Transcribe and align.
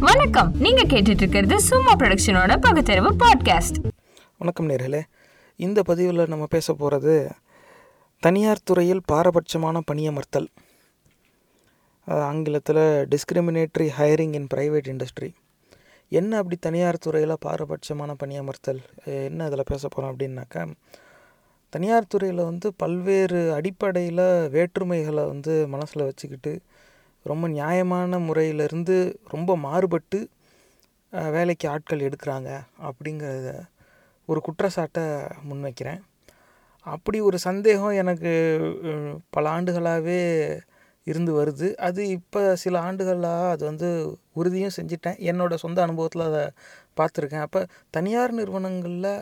வணக்கம். 0.00 0.54
நீங்க 0.58 0.82
கேட்டுட்டு 0.82 1.22
இருக்கிறது 1.22 1.60
சும்மா 1.60 1.94
ப்ரொடக்ஷனோட 1.94 2.60
பகுத்தறிவு 2.60 3.12
பாட்காஸ்ட் 3.12 3.78
வணக்கம் 4.38 4.68
நேர்களே. 4.68 5.00
இந்த 5.56 5.82
பதிவில் 5.82 6.28
நம்ம 6.28 6.46
பேச 6.46 6.72
போகிறது 6.72 7.30
தனியார் 8.20 8.62
துறையில் 8.64 9.00
பாரபட்சமான 9.12 9.80
பணியமர்த்தல் 9.92 10.46
ஆங்கிலத்தில் 12.04 13.08
discriminatory 13.08 13.88
hiring 13.98 14.34
in 14.34 14.46
private 14.54 14.88
industry 14.88 15.34
என்ன 16.08 16.36
அப்படி 16.36 16.56
தனியார் 16.56 16.98
துறையில் 16.98 17.36
பாரபட்சமான 17.46 18.14
பணியமர்த்தல் 18.24 18.80
என்ன 19.04 19.44
அதில் 19.44 19.62
பேச 19.64 19.88
போகிறோம் 19.88 20.18
அப்படின்னாக்கா 20.18 20.74
தனியார் 21.70 22.06
துறையில் 22.08 22.44
வந்து 22.44 22.72
பல்வேறு 22.76 23.52
அடிப்படையில் 23.52 24.26
வேற்றுமைகளை 24.52 25.26
வந்து 25.26 25.68
மனசில் 25.68 26.02
வச்சுக்கிட்டு 26.02 26.58
ரொம்ப 27.32 27.46
நியாயமான 27.58 28.18
முறையிலிருந்து 28.28 28.96
ரொம்ப 29.34 29.50
மாறுபட்டு 29.66 30.18
வேலைக்கு 31.36 31.66
ஆட்கள் 31.72 32.06
எடுக்கிறாங்க 32.08 32.50
அப்படிங்கிறத 32.88 33.50
ஒரு 34.28 34.40
குற்றச்சாட்டை 34.46 35.04
முன்வைக்கிறேன். 35.48 36.00
அப்படி 36.86 37.18
ஒரு 37.28 37.38
சந்தேகம் 37.46 37.98
எனக்கு 38.02 38.32
பல 39.36 39.44
ஆண்டுகளாகவே 39.56 40.18
இருந்து 41.06 41.32
வருது. 41.38 41.68
அது 41.86 42.00
இப்போ 42.16 42.40
சில 42.62 42.74
ஆண்டுகளாக 42.88 43.50
அது 43.54 43.62
வந்து 43.70 43.88
உறுதியும் 44.40 44.76
செஞ்சிட்டேன். 44.78 45.18
என்னோடய 45.30 45.62
சொந்த 45.64 45.78
அனுபவத்தில் 45.86 46.28
அதை 46.30 46.44
பார்த்துருக்கேன். 47.00 47.44
அப்போ 47.46 47.60
தனியார் 47.96 48.38
நிறுவனங்களில் 48.40 49.12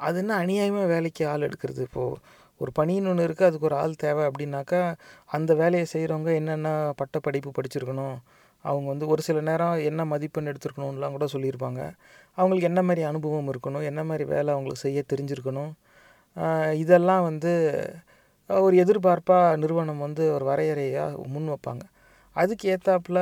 அது 0.00 0.18
என்ன 0.22 0.32
அநியாயமாக 0.42 0.90
வேலைக்கு 0.94 1.22
ஆள் 1.32 1.46
எடுக்கிறது 1.48 1.82
இப்போது 1.88 2.20
ஒரு 2.62 2.70
பணின்னு 2.78 3.10
ஒன்று 3.12 3.26
இருக்குது 3.28 3.48
அதுக்கு 3.48 3.68
ஒரு 3.70 3.76
ஆள் 3.82 4.00
தேவை 4.04 4.22
அப்படின்னாக்கா 4.30 4.80
அந்த 5.36 5.50
வேலையை 5.62 5.86
செய்கிறவங்க 5.94 6.30
என்னென்ன 6.40 6.68
பட்ட 7.00 7.18
படிப்பு 7.26 7.50
படிச்சிருக்கணும் 7.58 8.16
அவங்க 8.64 8.86
வந்து 8.92 9.06
ஒரு 9.12 9.22
சில 9.26 9.38
நேரம் 9.48 9.76
என்ன 9.90 10.04
மதிப்பெண் 10.12 10.50
எடுத்துருக்கணும்லாம் 10.50 11.14
கூட 11.16 11.26
சொல்லியிருப்பாங்க. 11.34 11.80
அவங்களுக்கு 12.38 12.68
என்ன 12.70 12.80
மாதிரி 12.88 13.02
அனுபவம் 13.10 13.48
இருக்கணும் 13.52 13.86
என்ன 13.90 14.00
மாதிரி 14.08 14.24
வேலை 14.34 14.50
அவங்களுக்கு 14.54 14.84
செய்ய 14.86 15.02
தெரிஞ்சிருக்கணும் 15.12 15.72
இதெல்லாம் 16.82 17.22
வந்து 17.28 17.52
ஒரு 18.50 18.74
எதிர்பார்ப்பாக 18.82 19.56
நிறுவனம் 19.62 20.04
வந்து 20.06 20.22
ஒரு 20.36 20.44
வரையறையாக 20.50 21.28
முன் 21.34 21.48
வைப்பாங்க. 21.52 21.84
அதுக்கு 22.36 22.64
ஏற்றாப்புல 22.74 23.20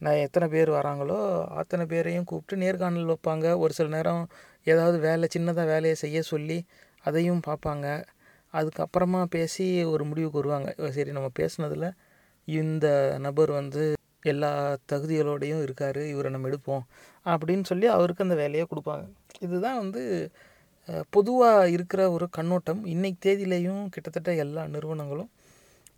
நான் 0.00 0.22
எத்தனை 0.26 0.46
பேர் 0.54 0.70
வராங்களோ 0.78 1.18
அத்தனை 1.60 1.84
பேரையும் 1.92 2.28
கூப்பிட்டு 2.30 2.62
நேர்காணல் 2.62 3.10
வைப்பாங்க. 3.12 3.46
ஒரு 3.62 3.72
சில 3.78 3.88
நேரம் 3.96 4.22
ஏதாவது 4.72 4.98
வேலை 5.06 5.26
சின்னதாக 5.34 5.66
வேலையை 5.72 5.96
செய்ய 6.04 6.18
சொல்லி 6.32 6.58
அதையும் 7.04 7.42
பார்ப்பாங்க. 7.48 7.86
அதுக்கப்புறமா 8.54 9.20
பேசி 9.36 9.64
ஒரு 9.84 10.04
முடிவுக்கு 10.10 10.40
வருவாங்க. 10.40 10.90
சரி 10.96 11.12
நம்ம 11.16 11.30
பேசுனதில் 11.40 11.88
இந்த 12.46 12.86
நபர் 13.26 13.50
வந்து 13.60 13.82
எல்லா 14.32 14.50
தகுதிகளோடையும் 14.90 15.62
இருக்கார் 15.66 16.00
இவரை 16.12 16.30
நம்ம 16.34 16.48
எடுப்போம் 16.50 16.84
அப்படின்னு 17.32 17.64
சொல்லி 17.70 17.86
அவருக்கு 17.96 18.24
அந்த 18.26 18.36
வேலையை 18.42 18.66
கொடுப்பாங்க. 18.70 19.04
இதுதான் 19.46 19.80
வந்து 19.82 20.02
பொதுவாக 21.16 21.68
இருக்கிற 21.74 22.02
ஒரு 22.16 22.26
கண்ணோட்டம். 22.36 22.80
இன்னைக்கு 22.94 23.18
தேதியிலையும் 23.26 23.82
கிட்டத்தட்ட 23.94 24.30
எல்லா 24.44 24.62
நிறுவனங்களும் 24.74 25.30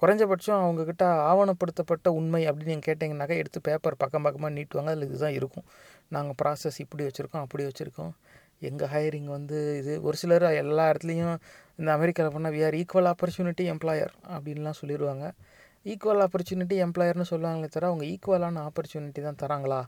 குறைஞ்சபட்சம் 0.03 0.61
அவங்கக்கிட்ட 0.65 1.05
ஆவணப்படுத்தப்பட்ட 1.31 2.09
உண்மை 2.19 2.43
அப்படின்னு 2.49 2.73
நீங்கள் 2.73 2.89
கேட்டிங்கனாக்கா 2.89 3.37
எடுத்து 3.43 3.61
பேப்பர் 3.69 4.01
பக்கம் 4.03 4.27
பக்கமாக 4.27 4.53
நீட்டுவாங்க. 4.57 4.93
அதில் 4.93 5.09
இதுதான் 5.09 5.37
இருக்கும். 5.39 5.67
நாங்கள் 6.15 6.39
ப்ராசஸ் 6.43 6.79
இப்படி 6.85 7.05
வச்சுருக்கோம் 7.07 7.45
அப்படி 7.47 7.65
வச்சுருக்கோம். 7.69 8.13
எங்கள் 8.69 8.91
ஹையரிங் 8.95 9.29
வந்து 9.37 9.59
இது 9.81 9.93
ஒரு 10.07 10.17
சிலர் 10.23 10.47
எல்லா 10.63 10.85
இடத்துலையும் 10.93 11.37
இந்த 11.81 11.91
அமெரிக்காவில் 11.97 12.35
பண்ணால் 12.37 12.55
we 12.57 12.61
are 12.69 12.77
equal 12.81 13.09
opportunity 13.13 13.65
employer 13.75 14.15
அப்படின்லாம் 14.35 14.79
சொல்லிடுவாங்க 14.81 15.27
ஈக்குவல் 15.87 16.23
ஆப்பர்ச்சுனிட்டி 16.27 16.77
எம்ப்ளாயர்னு 16.87 17.27
சொல்லுவாங்களே 17.33 17.69
தவிர 17.75 17.91
அவங்க 17.91 18.05
ஈக்குவலான 18.13 18.63
ஆப்பர்ச்சுனிட்டி 18.69 19.21
தான் 19.27 19.41
தராங்களா? 19.43 19.81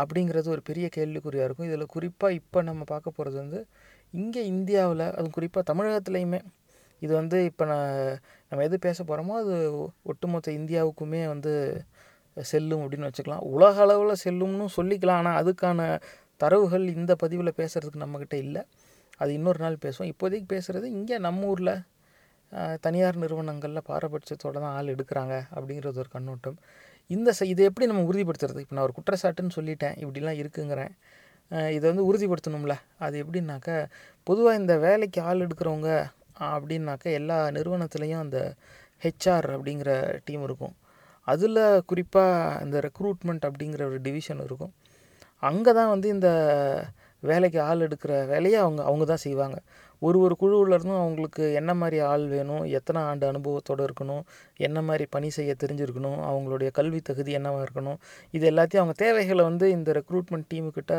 அப்படிங்கிறது 0.00 0.48
ஒரு 0.54 0.62
பெரிய 0.68 0.86
கேள்விக்குறியாக 0.96 1.46
இருக்கும். 1.48 1.68
இதில் 1.70 1.92
குறிப்பாக 1.94 2.38
இப்போ 2.40 2.58
நம்ம 2.68 2.82
பார்க்க 2.92 3.16
போகிறது 3.16 3.36
வந்து 3.42 3.60
இங்கே 4.14 4.42
இந்தியாவில் 4.52 5.04
அதுவும் 5.16 5.34
குறிப்பாக 5.38 5.64
தமிழகத்துலேயுமே 5.70 6.40
இது 7.02 7.12
வந்து 7.20 7.38
இப்போ 7.50 7.64
நான் 7.72 7.88
நம்ம 8.48 8.64
எது 8.68 8.76
பேச 8.86 8.98
போகிறோமோ 9.08 9.34
அது 9.42 9.54
ஒட்டுமொத்த 10.10 10.48
இந்தியாவுக்குமே 10.60 11.22
வந்து 11.32 11.52
செல்லும் 12.36 12.82
அப்படின்னு 12.84 13.08
வச்சுக்கலாம். 13.08 13.44
உலக 13.56 13.76
அளவில் 13.84 14.22
செல்லும்னு 14.24 14.66
சொல்லிக்கலாம். 14.78 15.20
ஆனால் 15.22 15.38
அதுக்கான 15.42 15.80
தரவுகள் 16.40 16.84
இந்த 16.98 17.12
பதிவில் 17.22 17.58
பேசுகிறதுக்கு 17.60 18.04
நம்மக்கிட்ட 18.04 18.36
இல்லை. 18.46 18.62
அது 19.22 19.30
இன்னொரு 19.38 19.60
நாள் 19.64 19.82
பேசுவோம். 19.84 20.10
இப்போதைக்கு 20.12 20.48
பேசுகிறது 20.54 20.86
இங்கே 20.98 21.16
நம்ம 21.26 21.46
ஊரில் 21.52 21.74
தனியார் 22.86 23.20
நிறுவனங்களில் 23.22 23.86
பாரபட்சத்தோடு 23.90 24.58
தான் 24.64 24.74
ஆள் 24.78 24.92
எடுக்கிறாங்க 24.94 25.34
அப்படிங்கிறது 25.54 26.00
ஒரு 26.02 26.10
கண்ணோட்டம். 26.16 26.58
இந்த 27.10 27.30
ச 27.38 27.46
இதை 27.52 27.62
எப்படி 27.70 27.86
நம்ம 27.90 28.02
உறுதிப்படுத்துறது? 28.10 28.60
இப்போ 28.64 28.74
நான் 28.76 28.86
ஒரு 28.88 28.94
குற்றச்சாட்டுன்னு 28.98 29.56
சொல்லிட்டேன். 29.58 29.96
இப்படிலாம் 30.02 30.38
இருக்குங்கிறேன். 30.42 30.92
இதை 31.76 31.84
வந்து 31.90 32.04
உறுதிப்படுத்தணும்ல. 32.10 32.74
அது 33.04 33.14
எப்படின்னாக்கா 33.22 33.76
பொதுவாக 34.28 34.60
இந்த 34.60 34.74
வேலைக்கு 34.86 35.20
ஆள் 35.28 35.44
எடுக்கிறவங்க 35.46 35.90
அப்படின்னாக்கா 36.54 37.08
எல்லா 37.20 37.38
நிறுவனத்துலேயும் 37.56 38.22
அந்த 38.24 38.38
ஹெச்ஆர் 39.04 39.48
அப்படிங்கிற 39.56 39.90
டீம் 40.26 40.44
இருக்கும். 40.48 40.74
அதில் 41.32 41.60
குறிப்பாக 41.90 42.62
இந்த 42.64 42.78
ரெக்ரூட்மெண்ட் 42.86 43.44
அப்படிங்கிற 43.48 43.82
ஒரு 43.90 43.98
டிவிஷன் 44.06 44.42
இருக்கும். 44.46 44.72
அங்கே 45.48 45.72
தான் 45.78 45.92
வந்து 45.94 46.08
இந்த 46.16 46.28
வேலைக்கு 47.28 47.58
ஆள் 47.60 47.84
எடுக்கிற 47.86 48.12
வேலையை 48.26 48.58
அவங்க 48.60 48.80
அவங்க 48.82 49.04
தான் 49.04 49.24
செய்வாங்க. 49.26 49.56
ஒரு 50.02 50.18
ஒரு 50.18 50.34
குழுவுல 50.40 50.76
இருந்தும் 50.76 51.02
அவங்களுக்கு 51.02 51.44
என்ன 51.54 51.70
மாதிரி 51.74 51.98
ஆள் 52.10 52.24
வேணும் 52.28 52.64
எத்தனை 52.78 53.00
ஆண்டு 53.02 53.24
அனுபவத்தோடு 53.32 53.82
இருக்கணும் 53.88 54.22
என்ன 54.56 54.78
மாதிரி 54.82 55.04
பணி 55.10 55.28
செய்ய 55.30 55.52
தெரிஞ்சிருக்கணும் 55.62 56.18
அவங்களுடைய 56.30 56.70
கல்வி 56.70 57.00
தகுதி 57.00 57.32
என்னவாக 57.32 57.64
இருக்கணும் 57.66 57.98
இது 58.30 58.46
எல்லாத்தையும் 58.50 58.82
அவங்க 58.82 58.96
தேவைகளை 59.04 59.44
வந்து 59.44 59.68
இந்த 59.70 59.92
ரெக்ரூட்மெண்ட் 59.92 60.48
டீமுக்கிட்ட 60.54 60.94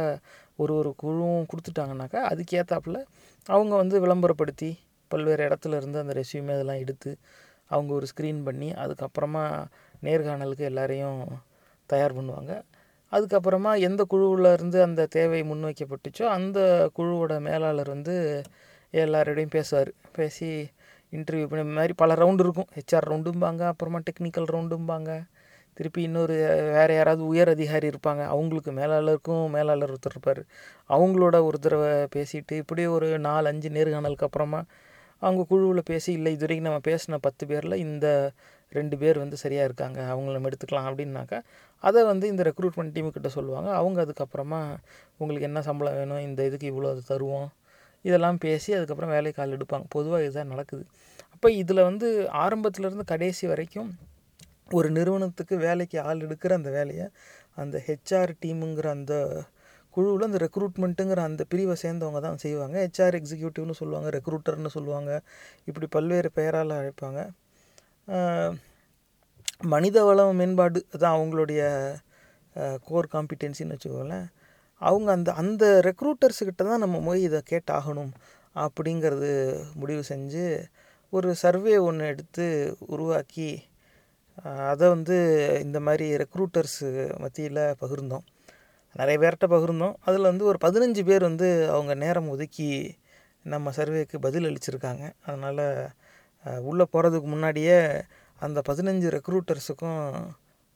ஒரு 0.56 0.74
ஒரு 0.76 0.92
குழுவும் 0.98 1.48
கொடுத்துட்டாங்கனாக்கா 1.52 2.22
அதுக்கேற்றாப்புல 2.32 3.00
அவங்க 3.50 3.74
வந்து 3.76 3.96
விளம்பரப்படுத்தி 4.06 4.72
பல்வேறு 5.12 5.44
இடத்துல 5.48 5.76
இருந்து 5.76 6.00
அந்த 6.00 6.14
ரெஸ்யூமே 6.14 6.54
அதெல்லாம் 6.54 6.82
எடுத்து 6.84 7.12
அவங்க 7.72 7.92
ஒரு 7.94 8.08
ஸ்க்ரீன் 8.12 8.42
பண்ணி 8.44 8.70
அதுக்கப்புறமா 8.84 9.44
நேர்காணலுக்கு 10.04 10.64
எல்லாரையும் 10.64 11.20
தயார் 11.90 12.18
பண்ணுவாங்க. 12.18 12.54
அதுக்கப்புறமா 13.16 13.72
எந்த 13.88 14.02
குழுவில் 14.04 14.50
இருந்து 14.54 14.78
அந்த 14.88 15.06
தேவை 15.18 15.42
முன்வைக்கப்பட்டுச்சோ 15.44 16.26
அந்த 16.38 16.60
குழுவோட 16.98 17.34
மேலாளர் 17.48 17.94
வந்து 17.96 18.16
எல்லாரோடையும் 18.94 19.56
பேசுவார். 19.58 19.92
பேசி 20.18 20.50
இன்டர்வியூ 21.14 21.48
பண்ணி 21.52 21.64
மாதிரி 21.78 21.94
பல 22.02 22.14
ரவுண்டு 22.14 22.44
இருக்கும். 22.46 22.70
ஹெச்ஆர் 22.78 23.08
ரவுண்டும்பாங்க 23.12 23.64
அப்புறமா 23.72 24.00
டெக்னிக்கல் 24.10 24.52
ரவுண்டும்பாங்க 24.56 25.12
திருப்பி 25.78 26.02
இன்னொரு 26.02 26.36
வேறு 26.76 26.94
யாராவது 26.96 27.24
உயர் 27.28 27.50
அதிகாரி 27.54 27.88
இருப்பாங்க. 27.88 28.22
அவங்களுக்கு 28.34 28.72
மேலாளருக்கும் 28.72 29.44
மேலாளர் 29.56 29.94
ஒருத்தர் 29.94 30.16
இருப்பார். 30.16 30.42
அவங்களோட 30.90 31.36
ஒரு 31.48 31.58
தடவை 31.60 31.92
பேசிட்டு 32.16 32.54
இப்படி 32.64 32.84
ஒரு 32.98 33.08
நாலு 33.20 33.48
அஞ்சு 33.48 33.70
நேர்காணலுக்கு 33.70 34.28
அப்புறமா 34.30 34.62
அவங்க 35.22 35.42
குழுவில் 35.50 35.90
பேசி 35.92 36.10
இல்லை 36.14 36.32
இது 36.34 36.44
வரைக்கும் 36.46 36.68
நம்ம 36.70 36.82
பேசின 36.88 37.20
பத்து 37.22 37.44
பேரில் 37.48 37.76
இந்த 37.86 38.08
ரெண்டு 38.72 38.96
பேர் 38.98 39.18
வந்து 39.24 39.38
சரியாக 39.44 39.68
இருக்காங்க. 39.70 40.00
அவங்கள 40.14 40.34
நம்ம 40.38 40.50
எடுத்துக்கலாம். 40.50 40.88
அப்படின்னாக்கா 40.90 41.40
அதை 41.88 42.02
வந்து 42.12 42.26
இந்த 42.34 42.44
ரெக்ரூட்மெண்ட் 42.50 42.94
டீமுக்கிட்ட 42.96 43.30
சொல்லுவாங்க. 43.38 43.70
அவங்க 43.82 43.98
அதுக்கப்புறமா 44.06 44.62
உங்களுக்கு 45.22 45.48
என்ன 45.50 45.62
சம்பளம் 45.70 45.98
வேணும் 46.00 46.24
இந்த 46.28 46.42
இதுக்கு 46.50 46.68
இவ்வளோ 46.72 46.90
அது 46.96 47.04
தருவோம். 47.12 47.50
இதெல்லாம் 48.06 48.38
பேசி 48.46 48.70
அதுக்கப்புறம் 48.78 49.14
வேலைக்கு 49.16 49.42
ஆள் 49.44 49.56
எடுப்பாங்க. 49.58 49.86
பொதுவாக 49.96 50.26
இதுதான் 50.26 50.52
நடக்குது. 50.54 50.84
அப்போ 51.36 51.48
இதில் 51.62 51.88
வந்து 51.90 52.08
ஆரம்பத்துலேருந்து 52.46 53.06
கடைசி 53.14 53.46
வரைக்கும் 53.54 53.90
ஒரு 54.78 54.90
நிறுவனத்துக்கு 54.98 55.56
வேலைக்கு 55.68 55.98
ஆள் 56.10 56.24
எடுக்கிற 56.28 56.54
அந்த 56.60 56.70
வேலையை 56.78 57.06
அந்த 57.62 57.76
ஹெச்ஆர் 57.88 58.32
டீமுங்கிற 58.44 58.88
அந்த 58.98 59.16
குழுவில் 59.96 60.28
அந்த 60.28 60.40
ரெக்ரூட்மெண்ட்டுங்கிற 60.46 61.20
அந்த 61.30 61.44
பிரிவை 61.52 61.76
சேர்ந்தவங்க 61.84 62.20
தான் 62.28 62.42
செய்வாங்க. 62.46 62.76
ஹெச்ஆர் 62.86 63.18
எக்ஸிக்யூட்டிவ்னு 63.20 63.76
சொல்லுவாங்க 63.82 64.10
ரெக்ரூட்டர்னு 64.18 64.72
சொல்லுவாங்க 64.78 65.12
இப்படி 65.70 65.88
பல்வேறு 65.96 66.30
பெயரால் 66.40 66.78
அழைப்பாங்க. 66.80 67.22
மனித 69.62 69.98
வளம் 70.04 70.38
மேம்பாடு 70.40 70.80
அதான் 70.94 71.16
அவங்களுடைய 71.18 71.62
கோர் 72.88 73.08
காம்பிடென்சின்னு 73.14 73.76
வச்சுக்கோங்களேன். 73.76 74.28
அவங்க 74.82 75.10
அந்த 75.12 75.30
அந்த 75.42 75.66
ரெக்ரூட்டர்ஸுக்கிட்ட 75.88 76.64
தான் 76.70 76.84
நம்ம 76.84 76.98
போய் 77.00 77.22
இதை 77.22 77.40
கேட்டாகணும் 77.52 78.12
அப்படிங்கிறது 78.56 79.32
முடிவு 79.74 80.04
செஞ்சு 80.10 80.46
ஒரு 81.14 81.30
சர்வே 81.36 81.76
ஒன்று 81.88 82.10
எடுத்து 82.14 82.46
உருவாக்கி 82.94 83.50
அதை 84.72 84.86
வந்து 84.90 85.18
இந்த 85.66 85.80
மாதிரி 85.80 86.06
ரெக்ரூட்டர்ஸு 86.24 86.90
மத்தியில் 87.24 87.64
பகிர்ந்தோம். 87.82 88.26
நிறைய 88.96 89.16
பேர்கிட்ட 89.22 89.48
பகிர்ந்தோம். 89.54 89.96
அதில் 90.08 90.30
வந்து 90.32 90.46
ஒரு 90.46 90.60
பதினஞ்சு 90.66 91.02
பேர் 91.10 91.24
வந்து 91.30 91.50
அவங்க 91.76 91.94
நேரம் 92.04 92.30
ஒதுக்கி 92.34 92.70
நம்ம 93.46 93.72
சர்வேக்கு 93.78 94.18
பதில் 94.26 94.48
அளிச்சிருக்காங்க. 94.50 95.04
அதனால் 95.28 95.66
உள்ளே 96.70 96.86
போகிறதுக்கு 96.94 97.30
முன்னாடியே 97.34 97.80
அந்த 98.40 98.62
பதினஞ்சு 98.70 99.20
ரெக்ரூட்டர்ஸுக்கும் 99.20 100.14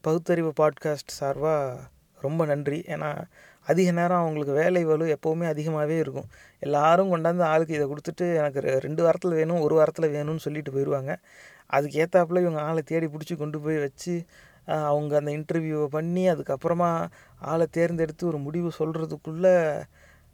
பகுத்தறிவு 0.01 0.53
பாட்காஸ்ட் 0.59 1.15
சார்பாக 1.19 1.79
ரொம்ப 2.21 2.45
நன்றி. 2.45 2.79
ஏன்னா 2.88 3.23
அதிக 3.65 3.91
நேரம் 3.91 4.19
அவங்களுக்கு 4.19 4.53
வேலை 4.53 4.83
வலு 4.85 5.17
எப்போவுமே 5.17 5.45
அதிகமாகவே 5.45 5.97
இருக்கும். 5.97 6.25
எல்லாரும் 6.59 7.15
கொண்டாந்து 7.15 7.41
ஆளுக்கு 7.41 7.73
இதை 7.73 7.88
கொடுத்துட்டு 7.88 8.35
எனக்கு 8.35 8.59
ரெ- 8.59 8.77
ரெண்டு 8.77 9.03
வாரத்தில் 9.03 9.31
வேணும் 9.31 9.59
ஒரு 9.59 9.75
வாரத்தில் 9.75 10.13
வேணும்னு 10.13 10.35
சொல்லிட்டு 10.35 10.71
போயிடுவாங்க 10.71 11.15
அதுக்கு 11.65 12.07
ஏற்றாப்புல 12.07 12.39
இவங்க 12.39 12.61
ஆளை 12.61 12.81
தேடி 12.81 13.06
பிடிச்சி 13.06 13.38
கொண்டு 13.38 13.59
போய் 13.59 13.77
வச்சு 13.77 14.25
அவங்க 14.65 15.17
அந்த 15.17 15.31
இன்டர்வியூவை 15.31 15.85
பண்ணி 15.85 16.29
அதுக்கப்புறமா 16.29 17.07
ஆளை 17.39 17.67
தேர்ந்தெடுத்து 17.71 18.27
ஒரு 18.27 18.38
முடிவு 18.38 18.71
சொல்கிறதுக்குள்ளே 18.79 19.83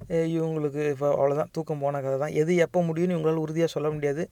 இவங்களுக்கு 0.09 0.81
இப்போ 0.93 1.07
அவ்வளோதான் 1.15 1.51
தூக்கம் 1.55 1.83
போன 1.83 2.01
கதை 2.05 2.17
தான். 2.23 2.35
எது 2.41 2.51
எப்போ 2.65 2.79
முடியும்னு 2.89 3.15
இவங்களால் 3.15 3.43
உறுதியாக 3.45 3.71
சொல்ல 3.75 3.89
முடியாது. 3.95 4.23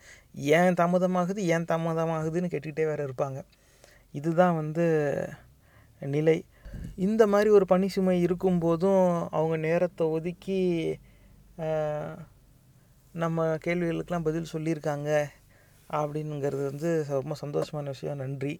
ஏன் 0.59 0.77
தாமதமாகுது 0.81 1.41
ஏன் 1.55 1.67
தாமதமாகுதுன்னு 1.71 2.51
கேட்டுக்கிட்டே 2.53 2.85
வேறு 2.91 3.07
இருப்பாங்க. 3.09 3.39
இதுதான் 4.19 4.55
வந்து 4.61 4.85
நிலை. 6.15 6.37
இந்த 7.07 7.23
மாதிரி 7.33 7.49
ஒரு 7.57 7.65
பணி 7.73 7.87
சுமை 7.95 8.15
இருக்கும்போதும் 8.25 9.05
அவங்க 9.37 9.55
நேரத்தை 9.67 10.05
ஒதுக்கி 10.17 10.59
நம்ம 13.23 13.45
கேள்விகளுக்கெல்லாம் 13.65 14.27
பதில் 14.27 14.53
சொல்லியிருக்காங்க 14.53 15.09
அப்படிங்கிறது 15.99 16.63
வந்து 16.71 16.89
ரொம்ப 17.09 17.35
சந்தோஷமான 17.41 17.91
விஷயம். 17.95 18.21
நன்றி. 18.23 18.53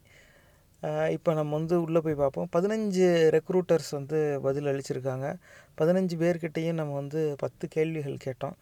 இப்போ 1.15 1.31
நம்ம 1.38 1.51
வந்து 1.57 1.75
உள்ளே 1.83 2.00
போய் 2.06 2.21
பார்ப்போம். 2.21 2.48
பதினஞ்சு 2.56 3.06
ரெக்ரூட்டர்ஸ் 3.36 3.92
வந்து 3.98 4.19
பதில் 4.45 4.69
அளிச்சிருக்காங்க. 4.71 5.27
பதினஞ்சு 5.78 6.16
பேர்கிட்டையும் 6.24 6.80
நம்ம 6.80 6.94
வந்து 6.94 7.22
பத்து 7.44 7.68
கேள்விகள் 7.68 8.24
கேட்டோம். 8.25 8.56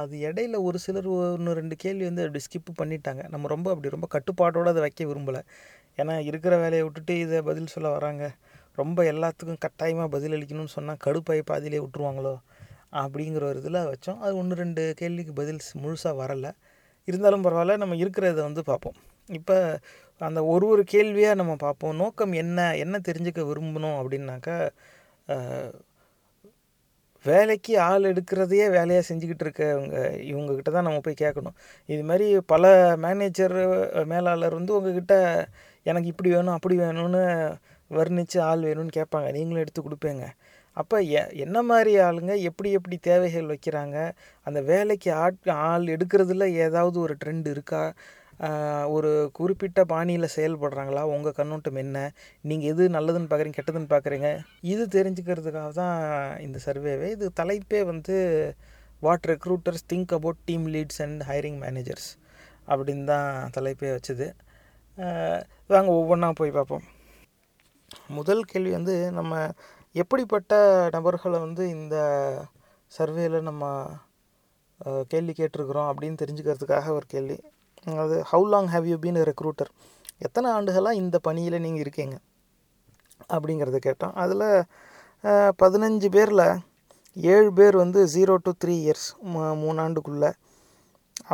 அது 0.00 0.14
இடையில 0.28 0.56
ஒரு 0.68 0.78
சிலர் 0.78 1.08
ஒன்று 1.14 1.56
ரெண்டு 1.58 1.76
கேள்வி 1.76 2.04
வந்து 2.04 2.22
அப்படி 2.26 2.42
ஸ்கிப்பு 2.46 2.72
பண்ணிட்டாங்க. 2.80 3.22
நம்ம 3.28 3.48
ரொம்ப 3.48 3.68
அப்படி 3.70 3.94
ரொம்ப 3.96 4.08
கட்டுப்பாட்டோடு 4.14 4.72
அதை 4.72 4.82
வைக்க 4.86 5.04
விரும்பலை. 5.04 5.42
ஏன்னா 5.98 6.14
இருக்கிற 6.30 6.54
வேலையை 6.58 6.82
விட்டுட்டு 6.86 7.14
இதை 7.18 7.38
பதில் 7.42 7.72
சொல்ல 7.74 7.88
வராங்க. 7.90 8.24
ரொம்ப 8.74 8.98
எல்லாத்துக்கும் 9.12 9.62
கட்டாயமாக 9.64 10.08
பதில் 10.08 10.34
அளிக்கணும்னு 10.36 10.74
சொன்னால் 10.76 11.00
கடுப்பாய் 11.06 11.42
பாதியிலே 11.50 11.80
விட்டுருவாங்களோ? 11.84 12.34
அப்படிங்கிற 13.00 13.42
ஒரு 13.50 13.58
இதில் 13.62 13.80
வச்சோம். 13.92 14.20
அது 14.24 14.32
ஒன்று 14.36 14.54
ரெண்டு 14.56 14.82
கேள்விக்கு 15.00 15.32
பதில் 15.32 15.60
முழுசாக 15.82 16.14
வரலை. 16.22 16.52
இருந்தாலும் 17.08 17.44
பரவாயில்ல 17.46 17.76
நம்ம 17.76 17.96
இருக்கிறத 17.96 18.40
வந்து 18.48 18.62
பார்ப்போம். 18.62 18.96
இப்போ 19.28 19.56
அந்த 20.20 20.40
ஒரு 20.44 20.66
ஒரு 20.66 20.82
கேள்வியாக 20.84 21.38
நம்ம 21.40 21.54
பார்ப்போம். 21.56 21.94
நோக்கம் 21.96 22.32
என்ன? 22.42 22.60
என்ன 22.76 22.96
தெரிஞ்சுக்க 23.08 23.42
விரும்பணும் 23.50 23.98
அப்படின்னாக்கா 24.00 24.56
வேலைக்கு 27.24 27.72
ஆள் 27.86 28.04
எடுக்கிறதையே 28.04 28.66
வேலையாக 28.70 29.04
செஞ்சுக்கிட்டு 29.08 29.44
இருக்கவங்க 29.46 29.96
இவங்கக்கிட்ட 30.30 30.70
தான் 30.70 30.86
நம்ம 30.88 31.00
போய் 31.00 31.22
கேட்கணும். 31.24 31.56
இது 31.88 32.02
மாதிரி 32.02 32.26
பல 32.52 32.64
மேனேஜர் 32.98 33.56
மேலாளர் 34.12 34.58
வந்து 34.60 34.76
உங்ககிட்ட 34.78 35.14
எனக்கு 35.86 36.08
இப்படி 36.08 36.30
வேணும் 36.36 36.56
அப்படி 36.56 36.76
வேணும்னு 36.78 37.22
வர்ணித்து 37.90 38.38
ஆள் 38.42 38.62
வேணும்னு 38.68 38.96
கேட்பாங்க. 38.98 39.28
நீங்களும் 39.36 39.64
எடுத்து 39.64 39.82
கொடுப்பீங்க. 39.82 40.24
அப்போ 40.76 40.96
எ 41.12 41.22
என்ன 41.44 41.58
மாதிரி 41.62 41.92
ஆளுங்க 42.00 42.32
எப்படி 42.48 42.70
எப்படி 42.78 42.96
தேவைகள் 43.08 43.50
வைக்கிறாங்க? 43.52 43.96
அந்த 44.46 44.60
வேலைக்கு 44.70 45.10
ஆட் 45.24 45.40
ஆள் 45.66 45.86
எடுக்கிறதுல 45.94 46.46
ஏதாவது 46.66 46.98
ஒரு 47.00 47.14
ட்ரெண்ட் 47.22 47.48
இருக்கா? 47.54 47.82
ஒரு 48.96 49.10
குறிப்பிட்ட 49.38 49.80
பாணியில் 49.92 50.34
செயல்படுறாங்களா? 50.36 51.02
உங்கள் 51.14 51.36
கண்ணோட்டம் 51.38 51.80
என்ன? 51.84 51.98
நீங்கள் 52.48 52.70
எது 52.72 52.82
நல்லதுன்னு 52.96 53.30
பார்க்குறீங்க 53.30 53.58
கெட்டதுன்னு 53.58 53.92
பார்க்குறீங்க 53.94 54.28
இது 54.72 54.84
தெரிஞ்சுக்கிறதுக்காக 54.96 55.70
தான் 55.80 55.96
இந்த 56.46 56.58
சர்வேவே. 56.66 57.08
இது 57.16 57.26
தலைப்பே 57.40 57.80
வந்து 57.92 58.16
what 59.06 59.26
recruiters 59.32 59.84
think 59.92 60.14
about 60.18 60.40
team 60.50 60.66
leads 60.76 61.02
and 61.06 61.20
hiring 61.30 61.58
managers 61.64 62.08
அப்படின்னு 62.72 63.04
தான் 63.12 63.50
தலைப்பே 63.56 63.90
வச்சுது. 63.96 64.28
வாங்க 65.72 65.90
ஒவ்வொன்றா 65.98 66.30
போய் 66.40 66.56
பார்ப்போம் 66.58 66.86
முதல் 68.18 68.42
கேள்வி 68.52 68.72
வந்து 68.78 68.94
நம்ம 69.18 69.34
எப்படிப்பட்ட 70.02 70.54
நபர்களை 70.96 71.38
வந்து 71.44 71.62
இந்த 71.76 71.96
சர்வேல 72.92 73.40
நம்ம 73.50 73.64
கேள்வி 75.12 75.32
கேட்டிருக்கிறோம் 75.38 75.88
அப்படின்னு 75.90 76.20
தெரிஞ்சுக்கிறதுக்காக 76.22 76.92
ஒரு 76.98 77.06
கேள்வி. 77.14 77.38
அது 78.04 78.16
how 78.32 78.46
long 78.52 78.70
have 78.74 78.86
you 78.92 78.96
been 79.04 79.20
recruiter 79.30 79.70
எத்தனை 80.26 80.48
ஆண்டுகளாக 80.50 81.00
இந்த 81.02 81.16
பணியில் 81.26 81.62
நீங்கள் 81.64 81.82
இருக்கீங்க? 81.84 82.16
அப்படிங்கிறத 83.34 83.78
கேட்டோம். 83.86 84.14
அதில் 84.22 84.48
பதினஞ்சு 85.62 86.08
பேரில் 86.16 86.46
ஏழு 87.16 87.52
பேர் 87.52 87.76
வந்து 87.76 88.00
ஜீரோ 88.14 88.34
டு 88.42 88.52
த்ரீ 88.64 88.74
இயர்ஸ் 88.84 89.08
மூணு 89.62 89.78
ஆண்டுக்குள்ளே. 89.84 90.30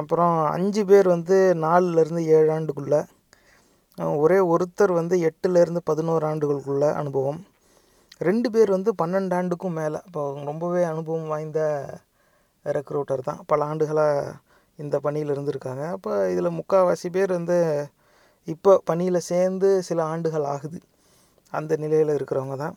அப்புறம் 0.00 0.36
அஞ்சு 0.56 0.84
பேர் 0.90 1.08
வந்து 1.08 1.36
நாலுலேருந்து 1.64 2.22
ஏழு 2.36 2.50
ஆண்டுக்குள்ளே. 2.56 3.00
ஒரே 3.98 4.38
ஒருத்தர் 4.52 4.92
வந்து 5.00 5.16
எட்டுலேருந்து 5.28 5.80
பதினோரு 5.90 6.24
ஆண்டுகளுக்குள்ள 6.30 6.84
அனுபவம். 7.00 7.40
ரெண்டு 8.28 8.48
பேர் 8.54 8.70
வந்து 8.70 8.90
பன்னெண்டு 9.02 9.34
ஆண்டுக்கும் 9.40 9.76
மேலே. 9.80 9.98
இப்போ 10.06 10.22
ரொம்பவே 10.44 10.82
அனுபவம் 10.92 11.30
வாய்ந்த 11.32 11.60
ரெக்ரூட்டர் 12.64 13.26
தான். 13.28 13.40
பல 13.46 13.64
ஆண்டுகளாக 13.64 14.34
இந்த 14.82 14.96
பணியில் 15.00 15.32
இருந்திருக்காங்க. 15.34 15.84
அப்போ 15.96 16.12
இதில் 16.32 16.56
முக்கால்வாசி 16.58 17.08
பேர் 17.16 17.32
வந்து 17.38 17.58
இப்போ 18.52 18.72
பணியில் 18.84 19.26
சேர்ந்து 19.30 19.68
சில 19.82 20.00
ஆண்டுகள் 20.04 20.46
ஆகுது. 20.54 20.78
அந்த 21.52 21.72
நிலையில் 21.76 22.16
இருக்கிறவங்க 22.16 22.56
தான். 22.56 22.76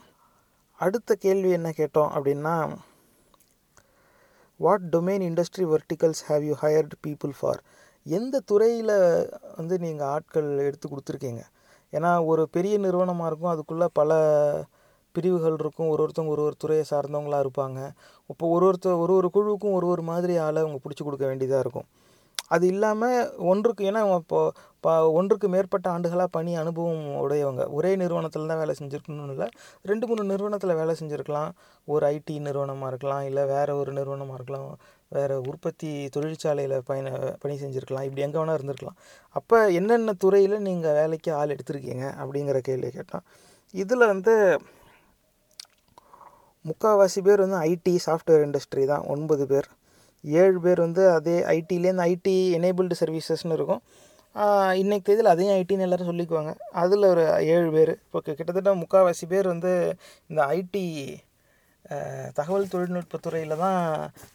அடுத்த 0.79 1.15
கேள்வி 1.25 1.51
என்ன 1.51 1.69
கேட்டோம் 1.77 2.11
அப்படின்னா 2.15 2.55
what 4.59 4.85
domain 4.93 5.23
industry 5.29 5.65
verticals 5.73 6.21
have 6.27 6.43
you 6.49 6.55
hired 6.61 6.95
people 7.07 7.33
for 7.39 7.59
எந்த 8.05 8.35
துறையில் 8.39 8.95
வந்து 9.57 9.75
நீங்கள் 9.85 10.07
ஆட்கள் 10.07 10.49
எடுத்து 10.67 10.87
கொடுத்துருக்கீங்க? 10.89 11.41
ஏன்னா 11.93 12.11
ஒரு 12.25 12.43
பெரிய 12.55 12.75
நிறுவனமாக 12.77 13.29
இருக்கும் 13.29 13.53
அதுக்குள்ளே 13.53 13.87
பல 13.99 14.11
பிரிவுகள் 15.17 15.59
இருக்கும். 15.61 15.91
ஒரு 15.93 16.01
ஒருத்தவங்க 16.05 16.35
ஒரு 16.37 16.43
ஒரு 16.47 16.57
துறையை 16.63 16.85
சார்ந்தவங்களாக 16.93 17.45
இருப்பாங்க. 17.45 17.79
இப்போ 18.33 18.45
ஒரு 18.55 18.65
ஒருத்தர் 18.71 19.01
ஒரு 19.03 19.15
ஒரு 19.19 19.29
குழுவுக்கும் 19.37 19.77
ஒரு 19.79 19.87
ஒரு 19.93 20.05
மாதிரி 20.11 20.35
ஆளை 20.47 20.61
அவங்க 20.65 20.79
பிடிச்சி 20.85 21.05
கொடுக்க 21.07 21.25
வேண்டியதாக 21.31 21.65
இருக்கும். 21.65 21.89
அது 22.55 22.65
இல்லாமல் 22.73 23.31
ஒன்றுக்கு 23.51 23.81
ஏன்னா 23.87 24.01
அவங்க 24.03 24.17
இப்போ 24.23 24.41
ப 24.83 24.91
ஒன்றுக்கு 25.19 25.47
மேற்பட்ட 25.53 25.87
ஆண்டுகளாக 25.93 26.29
பணி 26.35 26.51
அனுபவம் 26.61 27.01
உடையவங்க. 27.23 27.63
ஒரே 27.77 27.91
நிறுவனத்தில் 28.01 28.49
தான் 28.51 28.59
வேலை 28.61 28.73
செஞ்சுருக்கணும்னு 28.79 29.33
இல்லை. 29.35 29.47
ரெண்டு 29.89 30.05
மூணு 30.09 30.23
நிறுவனத்தில் 30.31 30.77
வேலை 30.81 30.93
செஞ்சுருக்கலாம். 30.99 31.49
ஒரு 31.93 32.05
ஐடி 32.13 32.35
நிறுவனமாக 32.47 32.91
இருக்கலாம். 32.91 33.23
இல்லை 33.29 33.43
வேறு 33.53 33.73
ஒரு 33.81 33.93
நிறுவனமாக 33.97 34.37
இருக்கலாம். 34.39 34.69
வேறு 35.17 35.35
உற்பத்தி 35.49 35.89
தொழிற்சாலையில் 36.15 36.77
பயண 36.91 37.09
பணி 37.43 37.57
செஞ்சுருக்கலாம். 37.63 38.05
இப்படி 38.07 38.25
எங்கே 38.27 38.39
வேணால் 38.41 38.57
இருந்திருக்கலாம். 38.59 38.97
அப்போ 39.39 39.59
என்னென்ன 39.79 40.15
துறையில் 40.23 40.57
நீங்கள் 40.69 40.97
வேலைக்கு 41.01 41.31
ஆள் 41.41 41.53
எடுத்திருக்கீங்க 41.57 42.05
அப்படிங்கிற 42.21 42.61
கேள்வி 42.69 42.91
கேட்டோம் 42.97 43.25
இதில் 43.83 44.11
வந்து 44.13 44.35
முக்கால்வாசி 46.69 47.19
பேர் 47.27 47.43
வந்து 47.45 47.59
ஐடி 47.71 47.93
சாஃப்ட்வேர் 48.05 48.43
இண்டஸ்ட்ரி 48.47 48.83
தான். 48.91 49.03
ஒன்பது 49.13 49.43
பேர். 49.51 49.67
ஏழு 50.23 50.59
பேர் 50.65 50.79
வந்து 50.85 51.03
அதே 51.17 51.35
ஐடிலேருந்து 51.55 52.05
ஐடி 52.11 52.35
எனேபிள்டு 52.57 52.95
சர்வீசஸ்னு 53.01 53.57
இருக்கும். 53.59 53.81
இன்றைக்கு 54.79 55.05
தேதியில் 55.07 55.31
அதையும் 55.33 55.55
ஐடின்னு 55.59 55.85
எல்லோரும் 55.85 56.09
சொல்லிக்குவாங்க. 56.09 56.51
அதில் 56.81 57.05
ஒரு 57.11 57.23
ஏழு 57.53 57.69
பேர். 57.75 57.93
இப்போ 58.05 58.19
கிட்டத்தட்ட 58.25 58.73
முக்கால்வாசி 58.81 59.25
பேர் 59.33 59.47
வந்து 59.53 59.71
இந்த 60.31 60.41
ஐடி 60.57 60.85
தகவல் 62.37 62.71
தொழில்நுட்பத்துறையில் 62.73 63.61
தான் 63.63 63.79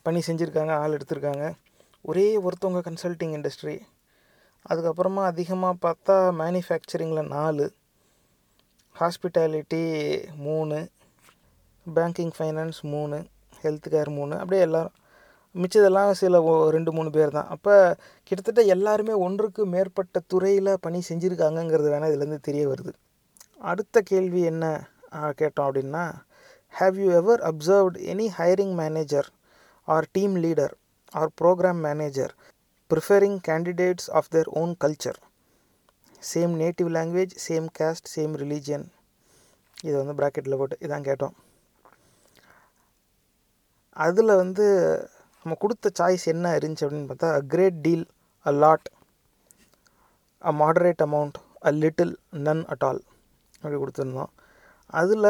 பணி 0.07 0.21
செஞ்சுருக்காங்க 0.29 0.73
ஆள் 0.83 0.97
எடுத்திருக்காங்க. 0.97 1.47
ஒரே 2.11 2.27
ஒருத்தவங்க 2.47 2.81
கன்சல்டிங் 2.89 3.35
இண்டஸ்ட்ரி 3.39 3.77
அதுக்கப்புறமா 4.71 5.23
அதிகமாக 5.33 5.75
பார்த்தா 5.85 6.17
மேனுஃபேக்சரிங்கில் 6.41 7.31
நாலு. 7.37 7.67
ஹாஸ்பிட்டாலிட்டி 9.01 9.85
மூணு. 10.47 10.79
பேங்கிங் 11.87 12.35
ஃபைனான்ஸ் 12.37 12.81
மூணு 12.95 13.19
ஹெல்த் 13.63 13.89
கேர் 13.95 14.11
மூணு 14.19 14.35
அப்படியே 14.39 14.63
எல்லோரும் 14.67 14.97
மிச்சதெல்லாம் 15.55 16.11
சில 16.21 16.39
ரெண்டு 16.75 16.91
மூணு 16.93 17.11
பேர் 17.11 17.35
தான் 17.37 17.49
அப்போ 17.55 17.75
கிட்டத்தட்ட 18.27 18.63
எல்லாருமே 18.75 19.15
ஒன்றுக்கு 19.27 19.63
மேற்பட்ட 19.67 20.21
துறையில் 20.33 20.71
பணி 20.81 20.99
செஞ்சுருக்காங்கங்கிறது 21.09 21.89
வேணால் 21.95 22.13
இதுலேருந்து 22.13 22.47
தெரிய 22.49 22.65
வருது. 22.69 22.93
அடுத்த 23.71 24.01
கேள்வி 24.11 24.43
என்ன 24.43 24.65
கேட்டோம் 25.41 25.67
அப்படின்னா 25.69 26.05
have 26.75 26.97
you 27.03 27.09
ever 27.21 27.41
observed 27.51 27.99
any 28.13 28.29
hiring 28.39 28.75
manager 28.83 29.29
or 29.89 30.09
team 30.13 30.37
leader 30.37 30.75
or 31.13 31.31
program 31.41 31.81
manager 31.89 32.33
preferring 32.91 33.39
candidates 33.49 34.09
of 34.11 34.29
their 34.29 34.49
own 34.63 34.75
culture 34.85 35.21
same 36.33 36.53
native 36.65 36.91
language 36.99 37.33
same 37.49 37.69
caste 37.79 38.09
same 38.17 38.35
religion 38.43 38.87
இது 39.85 40.05
வந்து 40.05 40.17
ப்ராக்கெட்டில் 40.21 40.57
போட்டு 40.57 40.77
இதான் 40.81 41.07
கேட்டோம். 41.09 41.35
அதில் 43.97 44.39
வந்து 44.43 44.67
நம்ம 45.45 45.57
கொடுத்த 45.59 45.91
சாய்ஸ் 45.99 46.25
என்ன 46.35 46.51
இருந்துச்சு 46.59 46.85
அப்படின்னு 46.87 47.11
பார்த்தா 47.11 47.31
a 47.39 47.41
great 47.53 47.79
deal 47.87 48.05
a 48.47 48.53
lot 48.63 48.89
a 50.45 50.53
moderate 50.61 51.03
amount 51.07 51.37
a 51.69 51.73
little 51.83 52.15
none 52.47 52.63
at 52.73 52.85
all 52.89 53.01
அப்படி 53.63 53.79
கொடுத்துருந்தோம். 53.83 54.31
அதில் 55.01 55.29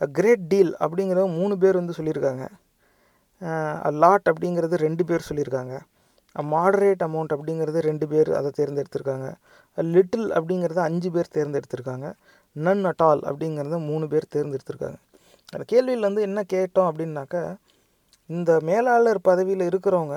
அ 0.00 0.06
கிரேட் 0.18 0.44
டீல் 0.52 0.72
அப்படிங்கிறத 0.84 1.26
மூணு 1.40 1.54
பேர் 1.58 1.78
வந்து 1.80 1.96
சொல்லியிருக்காங்க. 1.98 2.44
அ 3.86 3.90
லாட் 4.02 4.26
அப்படிங்கிறது 4.30 4.76
ரெண்டு 4.86 5.04
பேர் 5.04 5.26
சொல்லியிருக்காங்க. 5.28 5.74
அ 6.36 6.42
மாடரேட் 6.52 7.02
அமௌண்ட் 7.08 7.34
அப்படிங்கிறது 7.36 7.78
ரெண்டு 7.88 8.06
பேர் 8.12 8.30
அதை 8.38 8.50
தேர்ந்தெடுத்திருக்காங்க. 8.58 9.26
அ 9.78 9.82
லிட்டில் 9.94 10.28
அப்படிங்கிறத 10.38 10.80
அஞ்சு 10.88 11.10
பேர் 11.16 11.34
தேர்ந்தெடுத்திருக்காங்க. 11.36 12.06
நன் 12.56 12.84
அட் 12.90 13.04
ஆல் 13.08 13.22
அப்படிங்கிறத 13.30 13.78
மூணு 13.90 14.06
பேர் 14.12 14.32
தேர்ந்தெடுத்திருக்காங்க. 14.34 14.98
அந்த 15.48 15.64
கேள்வியில் 15.72 16.08
வந்து 16.08 16.22
என்ன 16.28 16.40
கேட்டோம் 16.54 16.88
அப்படின்னாக்கா 16.90 17.42
இந்த 18.30 18.50
மேலாளர் 18.64 19.26
பதவியில் 19.28 19.68
இருக்கிறவங்க 19.68 20.16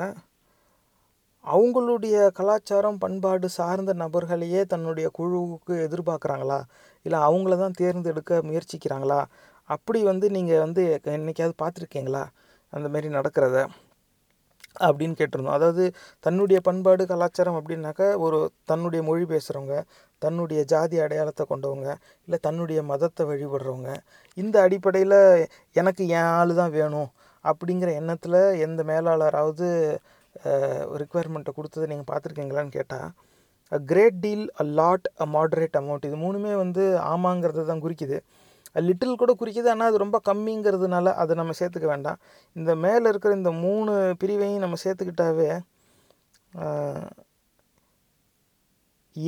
அவங்களுடைய 1.46 2.16
கலாச்சாரம் 2.38 3.00
பண்பாடு 3.00 3.48
சார்ந்த 3.58 3.92
நபர்களையே 4.04 4.62
தன்னுடைய 4.64 5.08
குழுவுக்கு 5.18 5.74
எதிர்பார்க்குறாங்களா? 5.86 6.60
இல்லை 7.06 7.20
அவங்கள 7.28 7.56
தான் 7.58 7.78
தேர்ந்தெடுக்க 7.82 8.40
முயற்சிக்கிறாங்களா? 8.50 9.20
அப்படி 9.70 10.00
வந்து 10.04 10.28
நீங்கள் 10.38 10.64
வந்து 10.66 10.84
என்னைக்காவது 11.16 11.56
பார்த்துருக்கீங்களா? 11.64 12.24
அந்தமாரி 12.74 13.10
நடக்கிறத 13.18 13.58
அப்படின்னு 14.82 15.16
கேட்டிருந்தோம். 15.20 15.58
அதாவது 15.58 15.84
தன்னுடைய 16.26 16.60
பண்பாடு 16.62 17.04
கலாச்சாரம் 17.12 17.58
அப்படின்னாக்கா 17.60 18.08
ஒரு 18.26 18.40
தன்னுடைய 18.66 19.02
மொழி 19.10 19.26
பேசுகிறவங்க 19.26 19.76
தன்னுடைய 20.22 20.60
ஜாதி 20.74 20.98
அடையாளத்தை 21.06 21.44
கொண்டவங்க 21.46 21.90
இல்லை 22.28 22.40
தன்னுடைய 22.48 22.80
மதத்தை 22.92 23.24
வழிபடுறவங்க 23.32 23.92
இந்த 24.38 24.56
அடிப்படையில் 24.66 25.20
எனக்கு 25.76 26.04
என் 26.18 26.32
ஆள் 26.38 26.54
தான் 26.54 26.76
வேணும் 26.78 27.10
அப்படிங்கிற 27.50 27.90
எண்ணத்தில் 28.02 28.38
எந்த 28.66 28.82
மேலாளராவது 28.92 29.68
ரிக்குவயர்மெண்ட்டை 31.02 31.54
கொடுத்ததை 31.54 31.86
நீங்கள் 31.92 32.10
பார்த்துருக்கீங்களான்னு 32.12 32.76
கேட்டால் 32.78 33.10
a 33.72 33.78
great 33.92 34.18
deal 34.24 34.46
a 34.62 34.66
lot 34.80 35.08
a 35.24 35.26
moderate 35.36 35.78
amount 35.82 36.08
இது 36.10 36.18
மூணுமே 36.24 36.54
வந்து 36.64 36.84
ஆமாங்கிறது 37.14 37.64
தான் 37.70 37.84
குறிக்குது. 37.86 38.18
லிட்டில் 38.88 39.20
கூட 39.22 39.32
குறிக்குது 39.40 39.70
ஆனால் 39.74 39.90
அது 39.92 40.04
ரொம்ப 40.04 40.18
கம்மிங்கிறதுனால 40.30 41.14
அதை 41.22 41.34
நம்ம 41.40 41.54
சேர்த்துக்க 41.60 41.88
வேண்டாம். 41.94 42.20
இந்த 42.56 42.72
மேலே 42.86 43.06
இருக்கிற 43.12 43.34
இந்த 43.40 43.52
மூணு 43.66 43.92
பிரிவையும் 44.22 44.64
நம்ம 44.66 44.78
சேர்த்துக்கிட்டாவே 44.86 45.50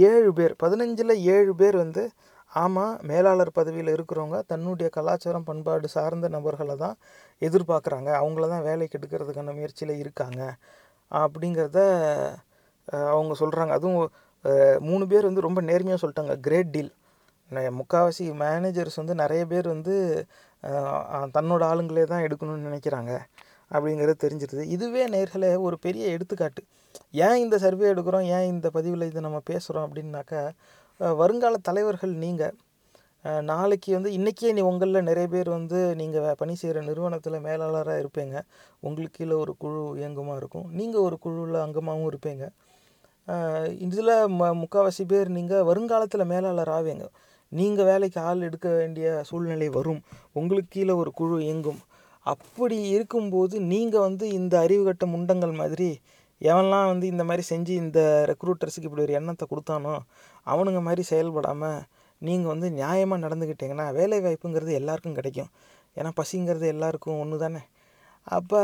ஏழு 0.09 0.29
பேர் 0.39 0.53
பதினஞ்சில் 0.63 1.13
ஏழு 1.35 1.51
பேர் 1.61 1.77
வந்து 1.83 2.03
ஆமாம் 2.53 2.93
மேலாளர் 3.09 3.51
பதவியில் 3.57 3.93
இருக்கிறவங்க 3.95 4.37
தன்னுடைய 4.51 4.87
கலாச்சாரம் 4.97 5.47
பண்பாடு 5.49 5.87
சார்ந்த 5.95 6.27
நபர்களை 6.35 6.75
தான் 6.83 6.95
எதிர்பார்க்குறாங்க. 7.47 8.09
அவங்கள 8.21 8.45
தான் 8.53 8.65
வேலைக்கு 8.69 8.97
எடுக்கிறதுக்கான 8.99 9.53
முயற்சியில் 9.57 9.99
இருக்காங்க. 10.03 10.41
அப்படிங்கிறத 11.11 11.79
அவங்க 13.13 13.33
சொல்கிறாங்க 13.41 13.73
அதுவும் 13.79 13.99
மூணு 14.89 15.03
பேர் 15.11 15.27
வந்து 15.29 15.45
ரொம்ப 15.47 15.59
நேர்மையாக 15.69 15.99
சொல்லிட்டாங்க. 16.03 16.35
கிரேட் 16.45 16.73
டீல் 16.75 16.91
முக்கால்வாசி 17.79 18.25
மேனேஜர்ஸ் 18.43 18.99
வந்து 19.01 19.13
நிறைய 19.23 19.41
பேர் 19.51 19.67
வந்து 19.73 19.93
தன்னோட 21.35 21.61
ஆளுங்களே 21.71 22.03
தான் 22.13 22.25
எடுக்கணும்னு 22.27 22.67
நினைக்கிறாங்க. 22.69 23.11
அப்படிங்கிறது 23.71 24.17
தெரிஞ்சிருது. 24.23 24.63
இதுவே 24.75 25.03
நேர்களே 25.15 25.51
ஒரு 25.67 25.77
பெரிய 25.85 26.03
எடுத்துக்காட்டு. 26.15 26.61
ஏன் 27.25 27.41
இந்த 27.43 27.55
சர்வே 27.65 27.85
எடுக்கிறோம்? 27.93 28.25
ஏன் 28.35 28.49
இந்த 28.53 28.67
பதிவில் 28.75 29.09
இதை 29.11 29.21
நம்ம 29.27 29.39
பேசுகிறோம் 29.51 29.85
அப்படின்னாக்கா 29.87 30.41
வருங்கால 31.21 31.55
தலைவர்கள் 31.69 32.15
நீங்கள் 32.25 32.55
நாளைக்கு 33.49 33.89
வந்து 33.95 34.09
இன்றைக்கே 34.17 34.49
நீ 34.57 34.61
உங்களில் 34.69 35.07
நிறைய 35.07 35.27
பேர் 35.33 35.49
வந்து 35.55 35.79
நீங்கள் 36.01 36.35
பணி 36.41 36.53
செய்கிற 36.59 36.81
நிறுவனத்தில் 36.89 37.45
மேலாளராக 37.47 38.01
இருப்பீங்க. 38.03 38.35
உங்களுக்கு 38.87 39.17
கீழே 39.17 39.35
ஒரு 39.43 39.53
குழு 39.63 39.81
இயங்குமா 40.01 40.35
இருக்கும். 40.41 40.67
நீங்கள் 40.79 41.05
ஒரு 41.07 41.17
குழுவில் 41.25 41.57
அங்கமாகவும் 41.65 42.09
இருப்பீங்க. 42.11 42.45
இதில் 43.85 44.13
ம 44.39 44.51
முக்கால்வாசி 44.61 45.03
பேர் 45.11 45.29
நீங்கள் 45.37 45.65
வருங்காலத்தில் 45.69 46.29
மேலாளர் 46.33 46.71
ஆவீங்க. 46.77 47.05
நீங்கள் 47.51 47.87
வேலைக்கு 47.91 48.19
ஆள் 48.29 48.45
எடுக்க 48.47 48.67
வேண்டிய 48.79 49.07
சூழ்நிலை 49.29 49.69
வரும். 49.77 50.01
உங்களுக்கு 50.39 50.71
கீழே 50.77 50.93
ஒரு 51.01 51.11
குழு 51.19 51.37
இயங்கும். 51.47 51.81
அப்படி 52.25 52.77
இருக்கும்போது 52.95 53.55
நீங்கள் 53.73 54.05
வந்து 54.07 54.25
இந்த 54.39 54.53
அறிவுகட்ட 54.65 55.05
முண்டங்கள் 55.15 55.59
மாதிரி 55.61 55.89
எவன்லாம் 56.41 56.89
வந்து 56.91 57.05
இந்த 57.11 57.23
மாதிரி 57.27 57.43
செஞ்சு 57.51 57.73
இந்த 57.83 57.99
ரெக்ரூட்டர்ஸுக்கு 58.31 58.87
இப்படி 58.89 59.03
ஒரு 59.05 59.13
எண்ணத்தை 59.19 59.45
கொடுத்தானோ 59.51 59.93
அவனுங்க 60.53 60.81
மாதிரி 60.87 61.03
செயல்படாமல் 61.11 61.79
நீங்கள் 62.21 62.51
வந்து 62.53 62.67
நியாயமாக 62.79 63.23
நடந்துக்கிட்டிங்கன்னா 63.25 63.87
வேலை 63.99 64.19
வாய்ப்புங்கிறது 64.25 64.73
எல்லாருக்கும் 64.81 65.17
கிடைக்கும். 65.19 65.51
ஏன்னா 65.97 66.11
பசிங்கிறது 66.19 66.67
எல்லாருக்கும் 66.75 67.19
ஒன்று 67.23 67.37
தானே? 67.45 67.61
அப்போ 68.27 68.59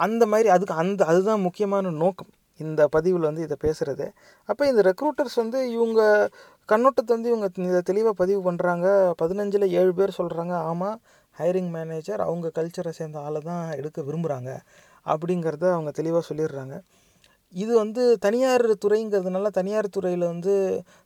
அந்த 0.00 0.22
மாதிரி 0.32 0.48
அதுக்கு 0.54 0.74
அந்த 0.82 1.02
அதுதான் 1.10 1.44
முக்கியமான 1.46 1.92
நோக்கம். 2.02 2.32
இந்த 2.60 2.82
பதிவில் 2.94 3.28
வந்து 3.28 3.42
இதை 3.46 3.56
பேசுகிறது 3.64 4.06
அப்போ 4.48 4.62
இந்த 4.70 4.82
ரெக்ரூட்டர்ஸ் 4.90 5.36
வந்து 5.42 5.58
இவங்க 5.76 6.00
கண்ணோட்டத்தை 6.68 7.12
வந்து 7.16 7.30
இவங்க 7.32 7.46
இதை 7.72 7.80
தெளிவாக 7.90 8.14
பதிவு 8.20 8.40
பண்ணுறாங்க 8.48 8.86
பதினஞ்சில் 9.22 9.66
ஏழு 9.80 9.92
பேர் 9.98 10.18
சொல்கிறாங்க 10.20 10.54
ஆமாம் 10.70 10.96
ஹைரிங் 11.36 11.70
மேனேஜர் 11.76 12.20
அவங்க 12.26 12.46
கல்ச்சரை 12.58 12.92
சேர்ந்த 12.98 13.18
ஆளை 13.26 13.40
தான் 13.40 13.64
எடுக்க 13.80 14.02
விரும்புகிறாங்க 14.02 14.50
அப்படிங்கிறத 15.06 15.66
அவங்க 15.74 15.90
தெளிவாக 15.98 16.24
சொல்லிடுறாங்க. 16.28 16.76
இது 17.56 17.72
வந்து 17.82 18.02
தனியார் 18.24 18.64
துறைங்கிறதுனால 18.84 19.50
தனியார் 19.58 19.94
துறையில் 19.96 20.24
வந்து 20.32 20.54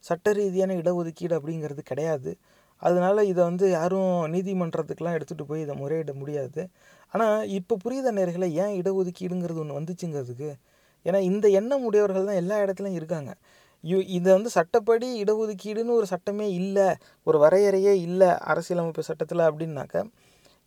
சட்ட 0.04 0.32
ரீதியான 0.38 0.76
இடஒதுக்கீடு 0.80 1.34
அப்படிங்கிறது 1.38 1.82
கிடையாது. 1.90 2.30
அதனால் 2.82 3.20
இதை 3.30 3.42
வந்து 3.50 3.66
யாரும் 3.70 4.12
நீதிமன்றத்துக்கெலாம் 4.34 5.16
எடுத்துகிட்டு 5.18 5.48
போய் 5.50 5.64
இதை 5.66 5.74
முறையிட 5.82 6.12
முடியாது. 6.20 6.60
ஆனால் 7.12 7.40
இப்போ 7.58 7.74
புரியுத 7.84 8.10
நேர்களை 8.18 8.48
ஏன் 8.62 8.74
இடஒதுக்கீடுங்கிறது 8.80 9.62
ஒன்று 9.64 9.78
வந்துச்சுங்கிறதுக்கு? 9.78 10.50
ஏன்னா 11.06 11.20
இந்த 11.30 11.46
எண்ணம் 11.60 11.84
உடையவர்கள் 11.88 12.28
தான் 12.30 12.40
எல்லா 12.42 12.56
இடத்துலையும் 12.64 12.98
இருக்காங்க. 13.00 13.30
யு 13.84 13.98
இதை 14.16 14.30
வந்து 14.36 14.50
சட்டப்படி 14.56 15.08
இடஒதுக்கீடுன்னு 15.22 15.92
ஒரு 16.00 16.06
சட்டமே 16.14 16.46
இல்லை 16.60 16.88
ஒரு 17.26 17.38
வரையறையே 17.44 17.94
இல்லை 18.06 18.30
அரசியலமைப்பு 18.52 19.02
சட்டத்தில் 19.10 19.48
அப்படின்னாக்க 19.50 19.94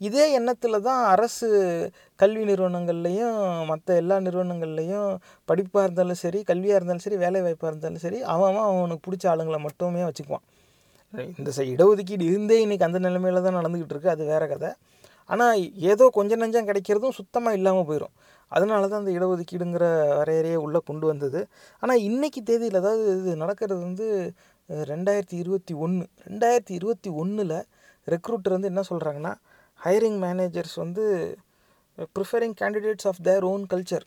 இதே 0.02 0.24
எண்ணத்தில் 0.34 0.78
தான் 0.82 1.02
அரசு 1.12 1.48
கல்வி 2.20 2.44
நிறுவனங்கள்லேயும் 2.44 3.38
மற்ற 3.66 3.96
எல்லா 3.96 4.16
நிறுவனங்கள்லேயும் 4.20 5.10
படிப்பாக 5.48 5.84
இருந்தாலும் 5.84 6.20
சரி 6.22 6.40
கல்வியாக 6.44 6.80
இருந்தாலும் 6.80 7.06
சரி 7.06 7.18
வேலை 7.18 7.42
வாய்ப்பாக 7.42 7.72
இருந்தாலும் 7.72 8.04
சரி 8.06 8.20
அவன் 8.34 8.50
அவன் 8.52 8.68
அவனுக்கு 8.72 9.06
பிடிச்ச 9.06 9.26
ஆளுங்களை 9.32 9.60
மட்டுமே 9.60 10.04
வச்சுக்குவான். 10.04 10.46
இந்த 11.38 11.52
ச- 11.52 11.68
இடஒதுக்கீடு 11.74 12.26
இருந்தே 12.30 12.58
இன்றைக்கி 12.64 12.84
அந்த 12.84 13.00
நிலைமையில் 13.00 13.42
தான் 13.42 13.58
நடந்துக்கிட்டு 13.60 13.96
இருக்கு 13.96 14.10
அது 14.10 14.24
வேற 14.26 14.44
கதை. 14.48 14.72
ஆனால் 15.30 15.60
ஏதோ 15.92 16.06
கொஞ்சம் 16.14 16.42
நஞ்சம் 16.42 16.68
கிடைக்கிறதும் 16.68 17.18
சுத்தமாக 17.20 17.58
இல்லாமல் 17.58 17.88
போயிடும் 17.90 18.14
அதனால 18.52 18.88
தான் 18.88 19.02
அந்த 19.02 19.12
இடஒதுக்கீடுங்கிற 19.12 19.86
வரையறையை 20.18 20.58
உள்ளே 20.58 20.80
கொண்டு 20.86 21.06
வந்தது. 21.08 21.40
ஆனால் 21.84 22.02
இன்றைக்கி 22.04 22.42
தேதியில் 22.44 22.82
அதாவது 22.82 23.06
இது 23.18 23.36
நடக்கிறது 23.36 23.82
வந்து 23.82 24.08
ரெண்டாயிரத்தி 24.90 25.36
இருபத்தி 25.36 25.74
ஒன்று 25.84 26.04
ரெண்டாயிரத்தி 26.28 26.72
இருபத்தி 26.72 27.10
ஒன்றில் 27.16 27.56
ரெக்ரூட்டர் 28.08 28.56
வந்து 28.56 28.68
என்ன 28.68 28.82
சொல்கிறாங்கன்னா 28.90 29.34
ஹையரிங் 29.84 30.20
மேனேஜர்ஸ் 30.26 30.76
வந்து 30.76 31.04
preferring 32.16 32.56
candidates 32.62 33.08
of 33.08 33.22
their 33.24 33.44
own 33.44 33.64
culture 33.74 34.06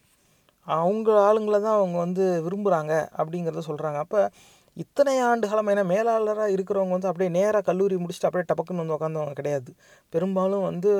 அவங்க 0.68 1.10
ஆளுங்களை 1.26 1.58
தான் 1.60 1.78
அவங்க 1.78 1.96
வந்து 1.98 2.24
விரும்புகிறாங்க 2.42 2.92
அப்படிங்கிறத 3.16 3.62
சொல்கிறாங்க 3.66 3.96
அப்போ 3.96 4.30
இத்தனை 4.76 5.12
ஆண்டு 5.20 5.48
காலம் 5.48 5.68
ஏன்னா 5.68 5.84
மேலாளராக 5.84 6.54
இருக்கிறவங்க 6.54 6.88
வந்து 6.88 7.08
அப்படியே 7.08 7.30
நேராக 7.30 7.62
கல்லூரி 7.62 7.96
முடிச்சுட்டு 7.96 8.28
அப்படியே 8.28 8.46
டபக்குன்னு 8.48 8.82
வந்து 8.82 8.96
உட்காந்தவங்க 8.96 9.32
கிடையாது. 9.32 9.70
பெரும்பாலும் 10.12 10.62
வந்து 10.62 10.90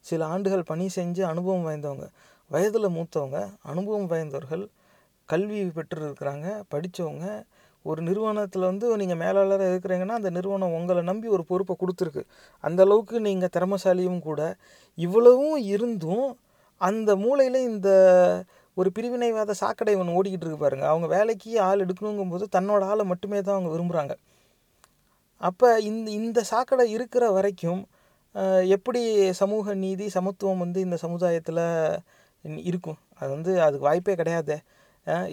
சில 0.00 0.26
ஆண்டுகள் 0.26 0.62
பணி 0.62 0.86
செஞ்சு 0.96 1.22
அனுபவம் 1.22 1.66
வாய்ந்தவங்க. 1.66 2.06
வயதில் 2.50 2.88
மூத்தவங்க 2.88 3.38
அனுபவம் 3.62 4.06
வாய்ந்தவர்கள் 4.06 4.64
கல்வி 5.28 5.60
பெற்றிருக்கிறாங்க 5.76 6.46
படித்தவங்க 6.74 7.26
ஒரு 7.90 8.00
நிறுவனத்தில் 8.08 8.68
வந்து 8.70 8.86
நீங்கள் 9.02 9.20
மேலாளராக 9.22 9.70
இருக்கிறீங்கன்னா 9.72 10.16
அந்த 10.20 10.30
நிறுவனம் 10.36 10.76
உங்களை 10.78 11.02
நம்பி 11.10 11.28
ஒரு 11.36 11.44
பொறுப்பை 11.50 11.74
கொடுத்துருக்கு. 11.82 12.22
அந்தளவுக்கு 12.64 13.16
நீங்கள் 13.28 13.52
திறமசாலியும் 13.56 14.20
கூட. 14.28 14.40
இவ்வளவும் 14.98 15.58
இருந்தும் 15.74 16.28
அந்த 16.80 17.10
மூலையில் 17.24 17.60
இந்த 17.70 17.88
ஒரு 18.76 18.88
பிரிவினைவாத 18.96 19.52
சாக்கடை 19.62 19.92
ஒன்று 20.00 20.16
ஓடிக்கிட்டு 20.18 20.46
இருக்கு 20.46 20.62
பாருங்கள் 20.64 20.90
அவங்க 20.92 21.06
வேலைக்கு 21.16 21.50
ஆள் 21.68 21.82
எடுக்கணுங்கும்போது 21.84 22.46
தன்னோட 22.56 22.82
ஆளை 22.92 23.04
மட்டுமே 23.12 23.38
தான் 23.40 23.56
அவங்க 23.56 23.70
விரும்புகிறாங்க 23.74 24.14
அப்போ 25.40 25.68
இந்த 25.88 26.08
இந்த 26.18 26.40
சாக்கடை 26.50 26.84
இருக்கிற 26.96 27.24
வரைக்கும் 27.36 27.82
எப்படி 28.76 29.00
சமூக 29.40 29.74
நீதி 29.84 30.06
சமத்துவம் 30.16 30.62
வந்து 30.64 30.78
இந்த 30.86 30.96
சமுதாயத்தில் 31.04 31.62
இருக்கும்? 32.70 32.98
அது 33.20 33.28
வந்து 33.36 33.52
அதுக்கு 33.66 33.86
வாய்ப்பே 33.88 34.14
கிடையாதே. 34.20 34.56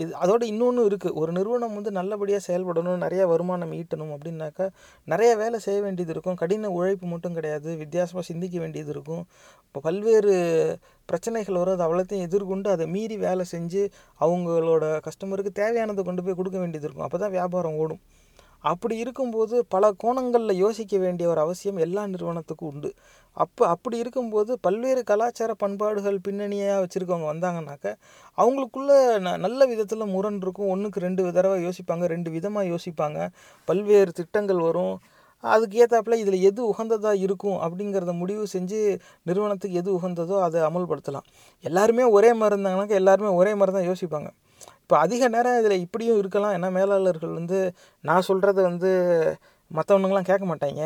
இது 0.02 0.12
அதோட 0.24 0.42
இன்னொன்று 0.52 0.82
இருக்குது 0.90 1.16
ஒரு 1.22 1.32
நிறுவனம் 1.38 1.76
வந்து 1.78 1.92
நல்லபடியாக 1.98 2.42
செயல்படணும் 2.48 3.04
நிறைய 3.06 3.24
வருமானம் 3.32 3.74
ஈட்டணும் 3.80 4.12
அப்படின்னாக்கா 4.16 4.66
நிறைய 5.14 5.32
வேலை 5.42 5.60
செய்ய 5.66 5.80
வேண்டியது 5.86 6.14
இருக்கும். 6.16 6.38
கடின 6.42 6.72
உழைப்பு 6.78 7.08
மட்டும் 7.14 7.38
கிடையாது. 7.38 7.70
வித்தியாசமாக 7.84 8.26
சிந்திக்க 8.32 8.58
வேண்டியது 8.64 8.92
இருக்கும். 8.96 9.24
இப்போ 9.68 9.82
பல்வேறு 9.88 10.34
பிரச்சனைகள் 11.10 11.60
வரும். 11.62 11.76
அது 11.78 11.88
அவ்வளோத்தையும் 11.88 12.28
எதிர்கொண்டு 12.30 12.70
அதை 12.76 12.88
மீறி 12.96 13.18
வேலை 13.28 13.46
செஞ்சு 13.56 13.84
அவங்களோட 14.26 14.84
கஸ்டமருக்கு 15.08 15.54
தேவையானதை 15.62 16.04
கொண்டு 16.10 16.24
போய் 16.28 16.40
கொடுக்க 16.42 16.60
வேண்டியது 16.64 16.88
இருக்கும். 16.88 17.08
அப்போ 17.10 17.20
தான் 17.24 17.36
வியாபாரம் 17.38 17.80
ஓடும். 17.84 18.04
அப்படி 18.72 18.96
இருக்கும்போது 19.04 19.56
பல 19.74 19.86
கோணங்களில் 20.02 20.62
யோசிக்க 20.66 20.98
வேண்டிய 20.98 21.26
ஒரு 21.30 21.40
அவசியம் 21.46 21.80
எல்லா 21.86 22.04
நிறுவனத்துக்கும் 22.08 22.70
உண்டு. 22.74 22.90
அப்போ 23.38 23.64
அப்படி 23.74 23.98
இருக்கும்போது 24.04 24.52
பல்வேறு 24.66 25.02
கலாச்சார 25.12 25.52
பண்பாடுகள் 25.64 26.18
பின்னணியாக 26.28 26.82
வச்சுருக்கவங்க 26.84 27.28
வந்தாங்கன்னாக்க 27.32 27.88
அவங்களுக்குள்ள 28.38 28.92
ந 29.26 29.30
நல்ல 29.46 29.66
விதத்தில் 29.72 30.12
முரண் 30.16 30.40
இருக்கும். 30.44 30.70
ஒன்றுக்கு 30.74 31.00
ரெண்டு 31.06 31.24
தடவை 31.38 31.58
யோசிப்பாங்க 31.68 32.06
ரெண்டு 32.14 32.30
விதமாக 32.36 32.66
யோசிப்பாங்க. 32.74 33.20
பல்வேறு 33.68 34.12
திட்டங்கள் 34.20 34.62
வரும். 34.68 34.96
அதுக்கு 35.44 35.78
ஏற்றாப்புல 35.84 36.18
இதில் 36.24 36.46
எது 36.50 36.62
உகந்ததாக 36.72 37.24
இருக்கும் 37.26 37.58
அப்படிங்கிறத 37.66 38.12
முடிவு 38.22 38.44
செஞ்சு 38.56 38.80
நிறுவனத்துக்கு 39.30 39.80
எது 39.82 39.90
உகந்ததோ 39.98 40.36
அதை 40.48 40.60
அமல்படுத்தலாம். 40.70 41.26
எல்லாருமே 41.64 42.06
ஒரே 42.18 42.30
மாதிரி 42.42 42.56
இருந்தாங்கனாக்கா 42.58 43.00
எல்லாருமே 43.02 43.32
ஒரே 43.42 43.54
மாதிரி 43.60 43.76
தான் 43.78 43.90
யோசிப்பாங்க. 43.92 44.30
இப்போ 44.84 44.96
அதிக 45.06 45.28
நேரம் 45.36 45.58
இதில் 45.62 45.84
இப்படியும் 45.86 46.20
இருக்கலாம். 46.22 46.54
ஏன்னா 46.58 46.70
மேலாளர்கள் 46.78 47.34
வந்து 47.40 47.60
நான் 48.04 48.28
சொல்கிறத 48.30 48.60
வந்து 48.70 48.92
மற்றவனுங்களாம் 49.72 50.30
கேட்க 50.32 50.46
மாட்டாங்க 50.52 50.84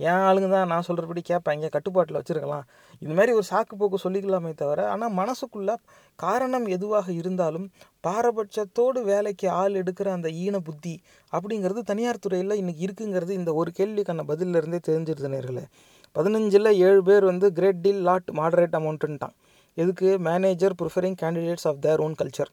என் 0.00 0.22
ஆளுங்க 0.28 0.48
தான் 0.54 0.70
நான் 0.72 0.86
சொல்கிறபடி 0.88 1.20
கேட்பாங்க 1.30 1.68
கட்டுப்பாட்டில் 1.74 2.18
வச்சுருக்கலாம். 2.18 2.64
இது 3.02 3.12
மாதிரி 3.18 3.32
ஒரு 3.38 3.46
சாக்கு 3.50 3.74
போக்கு 3.80 3.98
சொல்லிக்கலாமே 4.04 4.52
தவிர 4.62 4.80
ஆனால் 4.92 5.14
மனசுக்குள்ளே 5.20 5.74
காரணம் 6.18 6.66
எதுவாக 6.76 7.06
இருந்தாலும் 7.20 7.66
பாரபட்சத்தோடு 8.06 9.02
வேலைக்கு 9.10 9.48
ஆள் 9.60 9.78
எடுக்கிற 9.82 10.10
அந்த 10.16 10.30
ஈன 10.44 10.60
புத்தி 10.68 10.94
அப்படிங்கிறது 11.32 11.82
தனியார் 11.90 12.22
துறையில் 12.26 12.58
இன்றைக்கி 12.62 12.84
இருக்குங்கிறது 12.88 13.32
இந்த 13.40 13.52
ஒரு 13.62 13.72
கேள்விக்கான 13.78 14.26
பதிலிருந்தே 14.32 14.62
இருந்தே 14.62 14.80
தெரிஞ்சிருது 14.90 15.30
நேர்களே. 15.34 15.64
பதினஞ்சில் 16.16 16.70
ஏழு 16.88 17.00
பேர் 17.08 17.24
வந்து 17.30 17.46
கிரேட் 17.56 17.82
டீல் 17.86 18.04
லாட் 18.10 18.30
மாடரேட் 18.40 18.76
அமௌண்ட்டுன்ட்டான் 18.80 19.34
எதுக்கு? 19.76 20.08
Manager 20.28 20.76
preferring 20.80 21.18
candidates 21.22 21.66
of 21.70 21.80
their 21.86 22.02
own 22.04 22.14
culture 22.20 22.52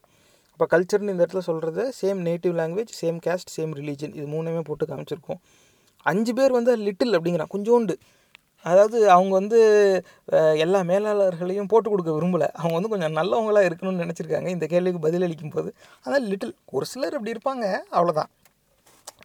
அப்போ 0.54 0.66
கல்ச்சர்னு 0.72 1.12
இந்த 1.12 1.22
இடத்துல 1.24 1.42
சொல்கிறது 1.46 1.84
same 2.00 2.18
native 2.26 2.52
language 2.58 2.92
same 2.98 3.16
caste 3.24 3.50
same 3.54 3.72
religion 3.78 4.12
இது 4.18 4.26
மூணுமே 4.34 4.60
போட்டு 4.68 4.84
காமிச்சிருக்கோம். 4.90 5.40
அஞ்சு 6.10 6.32
பேர் 6.38 6.56
வந்து 6.58 6.72
லிட்டில் 6.86 7.16
அப்படிங்கிறான் 7.18 7.52
கொஞ்சோண்டு. 7.54 7.94
அதாவது 8.64 8.98
அவங்க 9.14 9.32
வந்து 9.40 9.58
எல்லா 10.64 10.78
மேலாளர்களையும் 10.90 11.68
போட்டு 11.72 11.88
கொடுக்க 11.92 12.10
விரும்பலை. 12.16 12.48
அவங்க 12.60 12.74
வந்து 12.78 12.92
கொஞ்சம் 12.92 13.16
நல்லவங்களாக 13.18 13.68
இருக்கணும்னு 13.68 14.04
நினச்சிருக்காங்க. 14.04 14.48
இந்த 14.56 14.66
கேள்விக்கு 14.72 15.00
பதிலளிக்கும் 15.06 15.54
போது 15.56 15.70
அதான் 16.04 16.26
லிட்டில் 16.32 16.54
ஒரு 16.76 16.86
சிலர் 16.92 17.16
அப்படி 17.18 17.34
இருப்பாங்க 17.36 17.66
அவ்வளோதான் 17.96 18.30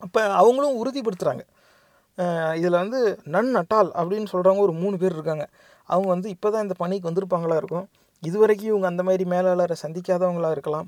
அப்போ 0.06 0.22
அவங்களும் 0.42 0.78
உறுதிப்படுத்துகிறாங்க 0.82 1.46
இதில் 2.60 2.82
வந்து 2.84 3.00
நன் 3.34 3.52
அட்டால் 3.60 3.90
அப்படின்னு 4.00 4.30
சொல்கிறவங்க 4.32 4.62
ஒரு 4.68 4.74
மூணு 4.82 4.96
பேர் 5.02 5.16
இருக்காங்க. 5.18 5.46
அவங்க 5.90 6.08
வந்து 6.14 6.28
இப்போ 6.36 6.48
தான் 6.54 6.66
இந்த 6.66 6.76
பணிக்கு 6.82 7.08
வந்திருப்பாங்களா 7.10 7.58
இருக்கும். 7.62 7.86
இதுவரைக்கும் 8.24 8.72
இவங்க 8.72 8.88
அந்த 8.92 9.04
மாதிரி 9.08 9.26
மேலாளரை 9.34 9.76
சந்திக்காதவங்களா 9.84 10.50
இருக்கலாம். 10.56 10.88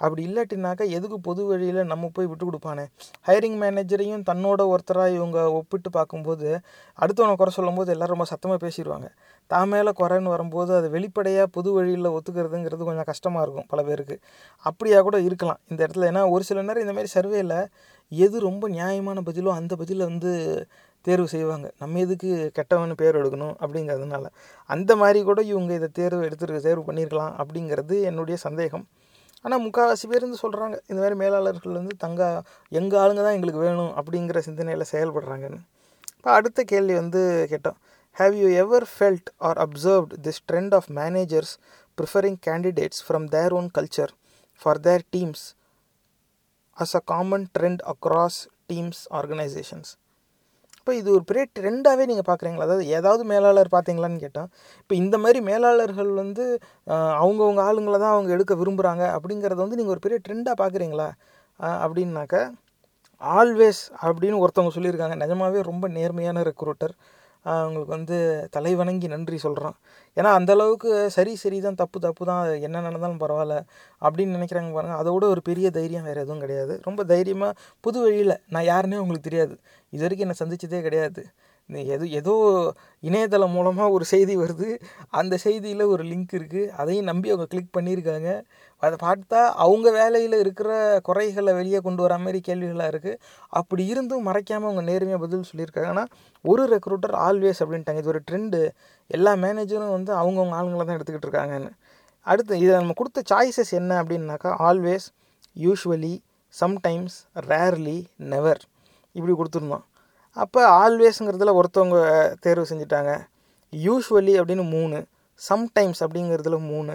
அப்படி 0.00 0.22
இல்லாட்டினாக்கா 0.28 0.84
எதுக்கு 0.96 1.16
பொது 1.28 1.42
வழியில் 1.48 1.80
நம்ம 1.92 2.10
போய் 2.16 2.28
விட்டு 2.30 2.44
கொடுப்பானே? 2.48 2.84
ஹையரிங் 3.28 3.58
மேனேஜரையும் 3.62 4.22
தன்னோட 4.30 4.60
ஒருத்தராக 4.72 5.16
இவங்க 5.18 5.38
ஒப்பிட்டு 5.58 5.90
பார்க்கும்போது 5.98 6.48
அடுத்தவனை 6.98 7.34
குறை 7.40 7.52
சொல்லும்போது 7.58 7.92
எல்லாரும் 7.94 8.14
ரொம்ப 8.16 8.28
சத்தமாக 8.32 8.60
பேசிடுவாங்க. 8.66 9.08
தான் 9.50 9.70
மேலே 9.72 9.92
குறைன்னு 10.00 10.32
வரும்போது 10.34 10.72
அது 10.78 10.88
வெளிப்படையாக 10.96 11.48
பொது 11.56 11.70
வழியில் 11.76 12.08
ஒத்துக்கிறதுங்கிறது 12.16 12.88
கொஞ்சம் 12.90 13.08
கஷ்டமாக 13.12 13.44
இருக்கும் 13.46 13.68
பல 13.72 13.82
பேருக்கு. 13.88 14.16
அப்படியா 14.64 15.00
கூட 15.08 15.18
இருக்கலாம். 15.28 15.60
இந்த 15.70 15.80
இடத்துல 15.86 16.08
ஏன்னா 16.12 16.22
ஒரு 16.34 16.44
சில 16.50 16.62
நேரம் 16.68 16.84
இந்த 16.86 16.94
மாதிரி 16.98 17.12
சர்வேல 17.16 17.56
எது 18.12 18.36
ரொம்ப 18.48 18.64
நியாயமான 18.76 19.18
பதிலோ 19.26 19.50
அந்த 19.60 19.72
பதிலை 19.82 20.04
வந்து 20.12 20.30
தேர்வு 21.06 21.26
செய்வாங்க. 21.34 21.66
நம்ம 21.82 21.98
எதுக்கு 22.04 22.30
கெட்டவன் 22.56 22.98
பேர் 23.02 23.18
எடுக்கணும் 23.20 23.54
அப்படிங்கிறதுனால. 23.62 24.24
அந்த 24.70 24.90
மாதிரி 25.02 25.20
கூட 25.28 25.40
இவங்க 25.52 25.72
இதை 25.78 25.88
தேர்வு 26.00 26.22
எடுத்துருக்கு 26.28 26.66
தேர்வு 26.68 26.82
பண்ணியிருக்கலாம் 26.88 27.32
அப்படிங்கிறது 27.42 27.96
என்னுடைய 28.10 28.38
சந்தேகம். 28.46 28.84
ஆனால் 29.44 29.62
முக்கால்வாசி 29.66 30.06
பேர் 30.10 30.26
வந்து 30.26 30.40
சொல்கிறாங்க 30.44 30.76
இந்த 30.90 30.98
மாதிரி 31.02 31.16
மேலாளர்கள் 31.22 31.78
வந்து 31.80 31.94
தங்க 32.04 32.22
எங்கள் 32.72 33.00
ஆளுங்க 33.02 33.22
தான் 33.26 33.36
எங்களுக்கு 33.38 33.62
வேணும் 33.66 33.92
அப்படிங்கிற 34.00 34.38
சிந்தனையில் 34.48 34.90
செயல்படுறாங்கன்னு. 34.92 35.60
இப்போ 36.16 36.30
அடுத்த 36.38 36.60
கேள்வி 36.72 36.94
வந்து 37.02 37.20
கேட்டோம். 37.52 37.78
Have 38.16 38.34
you 38.42 38.48
ever 38.62 38.86
felt 38.94 39.30
or 39.48 39.58
observed 39.58 40.12
this 40.26 40.42
trend 40.48 40.74
of 40.78 40.88
managers 41.00 41.54
preferring 41.98 42.38
candidates 42.48 43.02
from 43.06 43.26
their 43.36 43.54
own 43.58 43.70
culture 43.78 44.12
for 44.62 44.80
their 44.86 45.04
teams 45.16 45.44
as 46.76 46.94
a 47.00 47.02
common 47.12 47.46
trend 47.58 47.82
across 47.94 48.40
teams 48.70 49.02
organisations 49.20 49.90
இப்போ 50.80 50.92
இது 50.94 51.08
ஒரு 51.12 51.24
பெரிய 51.24 51.44
ட்ரெண்டாகவே 51.58 52.04
நீங்கள் 52.10 52.26
பார்க்குறீங்களா 52.28 52.66
அதாவது 52.66 52.84
ஏதாவது 52.98 53.22
மேலாளர் 53.24 53.70
பார்த்தீங்களான்னு 53.74 54.22
கேட்டால் 54.22 54.48
இப்போ 54.80 54.94
இந்த 54.94 55.16
மாதிரி 55.18 55.40
மேலாளர்கள் 55.48 56.10
வந்து 56.14 56.44
அவங்கவுங்க 57.22 57.62
ஆளுங்களை 57.68 57.98
தான் 57.98 58.14
அவங்க 58.14 58.30
எடுக்க 58.32 58.54
விரும்புகிறாங்க 58.54 59.04
அப்படிங்கிறத 59.16 59.60
வந்து 59.64 59.78
நீங்கள் 59.80 59.94
ஒரு 59.96 60.02
பெரிய 60.06 60.18
ட்ரெண்டாக 60.26 60.56
பார்க்குறீங்களா 60.62 61.08
அப்படின்னாக்க 61.84 62.36
ஆல்வேஸ் 63.20 63.82
அப்படின்னு 64.02 64.40
ஒருத்தவங்க 64.42 64.72
சொல்லியிருக்காங்க. 64.76 65.16
நிஜமாவே 65.24 65.62
ரொம்ப 65.62 65.88
நேர்மையான 65.88 66.42
ரெக்ரூட்டர் 66.42 66.94
அவங்களுக்கு 67.44 67.92
வந்து 67.96 68.16
தலை 68.50 68.72
வணங்கி 68.74 69.06
நன்றி 69.08 69.38
சொல்கிறோம் 69.44 69.76
ஏன்னா 70.16 70.30
அந்த 70.38 70.50
அளவுக்கு 70.56 70.90
சரி 71.16 71.32
சரி 71.42 71.58
தான் 71.60 71.78
தப்பு 71.82 71.98
தப்பு 72.00 72.24
தான் 72.30 72.42
என்ன 72.66 72.82
நடந்தாலும் 72.86 73.20
பரவாயில்ல 73.22 73.56
அப்படின்னு 74.02 74.36
நினைக்கிறாங்க 74.38 74.72
பாருங்கள் 74.76 75.00
அதோட 75.02 75.24
ஒரு 75.34 75.42
பெரிய 75.50 75.66
தைரியம் 75.78 76.06
வேறு 76.08 76.24
எதுவும் 76.24 76.42
கிடையாது. 76.44 76.74
ரொம்ப 76.88 77.04
தைரியமாக 77.04 77.52
புது 77.80 77.98
வழியில் 78.04 78.34
நான் 78.48 78.68
யாருன்னே 78.72 79.00
உங்களுக்கு 79.04 79.28
தெரியாது. 79.30 79.54
இது 79.92 80.02
வரைக்கும் 80.04 80.26
என்னை 80.28 80.38
சந்தித்ததே 80.42 80.80
கிடையாது. 80.88 81.22
எது 81.94 82.04
ஏதோ 82.18 82.34
இணையதளம் 83.08 83.54
மூலமாக 83.56 83.94
ஒரு 83.96 84.04
செய்தி 84.12 84.34
வருது. 84.42 84.68
அந்த 85.20 85.34
செய்தியில் 85.44 85.84
ஒரு 85.94 86.04
லிங்க் 86.10 86.32
இருக்குது 86.38 86.70
அதையும் 86.80 87.08
நம்பி 87.10 87.32
அவங்க 87.32 87.46
கிளிக் 87.52 87.74
பண்ணியிருக்காங்க. 87.76 88.30
அதை 88.82 88.96
பார்த்தா 89.06 89.40
அவங்க 89.64 89.88
வேலையில் 89.98 90.36
இருக்கிற 90.42 90.70
குறைகளை 91.08 91.52
வெளியே 91.60 91.80
கொண்டு 91.86 92.02
வர 92.06 92.14
மாதிரி 92.24 92.40
கேள்விகளாக 92.48 92.92
இருக்குது 92.92 93.18
அப்படி 93.60 93.84
இருந்தும் 93.92 94.26
மறைக்காமல் 94.28 94.68
அவங்க 94.68 94.84
நேர்மையாக 94.90 95.22
பதில் 95.24 95.48
சொல்லியிருக்காங்க. 95.50 95.90
ஆனால் 95.94 96.10
ஒரு 96.44 96.64
ரெக்ரூட்டர் 96.74 97.16
ஆல்வேஸ் 97.26 97.62
அப்படின்ட்டாங்க. 97.64 98.02
இது 98.04 98.12
ஒரு 98.14 98.22
ட்ரெண்டு 98.30 98.60
எல்லா 99.10 99.34
மேனேஜரும் 99.44 99.94
வந்து 99.96 100.12
அவங்கவுங்க 100.22 100.58
ஆளுங்களை 100.60 100.84
தான் 100.84 100.98
எடுத்துக்கிட்டு 100.98 101.28
இருக்காங்கன்னு. 101.28 101.70
அடுத்து 102.26 102.54
இதை 102.64 102.72
நம்ம 102.80 102.94
கொடுத்த 102.96 103.20
சாய்ஸஸ் 103.32 103.72
என்ன 103.80 103.92
அப்படின்னாக்கா 104.02 104.50
always 104.68 105.06
usually 105.56 106.14
sometimes 106.54 107.16
rarely 107.50 107.98
never 108.32 108.62
இப்படி 109.16 109.32
கொடுத்துருந்தோம் 109.36 109.84
அப்போ 110.42 110.60
ஆல்வேஸுங்கிறதுல 110.80 111.52
ஒருத்தவங்க 111.60 111.98
தேர்வு 112.40 112.64
செஞ்சுட்டாங்க. 112.70 113.12
யூஸ்வலி 113.86 114.32
அப்படின்னு 114.40 114.68
மூணு. 114.70 114.98
சம்டைம்ஸ் 115.48 116.00
அப்படிங்கிறதுல 116.00 116.58
மூணு. 116.66 116.94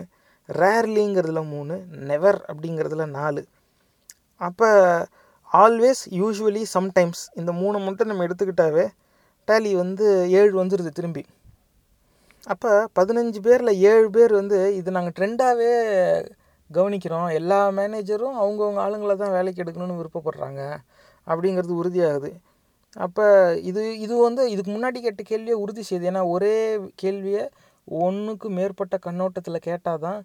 ரேர்லிங்கிறதுல 0.62 1.42
மூணு. 1.48 1.76
நெவர் 2.10 2.40
அப்படிங்கிறதுல 2.48 3.06
நாலு. 3.10 3.44
அப்போ 4.38 4.70
ஆல்வேஸ் 5.54 6.02
யூஸ்வலி 6.10 6.64
சம்டைம்ஸ் 6.74 7.22
இந்த 7.34 7.52
மூணு 7.52 7.78
மட்டும் 7.80 8.08
நம்ம 8.08 8.26
எடுத்துக்கிட்டாவே 8.26 8.86
டேலி 9.48 9.72
வந்து 9.76 10.32
ஏழு 10.32 10.64
வந்துடுது 10.64 10.90
திரும்பி. 10.90 11.26
அப்போ 12.48 12.72
பதினஞ்சு 13.00 13.40
பேரில் 13.40 13.80
ஏழு 13.92 14.10
பேர் 14.10 14.34
வந்து 14.34 14.76
இது 14.76 14.92
நாங்கள் 14.92 15.16
ட்ரெண்டாகவே 15.18 15.74
கவனிக்கிறோம். 16.74 17.30
எல்லா 17.34 17.60
மேனேஜரும் 17.68 18.38
அவங்கவுங்க 18.42 18.82
ஆளுங்களை 18.86 19.16
தான் 19.16 19.36
வேலைக்கு 19.38 19.64
எடுக்கணும்னு 19.64 20.00
விருப்பப்படுறாங்க. 20.02 20.62
அப்படிங்கிறது 21.28 21.74
உறுதியாகுது. 21.82 22.32
அப்போ 22.96 23.26
இது 23.70 23.82
இது 24.06 24.16
வந்து 24.28 24.44
இதுக்கு 24.54 24.72
முன்னாடி 24.72 25.00
கேட்ட 25.06 25.22
கேள்வியை 25.24 25.58
உறுதி 25.64 25.84
செய்யுது. 25.90 26.08
ஏன்னா 26.12 26.22
ஒரே 26.36 26.56
கேள்வியை 27.04 27.44
ஒன்றுக்கு 27.88 28.48
மேற்பட்ட 28.60 28.96
கண்ணோட்டத்தில் 29.08 29.66
கேட்டால் 29.70 30.04
தான் 30.08 30.20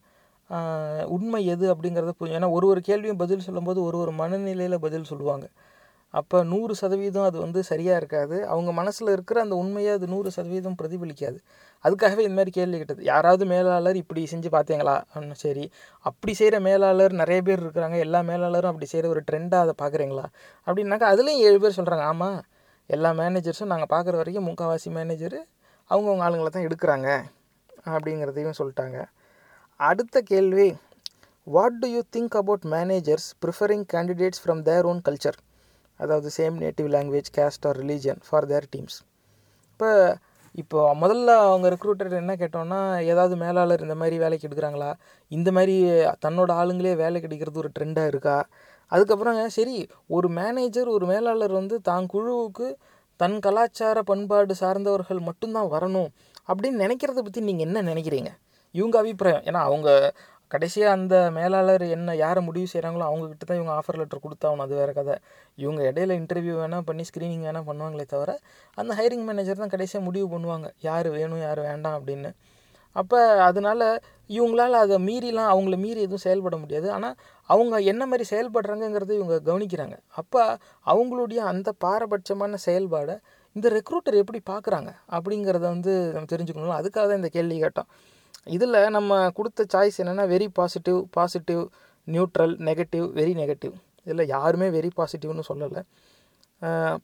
உண்மை 1.17 1.41
எது 1.55 1.67
அப்படிங்கிறத 1.75 2.13
புரியும். 2.19 2.39
ஏன்னா 2.39 2.51
ஒரு 2.57 2.67
ஒரு 2.73 2.81
கேள்வியும் 2.89 3.21
பதில் 3.25 3.47
சொல்லும்போது 3.49 3.81
ஒரு 3.89 3.99
ஒரு 4.05 4.13
மனநிலையில் 4.23 4.85
பதில் 4.87 5.11
சொல்லுவாங்க. 5.13 5.47
அப்போ 6.15 6.39
நூறு 6.53 6.75
சதவீதம் 6.81 7.27
அது 7.29 7.39
வந்து 7.45 7.61
சரியாக 7.71 8.01
இருக்காது. 8.01 8.37
அவங்க 8.53 8.71
மனசில் 8.81 9.13
இருக்கிற 9.17 9.39
அந்த 9.47 9.57
உண்மையை 9.63 9.93
அது 9.99 10.07
நூறு 10.15 10.31
சதவீதம் 10.37 10.79
பிரதிபலிக்காது. 10.81 11.39
அதுக்காகவே 11.85 12.23
இந்த 12.27 12.37
மாதிரி 12.39 12.53
கேள்வி 12.59 12.79
கேட்டது. 12.81 13.03
யாராவது 13.13 13.45
மேலாளர் 13.53 14.01
இப்படி 14.03 14.23
செஞ்சு 14.33 14.51
பார்த்தீங்களா? 14.57 14.97
சரி. 15.45 15.65
அப்படி 16.07 16.33
செய்கிற 16.41 16.59
மேலாளர் 16.69 17.15
நிறைய 17.23 17.41
பேர் 17.49 17.63
இருக்கிறாங்க. 17.67 17.99
எல்லா 18.07 18.23
மேலாளரும் 18.33 18.73
அப்படி 18.73 18.89
செய்கிற 18.93 19.09
ஒரு 19.15 19.23
ட்ரெண்டாக 19.31 19.67
அதை 19.67 19.75
பார்க்குறீங்களா? 19.83 20.27
அப்படின்னாக்கா 20.67 21.13
அதுலேயும் 21.15 21.45
ஏழு 21.49 21.61
பேர் 21.65 21.79
சொல்கிறாங்க 21.81 22.07
ஆமாம் 22.13 22.39
எல்லா 22.95 23.11
மேனேஜர்ஸும் 23.21 23.73
நாங்கள் 23.73 23.93
பார்க்குற 23.95 24.15
வரைக்கும் 24.21 24.47
முக்கால்வாசி 24.49 24.91
மேனேஜரு 24.99 25.41
அவங்கவுங்க 25.91 26.25
ஆளுங்களை 26.27 26.51
தான் 26.55 26.67
எடுக்கிறாங்க 26.69 27.09
அப்படிங்கிறதையும் 27.93 28.57
சொல்லிட்டாங்க. 28.61 28.99
அடுத்த 29.81 30.23
கேள்வி 30.31 30.69
what 31.47 31.79
do 31.83 31.89
you 31.95 32.01
think 32.17 32.35
about 32.41 32.65
managers 32.75 33.29
preferring 33.45 33.85
candidates 33.93 34.43
from 34.43 34.63
their 34.69 34.89
own 34.91 35.03
culture 35.09 35.39
அதாவது 36.01 36.29
same 36.39 36.57
native 36.65 36.89
language 36.97 37.31
caste 37.39 37.67
or 37.71 37.79
religion 37.83 38.21
for 38.27 38.49
their 38.53 38.69
teams 38.75 38.99
இப்போ 39.73 39.91
இப்போ 40.55 40.79
முதல்ல 41.03 41.31
அவங்க 41.49 41.67
ரெக்ரூட்டர் 41.75 42.21
என்ன 42.21 42.33
கேட்டோம்னா 42.41 42.79
ஏதாவது 43.11 43.35
மேலாளர் 43.43 43.85
இந்த 43.87 43.97
மாதிரி 44.01 44.17
வேலைக்கு 44.23 44.47
எடுக்கிறாங்களா? 44.49 44.89
இந்த 45.31 45.49
மாதிரி 45.57 45.75
தன்னோட 46.25 46.51
ஆளுங்களே 46.61 46.95
வேலைக்கு 47.03 47.29
எடுக்கிறது 47.29 47.61
ஒரு 47.63 47.71
ட்ரெண்டாக 47.77 48.11
இருக்கா? 48.13 48.37
அதுக்கப்புறங்க 48.93 49.43
சரி 49.59 49.77
ஒரு 50.17 50.29
மேனேஜர் 50.41 50.89
ஒரு 50.97 51.07
மேலாளர் 51.13 51.55
வந்து 51.61 51.77
தான் 51.91 52.07
குழுவுக்கு 52.15 52.69
தன் 53.21 53.39
கலாச்சார 53.47 53.99
பண்பாடு 54.11 54.55
சார்ந்தவர்கள் 54.63 55.21
மட்டும்தான் 55.29 55.71
வரணும் 55.75 56.11
அப்படின்னு 56.51 56.83
நினைக்கிறத 56.85 57.21
பற்றி 57.25 57.41
நீங்கள் 57.49 57.67
என்ன 57.69 57.83
நினைக்கிறீங்க? 57.91 58.31
இவங்க 58.75 58.97
அபிப்பிராயம். 59.01 59.45
ஏன்னா 59.49 59.61
அவங்க 59.69 59.89
கடைசியாக 60.51 60.95
அந்த 60.99 61.17
மேலாளர் 61.37 61.85
என்ன 61.97 62.15
யாரை 62.23 62.41
முடிவு 62.47 62.69
செய்கிறாங்களோ 62.73 63.05
அவங்கக்கிட்ட 63.09 63.45
தான் 63.49 63.59
இவங்க 63.59 63.73
ஆஃபர் 63.79 63.99
லெட்டர் 64.01 64.23
கொடுத்தாகணும். 64.25 64.65
அது 64.67 64.75
வேறு 64.81 64.93
கதை. 64.99 65.17
இவங்க 65.63 65.81
இடையில 65.91 66.17
இன்டர்வியூ 66.21 66.55
வேணால் 66.63 66.87
பண்ணி 66.89 67.05
ஸ்க்ரீனிங் 67.11 67.45
வேணால் 67.49 67.69
பண்ணுவாங்களே 67.69 68.07
தவிர 68.15 68.31
அந்த 68.81 68.95
ஹைரிங் 69.01 69.27
மேனேஜர் 69.29 69.63
தான் 69.63 69.75
கடைசியாக 69.75 70.07
முடிவு 70.09 70.27
பண்ணுவாங்க. 70.35 70.69
யார் 70.89 71.09
வேணும் 71.19 71.45
யார் 71.47 71.61
வேண்டாம் 71.69 71.97
அப்படின்னு. 71.99 72.33
அப்போ 72.97 73.19
அதனால் 73.49 73.85
இவங்களால் 74.37 74.77
அதை 74.85 74.97
மீறிலாம் 75.09 75.51
அவங்கள 75.53 75.77
மீறி 75.85 76.01
எதுவும் 76.07 76.25
செயல்பட 76.27 76.57
முடியாது. 76.63 76.89
ஆனால் 76.97 77.17
அவங்க 77.51 77.77
என்ன 77.93 78.03
மாதிரி 78.11 78.25
செயல்படுறாங்கங்கிறத 78.33 79.13
இவங்க 79.19 79.37
கவனிக்கிறாங்க. 79.49 79.97
அப்போ 80.21 80.43
அவங்களுடைய 80.93 81.41
அந்த 81.53 81.69
பாரபட்சமான 81.85 82.59
செயல்பாடை 82.67 83.17
இந்த 83.57 83.69
ரெக்ரூட்டர் 83.79 84.21
எப்படி 84.23 84.41
பார்க்குறாங்க 84.53 84.91
அப்படிங்கிறத 85.17 85.65
வந்து 85.75 85.93
நம்ம 86.15 86.29
தெரிஞ்சுக்கணும். 86.35 86.79
அதுக்காக 86.81 87.05
தான் 87.11 87.21
இந்த 87.23 87.31
கேள்வி 87.37 87.57
கேட்டோம். 87.65 87.89
இதில் 88.57 88.79
நம்ம 88.97 89.19
கொடுத்த 89.39 89.65
சாய்ஸ் 89.73 89.99
என்னென்னா 90.03 90.27
very 90.35 90.49
positive 90.59 91.01
positive 91.17 91.63
neutral 92.09 92.55
negative 92.69 93.07
very 93.19 93.35
negative 93.41 93.75
இதில் 94.07 94.31
யாருமே 94.35 94.69
வெரி 94.77 94.91
பாசிட்டிவ்னு 94.99 95.45
சொல்லலை. 95.51 95.83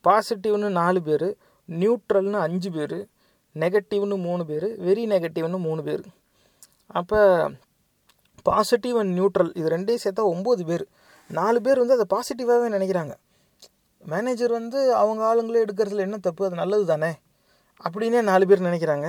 பாசிட்டிவ்னு 0.07 0.69
நாலு 0.81 1.01
பேர் 1.09 1.29
நியூட்ரல்னு 1.69 2.39
அஞ்சு 2.47 2.71
பேர் 2.77 2.99
நெகட்டிவ்னு 3.61 4.17
மூணு 4.19 4.47
பேர் 4.47 4.67
வெரி 4.87 5.05
நெகட்டிவ்னு 5.13 5.59
மூணு 5.59 5.83
பேர். 5.83 6.05
அப்போ 6.87 7.21
பாசிட்டிவ் 8.43 8.97
அண்ட் 8.97 9.21
நியூட்ரல் 9.21 9.51
இது 9.55 9.69
ரெண்டையும் 9.69 10.03
சேர்த்தா 10.05 10.25
ஒம்பது 10.35 10.65
பேர். 10.67 10.85
நாலு 11.31 11.61
பேர் 11.61 11.83
வந்து 11.83 11.97
அதை 11.97 12.07
பாசிட்டிவாகவே 12.15 12.69
நினைக்கிறாங்க. 12.77 13.15
மேனேஜர் 14.05 14.51
வந்து 14.51 14.95
அவங்க 14.95 15.23
ஆளுங்களே 15.31 15.65
எடுக்கிறதுல 15.67 16.05
என்ன 16.09 16.19
தப்பு? 16.19 16.47
அது 16.47 16.55
நல்லது 16.55 16.85
தானே 16.87 17.13
அப்படின்னே 17.85 18.23
நாலு 18.23 18.47
பேர் 18.47 18.63
நினைக்கிறாங்க. 18.63 19.09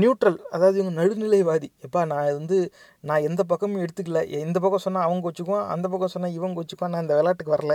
நியூட்ரல் 0.00 0.38
அதாவது 0.54 0.76
இவங்க 0.80 0.92
நடுநிலைவாதி. 1.00 1.68
எப்பா 1.86 2.00
நான் 2.12 2.28
வந்து 2.38 2.58
நான் 3.04 3.24
எந்த 3.28 3.42
பக்கமும் 3.50 3.82
எடுத்துக்கல. 3.84 4.20
இந்த 4.46 4.58
பக்கம் 4.64 4.82
சொன்னால் 4.86 5.06
அவங்க 5.08 5.24
வச்சுக்குவான் 5.28 5.66
அந்த 5.74 5.86
பக்கம் 5.92 6.12
சொன்னால் 6.14 6.34
இவங்க 6.38 6.56
வச்சுக்குவான் 6.62 6.94
நான் 6.94 7.04
இந்த 7.06 7.16
விளையாட்டுக்கு 7.18 7.54
வரல. 7.56 7.74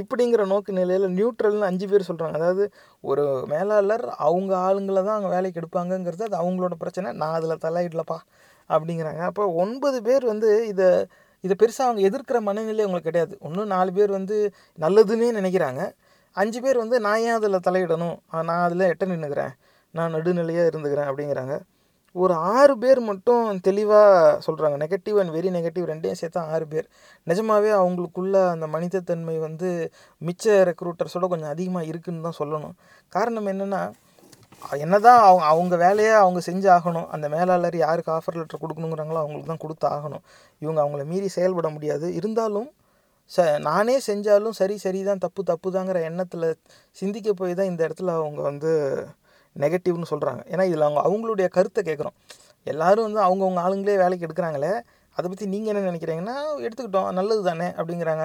இப்படிங்கிற 0.00 0.44
நோக்கு 0.52 0.72
நிலையில் 0.80 1.08
நியூட்ரல்னு 1.18 1.68
அஞ்சு 1.70 1.88
பேர் 1.92 2.08
சொல்கிறாங்க 2.10 2.38
அதாவது 2.40 2.66
ஒரு 3.04 3.24
மேலாளர் 3.52 4.06
அவங்க 4.28 4.52
ஆளுங்களை 4.66 5.02
தான் 5.08 5.16
அவங்க 5.16 5.32
வேலைக்கு 5.36 5.60
எடுப்பாங்கங்கிறது 5.62 6.26
அது 6.28 6.38
அவங்களோட 6.42 6.76
பிரச்சனை. 6.84 7.10
நான் 7.22 7.36
அதில் 7.40 7.62
தலையிடலப்பா 7.66 8.18
அப்படிங்கிறாங்க. 8.70 9.22
அப்போ 9.30 9.44
ஒன்பது 9.64 10.00
பேர் 10.08 10.26
வந்து 10.32 10.50
இதை 10.72 10.88
இதை 11.44 11.54
பெருசாக 11.62 11.86
அவங்க 11.88 12.02
எதிர்க்கிற 12.08 12.38
மனநிலை 12.40 12.82
அவங்களுக்கு 12.84 13.10
கிடையாது. 13.10 13.34
ஒன்றும் 13.46 13.72
நாலு 13.74 13.90
பேர் 13.92 14.12
வந்து 14.18 14.36
நல்லதுன்னே 14.78 15.28
நினைக்கிறாங்க. 15.40 15.82
அஞ்சு 16.36 16.58
பேர் 16.64 16.78
வந்து 16.82 16.96
நான் 17.06 17.22
ஏன் 17.26 17.36
அதில் 17.38 17.64
தலையிடணும்? 17.66 18.16
நான் 18.48 18.64
அதில் 18.68 18.90
எட்ட 18.92 19.04
நின்றுக்கிறேன் 19.10 19.52
நான் 19.98 20.14
நடுநிலையாக 20.16 20.70
இருந்துக்கிறேன் 20.70 21.08
அப்படிங்கிறாங்க. 21.10 21.56
ஒரு 22.16 22.34
ஆறு 22.56 22.74
பேர் 22.82 23.00
மட்டும் 23.10 23.44
தெளிவாக 23.68 24.38
சொல்கிறாங்க 24.46 24.76
நெகட்டிவ் 24.82 25.16
அண்ட் 25.20 25.32
வெரி 25.36 25.50
நெகட்டிவ் 25.56 25.86
ரெண்டையும் 25.90 26.20
சேர்த்தா 26.20 26.42
ஆறு 26.54 26.66
பேர். 26.72 26.86
நிஜமாவே 27.30 27.70
அவங்களுக்குள்ள 27.80 28.36
அந்த 28.54 28.66
மனிதத்தன்மை 28.74 29.36
வந்து 29.46 29.70
மிச்ச 30.28 30.54
ரெக்ரூட்டர்ஸோட 30.70 31.28
கொஞ்சம் 31.32 31.52
அதிகமாக 31.54 31.90
இருக்குன்னு 31.92 32.26
தான் 32.28 32.38
சொல்லணும். 32.40 32.76
காரணம் 33.16 33.50
என்னென்னா 33.54 33.82
என்னதான் 34.84 35.20
அவங்க 35.28 35.44
அவங்க 35.52 35.74
வேலையை 35.84 36.12
அவங்க 36.22 36.40
செஞ்சு 36.48 36.68
ஆகணும் 36.76 37.08
அந்த 37.14 37.26
மேலாளர் 37.34 37.76
யாருக்கு 37.84 38.10
ஆஃபர் 38.18 38.38
லெட்டர் 38.38 38.62
கொடுக்கணுங்கிறாங்களோ 38.62 39.20
அவங்களுக்கு 39.22 39.50
தான் 39.52 39.62
கொடுத்து 39.64 39.86
ஆகணும். 39.96 40.22
இவங்க 40.62 40.78
அவங்கள 40.84 41.02
மீறி 41.12 41.28
செயல்பட 41.36 41.68
முடியாது. 41.76 42.06
இருந்தாலும் 42.20 42.68
ச 43.30 43.44
நானே 43.68 43.96
செஞ்சாலும் 44.08 44.56
சரி 44.60 44.76
சரி 44.84 45.00
தான் 45.08 45.22
தப்பு 45.24 45.42
தப்பு 45.50 45.68
தாங்கிற 45.76 45.98
எண்ணத்தில் 46.08 46.48
சிந்திக்க 47.00 47.32
போய் 47.40 47.58
தான் 47.58 47.70
இந்த 47.72 47.80
இடத்துல 47.88 48.14
அவங்க 48.20 48.40
வந்து 48.50 48.72
நெகட்டிவ்னு 49.62 50.10
சொல்கிறாங்க 50.12 50.42
ஏன்னா 50.52 50.64
இதில் 50.70 50.86
அவங்க 50.86 51.00
அவங்களுடைய 51.08 51.46
கருத்தை 51.56 51.82
கேட்குறோம். 51.88 52.16
எல்லாரும் 52.72 53.06
வந்து 53.08 53.20
அவங்கவுங்க 53.26 53.60
ஆளுங்களே 53.66 53.96
வேலைக்கு 54.02 54.26
எடுக்கிறாங்களே 54.28 54.72
அதை 55.16 55.26
பற்றி 55.32 55.46
நீங்கள் 55.52 55.72
என்ன 55.72 55.84
நினைக்கிறீங்கன்னா 55.90 56.36
எடுத்துக்கிட்டோம் 56.66 57.10
நல்லது 57.18 57.42
தானே 57.50 57.68
அப்படிங்கிறாங்க. 57.80 58.24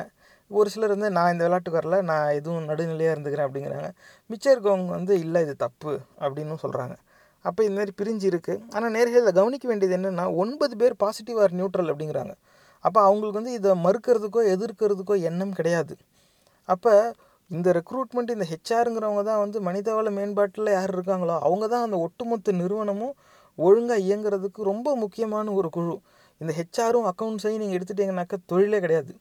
ஒரு 0.52 0.68
சிலர் 0.74 0.94
வந்து 0.96 1.10
நான் 1.18 1.32
இந்த 1.34 1.44
விளையாட்டுக்கு 1.46 1.80
வரல 1.80 1.98
நான் 2.10 2.28
எதுவும் 2.38 2.68
நடுநிலையாக 2.70 3.14
இருந்துக்கிறேன் 3.16 3.48
அப்படிங்கிறாங்க. 3.48 3.90
மிச்சம் 4.30 4.54
இருக்கவங்க 4.56 4.92
வந்து 4.98 5.14
இல்லை 5.26 5.42
இது 5.46 5.54
தப்பு 5.66 5.94
அப்படின்னு 6.24 6.56
சொல்கிறாங்க 6.64 6.96
அப்போ 7.46 7.62
இந்த 7.66 7.78
மாதிரி 7.80 7.94
பிரிஞ்சு 8.00 8.26
இருக்குது 8.32 8.64
ஆனால் 8.76 8.94
நேர்களில் 8.96 9.38
கவனிக்க 9.40 9.66
வேண்டியது 9.72 9.96
என்னென்னா 9.98 10.26
ஒன்பது 10.44 10.74
பேர் 10.82 10.96
பாசிட்டிவ் 11.04 11.38
ஆர் 11.44 11.54
நியூட்ரல் 11.60 11.92
அப்படிங்கிறாங்க. 11.92 12.34
அப்போ 12.86 13.00
அவங்களுக்கு 13.08 13.40
வந்து 13.42 13.54
இதை 13.60 13.72
மறுக்கிறதுக்கோ 13.86 14.42
எதிர்க்கிறதுக்கோ 14.54 15.16
எண்ணம் 15.30 15.54
கிடையாது. 15.60 15.94
அப்போ 16.70 16.94
இந்த 17.52 17.70
ரெக்ரூட்மெண்ட் 17.78 18.34
இந்த 18.36 18.46
ஹெச்ஆருங்கிறவங்க 18.52 19.22
தான் 19.30 19.42
வந்து 19.44 19.60
மனிதவள 19.68 20.08
மேம்பாட்டில் 20.18 20.76
யார் 20.78 20.94
இருக்காங்களோ 20.96 21.36
அவங்க 21.48 21.66
தான் 21.74 21.86
அந்த 21.88 21.98
ஒட்டுமொத்த 22.06 22.54
நிறுவனமும் 22.62 23.16
ஒழுங்காக 23.58 24.06
இயங்குறதுக்கு 24.08 24.62
ரொம்ப 24.72 24.90
முக்கியமான 25.04 25.54
ஒரு 25.60 25.70
குழு. 25.78 25.96
இந்த 26.42 26.52
ஹெச்ஆரும் 26.60 27.08
அக்கௌண்ட்ஸையும் 27.12 27.62
நீங்கள் 27.64 27.78
எடுத்துட்டிங்கனாக்கா 27.78 28.38
தொழிலே 28.52 28.80
கிடையாது. 28.86 29.12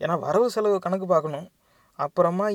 ஏன்னா 0.00 0.14
வரவு 0.26 0.48
செலவு 0.54 0.76
கணக்கு 0.86 1.06
பார்க்கணும். 1.14 1.46
அப்புறமா 1.98 2.46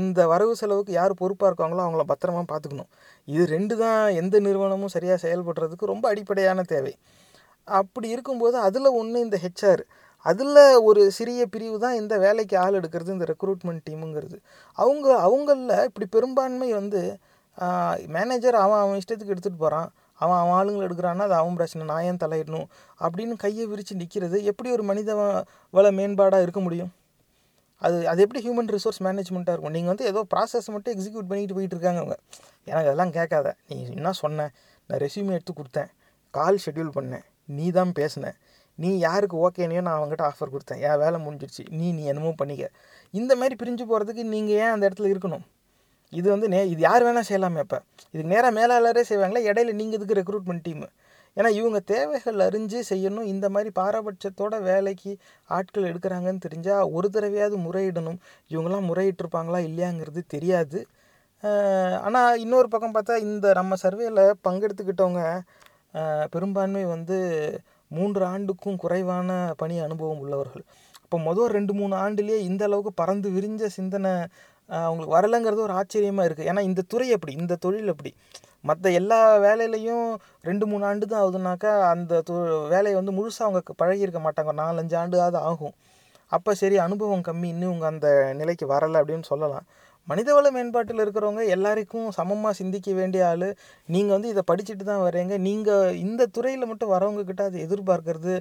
இந்த 0.00 0.20
வரவு 0.32 0.52
செலவுக்கு 0.60 0.92
யார் 0.98 1.12
பொறுப்பாக 1.20 1.48
இருக்காங்களோ 1.50 1.82
அவங்கள 1.86 2.04
பத்திரமா 2.12 2.42
பார்த்துக்கணும். 2.52 2.90
இது 3.34 3.44
ரெண்டு 3.54 3.74
தான் 3.82 4.00
எந்த 4.20 4.36
நிறுவனமும் 4.46 4.94
சரியாக 4.96 5.18
செயல்படுறதுக்கு 5.24 5.92
ரொம்ப 5.92 6.04
அடிப்படையான 6.12 6.62
தேவை. 6.74 6.94
அப்படி 7.68 8.08
இருக்கும்போது 8.14 8.56
அதில் 8.66 8.96
ஒன்று 9.00 9.24
இந்த 9.26 9.36
ஹெச்ஆர் 9.44 9.82
அதில் 10.30 10.60
ஒரு 10.88 11.02
சிறிய 11.18 11.42
பிரிவு 11.54 11.76
தான் 11.84 11.98
இந்த 12.00 12.14
வேலைக்கு 12.24 12.56
ஆள் 12.64 12.78
எடுக்கிறது 12.80 13.16
இந்த 13.16 13.26
ரெக்ரூட்மெண்ட் 13.32 13.84
டீமுங்கிறது 13.88 14.38
அவங்க 14.82 15.06
அவங்களில் 15.26 15.84
இப்படி 15.88 16.06
பெரும்பான்மை 16.16 16.70
வந்து 16.80 17.02
மேனேஜர் 18.16 18.56
அவன் 18.64 18.82
அவன் 18.84 18.98
இஷ்டத்துக்கு 19.00 19.34
எடுத்துகிட்டு 19.34 19.62
போகிறான் 19.64 19.88
அவன் 20.22 20.38
அவன் 20.42 20.56
ஆளுங்களை 20.58 20.84
எடுக்கிறான்னா 20.88 21.24
அது 21.28 21.34
அவன் 21.40 21.56
பிரச்சனை 21.58 21.86
நான் 21.90 22.04
ஏன் 22.08 22.20
தலையிடணும்? 22.22 22.68
அப்படின்னு 23.04 23.34
கையை 23.44 23.64
விரித்து 23.72 23.94
நிற்கிறது 24.02 24.38
எப்படி 24.50 24.68
ஒரு 24.76 24.84
மனித 24.90 25.14
வள 25.76 25.86
மேம்பாடாக 25.98 26.44
இருக்க 26.46 26.60
முடியும்? 26.66 26.90
அது 27.82 27.96
அது 28.10 28.20
எப்படி 28.24 28.40
ஹியூமன் 28.44 28.70
ரிசோர்ஸ் 28.74 29.00
மேனேஜ்மெண்ட்டாக 29.06 29.54
இருக்கும்? 29.56 29.74
நீங்கள் 29.76 29.92
வந்து 29.92 30.06
ஏதோ 30.12 30.20
ப்ராசஸ் 30.34 30.68
மட்டும் 30.74 30.94
எக்ஸிக்யூட் 30.96 31.28
பண்ணிட்டு 31.30 31.56
போயிட்டு 31.56 31.76
இருக்காங்க 31.76 32.00
அவங்க. 32.02 32.16
எனக்கு 32.70 32.88
அதெல்லாம் 32.90 33.14
கேட்காத. 33.18 33.48
நீ 33.68 33.76
என்ன 33.98 34.12
சொன்ன? 34.22 34.48
நான் 34.90 35.00
ரெஸ்யூமே 35.04 35.34
எடுத்து 35.38 35.54
கொடுத்தேன். 35.60 35.90
கால் 36.38 36.62
ஷெட்யூல் 36.64 36.92
பண்ணேன். 36.98 37.26
நீ 37.56 37.66
தான் 37.78 37.92
பேசினேன் 38.00 38.36
நீ 38.82 38.90
யாருக்கு 39.06 39.36
ஓகேனையோ 39.46 39.82
நான் 39.86 39.98
அவங்ககிட்ட 39.98 40.24
ஆஃபர் 40.30 40.52
கொடுத்தேன். 40.54 40.80
என் 40.86 41.00
வேலை 41.02 41.18
முடிஞ்சிடுச்சு 41.26 41.64
நீ 41.78 41.86
நீ 41.98 42.02
என்னமோ 42.12 42.32
பண்ணிக்க. 42.40 42.66
இந்த 43.20 43.32
மாதிரி 43.40 43.56
பிரிஞ்சு 43.62 43.84
போகிறதுக்கு 43.90 44.24
நீங்கள் 44.34 44.58
ஏன் 44.62 44.72
அந்த 44.74 44.84
இடத்துல 44.88 45.10
இருக்கணும்? 45.14 45.44
இது 46.12 46.26
வந்து 46.34 46.48
நே 46.54 46.60
இது 46.72 46.80
யார் 46.88 47.04
வேணால் 47.06 47.28
செய்யலாமே 47.28 47.62
இப்போ 47.66 47.78
இதுக்கு 48.12 48.30
நேராக 48.34 48.52
மேலாளரே 48.58 49.02
செய்வாங்களே 49.10 49.42
இடையில 49.50 49.72
நீங்கள் 49.80 49.98
இதுக்கு 49.98 50.18
ரெக்ரூட்மெண்ட் 50.20 50.64
டீமு 50.66 50.88
ஏன்னா 51.36 51.50
இவங்க 51.58 51.78
தேவைகள் 51.92 52.38
அறிஞ்சு 52.44 52.78
செய்யணும். 52.90 53.26
இந்த 53.32 53.46
மாதிரி 53.54 53.70
பாரபட்சத்தோட 53.78 54.54
வேலைக்கு 54.68 55.12
ஆட்கள் 55.56 55.88
எடுக்கிறாங்கன்னு 55.90 56.44
தெரிஞ்சால் 56.44 56.90
ஒரு 56.96 57.08
தடவையாவது 57.14 57.56
முறையிடணும். 57.64 58.18
இவங்கெல்லாம் 58.52 58.88
முறையிட்டிருப்பாங்களா 58.90 59.60
இல்லையாங்கிறது 59.68 60.22
தெரியாது. 60.34 60.80
ஆனால் 62.06 62.38
இன்னொரு 62.44 62.68
பக்கம் 62.74 62.94
பார்த்தா 62.96 63.16
இந்த 63.28 63.46
நம்ம 63.58 63.76
சர்வேல 63.84 64.20
பங்கெடுத்துக்கிட்டவங்க 64.46 65.24
பெரும்பான்மை 66.34 66.84
வந்து 66.94 67.18
மூன்று 67.98 68.22
ஆண்டுக்கும் 68.32 68.80
குறைவான 68.84 69.30
பணி 69.60 69.76
அனுபவம் 69.86 70.22
உள்ளவர்கள். 70.24 70.64
அப்போ 71.04 71.16
மொதல் 71.28 71.52
ரெண்டு 71.56 71.72
மூணு 71.80 71.94
ஆண்டுலேயே 72.04 72.38
இந்த 72.50 72.62
அளவுக்கு 72.68 72.92
பறந்து 73.00 73.28
விரிஞ்ச 73.36 73.64
சிந்தனை 73.78 74.12
அவங்களுக்கு 74.70 75.16
வரலைங்கிறது 75.16 75.60
ஒரு 75.66 75.74
ஆச்சரியமாக 75.80 76.26
இருக்குது 76.28 76.48
ஏன்னா 76.50 76.62
இந்த 76.68 76.84
துறை 76.92 77.08
அப்படி 77.16 77.32
இந்த 77.42 77.54
தொழில் 77.64 77.92
அப்படி 77.92 78.10
மற்ற 78.68 78.90
எல்லா 79.00 79.18
வேலையிலையும் 79.46 80.06
ரெண்டு 80.48 80.64
மூணு 80.70 80.84
ஆண்டு 80.88 81.06
தான் 81.10 81.20
ஆகுதுனாக்கா 81.24 81.72
அந்த 81.92 82.20
தொ 82.28 82.34
வேலையை 82.72 82.94
வந்து 83.00 83.12
முழுசாக 83.18 83.46
அவங்க 83.48 83.74
பழகியிருக்க 83.82 84.20
மாட்டாங்க. 84.24 84.50
ஒரு 84.52 84.60
நாலஞ்சு 84.64 84.96
ஆண்டுயாவது 85.02 85.38
ஆகும். 85.50 85.74
அப்போ 86.32 86.50
சரி 86.60 86.76
அனுபவம் 86.86 87.24
கம்மி. 87.28 87.48
இன்னும் 87.54 87.70
இவங்க 87.70 87.86
அந்த 87.92 88.08
நிலைக்கு 88.40 88.66
வரலை 88.74 88.96
அப்படின்னு 89.02 89.26
சொல்லலாம். 89.32 89.66
மனிதவள 90.10 90.46
மேம்பாட்டில் 90.56 91.02
இருக்கிறவங்க 91.04 91.42
எல்லாருக்கும் 91.56 92.08
சமமாக 92.18 92.52
சிந்திக்க 92.60 92.92
வேண்டிய 93.00 93.22
ஆள். 93.30 93.48
நீங்கள் 93.94 94.14
வந்து 94.16 94.30
இதை 94.34 94.42
படிச்சுட்டு 94.50 94.84
தான் 94.90 95.02
வரீங்க. 95.06 95.34
நீங்கள் 95.48 95.96
இந்த 96.04 96.28
துறையில் 96.36 96.68
மட்டும் 96.70 96.92
வரவங்க 96.94 97.24
கிட்ட 97.30 97.44
அதை 97.50 97.60
எதிர்பார்க்கறது 97.66 98.34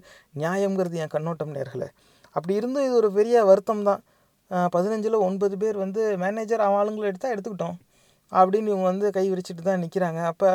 நியாயங்கிறது 0.44 1.02
என் 1.04 1.14
கண்ணோட்டம் 1.16 1.56
நேர்களை. 1.58 1.90
அப்படி 2.36 2.54
இருந்தும் 2.60 2.86
இது 2.88 2.96
ஒரு 3.02 3.10
பெரிய 3.20 3.44
வருத்தம் 3.52 3.86
தான். 3.90 4.02
பதினஞ்சில் 4.76 5.24
ஒன்பது 5.28 5.56
பேர் 5.62 5.78
வந்து 5.84 6.02
மேனேஜர் 6.24 6.64
அவன் 6.66 6.80
ஆளுங்களை 6.82 7.08
எடுத்தால் 7.12 7.34
எடுத்துக்கிட்டோம். 7.36 7.78
அப்படின்னு 8.32 8.72
இவங்க 8.74 8.88
வந்து 8.92 9.08
கை 9.18 9.26
விரிச்சிட்டு 9.32 9.64
தான் 9.68 9.82
நிற்கிறாங்க 9.84 10.22
அப்போ 10.32 10.50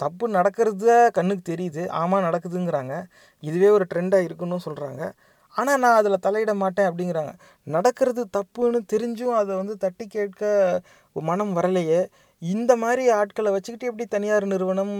தப்பு 0.00 0.24
நடக்கிறது 0.38 0.92
கண்ணுக்கு 1.16 1.44
தெரியுது. 1.52 1.82
ஆமாம் 2.00 2.24
நடக்குதுங்கிறாங்க. 2.26 2.94
இதுவே 3.42 3.68
ஒரு 3.76 3.84
ட்ரெண்டாக 3.92 4.26
இருக்குன்னு 4.26 4.58
சொல்கிறாங்க 4.66 5.02
ஆனால் 5.60 5.80
நான் 5.84 5.98
அதில் 6.00 6.24
தலையிட 6.26 6.52
மாட்டேன் 6.62 6.88
அப்படிங்கிறாங்க. 6.90 7.32
நடக்கிறது 7.76 8.22
தப்புன்னு 8.36 8.80
தெரிஞ்சும் 8.92 9.36
அதை 9.40 9.52
வந்து 9.60 9.74
தட்டி 9.84 10.04
கேட்க 10.16 10.42
மனம் 11.30 11.52
வரலையே. 11.58 12.00
இந்த 12.42 12.72
மாதிரி 12.82 13.04
ஆட்களை 13.20 13.50
வச்சுக்கிட்டு 13.54 13.88
எப்படி 13.90 14.04
தனியார் 14.14 14.44
நிறுவனம் 14.52 14.94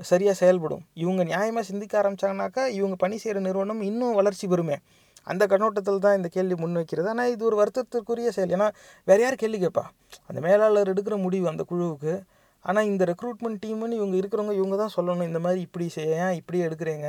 சரியாக 0.00 0.36
செயல்படும்? 0.42 0.84
இவங்க 1.02 1.22
நியாயமாக 1.30 1.64
சிந்திக்க 1.70 1.94
ஆரம்பித்தாங்கனாக்கா 2.02 2.62
இவங்க 2.78 2.96
பணி 3.04 3.16
செய்கிற 3.22 3.40
நிறுவனம் 3.48 3.80
இன்னும் 3.90 4.18
வளர்ச்சி 4.20 4.46
பெறுமே. 4.52 4.76
அந்த 5.30 5.44
கண்ணோட்டத்தில் 5.50 6.04
தான் 6.04 6.16
இந்த 6.18 6.28
கேள்வி 6.36 6.56
முன்வைக்கிறது 6.62 7.10
ஆனால் 7.12 7.32
இது 7.34 7.42
ஒரு 7.48 7.56
வருத்தத்திற்குரிய 7.62 8.30
செயல். 8.36 8.54
ஏன்னா 8.56 8.68
வேற 9.08 9.18
யார் 9.24 9.42
கேள்வி 9.42 9.58
கேட்பா? 9.64 9.84
அந்த 10.28 10.38
மேலாளர் 10.46 10.92
எடுக்கிற 10.94 11.16
முடிவு 11.26 11.46
அந்த 11.52 11.64
குழுவுக்கு. 11.70 12.14
ஆனால் 12.64 12.88
இந்த 12.92 13.04
ரெக்ரூட்மெண்ட் 13.12 13.60
டீம்னு 13.64 13.98
இவங்க 14.00 14.16
இருக்கிறவங்க 14.20 14.54
இவங்க 14.60 14.76
தான் 14.82 14.94
சொல்லணும். 14.96 15.28
இந்த 15.30 15.40
மாதிரி 15.46 15.60
இப்படி 15.66 15.86
செய்ய 15.96 16.22
ஏன் 16.24 16.38
இப்படி 16.40 16.58
எடுக்கிறீங்க? 16.68 17.08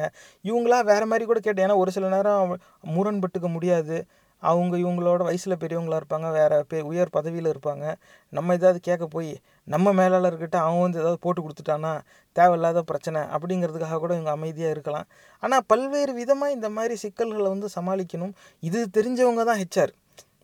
இவங்களா 0.49 0.79
வேறு 0.91 1.07
மாதிரி 1.11 1.27
கூட 1.31 1.39
கேட்டேன். 1.39 1.65
ஏன்னா 1.67 1.79
ஒரு 1.83 1.93
சில 1.97 2.09
நேரம் 2.15 2.53
முரண்பட்டுக்க 2.95 3.49
முடியாது. 3.57 3.97
அவங்க 4.43 4.75
இவங்களோட 4.83 5.21
வயசில் 5.27 5.59
பெரியவங்களா 5.61 5.99
இருப்பாங்க. 6.01 6.27
வேறு 6.37 6.55
பே 6.71 6.79
உயர் 6.89 7.13
பதவியில் 7.17 7.49
இருப்பாங்க. 7.51 7.85
நம்ம 8.33 8.55
ஏதாவது 8.57 8.79
கேட்க 8.87 9.05
போய் 9.13 9.29
நம்ம 9.73 9.93
மேலாளர்கிட்ட 9.99 10.57
அவன் 10.65 10.83
வந்து 10.85 10.99
ஏதாவது 11.03 11.19
போட்டு 11.25 11.41
கொடுத்துட்டானா 11.43 11.91
தேவையில்லாத 12.35 12.81
பிரச்சனை 12.89 13.21
அப்படிங்கிறதுக்காக 13.35 13.99
கூட 14.03 14.13
இவங்க 14.17 14.31
அமைதியாக 14.37 14.75
இருக்கலாம். 14.75 15.07
ஆனால் 15.43 15.65
பல்வேறு 15.73 16.13
விதமாக 16.21 16.55
இந்த 16.57 16.69
மாதிரி 16.77 16.97
சிக்கல்களை 17.05 17.49
வந்து 17.55 17.69
சமாளிக்கணும். 17.77 18.33
இது 18.69 18.81
தெரிஞ்சவங்க 18.97 19.45
தான் 19.51 19.61
ஹெச்ஆர் 19.63 19.93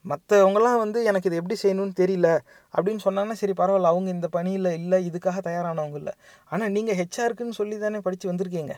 மற்றவங்களாம் 0.08 0.78
வந்து 0.78 1.04
எனக்கு 1.04 1.32
இது 1.32 1.44
எப்படி 1.44 1.56
செய்யணும்னு 1.64 1.92
தெரியல. 2.00 2.40
அப்படின்னு 2.78 3.00
சொன்னாங்கன்னா 3.06 3.32
சரி 3.32 3.54
பரவாயில்ல. 3.58 3.84
அவங்க 3.84 4.10
இந்த 4.10 4.28
பணியில் 4.28 4.66
இல்லை. 4.66 5.10
இதுக்காக 5.10 5.38
தயாரானவங்க 5.44 5.96
இல்லை. 5.96 6.14
ஆனால் 6.46 6.72
நீங்கள் 6.72 6.96
ஹெச்ஆருக்குன்னு 6.96 7.50
சொல்லி 7.50 7.78
தானே 7.78 8.00
படித்து 8.00 8.34
வந்திருக்கீங்க. 8.34 8.72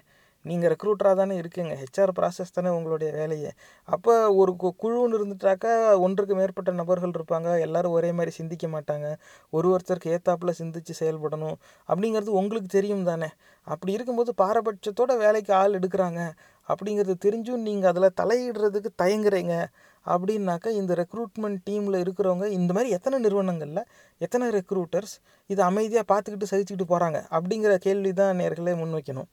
நீங்கள் 0.44 0.76
ரெக்ரூட்டராக 0.76 1.16
தானே 1.16 1.36
இருக்கீங்க. 1.36 1.74
ஹெச்ஆர் 1.74 2.10
ப்ராசஸ் 2.20 2.54
தானே 2.54 2.70
உங்களுடைய 2.70 3.14
வேலையை. 3.14 3.52
அப்போ 3.84 4.34
ஒரு 4.34 4.56
கு- 4.60 4.84
குழுன்னு 4.84 5.18
இருந்துட்டாக்கா 5.18 6.00
ஒன்றுக்கு 6.00 6.36
மேற்பட்ட 6.36 6.72
நபர்கள் 6.72 7.12
இருப்பாங்க. 7.12 7.60
எல்லோரும் 7.60 7.92
ஒரே 7.92 8.12
மாதிரி 8.12 8.32
சிந்திக்க 8.32 8.68
மாட்டாங்க. 8.68 9.16
ஒரு 9.50 9.76
ஒருத்தருக்கு 9.76 10.18
ஏத்தாப்பில் 10.18 10.54
சிந்திச்சு 10.58 10.94
செயல்படணும் 11.00 11.54
அப்படிங்கிறது 11.88 12.28
உங்களுக்கு 12.28 12.68
தெரியும் 12.68 13.04
தானே. 13.04 13.28
அப்படி 13.64 13.94
இருக்கும்போது 13.94 14.34
பாரபட்சத்தோட 14.38 15.18
வேலைக்கு 15.18 15.54
ஆள் 15.54 15.80
எடுக்கிறாங்க. 15.80 16.32
அப்படிங்கிறது 16.68 17.14
தெரிஞ்சும் 17.26 17.56
நீங்கள் 17.56 17.90
அதில் 17.90 18.12
தலையிடுறதுக்கு 18.22 18.86
தயங்குறீங்க. 19.02 19.66
அப்படின்னாக்கா 20.06 20.70
இந்த 20.80 20.94
ரெக்ரூட்மெண்ட் 21.02 21.60
டீமில் 21.70 21.98
இருக்கிறவங்க 22.04 22.46
இந்த 22.58 22.72
மாதிரி 22.74 22.90
எத்தனை 22.98 23.18
நிறுவனங்களில் 23.20 23.84
எத்தனை 24.22 24.48
ரெக்ரூட்டர்ஸ் 24.58 25.14
இதை 25.50 25.62
அமைதியாக 25.66 26.06
பார்த்துக்கிட்டு 26.12 26.52
சகிச்சுக்கிட்டு 26.52 26.92
போகிறாங்க 26.94 27.20
அப்படிங்கிற 27.36 27.76
கேள்வி 27.88 28.14
தான் 28.14 28.40
நேர்களே 28.42 28.74
முன்வைக்கணும். 28.82 29.30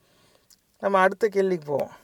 நம்ம 0.82 1.00
அடுத்த 1.04 1.28
கேள்விக்கு 1.28 1.66
போவோம். 1.66 1.94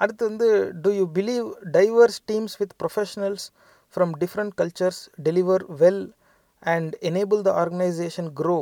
அடுத்து 0.00 0.22
வந்து 0.28 0.48
do 0.82 0.90
you 0.90 1.04
believe 1.18 1.46
diverse 1.76 2.20
teams 2.30 2.56
with 2.60 2.74
professionals 2.82 3.46
from 3.94 4.12
different 4.22 4.54
cultures 4.60 5.00
deliver 5.28 5.64
well 5.82 6.04
and 6.62 6.92
enable 7.10 7.42
the 7.42 7.52
organisation 7.62 8.30
grow 8.40 8.58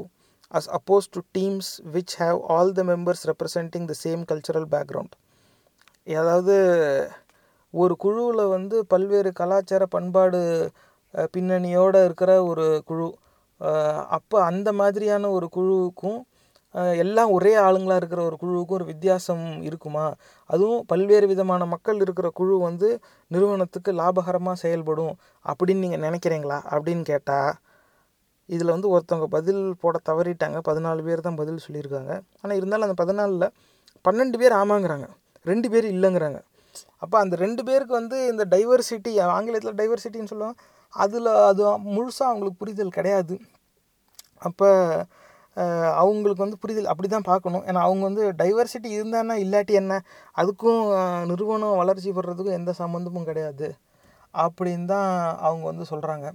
as 0.50 0.68
oppose 0.78 1.08
to 1.14 1.20
teams 1.32 1.70
which 1.94 2.14
have 2.22 2.38
all 2.54 2.72
the 2.72 2.82
members 2.82 3.24
representing 3.30 3.86
the 3.92 3.94
same 4.04 4.22
cultural 4.30 4.68
background 4.74 5.16
அதாவது 6.06 6.54
ஒரு 7.74 7.94
குழுவில் 8.04 8.52
வந்து 8.56 8.76
பல்வேறு 8.92 9.30
கலாச்சார 9.40 9.82
பண்பாடு 9.96 10.40
பின்னணியோடு 11.14 11.34
பின்னணியோட 11.34 11.96
இருக்கிற 12.06 12.30
ஒரு 12.50 12.66
குழு. 12.88 13.06
அப்போ 14.16 14.36
அந்த 14.50 14.68
மாதிரியான 14.80 15.30
ஒரு 15.36 15.46
குழுவுக்கும் 15.56 16.18
எல்லாம் 17.02 17.30
ஒரே 17.36 17.52
ஆளுங்களாக 17.66 18.00
இருக்கிற 18.00 18.20
ஒரு 18.28 18.36
குழுவுக்கும் 18.42 18.78
ஒரு 18.78 18.86
வித்தியாசம் 18.90 19.44
இருக்குமா? 19.68 20.06
அதுவும் 20.50 20.82
பல்வேறு 20.92 21.26
விதமான 21.32 21.62
மக்கள் 21.74 22.02
இருக்கிற 22.04 22.28
குழு 22.40 22.56
வந்து 22.68 22.88
நிறுவனத்துக்கு 23.30 23.92
லாபகரமாக 24.00 24.60
செயல்படும் 24.64 25.14
அப்படின்னு 25.44 25.84
நீங்கள் 25.86 26.04
நினைக்கிறீங்களா? 26.06 26.58
அப்படின்னு 26.74 27.04
கேட்டால் 27.12 27.52
இதில் 28.48 28.74
வந்து 28.74 28.90
ஒருத்தவங்க 28.94 29.28
பதில் 29.36 29.62
போட 29.82 29.96
தவறிட்டாங்க. 30.10 30.58
பதினாலு 30.68 31.00
பேர் 31.08 31.26
தான் 31.26 31.40
பதில் 31.40 31.64
சொல்லியிருக்காங்க. 31.66 32.12
ஆனால் 32.42 32.58
இருந்தாலும் 32.60 32.86
அந்த 32.88 32.98
பதினாலில் 33.02 33.52
பன்னெண்டு 34.04 34.38
பேர் 34.42 34.54
ஆமாங்கிறாங்க. 34.62 35.08
ரெண்டு 35.50 35.68
பேர் 35.72 35.86
இல்லைங்கிறாங்க. 35.94 36.38
அப்போ 37.02 37.16
அந்த 37.24 37.34
ரெண்டு 37.44 37.62
பேருக்கு 37.68 37.94
வந்து 38.00 38.16
இந்த 38.32 38.44
டைவர்சிட்டி 38.54 39.12
ஆங்கிலத்தில் 39.36 39.78
டைவர்சிட்டின்னு 39.80 40.32
சொல்லுவோம் 40.32 40.58
அதில் 40.94 41.30
அது 41.50 41.62
முழுசாக 41.96 42.30
அவங்களுக்கு 42.30 42.60
புரிதல் 42.62 42.96
கிடையாது. 42.98 43.34
அப்போ 44.48 44.68
அவங்களுக்கு 46.02 46.44
வந்து 46.44 46.60
புரிதல் 46.62 46.90
அப்படி 46.92 47.08
தான் 47.14 47.28
பார்க்கணும். 47.30 47.64
ஏன்னா 47.68 47.80
அவங்க 47.86 48.02
வந்து 48.08 48.24
டைவர்சிட்டி 48.42 48.90
இருந்தான்னா 48.98 49.34
இல்லாட்டி 49.44 49.74
என்ன? 49.80 49.94
அதுக்கும் 50.40 50.82
நிறுவனம் 51.30 51.80
வளர்ச்சி 51.82 52.10
பெறதுக்கும் 52.18 52.58
எந்த 52.60 52.72
சம்மந்தமும் 52.82 53.28
கிடையாது. 53.30 53.68
அப்படின்னு 54.34 54.86
தான் 54.94 55.10
அவங்க 55.46 55.64
வந்து 55.70 55.84
சொல்கிறாங்க 55.92 56.26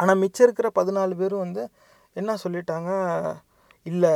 ஆனால் 0.00 0.20
மிச்சம் 0.22 0.46
இருக்கிற 0.46 0.68
பதினாலு 0.78 1.14
பேரும் 1.20 1.44
வந்து 1.46 1.62
என்ன 2.16 2.34
சொல்லிட்டாங்க? 2.44 2.90
இல்லை 3.86 4.14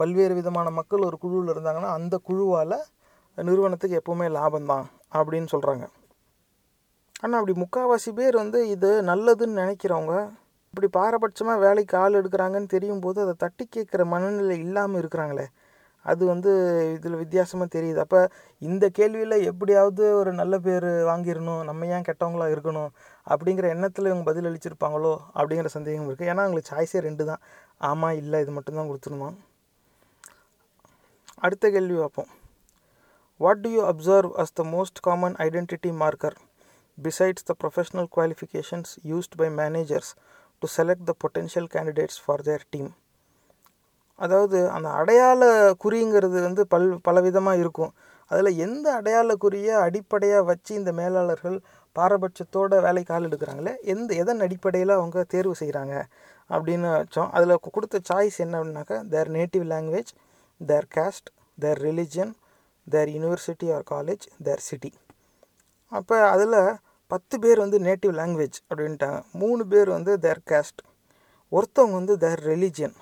பல்வேறு 0.00 0.32
விதமான 0.38 0.68
மக்கள் 0.78 1.06
ஒரு 1.08 1.16
குழுவில் 1.22 1.52
இருந்தாங்கன்னா 1.54 1.90
அந்த 1.98 2.14
குழுவால் 2.28 2.76
நிறுவனத்துக்கு 3.48 3.98
எப்போவுமே 4.00 4.26
லாபம்தான் 4.36 4.86
அப்படின்னு 5.18 5.48
சொல்கிறாங்க 5.54 5.84
ஆனால் 7.22 7.38
அப்படி 7.40 7.54
முக்கால்வாசி 7.62 8.10
பேர் 8.18 8.36
வந்து 8.42 8.58
இது 8.74 8.90
நல்லதுன்னு 9.10 9.60
நினைக்கிறவங்க 9.62 10.14
இப்படி 10.74 10.88
பாரபட்சமாக 10.96 11.62
வேலைக்கு 11.64 11.94
ஆள் 12.02 12.18
எடுக்கிறாங்கன்னு 12.18 12.74
தெரியும் 12.74 13.02
போது 13.04 13.18
அதை 13.24 13.34
தட்டி 13.44 13.64
கேட்குற 13.66 14.02
மனநிலை 14.12 14.56
இல்லாமல் 14.66 15.00
இருக்கிறாங்களே 15.02 15.46
அது 16.04 16.22
வந்து 16.30 16.50
இதில் 16.96 17.20
வித்தியாசமாக 17.22 17.68
தெரியுது. 17.74 17.98
அப்போ 18.04 18.20
இந்த 18.62 18.84
கேள்வியில் 18.98 19.44
எப்படியாவது 19.50 20.04
ஒரு 20.20 20.30
நல்ல 20.38 20.54
பேர் 20.66 20.88
வாங்கிடணும் 21.10 21.62
நம்ம 21.68 21.88
ஏன் 21.96 22.06
கெட்டவங்களாக 22.08 22.54
இருக்கணும் 22.54 22.90
அப்படிங்கிற 23.32 23.68
எண்ணத்தில் 23.74 24.10
இவங்க 24.10 24.26
பதில் 24.30 24.48
அளிச்சிருப்பாங்களோ 24.50 25.12
அப்படிங்கிற 25.38 25.70
சந்தேகம் 25.76 26.08
இருக்குது 26.08 26.30
ஏன்னா 26.32 26.44
அவங்களுக்கு 26.44 26.72
சாய்ஸே 26.72 27.02
ரெண்டு 27.08 27.26
தான். 27.30 27.42
ஆமாம் 27.90 28.18
இல்லை 28.22 28.40
இது 28.44 28.54
மட்டும்தான் 28.58 28.90
கொடுத்துருந்தோம் 28.90 29.38
அடுத்த 31.46 31.70
கேள்வி 31.76 31.98
பார்ப்போம். 32.00 32.30
What 33.42 33.60
do 33.64 33.68
you 33.74 33.82
observe 33.90 34.30
as 34.42 34.54
the 34.54 34.62
most 34.72 34.98
common 35.00 35.36
identity 35.44 35.90
marker 36.00 36.34
besides 36.98 37.44
the 37.48 37.52
professional 37.62 38.06
qualifications 38.16 38.90
used 39.12 39.34
by 39.40 39.48
managers 39.60 40.10
to 40.62 40.68
select 40.76 41.02
the 41.10 41.12
potential 41.22 41.68
candidates 41.74 42.18
for 42.24 42.42
their 42.48 42.62
team 42.70 42.90
அதாவது 44.18 44.58
அந்த 44.70 44.88
அடையாள 44.88 45.48
குறிங்கிறது 45.84 46.38
வந்து 46.46 46.66
பல் 46.66 46.90
பலவிதமாக 47.08 47.62
இருக்கும். 47.62 47.92
அதில் 48.30 48.58
எந்த 48.66 48.86
அடையாள 48.98 49.36
குறியை 49.44 49.74
அடிப்படையாக 49.86 50.42
வச்சு 50.42 50.74
இந்த 50.74 50.92
மேலாளர்கள் 51.00 51.56
பாரபட்சத்தோட 51.96 52.82
வேலைக்கு 52.86 53.14
ஆள் 53.14 53.28
எடுக்கிறாங்களே 53.28 53.74
எந்த 53.94 54.10
எதன் 54.14 54.40
அடிப்படையில் 54.40 54.94
அவங்க 54.98 55.24
தேர்வு 55.34 55.54
செய்கிறாங்க 55.60 55.94
அப்படின்னு 56.50 56.90
வச்சோம். 56.98 57.30
அதில் 57.36 57.62
கொடுத்த 57.70 58.00
சாய்ஸ் 58.10 58.38
என்ன 58.46 58.54
அப்படின்னாக்கா 58.60 58.98
their 59.08 59.32
native 59.38 59.66
language 59.72 60.12
their 60.60 60.88
caste 60.94 61.30
their 61.58 61.82
religion 61.88 62.32
their 62.86 63.08
university 63.08 63.66
or 63.74 63.84
college 63.90 64.24
their 64.42 64.60
city 64.60 64.90
அப்போ 65.92 66.16
அதில் 66.28 66.58
பத்து 67.10 67.36
பேர் 67.38 67.58
வந்து 67.58 67.78
நேட்டிவ் 67.78 68.12
லாங்குவேஜ் 68.12 68.58
அப்படின்ட்டாங்க 68.70 69.20
மூணு 69.32 69.62
பேர் 69.66 69.88
வந்து 69.88 70.12
தேர் 70.18 70.42
கேஸ்ட் 70.46 70.80
ஒருத்தவங்க 71.52 71.94
வந்து 71.94 72.16
தேர் 72.18 72.42
ரிலிஜியன் 72.46 72.96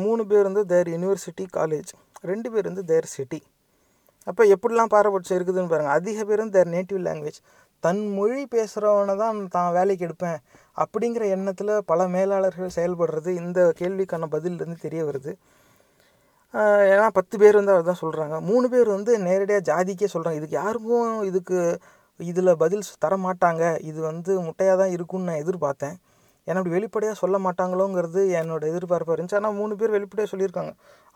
மூணு 0.00 0.22
பேர் 0.26 0.44
வந்து 0.44 0.64
தேர் 0.66 0.88
யூனிவர்சிட்டி 0.88 1.44
காலேஜ் 1.52 1.92
ரெண்டு 2.22 2.48
பேர் 2.50 2.64
வந்து 2.64 2.84
தேர் 2.84 3.06
சிட்டி 3.06 3.40
அப்போ 4.26 4.42
எப்படிலாம் 4.44 4.92
பாரபட்சம் 4.92 5.36
இருக்குதுன்னு 5.38 5.70
பாருங்கள் 5.70 5.96
அதிக 5.98 6.24
பேரும் 6.24 6.50
தேர் 6.50 6.68
நேட்டிவ் 6.68 7.00
லாங்குவேஜ் 7.00 7.40
தன் 7.82 8.02
மொழி 8.08 8.42
பேசுகிறவனை 8.54 9.14
தான் 9.16 9.38
தான் 9.48 9.72
வேலைக்கு 9.72 10.06
எடுப்பேன் 10.06 10.38
அப்படிங்கிற 10.76 11.24
எண்ணத்தில் 11.28 11.72
பல 11.84 12.08
மேலாளர்கள் 12.08 12.74
செயல்படுறது 12.76 13.30
இந்த 13.42 13.72
கேள்விக்கான 13.78 14.28
பதிலிருந்து 14.30 14.78
தெரிய 14.80 15.02
வருது. 15.04 15.32
ஏன்னா 16.92 17.06
பத்து 17.18 17.36
பேர் 17.42 17.58
வந்து 17.58 17.72
அதுதான் 17.74 18.02
சொல்கிறாங்க 18.02 18.34
மூணு 18.48 18.66
பேர் 18.72 18.88
வந்து 18.96 19.12
நேரடியாக 19.28 19.62
ஜாதிக்கே 19.70 20.08
சொல்கிறாங்க 20.14 20.38
இதுக்கு 20.40 20.56
யாருக்கும் 20.62 21.10
இதுக்கு 21.30 21.58
இதில் 22.20 22.50
பதில் 22.62 22.84
தர 23.04 23.14
மாட்டாங்க. 23.24 23.62
இது 23.90 23.98
வந்து 24.10 24.32
முட்டையாக 24.46 24.76
தான் 24.82 24.92
இருக்கும்னு 24.96 25.28
நான் 25.30 25.42
எதிர்பார்த்தேன். 25.44 25.96
ஏன்னா 26.46 26.58
அப்படி 26.60 26.74
வெளிப்படையாக 26.76 27.16
சொல்ல 27.22 27.36
மாட்டாங்களோங்கிறது 27.46 28.20
என்னோடய 28.40 28.70
எதிர்பார்ப்பாக 28.72 29.14
இருந்துச்சு. 29.16 29.38
ஆனால் 29.40 29.56
மூணு 29.60 29.74
பேர் 29.80 29.94
வெளிப்படையாக 29.96 30.30
சொல்லியிருக்காங்க. 30.32 30.72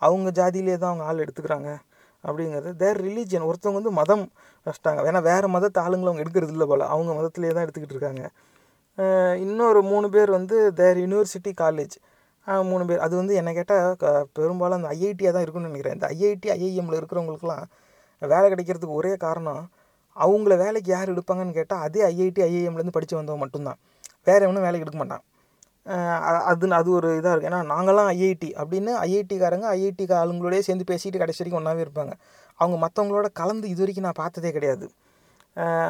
அவங்க 0.06 0.28
ஜாதியிலே 0.40 0.76
தான் 0.82 0.90
அவங்க 0.92 1.06
ஆள் 1.10 1.22
எடுத்துக்கிறாங்க 1.24 1.70
அப்படிங்கிறது. 2.24 2.70
தேர் 2.82 3.00
ரிலீஜியன் 3.06 3.46
ஒருத்தவங்க 3.50 3.80
வந்து 3.80 3.94
மதம் 4.00 4.24
வச்சிட்டாங்க. 4.66 5.00
ஏன்னா 5.10 5.22
வேறு 5.30 5.48
மதத்தை 5.56 5.80
ஆளுங்களை 5.86 6.10
அவங்க 6.10 6.24
எடுக்கிறது 6.24 6.54
இல்லை 6.56 6.66
போல். 6.72 6.84
அவங்க 6.94 7.10
மதத்திலே 7.20 7.52
தான் 7.56 7.64
எடுத்துக்கிட்டு 7.66 7.96
இருக்காங்க. 7.96 8.24
இன்னொரு 9.46 9.80
மூணு 9.90 10.06
பேர் 10.14 10.30
வந்து 10.38 10.56
தேர் 10.80 10.98
யூனிவர்சிட்டி 11.04 11.52
காலேஜ் 11.62 11.94
மூணு 12.70 12.84
பேர். 12.88 13.02
அது 13.06 13.14
வந்து 13.20 13.34
என்ன 13.40 13.50
கேட்டால் 13.58 13.96
பெரும்பாலும் 14.36 14.78
அந்த 14.78 14.90
ஐஐடியாக 14.96 15.32
தான் 15.34 15.44
இருக்கும்னு 15.44 15.70
நினைக்கிறேன். 15.70 15.96
இந்த 15.98 16.06
ஐஐடி 16.14 16.48
ஐஐஎம்மில் 16.56 16.98
இருக்கிறவங்களுக்குலாம் 17.00 17.64
வேலை 18.22 18.46
கிடைக்கிறதுக்கு 18.52 18.98
ஒரே 19.00 19.12
காரணம் 19.26 19.62
அவங்கள 20.16 20.54
வேலைக்கு 20.62 20.90
யார் 20.94 21.12
எடுப்பாங்கன்னு 21.14 21.56
கேட்டால் 21.58 21.84
அதே 21.86 22.00
ஐஐடி 22.12 22.40
ஐஐஎம்லேருந்து 22.48 22.96
படித்து 22.96 23.18
வந்தவங்க 23.18 23.42
மட்டும்தான். 23.44 23.78
வேறு 24.28 24.44
எவனும் 24.46 24.66
வேலைக்கு 24.66 24.86
எடுக்க 24.86 25.00
மாட்டான். 25.02 25.24
அது 26.50 26.66
அது 26.78 26.88
ஒரு 26.98 27.08
இதாக 27.18 27.32
இருக்குது 27.34 27.50
ஏன்னா 27.50 27.60
நாங்களாம் 27.72 28.10
ஐஐடி 28.14 28.50
அப்படின்னு 28.62 28.92
ஐஐடிக்காரங்க 29.06 29.66
ஐஐடி 29.76 30.04
ஆளுங்களோடய 30.22 30.62
சேர்ந்து 30.68 30.88
பேசிட்டு 30.90 31.22
கடைசி 31.22 31.40
வரைக்கும் 31.42 31.60
ஒன்றாவே 31.62 31.84
இருப்பாங்க. 31.86 32.12
அவங்க 32.60 32.76
மற்றவங்களோட 32.84 33.28
கலந்து 33.40 33.66
இது 33.72 33.82
வரைக்கும் 33.82 34.06
நான் 34.08 34.20
பார்த்ததே 34.22 34.50
கிடையாது. 34.56 34.86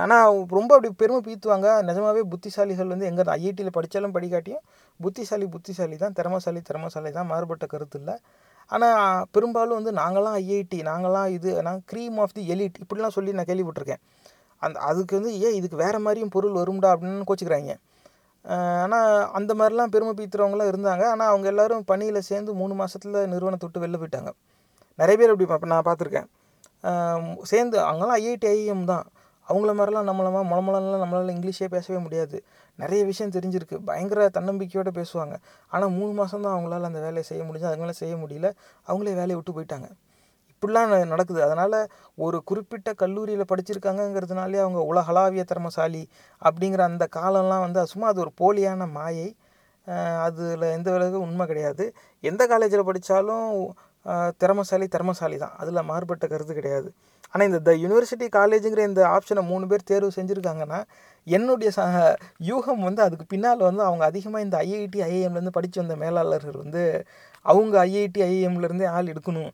ஆனால் 0.02 0.38
ரொம்ப 0.58 0.70
அப்படி 0.76 0.90
பெருமை 1.00 1.20
பீத்துவாங்க. 1.26 1.68
நிஜமாவே 1.88 2.22
புத்திசாலிகள் 2.32 2.92
வந்து 2.92 3.08
எங்கே 3.10 3.24
ஐஐடியில் 3.36 3.76
படித்தாலும் 3.76 4.14
படிக்காட்டியும் 4.16 4.62
புத்திசாலி 5.00 5.46
புத்திசாலி 5.54 5.96
தான். 6.04 6.14
திறமசாலி 6.18 6.60
திறமசாலி 6.68 7.10
தான். 7.18 7.28
மாறுபட்ட 7.32 7.66
கருத்து 7.72 7.98
இல்லை. 8.00 8.14
ஆனால் 8.74 9.26
பெரும்பாலும் 9.34 9.78
வந்து 9.80 9.92
நாங்களாம் 10.00 10.36
ஐஐடி 10.40 10.78
நாங்களாம் 10.90 11.28
இது 11.36 11.50
நாங்கள் 11.66 11.86
க்ரீம் 11.92 12.18
ஆஃப் 12.24 12.34
தி 12.38 12.42
எலிட் 12.54 12.76
இப்படிலாம் 12.82 13.14
சொல்லி 13.18 13.30
நான் 13.38 13.48
கேள்விப்பட்டிருக்கேன். 13.50 14.02
அந்த 14.62 14.76
அதுக்கு 14.88 15.14
வந்து 15.18 15.32
ஏன் 15.46 15.56
இதுக்கு 15.58 15.76
வேறு 15.84 15.98
மாதிரியும் 16.06 16.32
பொருள் 16.34 16.58
வரும்டா 16.60 16.88
அப்படின்னு 16.94 17.28
கோச்சிக்கிறாங்க. 17.30 17.74
ஆனால் 18.84 19.08
அந்த 19.38 19.52
மாதிரிலாம் 19.60 19.92
பெருமை 19.94 20.12
பீத்துறவங்களாம் 20.18 20.70
இருந்தாங்க. 20.72 21.04
ஆனால் 21.14 21.30
அவங்க 21.32 21.46
எல்லாரும் 21.52 21.82
பணியில் 21.90 22.26
சேர்ந்து 22.30 22.50
மூணு 22.60 22.74
மாதத்தில் 22.80 23.18
நிறுவனத்தை 23.32 23.66
விட்டு 23.66 23.82
வெளில 23.84 23.98
போயிட்டாங்க. 24.02 24.30
நிறைய 25.00 25.16
பேர் 25.20 25.32
அப்படி 25.34 25.72
நான் 25.74 25.86
பார்த்துருக்கேன். 25.88 26.28
சேர்ந்து 27.52 27.76
அவங்களாம் 27.88 28.18
ஐஐடி 28.20 28.48
ஐஎம் 28.56 28.84
தான். 28.92 29.06
அவங்கள 29.50 29.70
மாதிரிலாம் 29.70 30.10
நம்மளமா 30.10 30.42
மொளமொளலாம் 30.44 31.02
நம்மளால் 31.02 31.34
இங்கிலீஷே 31.34 31.68
பேசவே 31.68 32.02
முடியாது. 32.02 32.44
நிறைய 32.76 33.04
விஷயம் 33.04 33.32
தெரிஞ்சிருக்கு. 33.32 33.78
பயங்கர 33.84 34.30
தன்னம்பிக்கையோடு 34.34 34.90
பேசுவாங்க. 34.90 35.36
ஆனால் 35.68 35.90
மூணு 35.90 36.12
மாதம் 36.12 36.42
தான் 36.42 36.56
அவங்களால 36.56 36.82
அந்த 36.82 36.98
வேலையை 36.98 37.22
செய்ய 37.22 37.44
முடிஞ்சு 37.44 37.66
அதுக்கு 37.66 37.84
மேலே 37.84 37.96
செய்ய 37.96 38.14
முடியல. 38.16 38.52
அவங்களே 38.90 39.14
வேலையை 39.14 39.34
விட்டு 39.34 39.52
போயிட்டாங்க. 39.52 39.90
இப்படிலாம் 40.50 40.92
ந- 40.92 41.06
நடக்குது. 41.06 41.42
அதனால் 41.42 41.88
ஒரு 42.16 42.44
குறிப்பிட்ட 42.44 42.92
கல்லூரியில் 42.92 43.44
படிச்சிருக்காங்கங்கிறதுனாலே 43.44 44.58
அவங்க 44.58 44.80
உலகளாவிய 44.80 45.44
திறமசாலி 45.44 46.08
அப்படிங்கிற 46.44 46.80
அந்த 46.80 47.08
காலம்லாம் 47.16 47.60
வந்து 47.60 47.86
சும்மா 47.86 48.08
அது 48.08 48.20
ஒரு 48.20 48.32
போலியான 48.38 48.90
மாயை. 48.90 49.36
அதில் 50.20 50.60
எந்த 50.60 50.92
விலகு 50.92 51.20
உண்மை 51.20 51.46
கிடையாது. 51.46 51.94
எந்த 52.20 52.46
காலேஜில் 52.46 52.84
படித்தாலும் 52.84 53.74
திறமசாலி 54.36 54.88
திறமசாலி 54.88 55.36
தான். 55.36 55.52
அதில் 55.56 55.82
மாறுபட்ட 55.82 56.26
கருத்து 56.26 56.54
கிடையாது. 56.54 56.92
ஆனால் 57.32 57.48
இந்த 57.48 57.58
த 57.58 57.72
யூனிவர்சிட்டி 57.72 58.26
காலேஜுங்கிற 58.36 58.86
இந்த 58.86 59.02
ஆப்ஷனை 59.06 59.42
மூணு 59.42 59.66
பேர் 59.66 59.82
தேர்வு 59.82 60.10
செஞ்சுருக்காங்கன்னா 60.16 60.84
என்னுடைய 61.24 61.72
ச 61.76 61.80
யூகம் 62.42 62.82
வந்து 62.82 63.02
அதுக்கு 63.02 63.26
பின்னால் 63.26 63.58
வந்து 63.58 63.82
அவங்க 63.82 64.04
அதிகமாக 64.04 64.44
இந்த 64.44 64.56
ஐஐடி 64.58 64.98
ஐஐஎம்லேருந்து 65.10 65.56
படித்து 65.58 65.80
வந்த 65.80 65.96
மேலாளர்கள் 66.04 66.56
வந்து 66.56 66.82
அவங்க 67.42 67.84
ஐஐடி 67.86 68.18
ஐஐஎம்லேருந்தே 68.18 68.86
ஆள் 68.86 69.12
எடுக்கணும். 69.14 69.50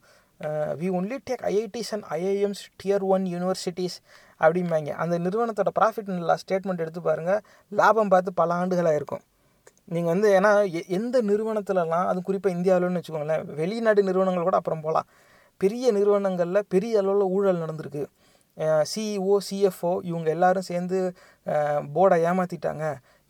We 0.80 0.88
only 0.98 1.16
take 1.30 1.42
IITs 1.52 1.90
and 1.90 2.06
IIMs 2.10 2.62
tier 2.82 3.04
one 3.14 3.24
universities 3.24 3.96
அப்படிம்பாங்க. 4.40 4.90
அந்த 5.02 5.18
நிறுவனத்தோட 5.18 5.70
ப்ராஃபிட் 5.80 6.10
அண்ட் 6.14 6.40
ஸ்டேட்மெண்ட் 6.44 6.82
எடுத்து 6.84 7.02
பாருங்கள் 7.02 7.40
லாபம் 7.68 8.08
பார்த்து 8.08 8.32
பல 8.32 8.54
ஆண்டுகளாக 8.54 8.94
இருக்கும். 8.94 9.22
நீங்கள் 9.84 10.12
வந்து 10.12 10.28
ஏன்னா 10.40 10.50
எ- 10.72 10.84
எந்த 10.88 11.22
நிறுவனத்துலலாம் 11.22 12.06
அது 12.06 12.22
குறிப்பாக 12.22 12.56
இந்தியாவிலன்னு 12.56 13.00
வச்சுக்கோங்களேன் 13.00 13.54
வெளிநாடு 13.54 14.02
நிறுவனங்கள் 14.02 14.42
கூட 14.42 14.56
அப்புறம் 14.56 14.80
போகலாம் 14.80 15.06
பெரிய 15.62 15.92
நிறுவனங்களில் 15.96 16.68
பெரிய 16.74 17.02
அளவில் 17.02 17.32
ஊழல் 17.36 17.62
நடந்திருக்கு. 17.64 18.04
சிஇஓ 18.90 19.34
சிஎஃப்ஓ 19.48 19.90
இவங்க 20.10 20.28
எல்லாரும் 20.34 20.66
சேர்ந்து 20.68 20.98
போர்டை 21.94 22.16
ஏமாற்றிட்டாங்க 22.28 22.84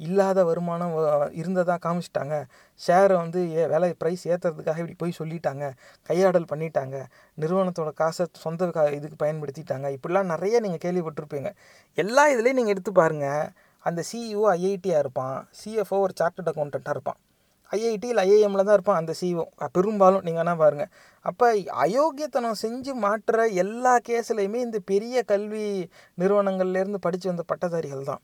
இல்லாத 0.06 0.38
வருமானம் 0.48 0.92
இருந்ததாக 1.40 1.78
காமிச்சிட்டாங்க. 1.84 2.34
ஷேரை 2.86 3.14
வந்து 3.22 3.40
ஏ 3.56 3.62
விலை 3.72 3.90
ப்ரைஸ் 4.00 4.24
ஏற்றுறதுக்காக 4.32 4.82
இப்படி 4.82 4.96
போய் 5.02 5.18
சொல்லிட்டாங்க. 5.18 5.64
கையாடல் 6.08 6.48
பண்ணிட்டாங்க. 6.52 6.96
நிறுவனத்தோட 7.42 7.92
காசை 8.00 8.26
சொந்த 8.44 8.70
கா 8.76 8.84
இதுக்கு 8.98 9.18
பயன்படுத்திட்டாங்க. 9.24 9.86
இப்படிலாம் 9.96 10.32
நிறைய 10.34 10.60
நீங்கள் 10.66 10.84
கேள்விப்பட்டிருப்பீங்க. 10.86 11.50
எல்லா 12.04 12.24
இதுலேயும் 12.34 12.60
நீங்கள் 12.60 12.76
எடுத்து 12.76 12.92
பாருங்கள் 13.00 13.46
அந்த 13.88 14.02
சிஇஓ 14.10 14.46
ஐஐடியாக 14.56 15.02
இருப்பான். 15.04 15.38
சிஎஃப்ஓ 15.60 15.98
ஒரு 16.06 16.14
சார்ட்டட் 16.20 16.50
அக்கௌண்டண்ட்டாக 16.52 16.96
இருப்பான். 16.96 17.20
ஐஐடி 17.72 18.08
இல்லை 18.12 18.22
ஐஏஎம்ல 18.28 18.64
தான் 18.66 18.76
இருப்பான் 18.78 19.00
அந்த 19.00 19.12
சிஇஓ 19.20 19.44
பெரும்பாலும் 19.76 20.24
நீங்கள் 20.26 20.42
வேணால் 20.42 20.60
பாருங்கள் 20.62 20.90
அப்போ 21.24 21.46
அயோக்கியத்தனம் 21.84 22.58
செஞ்சு 22.64 22.92
மாற்றுற 23.04 23.46
எல்லா 23.62 23.94
கேஸ்லையுமே 24.08 24.58
இந்த 24.66 24.78
பெரிய 24.92 25.22
கல்வி 25.32 25.66
நிறுவனங்கள்லேருந்து 26.22 27.00
படித்து 27.06 27.30
வந்த 27.32 27.44
பட்டதாரிகள் 27.52 28.08
தான். 28.10 28.22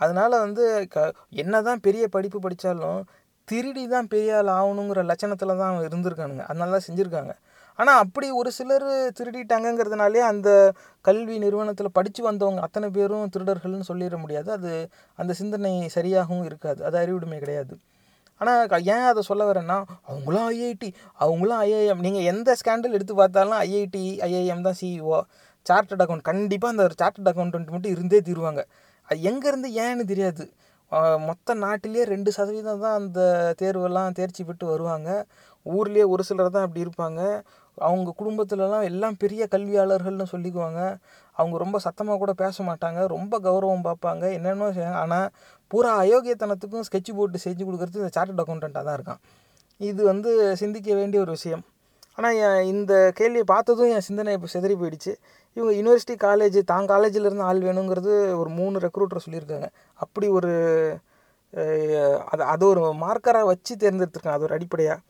அதனால் 0.00 0.34
வந்து 0.44 0.64
க 0.94 1.12
என்ன 1.42 1.62
தான் 1.68 1.80
பெரிய 1.86 2.04
படிப்பு 2.16 2.38
படித்தாலும் 2.46 3.00
திருடி 3.48 3.84
தான் 3.94 4.08
பெரிய 4.12 4.36
ஆள் 4.38 4.50
ஆகணுங்கிற 4.58 5.00
லட்சணத்தில் 5.10 5.58
தான் 5.60 5.70
அவன் 5.70 5.86
இருந்திருக்கானுங்க. 5.88 6.44
அதனால 6.50 6.70
தான் 6.76 6.86
செஞ்சுருக்காங்க. 6.88 7.32
ஆனால் 7.78 8.00
அப்படி 8.04 8.26
ஒரு 8.40 8.50
சிலர் 8.58 8.86
திருடிட்டாங்கங்கிறதுனாலே 9.18 10.20
அந்த 10.32 10.48
கல்வி 11.04 11.36
நிறுவனத்தில் 11.44 11.96
படித்து 11.98 12.22
வந்தவங்க 12.28 12.60
அத்தனை 12.66 12.88
பேரும் 12.96 13.30
திருடர்கள்னு 13.36 13.88
சொல்லிட 13.90 14.18
முடியாது. 14.24 14.50
அது 14.58 14.72
அந்த 15.18 15.32
சிந்தனை 15.40 15.72
சரியாகவும் 15.96 16.44
இருக்காது. 16.50 16.80
அது 16.88 16.98
அறிவுடைமை 17.02 17.38
கிடையாது. 17.44 17.74
ஆனால் 18.42 18.86
ஏன் 18.94 19.06
அதை 19.10 19.22
சொல்ல 19.30 19.42
வரேன்னா 19.50 19.78
அவங்களும் 20.10 20.46
ஐஐடி 20.52 20.90
அவங்களும் 21.24 21.60
ஐஐஎம் 21.66 22.04
நீங்கள் 22.06 22.28
எந்த 22.32 22.56
ஸ்கேண்டல் 22.60 22.96
எடுத்து 22.98 23.14
பார்த்தாலும் 23.22 23.58
ஐஐடி 23.66 24.04
ஐஐஎம் 24.28 24.66
தான் 24.68 24.78
சிஇஓ 24.80 25.20
சார்ட்டர்ட் 25.66 26.02
அக்கௌண்ட் 26.04 26.28
கண்டிப்பாக 26.30 26.74
அந்த 26.74 26.84
சார்ட்டட் 27.00 27.30
அக்கௌண்டன்ட் 27.32 27.72
மட்டும் 27.74 27.94
இருந்தே 27.96 28.20
தீருவாங்க. 28.28 28.62
அது 29.08 29.18
எங்கேருந்து 29.30 29.68
ஏன்னு 29.84 30.04
தெரியாது. 30.12 30.44
மொத்த 31.26 31.54
நாட்டிலேயே 31.64 32.04
ரெண்டு 32.12 32.30
சதவீதம் 32.36 32.82
தான் 32.84 32.96
அந்த 33.00 33.20
தேர்வெல்லாம் 33.60 34.16
தேர்ச்சி 34.18 34.42
பெற்று 34.48 34.66
வருவாங்க. 34.72 35.10
ஊர்லேயே 35.66 36.04
ஒரு 36.14 36.22
சிலர் 36.28 36.54
தான் 36.56 36.66
அப்படி 36.66 36.84
இருப்பாங்க. 36.86 37.20
அவங்க 37.88 38.10
குடும்பத்துலலாம் 38.20 38.86
எல்லாம் 38.90 39.16
பெரிய 39.22 39.42
கல்வியாளர்கள்னு 39.54 40.26
சொல்லிக்குவாங்க. 40.32 40.80
அவங்க 41.36 41.56
ரொம்ப 41.64 41.76
சத்தமாக 41.86 42.18
கூட 42.22 42.32
பேச 42.42 42.56
மாட்டாங்க. 42.68 43.00
ரொம்ப 43.16 43.34
கௌரவம் 43.48 43.86
பார்ப்பாங்க 43.88 44.24
என்னென்னோ 44.38 44.68
செய்வாங்க. 44.78 45.02
ஆனால் 45.04 45.28
பூரா 45.70 45.92
அயோக்கியத்தனத்துக்கும் 46.04 46.86
ஸ்கெட்ச் 46.88 47.12
போட்டு 47.18 47.38
செஞ்சு 47.46 47.62
கொடுக்குறது 47.66 48.02
இந்த 48.02 48.12
சார்ட்டர்ட் 48.16 48.42
அக்கௌண்ட்டாக 48.44 48.84
தான் 48.88 48.96
இருக்கான். 48.98 49.20
இது 49.80 50.00
வந்து 50.12 50.30
சிந்திக்க 50.62 50.90
வேண்டிய 51.00 51.20
ஒரு 51.24 51.32
விஷயம். 51.38 51.62
ஆனால் 52.16 52.34
என் 52.46 52.66
இந்த 52.72 52.92
கேள்வியை 53.18 53.44
பார்த்ததும் 53.52 53.92
என் 53.94 54.06
சிந்தனை 54.08 54.32
இப்போ 54.36 54.48
சிதறி 54.54 54.74
போயிடுச்சு. 54.80 55.12
இவங்க 55.56 55.72
யூனிவர்சிட்டி 55.78 56.14
காலேஜ் 56.26 56.58
தான் 56.72 56.88
காலேஜில் 56.92 57.26
இருந்து 57.28 57.46
ஆள் 57.50 57.62
வேணுங்கிறது 57.68 58.12
ஒரு 58.40 58.50
மூணு 58.58 58.76
ரெக்ரூட்டர் 58.86 59.24
சொல்லியிருக்காங்க. 59.26 59.68
அப்படி 60.04 60.28
ஒரு 60.38 60.52
அது 62.32 62.42
அது 62.52 62.64
ஒரு 62.72 62.82
மார்க்கராக 63.04 63.48
வச்சு 63.52 63.72
தேர்ந்தெடுத்துருக்காங்க. 63.82 64.38
அது 64.38 64.46
ஒரு 64.48 64.56
அடிப்படையாக 64.58 65.00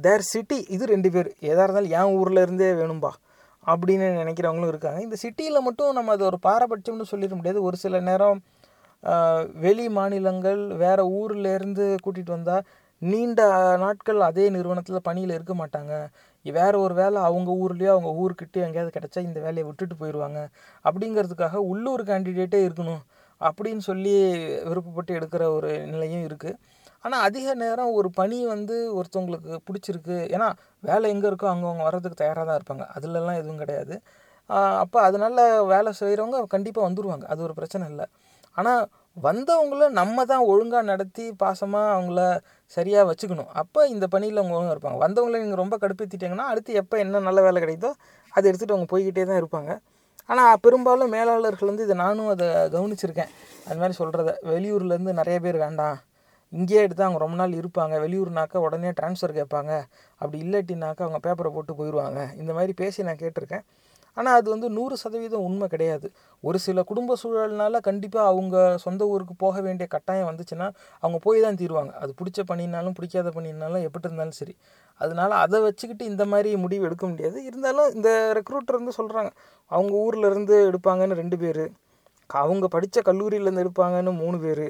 தேர் 0.00 0.24
சிட்டி 0.32 0.58
இது 0.68 0.84
ரெண்டு 0.86 1.10
பேர். 1.10 1.28
எதாக 1.50 1.64
இருந்தாலும் 1.64 1.94
என் 1.98 2.16
ஊரில் 2.18 2.40
இருந்தே 2.42 2.70
வேணும்பா. 2.72 3.10
அப்படின்னு 3.66 4.06
நினைக்கிறவங்களும் 4.20 4.72
இருக்காங்க. 4.72 5.00
இந்த 5.00 5.16
சிட்டியில் 5.16 5.64
மட்டும் 5.66 5.92
நம்ம 5.92 6.12
அது 6.12 6.24
ஒரு 6.24 6.38
பாரபட்சம்னு 6.46 7.10
சொல்லிட 7.10 7.34
முடியாது. 7.38 7.62
ஒரு 7.62 7.76
சில 7.76 8.00
நேரம் 8.00 8.40
வெளி 9.64 9.88
மாநிலங்கள் 9.88 10.60
வேறு 10.82 11.02
ஊர்லேருந்து 11.20 11.86
கூட்டிகிட்டு 12.04 12.34
வந்தால் 12.36 12.64
நீண்ட 12.98 13.40
நாட்கள் 13.76 14.20
அதே 14.20 14.44
நிறுவனத்தில் 14.48 15.06
பணியில் 15.08 15.34
இருக்க 15.36 15.54
மாட்டாங்க. 15.54 15.94
வேறு 16.42 16.80
ஒரு 16.80 16.94
வேலை 16.94 17.18
அவங்க 17.22 17.50
ஊர்லேயோ 17.62 17.90
அவங்க 17.94 18.10
ஊருக்கிட்டே 18.22 18.60
எங்கேயாவது 18.66 18.94
கிடச்சா 18.98 19.20
இந்த 19.22 19.40
வேலையை 19.40 19.64
விட்டுட்டு 19.64 19.94
போயிடுவாங்க 20.00 20.40
அப்படிங்கிறதுக்காக 20.84 21.54
உள்ளூர் 21.54 22.02
கேண்டிடேட்டே 22.02 22.60
இருக்கணும். 22.68 23.02
அப்படின்னு 23.40 23.82
சொல்லி 23.88 24.14
விருப்பப்பட்டு 24.68 25.12
எடுக்கிற 25.18 25.44
ஒரு 25.56 25.70
நிலையும் 25.86 26.24
இருக்குது 26.26 26.58
ஆனால் 27.04 27.22
அதிக 27.28 27.54
நேரம் 27.62 27.94
ஒரு 27.98 28.08
பணி 28.18 28.38
வந்து 28.54 28.76
ஒருத்தவங்களுக்கு 28.98 29.54
பிடிச்சிருக்கு. 29.68 30.16
ஏன்னா 30.34 30.48
வேலை 30.88 31.06
எங்கே 31.14 31.26
இருக்கோ 31.30 31.48
அங்கே 31.52 31.66
அவங்க 31.70 31.84
வர்றதுக்கு 31.88 32.20
தயாராக 32.22 32.44
தான் 32.48 32.58
இருப்பாங்க. 32.60 32.84
அதுலலாம் 32.96 33.40
எதுவும் 33.42 33.62
கிடையாது. 33.62 33.96
அப்போ 34.82 34.98
அதனால 35.08 35.36
வேலை 35.72 35.90
செய்கிறவங்க 36.00 36.38
கண்டிப்பாக 36.54 36.86
வந்துடுவாங்க 36.88 37.26
அது 37.32 37.40
ஒரு 37.46 37.54
பிரச்சனை 37.58 37.84
இல்லை. 37.92 38.06
ஆனால் 38.60 38.82
வந்தவங்கள 39.26 39.84
நம்ம 40.00 40.24
தான் 40.30 40.44
ஒழுங்காக 40.52 40.84
நடத்தி 40.90 41.24
பாசமாக 41.42 41.94
அவங்கள 41.96 42.20
சரியாக 42.76 43.04
வச்சுக்கணும். 43.10 43.50
அப்போ 43.62 43.80
இந்த 43.94 44.06
பணியில் 44.14 44.40
அவங்க 44.40 44.56
ஒழுங்காக 44.58 44.74
இருப்பாங்க. 44.76 44.98
வந்தவங்கள 45.04 45.40
நீங்கள் 45.44 45.62
ரொம்ப 45.62 45.76
கடுப்பேற்றிட்டீங்கன்னா 45.82 46.46
அடுத்து 46.52 46.78
எப்போ 46.82 46.96
என்ன 47.04 47.22
நல்ல 47.28 47.40
வேலை 47.46 47.60
கிடைக்குதோ 47.64 47.90
அதை 48.34 48.44
எடுத்துகிட்டு 48.50 48.76
அவங்க 48.76 48.88
போய்கிட்டே 48.94 49.26
தான் 49.30 49.40
இருப்பாங்க. 49.42 49.72
ஆனால் 50.32 50.58
பெரும்பாலும் 50.64 51.12
மேலாளர்கள் 51.16 51.70
வந்து 51.72 51.86
இதை 51.86 51.96
நானும் 52.04 52.32
அதை 52.34 52.48
கவனிச்சிருக்கேன். 52.74 53.32
அது 53.68 53.78
மாதிரி 53.82 53.96
சொல்கிறத 54.00 54.30
வெளியூர்லேருந்து 54.52 55.14
நிறைய 55.20 55.38
பேர் 55.46 55.58
வேண்டாம். 55.64 55.98
இங்கேயே 56.58 56.82
எடுத்து 56.86 57.04
அவங்க 57.06 57.20
ரொம்ப 57.24 57.36
நாள் 57.40 57.58
இருப்பாங்க. 57.60 57.94
வெளியூர்னாக்கா 58.04 58.58
உடனே 58.66 58.90
ட்ரான்ஸ்ஃபர் 58.98 59.38
கேட்பாங்க. 59.40 59.72
அப்படி 60.20 60.38
இல்லாட்டினாக்கா 60.44 61.04
அவங்க 61.06 61.20
பேப்பரை 61.26 61.50
போட்டு 61.56 61.72
போயிடுவாங்க 61.80 62.20
இந்த 62.42 62.52
மாதிரி 62.58 62.72
பேசி 62.82 63.06
நான் 63.08 63.22
கேட்டிருக்கேன். 63.24 63.64
ஆனால் 64.16 64.36
அது 64.38 64.48
வந்து 64.54 64.68
நூறு 64.76 64.94
சதவீதம் 65.02 65.44
உண்மை 65.46 65.66
கிடையாது. 65.68 66.06
ஒரு 66.48 66.58
சில 66.66 66.82
குடும்ப 66.90 67.16
சூழல்னால 67.22 67.78
கண்டிப்பாக 67.88 68.30
அவங்க 68.32 68.56
சொந்த 68.84 69.02
ஊருக்கு 69.12 69.34
போக 69.44 69.60
வேண்டிய 69.66 69.86
கட்டாயம் 69.94 70.28
வந்துச்சுன்னா 70.30 70.66
அவங்க 71.02 71.18
போய் 71.24 71.40
தான் 71.46 71.58
தீருவாங்க. 71.62 71.92
அது 72.02 72.12
பிடிச்ச 72.20 72.42
பணினாலும் 72.50 72.96
பிடிக்காத 72.98 73.30
பண்ணினாலும் 73.36 73.84
எப்படி 73.88 74.06
இருந்தாலும் 74.08 74.38
சரி. 74.40 74.54
அதனால 75.00 75.30
அதை 75.44 75.60
வச்சுக்கிட்டு 75.66 76.04
இந்த 76.12 76.24
மாதிரி 76.34 76.50
முடிவு 76.64 76.86
எடுக்க 76.90 77.04
முடியாது. 77.06 77.38
இருந்தாலும் 77.50 77.90
இந்த 77.96 78.10
ரெக்ரூட்டர் 78.40 78.80
வந்து 78.80 78.96
சொல்கிறாங்க 79.00 79.32
அவங்க 79.70 79.94
ஊரில் 80.06 80.28
இருந்து 80.30 80.56
எடுப்பாங்கன்னு 80.70 81.20
ரெண்டு 81.22 81.38
பேர். 81.42 81.64
அவங்க 82.44 82.66
படித்த 82.76 83.00
கல்லூரியிலேருந்து 83.10 83.64
எடுப்பாங்கன்னு 83.66 84.12
மூணு 84.22 84.38
பேர். 84.46 84.66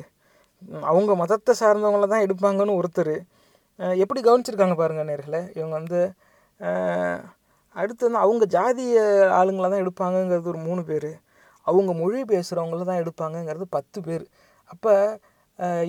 அவங்க 0.90 1.12
மதத்தை 1.22 1.52
சார்ந்தவங்கள 1.60 2.06
தான் 2.14 2.24
எடுப்பாங்கன்னு 2.26 2.78
ஒருத்தர். 2.80 3.16
எப்படி 4.02 4.20
கவனிச்சிருக்காங்க 4.28 4.76
பாருங்கள் 4.80 5.08
நேர்களே 5.10 5.42
இவங்க 5.58 5.74
வந்து 5.80 6.00
அடுத்து 7.76 8.02
வந்து 8.06 8.22
அவங்க 8.24 8.44
ஜாதிய 8.56 8.96
ஆளுங்களை 9.38 9.68
தான் 9.72 9.82
எடுப்பாங்கங்கிறது 9.84 10.50
ஒரு 10.52 10.60
மூணு 10.68 10.82
பேர். 10.90 11.10
அவங்க 11.66 11.90
மொழி 12.00 12.20
பேசுகிறவங்கள 12.32 12.84
தான் 12.90 13.00
எடுப்பாங்கங்கிறது 13.04 13.66
பத்து 13.76 13.98
பேர். 14.08 14.26
அப்போ 14.72 14.92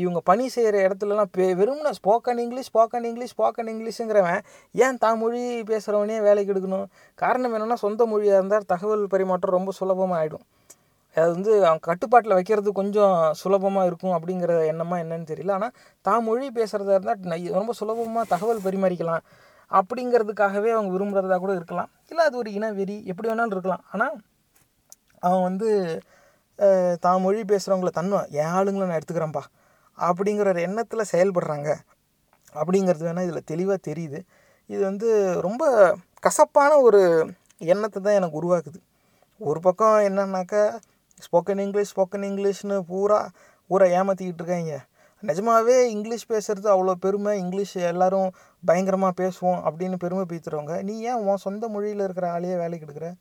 இவங்க 0.02 0.20
பணி 0.30 0.46
செய்கிற 0.56 0.76
இடத்துலலாம் 0.88 1.30
பெ 1.36 1.46
வெறும்னா 1.60 1.92
spoken 2.00 2.40
English 2.44 2.70
spoken 2.72 3.06
English 3.10 3.34
spoken 3.36 3.70
இங்கிலீஷுங்கிறவன் 3.74 4.42
ஏன் 4.86 5.00
தான் 5.04 5.18
மொழி 5.22 5.42
பேசுகிறவனே 5.72 6.18
வேலைக்கு 6.28 6.52
எடுக்கணும்? 6.54 6.86
காரணம் 7.24 7.56
என்னென்னா 7.58 7.78
சொந்த 7.86 8.06
மொழியாக 8.12 8.40
இருந்தால் 8.40 8.68
தகவல் 8.74 9.06
பரிமாற்றம் 9.14 9.58
ரொம்ப 9.58 9.74
சுலபமாக 9.80 10.20
ஆகிடும் 10.22 10.46
அது 11.15 11.30
வந்து 11.36 11.51
அவன் 11.67 11.82
கட்டுப்பாட்டில் 11.88 12.36
வைக்கிறது 12.38 12.69
கொஞ்சம் 12.80 13.15
சுலபமாக 13.41 13.89
இருக்கும் 13.89 14.15
அப்படிங்கிற 14.17 14.54
எண்ணமாக 14.71 15.04
என்னன்னு 15.04 15.28
தெரியல. 15.32 15.54
ஆனால் 15.58 15.73
தான் 16.08 16.25
மொழி 16.28 16.47
பேசுகிறதா 16.60 16.95
இருந்தால் 16.97 17.58
ரொம்ப 17.60 17.73
சுலபமாக 17.80 18.25
தகவல் 18.34 18.65
பரிமாறிக்கலாம் 18.67 19.23
அப்படிங்கிறதுக்காகவே 19.71 20.71
அவங்க 20.75 20.91
விரும்புகிறதா 20.95 21.38
கூட 21.43 21.54
இருக்கலாம். 21.60 21.89
இல்லை 22.12 22.23
அது 22.30 22.36
ஒரு 22.41 22.49
இனவெறி 22.58 22.97
எப்படி 23.12 23.30
வேணாலும் 23.32 23.56
இருக்கலாம். 23.56 23.84
ஆனால் 23.93 24.15
அவன் 25.28 25.45
வந்து 25.49 25.69
தான் 27.06 27.23
மொழி 27.25 27.39
பேசுகிறவங்கள 27.51 27.91
தன்மை 27.99 28.19
என் 28.41 28.54
ஆளுங்களை 28.58 28.86
நான் 28.88 28.99
எடுத்துக்கிறேன்ப்பா 28.99 29.43
அப்படிங்கிற 29.97 30.47
ஒரு 30.54 30.62
எண்ணத்தில் 30.67 31.10
செயல்படுறாங்க 31.13 31.69
அப்படிங்கிறது 32.60 33.08
வேணால் 33.08 33.25
இதில் 33.28 33.49
தெளிவாக 33.51 33.80
தெரியுது. 33.88 34.19
இது 34.69 34.82
வந்து 34.89 35.10
ரொம்ப 35.47 35.63
கசப்பான 36.25 36.71
ஒரு 36.88 37.01
எண்ணத்தை 37.73 37.99
தான் 37.99 38.17
எனக்கு 38.19 38.39
உருவாக்குது. 38.41 38.80
ஒரு 39.41 39.60
பக்கம் 39.67 39.97
என்னன்னாக்கா 40.10 40.62
ஸ்போக்கன் 41.23 41.60
இங்கிலீஷ் 41.60 41.91
ஸ்போக்கன் 41.97 42.25
இங்கிலீஷ்னு 42.30 42.80
பூரா 42.80 43.30
ஊரை 43.68 43.91
ஏமாற்றிக்கிட்டு 43.91 44.41
இருக்காங்க. 44.41 44.74
நிஜமாவே 45.24 45.82
இங்கிலீஷ் 45.84 46.26
பேசுகிறது 46.32 46.68
அவ்வளோ 46.76 46.91
பெருமை. 46.91 47.39
இங்கிலீஷ் 47.39 47.78
எல்லோரும் 47.78 48.34
பயங்கரமாக 48.66 49.13
பேசுவோம் 49.24 49.61
அப்படின்னு 49.68 49.95
பெருமை 49.95 50.26
பீத்துறவங்க. 50.30 50.82
நீ 50.82 50.99
ஏன் 50.99 51.13
உன் 51.13 51.38
சொந்த 51.38 51.68
மொழியில் 51.68 51.99
இருக்கிற 51.99 52.39
ஆளையே 52.39 52.57
வேலைக்கு 52.57 52.88
எடுக்கிற? 52.88 53.13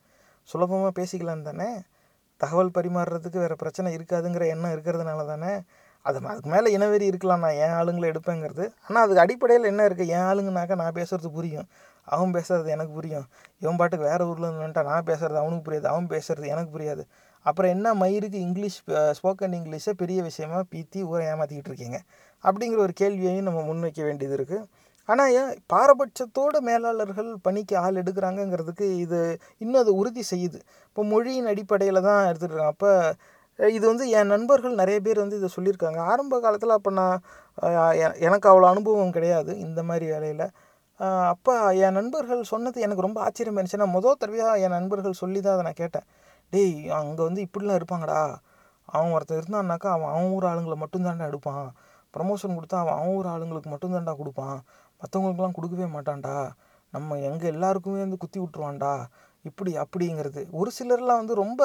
சுலபமாக 0.43 0.93
பேசிக்கலாம் 1.01 1.43
தானே? 1.43 1.69
தகவல் 2.37 2.71
பரிமாறுறதுக்கு 2.79 3.39
வேறு 3.39 3.57
பிரச்சனை 3.57 3.97
இருக்காதுங்கிற 3.97 4.47
எண்ணம் 4.47 4.73
இருக்கிறதுனால 4.73 5.27
தானே? 5.27 5.53
அது 6.03 6.19
அதுக்கு 6.27 6.51
மேலே 6.51 6.77
இனவெறி 6.77 7.03
இருக்கலாம். 7.03 7.41
நான் 7.41 7.61
என் 7.65 7.75
ஆளுங்களை 7.81 8.07
எடுப்பேங்கிறது. 8.13 8.65
ஆனால் 8.89 9.03
அதுக்கு 9.03 9.21
அடிப்படையில் 9.21 9.67
என்ன 9.67 9.89
இருக்குது 9.89 10.07
என் 10.07 10.27
ஆளுங்கனாக்கா 10.31 10.75
நான் 10.75 10.93
பேசுகிறது 10.93 11.29
புரியும். 11.29 11.69
அவன் 12.05 12.33
பேசுறது 12.33 12.67
எனக்கு 12.67 12.93
புரியும். 12.93 13.27
இவன் 13.61 13.77
பாட்டுக்கு 13.77 14.07
வேறு 14.07 14.29
ஊரில் 14.29 14.45
இருந்துட்டா 14.45 14.85
நான் 14.85 15.05
பேசுகிறது 15.05 15.41
அவனுக்கு 15.43 15.71
புரியாது. 15.71 15.85
அவன் 15.85 16.07
பேசுகிறது 16.07 16.47
எனக்கு 16.47 16.79
புரியாது. 16.79 17.05
அப்புறம் 17.47 17.71
என்ன 17.71 17.95
மயிருக்கு 17.95 18.41
இங்கிலீஷ் 18.47 18.79
ஸ்போக்கன் 19.19 19.57
இங்கிலீஷை 19.59 19.93
பெரிய 19.97 20.23
விஷயமா 20.23 20.59
பீத்தி 20.73 21.01
ஊரை 21.11 21.25
ஏமாற்றிக்கிட்டு 21.27 21.71
இருக்கீங்க? 21.73 21.99
அப்படிங்கிற 22.45 22.79
ஒரு 22.79 22.93
கேள்வியையும் 22.93 23.47
நம்ம 23.49 23.61
முன்வைக்க 23.63 24.01
வேண்டியது 24.03 24.37
இருக்குது 24.39 24.65
ஆனால் 25.09 25.33
ஏன் 25.33 25.51
பாரபட்சத்தோடு 25.73 26.59
மேலாளர்கள் 26.61 27.31
பணிக்கு 27.43 27.75
ஆள் 27.79 28.01
எடுக்கிறாங்கங்கிறதுக்கு 28.03 28.87
இது 29.05 29.19
இன்னும் 29.59 29.81
அது 29.81 29.93
உறுதி 29.95 30.23
செய்யுது. 30.31 30.59
இப்போ 30.89 31.03
மொழியின் 31.05 31.47
அடிப்படையில் 31.47 32.07
தான் 32.09 32.25
எடுத்துகிட்டு 32.27 32.55
இருக்காங்க. 32.55 32.75
அப்போ 32.75 32.91
இது 33.59 33.85
வந்து 33.87 34.05
என் 34.19 34.27
நண்பர்கள் 34.27 34.75
நிறைய 34.75 34.99
பேர் 35.01 35.19
வந்து 35.19 35.37
இதை 35.41 35.51
சொல்லியிருக்காங்க. 35.59 35.99
ஆரம்ப 36.13 36.41
காலத்தில் 36.41 36.77
அப்போ 36.79 36.91
நான் 37.01 37.17
எ- 38.05 38.17
எனக்கு 38.27 38.47
அவ்வளோ 38.53 38.69
அனுபவம் 38.75 39.15
கிடையாது 39.17 39.53
இந்த 39.67 39.83
மாதிரி 39.83 40.07
வேலையில். 40.13 40.47
அப்போ 41.33 41.55
என் 41.87 41.93
நண்பர்கள் 41.93 42.43
சொன்னது 42.53 42.79
எனக்கு 42.81 43.07
ரொம்ப 43.07 43.19
ஆச்சரியமா 43.27 43.61
இருந்துச்சு. 43.61 43.83
நான் 43.83 43.97
முதல் 43.99 44.21
தடவையாக 44.21 44.61
என் 44.65 44.77
நண்பர்கள் 44.79 45.21
சொல்லி 45.23 45.41
தான் 45.41 45.55
அதை 45.57 45.65
நான் 45.65 45.81
கேட்டேன். 45.83 46.07
டேய் 46.53 46.75
அங்கே 46.99 47.23
வந்து 47.29 47.41
இப்படிலாம் 47.47 47.79
இருப்பாங்கடா. 47.81 48.21
அவன் 48.89 49.13
ஒருத்தன் 49.17 49.41
இருந்தான்னாக்கா 49.41 49.89
அவன் 49.97 50.11
அவன் 50.15 50.33
ஊர் 50.37 50.47
ஆளுங்களை 50.51 50.77
மட்டும்தான்டா 50.83 51.27
எடுப்பான். 51.31 51.67
ப்ரமோஷன் 52.15 52.57
கொடுத்தா 52.59 52.77
அவன் 52.83 52.97
அவன் 52.99 53.15
ஊர் 53.19 53.29
ஆளுங்களுக்கு 53.33 53.71
மட்டும்தான்டா 53.75 54.13
கொடுப்பான். 54.21 54.59
மற்றவங்களுக்குலாம் 55.01 55.57
கொடுக்கவே 55.59 55.87
மாட்டான்டா. 55.97 56.37
நம்ம 56.95 57.17
எங்கே 57.29 57.47
எல்லாருக்குமே 57.55 58.01
வந்து 58.05 58.19
குத்தி 58.25 58.39
விட்ருவான்டா 58.43 58.93
இப்படி 59.49 59.73
அப்படிங்கிறது. 59.85 60.43
ஒரு 60.61 60.71
சிலர்லாம் 60.79 61.21
வந்து 61.23 61.35
ரொம்ப 61.45 61.63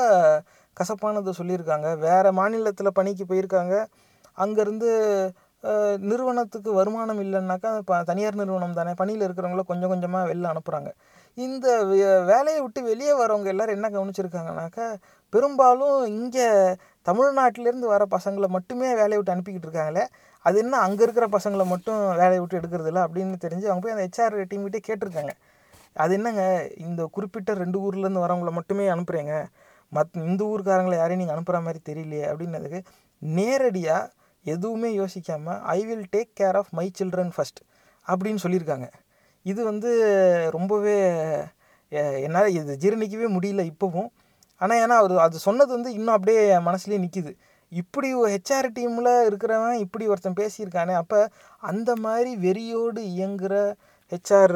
கசப்பானதை 0.77 1.33
சொல்லியிருக்காங்க. 1.39 1.89
வேறு 2.07 2.31
மாநிலத்தில் 2.39 2.97
பணிக்கு 2.99 3.25
போயிருக்காங்க. 3.31 3.75
அங்கேருந்து 4.43 4.89
நிறுவனத்துக்கு 6.09 6.71
வருமானம் 6.79 7.21
இல்லைன்னாக்கா 7.23 7.69
இப்போ 7.81 7.95
தனியார் 8.09 8.39
நிறுவனம் 8.41 8.77
தானே. 8.79 8.91
பணியில் 9.01 9.25
இருக்கிறவங்கள 9.27 9.63
கொஞ்சம் 9.71 9.91
கொஞ்சமாக 9.93 10.29
வெளில 10.31 10.51
அனுப்புகிறாங்க 10.53 10.91
இந்த 11.33 11.83
வே- 11.83 12.25
வேலையை 12.25 12.61
விட்டு 12.61 12.83
வெளியே 12.83 13.25
வரவங்க 13.25 13.45
எல்லாரும் 13.45 13.75
என்ன 13.75 13.89
கவனிச்சிருக்காங்கனாக்கா 13.89 14.95
பெரும்பாலும் 15.33 16.05
இங்கே 16.05 16.47
தமிழ்நாட்டிலேருந்து 17.05 17.87
வர 17.87 18.05
பசங்களை 18.11 18.47
மட்டுமே 18.47 18.93
வேலையை 18.93 19.17
விட்டு 19.17 19.35
அனுப்பிக்கிட்டு 19.35 19.67
இருக்காங்களே. 19.67 20.07
அது 20.45 20.59
என்ன 20.59 20.77
அங்கே 20.77 21.03
இருக்கிற 21.03 21.27
பசங்களை 21.27 21.65
மட்டும் 21.65 22.07
வேலையை 22.09 22.39
விட்டு 22.39 22.59
எடுக்கிறது 22.59 22.87
இல்லை 22.87 23.01
அப்படின்னு 23.01 23.35
தெரிஞ்சு 23.41 23.65
அவங்க 23.65 23.79
போய் 23.79 23.91
அந்த 23.91 24.07
ஹெச்ஆர் 24.07 24.35
டீம்கிட்டே 24.51 24.81
கேட்டிருக்காங்க. 24.87 25.31
அது 25.93 26.13
என்னங்க 26.13 26.43
இந்த 26.77 27.05
குறிப்பிட்ட 27.05 27.53
ரெண்டு 27.53 27.79
ஊர்லேருந்து 27.79 28.25
வரவங்கள 28.25 28.51
மட்டுமே 28.51 28.87
அனுப்புகிறீங்க 28.87 29.45
மத் 29.91 30.25
இந்த 30.25 30.43
ஊர்க்காரங்களை 30.43 30.95
யாரையும் 30.95 31.17
நீங்கள் 31.17 31.35
அனுப்புகிற 31.35 31.63
மாதிரி 31.63 31.79
தெரியலையே 31.89 32.25
அப்படின்னதுக்கு 32.25 32.79
நேரடியாக 33.21 34.11
எதுவுமே 34.45 34.99
யோசிக்காமல் 34.99 35.61
I 35.61 35.85
will 35.85 36.05
take 36.15 36.29
care 36.39 36.55
of 36.55 36.67
my 36.71 36.91
children 36.99 37.31
first 37.37 37.61
அப்படின்னு 38.07 38.37
சொல்லியிருக்காங்க. 38.43 38.87
இது 39.45 39.61
வந்து 39.71 39.91
ரொம்பவே 40.57 40.97
என்னால் 42.25 42.55
இது 42.59 42.73
ஜீரணிக்கவே 42.83 43.27
முடியல 43.35 43.61
இப்போவும். 43.71 44.09
ஆனால் 44.61 44.79
ஏன்னா 44.83 44.95
அவர் 45.01 45.13
அது 45.25 45.37
சொன்னது 45.47 45.71
வந்து 45.77 45.91
இன்னும் 45.97 46.15
அப்படியே 46.15 46.41
என் 46.55 46.67
மனசுலேயே 46.69 47.03
நிற்கிது 47.03 47.31
இப்படி 47.71 48.09
ஹெச்ஆர் 48.33 48.67
டீமில் 48.77 49.11
இருக்கிறவன் 49.29 49.81
இப்படி 49.85 50.05
ஒருத்தன் 50.11 50.39
பேசியிருக்கானே 50.39 50.93
அப்போ 51.01 51.19
அந்த 51.71 51.89
மாதிரி 52.05 52.31
வெறியோடு 52.45 53.01
இயங்குகிற 53.13 53.55
ஹெச்ஆர் 54.11 54.55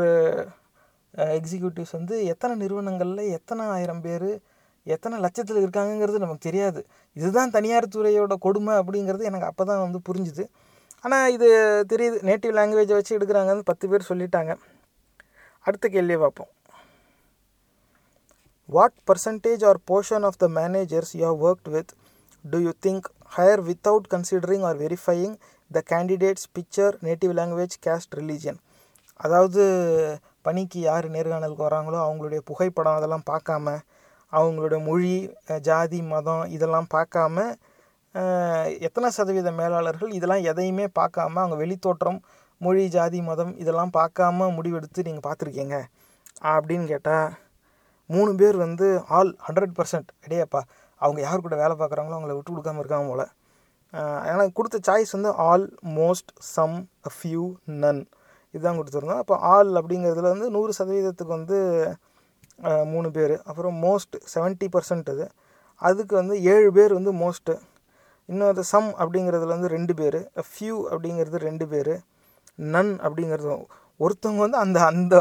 எக்ஸிக்யூட்டிவ்ஸ் 1.38 1.96
வந்து 1.98 2.16
எத்தனை 2.34 2.54
நிறுவனங்களில் 2.64 3.34
எத்தனை 3.38 3.64
ஆயிரம் 3.76 4.04
பேர் 4.06 4.30
எத்தனை 4.86 5.18
லட்சத்தில் 5.26 5.62
இருக்காங்கங்கிறது 5.64 6.24
நமக்கு 6.24 6.48
தெரியாது. 6.48 6.80
இதுதான் 7.16 7.54
தனியார் 7.56 7.94
துறையோட 7.96 8.34
கொடுமை 8.46 8.74
அப்படிங்கிறது 8.82 9.30
எனக்கு 9.30 9.50
அப்போ 9.50 9.64
தான் 9.70 9.84
வந்து 9.86 10.00
புரிஞ்சுது. 10.08 10.44
ஆனால் 11.06 11.32
இது 11.36 11.48
தெரியுது 11.92 12.18
நேட்டிவ் 12.30 12.58
லாங்குவேஜை 12.60 12.96
வச்சு 12.98 13.16
எடுக்கிறாங்கன்னு 13.18 13.70
பத்து 13.70 13.86
பேர் 13.92 14.10
சொல்லிட்டாங்க. 14.10 14.52
அடுத்த 15.66 15.86
கேள்வியை 15.88 16.20
பார்ப்போம். 16.22 16.52
What 18.70 18.98
percentage 19.08 19.64
or 19.70 19.80
portion 19.90 20.26
of 20.30 20.40
the 20.44 20.48
managers 20.60 21.14
you 21.20 21.24
have 21.26 21.42
worked 21.48 21.70
with 21.70 21.92
do 22.46 22.58
you 22.58 22.72
think 22.86 23.08
hire 23.32 23.62
without 23.70 24.08
considering 24.14 24.66
or 24.70 24.78
verifying 24.78 25.36
the 25.72 25.82
candidates 25.92 26.48
picture 26.58 26.96
native 27.02 27.34
language 27.40 27.76
caste 27.86 28.16
religion 28.16 28.60
அதாவது 29.20 29.64
பணிக்கு 30.42 30.80
யார் 30.80 31.06
நேர்காணலுக்கு 31.10 31.68
வராங்களோ 31.68 32.00
அவங்களுடைய 32.06 32.42
புகைப்படம் 32.46 32.98
அதெல்லாம் 32.98 33.28
பார்க்காம 33.32 33.76
அவங்களுடைய 34.34 34.80
மொழி 34.84 35.16
ஜாதி 35.62 36.00
மதம் 36.14 36.46
இதெல்லாம் 36.48 36.88
பார்க்காம 36.94 37.46
எத்தனை 38.80 39.10
சதவீத 39.10 39.52
மேலாளர்கள் 39.52 40.12
இதெல்லாம் 40.12 40.44
எதையுமே 40.44 40.86
பார்க்காம 41.00 41.40
அவங்க 41.44 41.58
வெளித்தோற்றம் 41.64 42.20
மொழி 42.64 42.84
ஜாதி 42.96 43.20
மதம் 43.30 43.54
இதெல்லாம் 43.62 43.94
பார்க்காம 44.00 44.50
முடிவெடுத்து 44.58 45.06
நீங்கள் 45.08 45.26
பார்த்துருக்கீங்க 45.28 45.76
அப்படின்னு 46.54 46.86
கேட்டால் 46.94 47.30
மூணு 48.10 48.32
பேர் 48.42 48.58
வந்து 48.66 48.88
ஆல் 49.18 49.32
ஹண்ட்ரட் 49.46 49.76
பர்சன்ட் 49.78 50.10
இடையப்பா. 50.26 50.62
அவங்க 51.02 51.20
யார் 51.26 51.44
கூட 51.46 51.56
வேலை 51.62 51.76
பார்க்குறாங்களோ 51.82 52.16
அவங்கள 52.18 52.36
விட்டு 52.38 52.52
கொடுக்காம 52.54 52.82
இருக்காங்க 52.84 53.08
போல். 53.12 53.26
எனக்கு 54.32 54.54
கொடுத்த 54.58 54.78
சாய்ஸ் 54.88 55.16
வந்து 55.18 55.32
all 55.50 55.66
most 56.00 56.32
some 56.56 56.78
a 57.10 57.12
few 57.16 57.44
none 57.84 58.02
இதுதான் 58.54 58.80
கொடுத்துருந்தோம். 58.80 59.22
அப்போ 59.24 59.36
ஆல் 59.54 59.72
அப்படிங்கிறதுல 59.80 60.32
வந்து 60.36 60.48
நூறு 60.56 60.72
சதவீதத்துக்கு 60.80 61.34
வந்து 61.40 61.58
மூணு 62.94 63.10
பேர். 63.18 63.36
அப்புறம் 63.50 63.78
மோஸ்ட் 63.86 64.16
70% 64.34 64.68
பர்சன்ட் 64.76 65.08
அது. 65.14 65.26
அதுக்கு 65.82 66.14
வந்து 66.22 66.36
ஏழு 66.54 66.70
பேர் 66.78 66.94
வந்து 67.00 67.12
மோஸ்ட்டு 67.22 67.54
இன்னொரு 68.30 68.64
சம் 68.72 68.90
அப்படிங்கிறதுல 69.02 69.56
வந்து 69.56 69.72
ரெண்டு 69.78 69.94
பேர். 70.02 70.20
ஃபியூ 70.50 70.76
அப்படிங்கிறது 70.92 71.40
ரெண்டு 71.50 71.66
பேர். 71.74 71.94
நன் 72.60 72.94
அப்படிங்கிறது 73.06 73.50
ஒருத்தவங்க 74.00 74.42
வந்து 74.46 74.60
அந்த 74.64 74.80
அந்த 74.92 75.16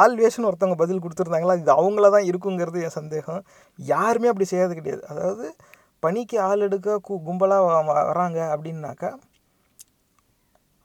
ஆல்வேஸ்னு 0.00 0.48
ஒருத்தவங்க 0.48 0.78
பதில் 0.82 1.02
கொடுத்துருந்தாங்களா 1.04 1.56
இது 1.60 1.72
அவங்கள 1.80 2.08
தான் 2.16 2.28
இருக்குங்கிறது 2.30 2.78
என் 2.86 2.96
சந்தேகம். 2.98 3.40
யாருமே 3.78 4.30
அப்படி 4.32 4.46
செய்யாது 4.52 4.74
கிடையாது. 4.78 5.02
அதாவது 5.12 5.46
பணிக்கு 6.02 6.36
ஆள் 6.48 6.64
எடுக்க 6.66 6.98
கு 7.06 7.14
கும்பலாக 7.26 7.86
வராங்க 8.10 8.38
அப்படின்னாக்கா 8.54 9.10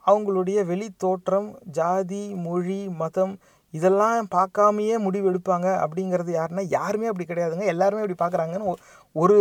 அவங்களுடைய 0.06 0.60
வெளி 0.72 0.88
தோற்றம் 1.04 1.48
ஜாதி 1.78 2.24
மொழி 2.48 2.80
மதம் 3.02 3.34
இதெல்லாம் 3.74 4.28
பார்க்காமையே 4.36 4.98
முடிவு 5.06 5.26
எடுப்பாங்க 5.32 5.68
அப்படிங்கிறது 5.84 6.32
யாருன்னா 6.36 6.64
யாருமே 6.78 7.10
அப்படி 7.12 7.26
கிடையாதுங்க. 7.30 7.66
எல்லாருமே 7.74 8.04
அப்படி 8.04 8.18
பார்க்குறாங்கன்னு 8.24 8.68
ஒரு 9.16 9.38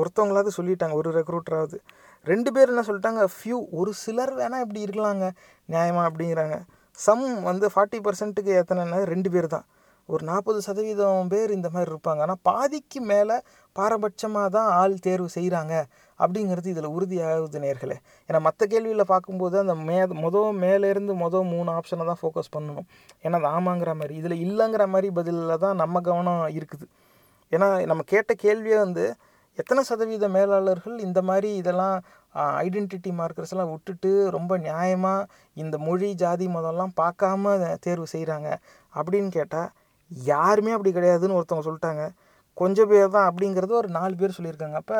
ஒருத்தவங்களாவது 0.00 0.56
சொல்லிட்டாங்க. 0.58 0.94
ஒரு 1.00 1.10
ரெக்ரூட்டராவது 1.20 1.78
ரெண்டு 2.30 2.50
பேர் 2.54 2.70
என்ன 2.72 2.82
சொல்லிட்டாங்க 2.88 3.22
ஃபியூ 3.34 3.58
ஒரு 3.80 3.90
சிலர் 4.02 4.32
வேணால் 4.40 4.62
இப்படி 4.64 4.84
இருக்கலாங்க 4.86 5.24
நியாயமாக 5.72 6.08
அப்படிங்கிறாங்க. 6.10 6.56
சம் 6.98 7.24
வந்து 7.48 7.66
ஃபார்ட்டி 7.72 7.98
பர்சன்ட்டுக்கு 8.04 8.52
எத்தனைன்னா 8.60 8.98
ரெண்டு 9.12 9.28
பேர் 9.34 9.48
தான். 9.54 9.66
ஒரு 10.08 10.22
நாற்பது 10.28 10.58
சதவீதம் 10.66 11.28
பேர் 11.32 11.50
இந்த 11.56 11.68
மாதிரி 11.74 11.90
இருப்பாங்க. 11.92 12.20
ஆனால் 12.26 12.40
பாதிக்கு 12.48 13.00
மேலே 13.10 13.36
பாரபட்சமாக 13.76 14.48
தான் 14.56 14.68
ஆள் 14.80 14.96
தேர்வு 15.06 15.28
செய்கிறாங்க 15.36 15.74
அப்படிங்கிறது 16.20 16.68
இதில் 16.72 16.88
உறுதியாகுது 16.96 17.60
நேர்களே. 17.64 17.96
ஏன்னா 18.28 18.40
மற்ற 18.46 18.66
கேள்வியில் 18.72 19.10
பார்க்கும்போது 19.12 19.56
அந்த 19.62 19.74
மே 19.88 19.98
மொதல் 20.24 20.58
மேலேருந்து 20.64 21.14
மொதல் 21.24 21.46
மூணு 21.54 21.70
ஆப்ஷனை 21.78 22.06
தான் 22.10 22.20
ஃபோக்கஸ் 22.22 22.52
பண்ணணும். 22.56 22.86
ஏன்னா 23.24 23.38
அது 23.40 23.50
ஆமாங்கிற 23.56 23.92
மாதிரி. 24.00 24.16
இதில் 24.22 24.36
இல்லைங்கிற 24.46 24.86
மாதிரி 24.94 25.10
பதிலில் 25.20 25.62
தான் 25.64 25.80
நம்ம 25.82 26.02
கவனம் 26.10 26.44
இருக்குது. 26.58 26.86
ஏன்னா 27.52 27.68
நம்ம 27.92 28.04
கேட்ட 28.12 28.32
கேள்வியே 28.44 28.78
வந்து 28.86 29.06
எத்தனை 29.60 29.82
சதவீத 29.88 30.28
மேலாளர்கள் 30.36 30.96
இந்த 31.06 31.20
மாதிரி 31.28 31.50
இதெல்லாம் 31.60 31.96
ஐடென்டிட்டி 32.66 33.10
மார்க்கர்ஸ் 33.20 33.52
எல்லாம் 33.54 33.72
விட்டுட்டு 33.72 34.10
ரொம்ப 34.36 34.52
நியாயமாக 34.66 35.28
இந்த 35.62 35.76
மொழி 35.86 36.08
ஜாதி 36.22 36.46
மதம்லாம் 36.56 36.94
பார்க்காம 37.02 37.54
தேர்வு 37.86 38.06
செய்கிறாங்க 38.14 38.48
அப்படின்னு 38.98 39.30
கேட்டால் 39.38 39.70
யாருமே 40.32 40.72
அப்படி 40.76 40.90
கிடையாதுன்னு 40.96 41.36
ஒருத்தவங்க 41.38 41.66
சொல்லிட்டாங்க. 41.68 42.04
கொஞ்சம் 42.60 42.90
பேர் 42.90 43.14
தான் 43.14 43.28
அப்படிங்கிறது 43.28 43.72
ஒரு 43.82 43.88
நாலு 43.98 44.14
பேர் 44.20 44.36
சொல்லியிருக்காங்க. 44.38 44.78
அப்போ 44.82 44.98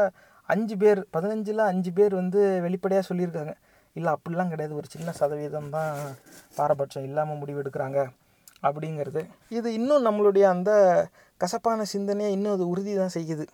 அஞ்சு 0.48 0.74
பேர் 0.82 1.00
பதினஞ்சில் 1.16 1.62
அஞ்சு 1.72 1.90
பேர் 1.98 2.14
வந்து 2.20 2.40
வெளிப்படையாக 2.66 3.04
சொல்லியிருக்காங்க. 3.10 3.52
இல்லை 3.96 4.10
அப்படிலாம் 4.16 4.52
கிடையாது. 4.52 4.74
ஒரு 4.80 4.88
சின்ன 4.94 5.12
சதவீதம் 5.20 5.68
தான் 5.76 5.92
பாரபட்சம் 6.56 7.06
இல்லாமல் 7.08 7.40
முடிவெடுக்கிறாங்க 7.42 8.00
அப்படிங்கிறது. 8.68 9.22
இது 9.58 9.68
இன்னும் 9.78 10.06
நம்மளுடைய 10.08 10.44
அந்த 10.54 10.70
கசப்பான 11.40 11.84
சிந்தனையை 11.92 12.30
இன்னும் 12.36 12.54
அது 12.56 12.64
உறுதி 12.72 12.92
தான் 13.02 13.14
செய்யுது. 13.18 13.46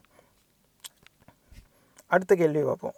அடுத்த 2.10 2.32
கேள்வி 2.34 2.62
பார்ப்போம். 2.62 2.96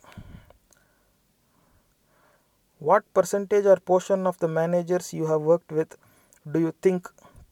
What 2.83 3.07
percentage 3.17 3.67
or 3.73 3.83
portion 3.91 4.25
of 4.31 4.41
the 4.45 4.49
managers 4.59 5.11
you 5.19 5.25
have 5.27 5.45
worked 5.53 5.75
with 5.79 5.95
do 6.47 6.61
you 6.65 6.71
think 6.87 7.09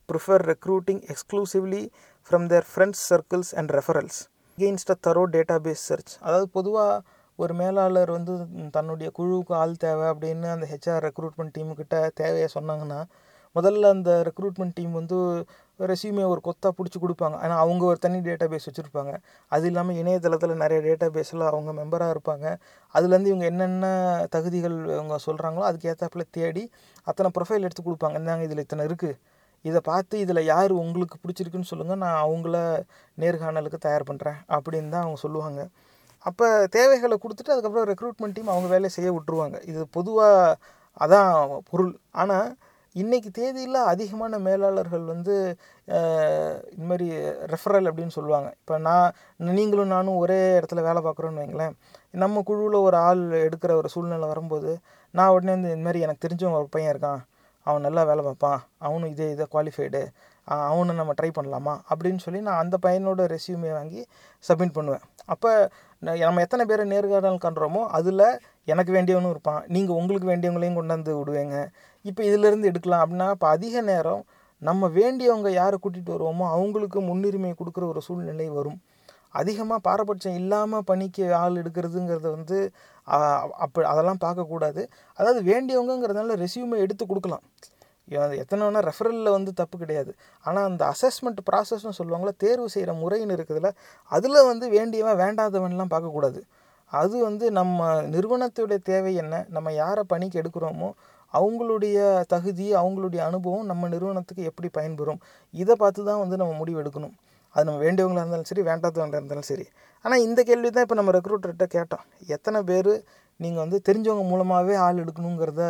prefer 0.08 0.44
recruiting 0.52 1.02
exclusively 1.12 1.82
from 2.30 2.46
their 2.46 2.66
friends 2.72 3.02
circles 3.10 3.52
and 3.54 3.70
referrals 3.70 4.18
against 4.58 4.90
a 4.90 4.96
thorough 5.06 5.22
database 5.36 5.84
search 5.88 6.12
அதாவது 6.22 6.48
பொதுவாக 6.52 6.96
ஒரு 7.38 7.54
மேலாளர் 7.54 8.10
வந்து 8.10 8.32
தன்னுடைய 8.70 9.08
குழுவுக்கு 9.18 9.52
ஆள் 9.54 9.76
தேவை 9.76 10.06
அப்படின்னு 10.12 10.48
அந்த 10.54 10.66
ஹெச்ஆர் 10.66 11.04
ரெக்ரூட்மெண்ட் 11.08 11.54
டீமுக்கிட்ட 11.54 11.98
தேவையை 12.14 12.48
சொன்னாங்கன்னா 12.56 12.98
முதல்ல 13.56 13.88
அந்த 13.90 14.10
ரெக்ரூட்மெண்ட் 14.28 14.76
டீம் 14.76 14.92
வந்து 14.92 15.18
ரெசியூமே 15.92 16.24
ஒரு 16.32 16.40
கொத்தாக 16.48 16.72
பிடிச்சி 16.78 16.98
கொடுப்பாங்க. 17.04 17.36
ஆனால் 17.44 17.60
அவங்க 17.64 17.82
ஒரு 17.90 17.98
தனி 18.04 18.18
டேட்டா 18.28 18.46
பேஸ் 18.52 18.68
வச்சுருப்பாங்க. 18.68 19.12
அது 19.54 19.66
இல்லாமல் 19.70 19.98
இணையதளத்தில் 20.02 20.54
நிறைய 20.62 20.78
டேட்டா 20.86 21.08
பேஸில் 21.16 21.44
அவங்க 21.50 21.72
மெம்பராக 21.80 22.14
இருப்பாங்க. 22.14 22.46
அதுலேருந்து 22.94 23.32
இவங்க 23.32 23.46
என்னென்ன 23.52 23.86
தகுதிகள் 24.36 24.76
அவங்க 24.98 25.18
சொல்கிறாங்களோ 25.26 25.66
அதுக்கேற்றாப்புல 25.70 26.24
தேடி 26.38 26.64
அத்தனை 27.10 27.30
ப்ரொஃபைல் 27.38 27.66
எடுத்து 27.68 27.84
கொடுப்பாங்க. 27.88 28.16
இந்தாங்க 28.22 28.46
இதில் 28.48 28.64
இத்தனை 28.66 28.84
இருக்குது 28.90 29.18
இதை 29.68 29.80
பார்த்து 29.90 30.14
இதில் 30.24 30.48
யார் 30.52 30.72
உங்களுக்கு 30.82 31.16
பிடிச்சிருக்குன்னு 31.22 31.70
சொல்லுங்கள் 31.70 32.02
நான் 32.02 32.20
அவங்கள 32.24 32.56
நேர்காணலுக்கு 33.22 33.78
தயார் 33.86 34.08
பண்ணுறேன் 34.10 34.38
அப்படின்னு 34.56 34.92
தான் 34.94 35.04
அவங்க 35.06 35.20
சொல்லுவாங்க. 35.24 35.60
அப்போ 36.28 36.46
தேவைகளை 36.76 37.16
கொடுத்துட்டு 37.20 37.52
அதுக்கப்புறம் 37.54 37.88
ரெக்ரூட்மெண்ட் 37.92 38.36
டீம் 38.36 38.52
அவங்க 38.54 38.68
வேலையை 38.74 38.92
செய்ய 38.96 39.10
விட்ருவாங்க 39.16 39.58
இது 39.70 39.82
பொதுவாக 39.96 40.56
அதான் 41.04 41.34
பொருள். 41.70 41.92
ஆனால் 42.20 42.48
இன்றைக்கி 42.98 43.30
தேதியில் 43.36 43.78
அதிகமான 43.90 44.38
மேலாளர்கள் 44.46 45.02
வந்து 45.10 45.34
இது 46.72 46.86
மாதிரி 46.90 47.06
ரெஃபரல் 47.52 47.88
அப்படின்னு 47.90 48.14
சொல்லுவாங்க. 48.16 48.48
இப்போ 48.60 48.76
நான் 48.86 49.12
நீங்களும் 49.58 49.92
நானும் 49.94 50.20
ஒரே 50.22 50.38
இடத்துல 50.58 50.82
வேலை 50.86 51.00
பார்க்குறோன்னு 51.04 51.42
வைங்களேன். 51.42 51.74
நம்ம 52.22 52.42
குழுவில் 52.48 52.78
ஒரு 52.86 52.96
ஆள் 53.08 53.22
எடுக்கிற 53.46 53.74
ஒரு 53.80 53.90
சூழ்நிலை 53.94 54.28
வரும்போது 54.32 54.72
நான் 55.18 55.34
உடனே 55.34 55.52
வந்து 55.56 55.74
இந்த 55.74 55.84
மாதிரி 55.88 56.04
எனக்கு 56.06 56.24
தெரிஞ்சவங்க 56.26 56.60
ஒரு 56.62 56.68
பையன் 56.76 56.92
இருக்கான். 56.94 57.20
அவன் 57.66 57.86
நல்லா 57.86 58.02
வேலை 58.10 58.22
பார்ப்பான். 58.26 58.60
அவனும் 58.86 59.12
இதே 59.14 59.28
இதை 59.34 59.46
குவாலிஃபைடு 59.54 60.02
அவனை 60.68 60.92
நம்ம 60.98 61.12
ட்ரை 61.18 61.28
பண்ணலாமா? 61.36 61.72
அப்படின்னு 61.90 62.20
சொல்லி 62.24 62.40
நான் 62.46 62.60
அந்த 62.62 62.76
பையனோட 62.84 63.24
ரெசியூமே 63.34 63.70
வாங்கி 63.76 64.00
சப்மிட் 64.48 64.76
பண்ணுவேன். 64.78 65.04
அப்போ 65.32 65.50
நம்ம 66.22 66.42
எத்தனை 66.46 66.64
பேரை 66.70 66.84
நேர்காணல் 66.92 67.42
காண்றோமோ 67.44 67.82
அதில் 67.98 68.24
எனக்கு 68.72 68.92
வேண்டியவனும் 68.96 69.32
இருப்பான். 69.34 69.60
நீங்கள் 69.74 69.98
உங்களுக்கு 70.00 70.30
வேண்டியவங்களையும் 70.32 70.78
கொண்டாந்து 70.78 71.12
விடுவேங்க. 71.18 71.58
இப்போ 72.04 72.22
இதிலேருந்து 72.28 72.70
எடுக்கலாம் 72.70 73.02
அப்படின்னா 73.04 73.26
இப்போ 73.36 73.48
அதிக 73.56 73.82
நேரம் 73.90 74.22
நம்ம 74.68 74.88
வேண்டியவங்க 74.98 75.48
யாரை 75.60 75.76
கூட்டிகிட்டு 75.78 76.14
வருவோமோ 76.14 76.46
அவங்களுக்கு 76.56 76.98
முன்னுரிமை 77.08 77.52
கொடுக்குற 77.60 77.84
ஒரு 77.92 78.00
சூழ்நிலை 78.06 78.46
வரும். 78.58 78.78
அதிகமாக 79.40 79.80
பாரபட்சம் 79.86 80.36
இல்லாமல் 80.40 80.86
பணிக்கு 80.90 81.24
ஆள் 81.40 81.58
எடுக்கிறதுங்கிறத 81.62 82.28
வந்து 82.36 82.58
அப்போ 83.64 83.80
அதெல்லாம் 83.92 84.22
பார்க்கக்கூடாது. 84.24 84.82
அதாவது 85.18 85.40
வேண்டியவங்கிறதுனால 85.50 86.36
ரெசியூமை 86.44 86.78
எடுத்து 86.84 87.04
கொடுக்கலாம். 87.10 87.44
எத்தனை 88.42 88.60
வேணால் 88.66 88.86
ரெஃபரலில் 88.88 89.34
வந்து 89.36 89.50
தப்பு 89.60 89.76
கிடையாது. 89.82 90.12
ஆனால் 90.44 90.66
அந்த 90.70 90.82
அசஸ்மெண்ட் 90.92 91.40
ப்ராசஸ்னு 91.48 91.98
சொல்லுவாங்களா 91.98 92.32
தேர்வு 92.44 92.68
செய்கிற 92.74 92.92
முறைன்னு 93.02 93.36
இருக்குதுல்ல 93.36 93.70
அதில் 94.12 94.46
வந்து 94.50 94.66
வேண்டியவன் 94.76 95.20
வேண்டாதவன்லாம் 95.24 95.92
பார்க்கக்கூடாது. 95.94 96.40
அது 96.92 97.16
வந்து 97.28 97.46
நம்ம 97.58 97.88
நிறுவனத்துடைய 98.14 98.78
தேவை 98.90 99.12
என்ன? 99.22 99.34
நம்ம 99.56 99.72
யாரை 99.82 100.02
பணிக்கு 100.12 100.40
எடுக்கிறோமோ 100.42 100.88
அவங்களுடைய 101.34 101.96
தகுதி 102.34 102.66
அவங்களுடைய 102.82 103.20
அனுபவம் 103.30 103.66
நம்ம 103.70 103.88
நிறுவனத்துக்கு 103.94 104.42
எப்படி 104.50 104.68
பயன்பெறும்? 104.78 105.20
இதை 105.54 105.74
பார்த்து 105.82 106.06
தான் 106.10 106.22
வந்து 106.22 106.36
நம்ம 106.42 106.54
முடிவு 106.60 106.80
எடுக்கணும் 106.82 107.14
அது 107.54 107.64
நம்ம 107.68 107.80
வேண்டியவங்களாக 107.86 108.24
இருந்தாலும் 108.24 108.50
சரி 108.50 108.62
வேண்டாதவங்களாக 108.70 109.20
இருந்தாலும் 109.20 109.48
சரி. 109.50 109.66
ஆனால் 110.04 110.22
இந்த 110.26 110.40
கேள்வி 110.48 110.68
தான் 110.74 110.84
இப்போ 110.86 110.96
நம்ம 111.00 111.12
ரெக்ரூட்டர்கிட்ட 111.18 111.66
கேட்டோம். 111.76 112.04
எத்தனை 112.36 112.60
பேர் 112.70 112.92
நீங்கள் 113.40 113.62
வந்து 113.64 113.78
தெரிஞ்சவங்க 113.88 114.24
மூலமாகவே 114.32 114.74
ஆள் 114.86 115.02
எடுக்கணுங்கிறத 115.04 115.62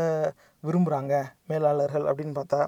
விரும்புகிறாங்க 0.62 1.14
மேலாளர்கள் 1.50 2.06
அப்படின்னு 2.10 2.34
பார்த்தா 2.38 2.60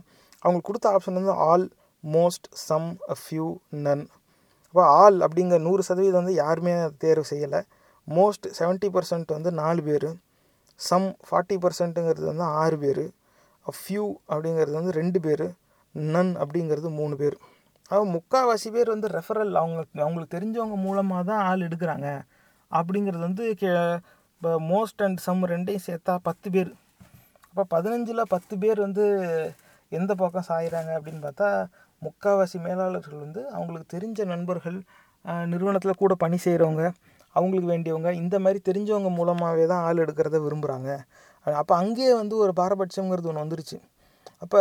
அவங்களுக்கு 0.43 0.68
கொடுத்த 0.70 0.88
ஆப்ஷன் 0.95 1.18
வந்து 1.20 1.34
all 1.51 1.66
most 2.05 2.47
some 2.68 2.88
a 3.12 3.16
few 3.22 3.49
none 3.86 4.05
அப்போ 4.74 4.82
ஆல் 5.01 5.18
அப்படிங்கிற 5.24 5.59
நூறு 5.66 5.82
சதவீதம் 5.88 6.20
வந்து 6.20 6.34
யாருமே 6.43 6.72
தேர்வு 7.03 7.24
செய்யலை. 7.30 7.61
மோஸ்ட் 8.09 8.47
செவன்ட்டி 8.59 8.88
பர்சன்ட் 8.95 9.34
வந்து 9.36 9.51
நாலு 9.62 9.80
பேர். 9.88 10.09
சம் 10.88 11.08
ஃபார்ட்டி 11.26 11.56
பர்சன்ட்டுங்கிறது 11.62 12.26
வந்து 12.32 12.46
ஆறு 12.62 12.76
பேர் 12.84 13.04
ஃபியூ 13.66 14.04
அப்படிங்கிறது 14.32 14.76
வந்து 14.80 14.94
ரெண்டு 15.00 15.18
பேர் 15.26 15.46
நன் 15.94 16.32
அப்படிங்கிறது 16.42 16.88
மூணு 17.00 17.14
பேர். 17.20 17.36
அதாவது 17.90 18.08
முக்கால்வாசி 18.16 18.68
பேர் 18.76 18.88
வந்து 18.94 19.08
ரெஃபரல் 19.16 19.54
அவங்க 19.60 19.80
அவங்களுக்கு 20.04 20.34
தெரிஞ்சவங்க 20.36 20.76
மூலமாக 20.86 21.22
தான் 21.30 21.42
ஆள் 21.48 21.66
எடுக்கிறாங்க. 21.68 22.08
அப்படிங்கிறது 22.72 23.24
வந்து 23.28 23.46
கே 23.60 23.70
இப்போ 24.34 24.52
மோஸ்ட் 24.72 25.02
அண்ட் 25.06 25.20
சம் 25.26 25.42
ரெண்டையும் 25.52 25.86
சேர்த்தா 25.88 26.14
பத்து 26.28 26.48
பேர். 26.54 26.70
அப்போ 27.50 27.64
பதினஞ்சில் 27.74 28.30
பத்து 28.34 28.54
பேர் 28.62 28.78
வந்து 28.86 29.04
எந்த 29.92 30.12
பக்கம் 30.22 30.48
சாயிறாங்க 30.50 30.90
அப்படின்னு 30.98 31.20
பார்த்தா 31.26 31.48
முக்கால்வாசி 32.02 32.58
மேலாளர்கள் 32.66 33.24
வந்து 33.24 33.40
அவங்களுக்கு 33.56 33.88
தெரிஞ்ச 33.94 34.24
நண்பர்கள் 34.32 34.78
நிறுவனத்தில் 35.52 36.00
கூட 36.02 36.12
பணி 36.22 36.38
செய்கிறவங்க 36.44 36.84
அவங்களுக்கு 37.36 37.68
வேண்டியவங்க. 37.74 38.10
இந்த 38.22 38.36
மாதிரி 38.44 38.60
தெரிஞ்சவங்க 38.68 39.10
மூலமாகவே 39.20 39.66
தான் 39.72 39.84
ஆள் 39.88 40.02
எடுக்கிறத 40.04 40.40
விரும்புகிறாங்க 40.46 40.90
அப்போ 41.46 41.74
அங்கேயே 41.82 42.12
வந்து 42.22 42.34
ஒரு 42.44 42.52
பாரபட்சங்கிறது 42.60 43.30
ஒன்று 43.30 43.44
வந்துருச்சு. 43.44 43.78
அப்போ 44.44 44.60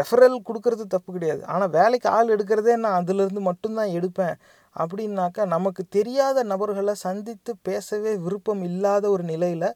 ரெஃபரல் 0.00 0.36
கொடுக்கறது 0.48 0.84
தப்பு 0.94 1.10
கிடையாது. 1.16 1.42
ஆனால் 1.52 1.72
வேலைக்கு 1.78 2.08
ஆள் 2.16 2.32
எடுக்கிறதே 2.34 2.74
நான் 2.84 2.98
அதுலேருந்து 3.00 3.42
மட்டும்தான் 3.48 3.94
எடுப்பேன். 3.98 4.36
அப்படின்னாக்கா 4.76 5.42
நமக்கு 5.54 5.82
தெரியாத 5.96 6.44
நபர்களை 6.52 6.94
சந்தித்து 7.06 7.52
பேசவே 7.68 8.12
விருப்பம் 8.26 8.62
இல்லாத 8.68 9.04
ஒரு 9.14 9.24
நிலையில் 9.32 9.68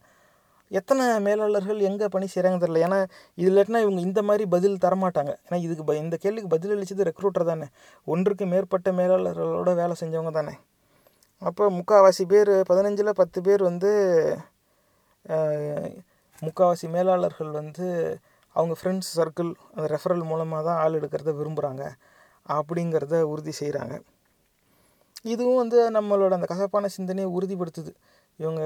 எத்தனை 0.71 1.03
மேலாளர்கள் 1.25 1.79
எங்கே 1.89 2.07
பணி 2.13 2.27
செய்கிறாங்க 2.31 2.57
தெரில 2.63 2.81
ஏன்னா 2.85 2.97
இல்லாட்டினா 3.45 3.81
இவங்க 3.83 4.01
இந்த 4.07 4.21
மாதிரி 4.29 4.45
பதில் 4.55 4.81
தரமாட்டாங்க. 4.85 5.33
ஏன்னா 5.45 5.59
இதுக்கு 5.65 5.83
ப 5.89 5.93
இந்த 6.03 6.15
கேள்விக்கு 6.23 6.53
பதில் 6.55 6.73
அளித்தது 6.75 7.07
ரெக்ரூட்டர் 7.09 7.49
தானே. 7.51 7.67
ஒன்றுக்கு 8.13 8.45
மேற்பட்ட 8.53 8.91
மேலாளர்களோட 8.99 9.73
வேலை 9.81 9.95
செஞ்சவங்க 10.01 10.33
தானே. 10.39 10.55
அப்போ 11.41 11.63
முக்கால்வாசி 11.69 12.23
பேர் 12.31 12.51
பதினஞ்சில் 12.69 13.17
பத்து 13.19 13.39
பேர் 13.41 13.61
வந்து 13.69 13.91
முக்கால்வாசி 16.41 16.87
மேலாளர்கள் 16.95 17.51
வந்து 17.59 17.87
அவங்க 18.55 18.75
ஃப்ரெண்ட்ஸ் 18.79 19.11
சர்க்கிள் 19.17 19.51
அந்த 19.75 19.87
ரெஃபரல் 19.93 20.23
மூலமாக 20.31 20.61
தான் 20.67 20.79
ஆள் 20.83 20.97
எடுக்கிறத 20.99 21.33
விரும்புகிறாங்க 21.39 21.83
அப்படிங்கிறத 22.49 23.15
உறுதி 23.31 23.53
செய்கிறாங்க 23.61 23.95
இதுவும் 25.33 25.61
வந்து 25.61 25.77
நம்மளோட 25.97 26.31
அந்த 26.37 26.47
கசப்பான 26.51 26.89
சிந்தனையை 26.95 27.29
உறுதிப்படுத்துது. 27.37 27.91
இவங்க 28.39 28.61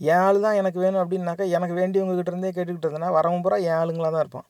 என் 0.00 0.22
ஆள் 0.26 0.38
தான் 0.44 0.58
எனக்கு 0.60 0.78
வேணும் 0.84 1.02
அப்படின்னாக்கா 1.02 1.44
எனக்கு 1.56 1.74
வேண்டியவங்ககிட்ட 1.80 2.32
இருந்தே 2.32 2.52
கேட்டுக்கிட்டு 2.56 2.86
இருந்தேன்னா 2.88 3.10
வரவன் 3.16 3.42
பூரா 3.44 3.58
என் 3.68 3.78
ஆளுங்களாக 3.80 4.12
தான் 4.14 4.24
இருப்பான். 4.24 4.46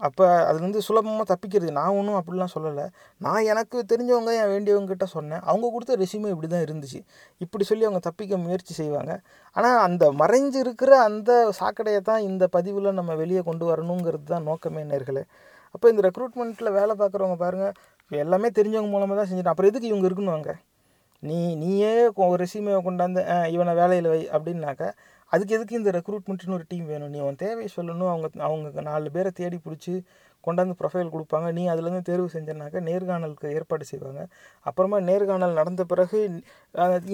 அப்போ 0.00 0.24
அதுலேருந்து 0.48 0.78
சுலபமாக 0.78 1.24
தப்பிக்கிறது. 1.30 1.70
நான் 1.70 1.96
ஒன்றும் 1.98 2.18
அப்படிலாம் 2.18 2.52
சொல்லலை. 2.54 2.84
நான் 3.20 3.42
எனக்கு 3.44 3.78
தெரிஞ்சவங்க 3.92 4.32
என் 4.40 4.52
வேண்டியவங்ககிட்ட 4.52 5.06
சொன்னேன். 5.14 5.42
அவங்க 5.42 5.66
கொடுத்த 5.70 5.96
ரெசியூமே 5.96 6.28
இப்படி 6.28 6.48
தான் 6.48 6.64
இருந்துச்சு. 6.66 7.00
இப்படி 7.40 7.64
சொல்லி 7.64 7.84
அவங்க 7.84 8.02
தப்பிக்க 8.04 8.36
முயற்சி 8.38 8.74
செய்வாங்க. 8.74 9.12
ஆனால் 9.56 9.78
அந்த 9.78 10.06
மறைஞ்சு 10.12 10.58
இருக்கிற 10.58 10.92
அந்த 11.02 11.30
சாக்கடையை 11.60 12.00
தான் 12.00 12.22
இந்த 12.22 12.46
பதிவில் 12.48 12.90
நம்ம 12.92 13.14
வெளியே 13.14 13.42
கொண்டு 13.42 13.66
வரணுங்கிறது 13.70 14.24
தான் 14.24 14.42
நோக்கமே 14.42 14.84
நேர்களே. 14.84 15.24
அப்போ 15.74 15.86
இந்த 15.88 16.02
ரெக்ரூட்மெண்ட்டில் 16.08 16.70
வேலை 16.70 16.94
பார்க்குறவங்க 16.94 17.36
பாருங்கள் 17.36 17.74
எல்லாமே 18.10 18.48
தெரிஞ்சவங்க 18.58 18.90
மூலமாக 18.90 19.16
தான் 19.20 19.28
செஞ்சிடும் 19.30 19.52
அப்புறம் 19.52 19.70
எதுக்கு 19.70 19.88
இவங்க 19.88 20.06
இருக்கணும் 20.08 20.36
அங்கே? 20.38 20.54
நீ 21.22 21.38
நீயே 21.56 21.92
ஒரு 22.24 22.38
ரெசியூமே 22.44 22.74
கொண்டாந்து 22.82 23.22
இவனை 23.50 23.72
வேலையில் 23.74 24.08
வை 24.08 24.20
அப்படின்னாக்கா 24.28 24.88
அதுக்கு 25.30 25.54
எதுக்கு 25.54 25.76
இந்த 25.76 25.90
ரெக்ரூட்மெண்ட்னு 25.98 26.56
ஒரு 26.58 26.64
டீம் 26.68 26.86
வேணும்? 26.86 27.12
நீ 27.14 27.18
உன் 27.28 27.40
தேவையை 27.42 27.68
சொல்லணும். 27.76 28.10
அவங்க 28.12 28.28
அவங்க 28.48 28.80
நாலு 28.80 29.10
பேரை 29.10 29.30
தேடி 29.40 29.58
பிடிச்சி 29.64 29.94
கொண்டாந்து 30.48 30.78
ப்ரொஃபைல் 30.80 31.14
கொடுப்பாங்க. 31.14 31.48
நீ 31.58 31.64
அதுலேருந்து 31.74 32.08
தேர்வு 32.10 32.28
செஞ்சனாக்க 32.36 32.82
நேர்காணலுக்கு 32.90 33.54
ஏற்பாடு 33.58 33.86
செய்வாங்க. 33.92 34.22
அப்புறமா 34.68 34.98
நேர்காணல் 35.10 35.58
நடந்த 35.60 35.84
பிறகு 35.92 36.18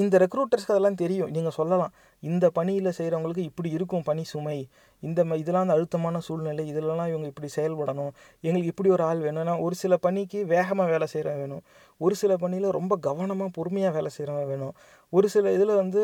இந்த 0.05 0.14
ரெக்ரூட்டர்ஸ்க்கு 0.24 0.74
அதெல்லாம் 0.76 1.01
தெரியும். 1.05 1.30
நீங்கள் 1.37 1.57
சொல்லலாம். 1.61 1.95
இந்த 2.22 2.47
பணியில் 2.59 2.97
செய்கிறவங்களுக்கு 2.99 3.49
இப்படி 3.51 3.70
இருக்கும் 3.76 4.05
பணி 4.09 4.22
சுமை. 4.32 4.59
இந்த 5.03 5.20
ம 5.28 5.37
இதெல்லாம் 5.41 5.64
அந்த 5.66 5.74
அழுத்தமான 5.78 6.20
சூழ்நிலை. 6.26 6.62
இதிலலாம் 6.72 7.11
இவங்க 7.12 7.26
இப்படி 7.32 7.49
செயல்படணும். 7.57 8.12
எங்களுக்கு 8.47 8.70
இப்படி 8.72 8.91
ஒரு 8.97 9.03
ஆள் 9.09 9.20
வேணும்னா 9.26 9.55
ஒரு 9.64 9.74
சில 9.82 9.95
பணிக்கு 10.07 10.39
வேகமாக 10.53 10.89
வேலை 10.95 11.07
செய்கிறவன் 11.12 11.43
வேணும். 11.45 11.62
ஒரு 12.01 12.14
சில 12.20 12.32
பணியில் 12.43 12.76
ரொம்ப 12.78 12.95
கவனமாக 13.07 13.51
பொறுமையாக 13.59 13.95
வேலை 13.97 14.11
செய்கிறவன் 14.16 14.49
வேணும். 14.53 14.74
ஒரு 15.12 15.26
சில 15.35 15.51
இதில் 15.57 15.74
வந்து 15.82 16.01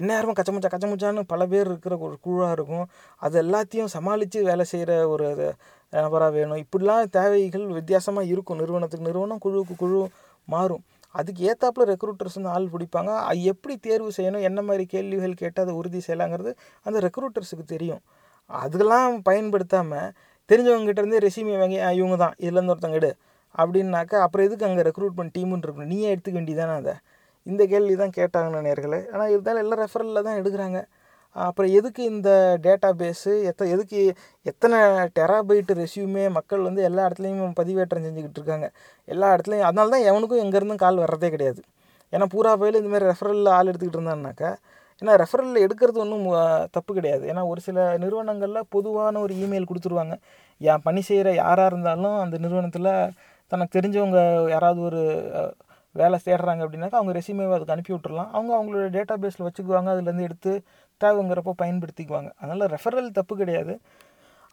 எந்நேரமும் 0.00 0.36
கச்சமுச்சா 0.38 0.70
கச்சமுச்சான்னு 0.74 1.22
பல 1.32 1.42
பேர் 1.52 1.68
இருக்கிற 1.70 1.94
ஒரு 2.06 2.16
குழுவாக 2.26 2.56
இருக்கும். 2.58 2.86
அது 3.26 3.36
எல்லாத்தையும் 3.44 3.92
சமாளித்து 3.96 4.38
வேலை 4.50 4.64
செய்கிற 4.72 4.92
ஒரு 5.14 5.26
நபராக 6.02 6.32
வேணும். 6.38 6.60
இப்படிலாம் 6.64 7.10
தேவைகள் 7.18 7.64
வித்தியாசமாக 7.78 8.30
இருக்கும். 8.32 8.60
நிறுவனத்துக்கு 8.62 9.08
நிறுவனம் 9.10 9.42
குழுவுக்கு 9.44 9.76
குழு 9.82 10.00
மாறும். 10.48 10.82
அதுக்கு 11.18 11.40
ஏற்றாப்புல 11.50 11.84
ரெக்ரூட்டர்ஸ் 11.92 12.36
வந்து 12.38 12.52
ஆள் 12.54 12.70
பிடிப்பாங்க. 12.74 13.10
அது 13.28 13.42
எப்படி 13.52 13.74
தேர்வு 13.86 14.10
செய்யணும்? 14.18 14.44
என்ன 14.48 14.60
மாதிரி 14.68 14.84
கேள்விகள் 14.94 15.40
கேட்டு 15.42 15.60
அதை 15.64 15.74
உறுதி 15.80 16.00
செய்யலாங்கிறது 16.06 16.52
அந்த 16.86 16.98
ரெக்ரூட்டர்ஸுக்கு 17.06 17.66
தெரியும். 17.74 18.02
அதெல்லாம் 18.50 19.14
பயன்படுத்தாமல் 19.28 20.10
தெரிஞ்சவங்ககிட்டருந்தே 20.50 21.20
ரெசியூமே 21.26 21.54
வாங்கி 21.62 21.78
இவங்க 22.00 22.16
தான். 22.24 22.34
இதுலேருந்து 22.44 22.74
ஒருத்தங்க 22.74 22.98
எடு. 23.02 23.12
அப்படின்னாக்கா 23.54 24.16
அப்புறம் 24.24 24.46
எதுக்கு 24.48 24.66
அங்கே 24.68 24.84
ரெக்ரூட்மெண்ட் 24.88 25.32
டீமுன்னு 25.36 25.64
இருக்கணும் 25.66 25.92
நீயே 25.94 26.08
எடுத்துக்க 26.14 26.36
வேண்டியதானே 26.38 26.74
அதை? 26.82 26.94
இந்த 27.50 27.62
கேள்வி 27.72 27.94
தான் 28.02 28.14
கேட்டாங்கன்னு 28.18 28.66
நேர்களை 28.68 28.98
ஆனால் 29.12 29.30
இருந்தாலும் 29.34 29.62
எல்லாம் 29.64 29.80
ரெஃபரலில் 29.84 30.26
தான் 30.26 30.38
எடுக்கிறாங்க. 30.40 30.78
அப்புறம் 31.36 31.70
எதுக்கு 31.78 32.02
இந்த 32.12 32.30
டேட்டா 32.66 32.90
பேஸு 33.00 33.32
எத்த 33.50 33.68
எதுக்கு 33.74 34.00
எத்தனை 34.50 34.78
டெராபைட்டு 35.18 35.74
ரெசியூமே 35.82 36.24
மக்கள் 36.36 36.66
வந்து 36.68 36.82
எல்லா 36.88 37.04
இடத்துலையும் 37.08 37.56
பதிவேற்றம் 37.60 38.04
செஞ்சுக்கிட்டு 38.06 38.40
இருக்காங்க. 38.40 38.68
எல்லா 39.14 39.28
இடத்துலையும் 39.34 39.68
அதனால 39.68 39.92
தான் 39.94 40.06
எவனுக்கும் 40.10 40.42
எங்கேருந்தும் 40.44 40.82
கால் 40.84 41.02
வர்றதே 41.04 41.30
கிடையாது. 41.34 41.60
ஏன்னா 42.12 42.26
பூரா 42.34 42.52
போயில் 42.60 42.80
இந்த 42.80 42.90
மாதிரி 42.92 43.10
ரெஃபரலில் 43.12 43.54
ஆள் 43.58 43.68
எடுத்துக்கிட்டு 43.70 44.00
இருந்தான்னாக்கா 44.00 44.50
ஏன்னா 45.02 45.14
ரெஃபரல் 45.22 45.62
எடுக்கிறது 45.66 45.98
ஒன்றும் 46.04 46.26
தப்பு 46.76 46.90
கிடையாது. 46.98 47.24
ஏன்னா 47.30 47.42
ஒரு 47.52 47.60
சில 47.66 47.78
நிறுவனங்களில் 48.02 48.68
பொதுவான 48.74 49.20
ஒரு 49.24 49.34
இமெயில் 49.44 49.68
கொடுத்துருவாங்க. 49.70 50.14
என் 50.60 50.84
பணி 50.86 51.00
செய்கிற 51.08 51.28
யாராக 51.42 51.70
இருந்தாலும் 51.72 52.16
அந்த 52.24 52.36
நிறுவனத்தில் 52.44 52.90
தனக்கு 53.52 53.76
தெரிஞ்சவங்க 53.78 54.20
யாராவது 54.54 54.80
ஒரு 54.88 55.02
வேலை 55.94 56.18
தேடுறாங்க 56.26 56.62
அப்படின்னாக்கா 56.64 56.98
அவங்க 57.00 57.12
ரெசியூமேவை 57.18 57.54
அதுக்கு 57.56 57.74
அனுப்பி 57.74 57.92
விட்டுறலாம் 57.94 58.30
அவங்க 58.36 58.52
அவங்களோட 58.58 58.86
டேட்டா 58.96 59.14
பேஸில் 59.22 59.46
வச்சுக்குவாங்க 59.46 59.90
அதுலேருந்து 59.94 60.26
எடுத்து 60.28 60.52
தேவைங்கிறப்போ 61.00 61.52
பயன்படுத்திக்குவாங்க. 61.62 62.30
அதனால் 62.40 62.70
ரெஃபரல் 62.74 63.14
தப்பு 63.18 63.34
கிடையாது. 63.42 63.74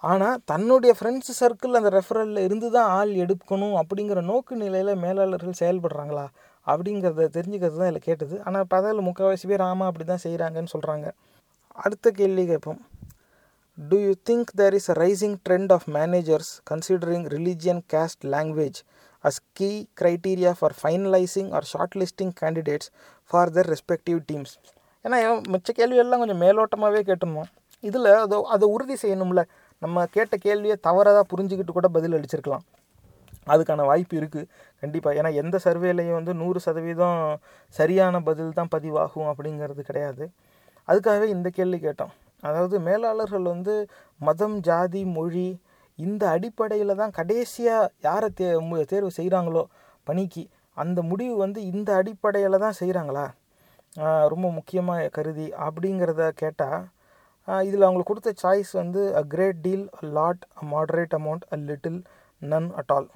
ஆனால் 0.03 0.37
தன்னுடைய 0.51 0.91
ஃப்ரெண்ட்ஸ் 0.97 1.33
சர்க்கிள் 1.39 1.77
அந்த 1.79 1.89
ரெஃபரலில் 1.97 2.45
இருந்து 2.47 2.67
தான் 2.75 2.91
ஆள் 2.97 3.11
எடுக்கணும் 3.23 3.75
அப்படிங்கிற 3.81 4.21
நோக்கு 4.29 4.53
நிலையில் 4.63 5.01
மேலாளர்கள் 5.03 5.59
செயல்படுறாங்களா? 5.61 6.25
அப்படிங்கிறத 6.67 7.27
தெரிஞ்சுக்கிறது 7.35 7.77
தான் 7.81 7.91
இதில் 7.91 8.07
கேட்டது. 8.07 8.35
ஆனால் 8.47 8.67
பதவியில் 8.73 9.05
முக்கால்வாசி 9.07 9.47
பேர் 9.51 9.65
ஆமாம் 9.69 9.89
அப்படி 9.89 10.05
தான் 10.05 10.23
செய்கிறாங்கன்னு 10.25 10.73
சொல்கிறாங்க 10.75 11.07
அடுத்த 11.85 12.07
கேள்வி 12.19 12.43
கேட்போம். 12.51 12.79
Do 13.77 13.97
you 14.05 14.13
think 14.29 14.49
there 14.61 14.75
is 14.79 14.89
a 14.93 14.95
rising 15.03 15.37
trend 15.45 15.71
of 15.75 15.87
managers 15.97 16.51
considering 16.71 17.27
religion 17.35 17.81
caste 17.93 18.25
language 18.33 18.79
as 19.27 19.35
key 19.57 19.87
criteria 20.01 20.51
for 20.59 20.71
finalizing 20.83 21.47
or 21.55 21.61
shortlisting 21.71 22.31
candidates 22.41 22.87
for 23.31 23.45
their 23.55 23.67
respective 23.73 24.19
teams? 24.31 24.51
ஏன்னா 25.05 25.17
மிச்ச 25.53 25.69
கேள்வியெல்லாம் 25.77 26.21
கொஞ்சம் 26.23 26.41
மேலோட்டமாகவே 26.45 27.01
கேட்டிருந்தோம் 27.09 27.49
இதில் 27.87 28.09
அதை 28.23 28.37
அதை 28.55 28.65
உறுதி 28.75 28.95
செய்யணும்ல. 29.03 29.41
நம்ம 29.83 30.05
கேட்ட 30.15 30.35
கேள்வியை 30.45 30.75
தவறாக 30.87 31.21
புரிஞ்சுக்கிட்டு 31.31 31.73
கூட 31.77 31.87
பதில் 31.95 32.15
அளிச்சிருக்கலாம். 32.17 32.65
அதுக்கான 33.51 33.85
வாய்ப்பு 33.89 34.15
இருக்குது 34.19 34.49
கண்டிப்பாக 34.81 35.19
ஏன்னா 35.19 35.29
எந்த 35.41 35.59
சர்வேலையும் 35.63 36.17
வந்து 36.17 36.33
நூறு 36.41 36.59
சதவீதம் 36.65 37.21
சரியான 37.79 38.21
பதில் 38.27 38.57
தான் 38.59 38.71
பதிவாகும் 38.75 39.29
அப்படிங்கிறது 39.31 39.81
கிடையாது. 39.89 40.25
அதுக்காகவே 40.89 41.27
இந்த 41.35 41.49
கேள்வி 41.57 41.79
கேட்டோம். 41.87 42.13
அதாவது 42.47 42.75
மேலாளர்கள் 42.89 43.45
வந்து 43.53 43.73
மதம் 44.27 44.57
ஜாதி 44.69 45.01
மொழி 45.17 45.49
இந்த 46.01 46.23
அடிப்படையில் 46.29 46.99
தான் 46.99 47.15
கடைசியாக 47.17 47.91
யாரை 48.03 48.29
தே 48.31 48.47
மு- 48.67 48.85
தேர்வு 48.85 49.11
செய்கிறாங்களோ 49.17 49.63
பணிக்கு 50.07 50.43
அந்த 50.77 50.99
முடிவு 51.09 51.35
வந்து 51.37 51.59
இந்த 51.71 51.89
அடிப்படையில் 51.97 52.63
தான் 52.63 52.79
செய்கிறாங்களா 52.79 53.25
ரொம்ப 54.27 54.47
முக்கியமாக 54.57 55.09
கருதி 55.09 55.47
அப்படிங்கிறத 55.65 56.25
கேட்டால் 56.37 56.81
இதில் 57.63 57.85
அவங்களுக்கு 57.85 58.11
கொடுத்த 58.11 58.31
சாய்ஸ் 58.39 58.71
வந்து 58.77 59.01
a 59.15 59.23
great 59.27 59.61
deal 59.61 59.85
a 59.97 60.09
lot 60.17 60.43
a 60.53 60.65
moderate 60.71 61.15
amount 61.17 61.45
a 61.49 61.59
little 61.63 61.99
none 62.41 62.69
at 62.79 62.91
all 62.91 63.09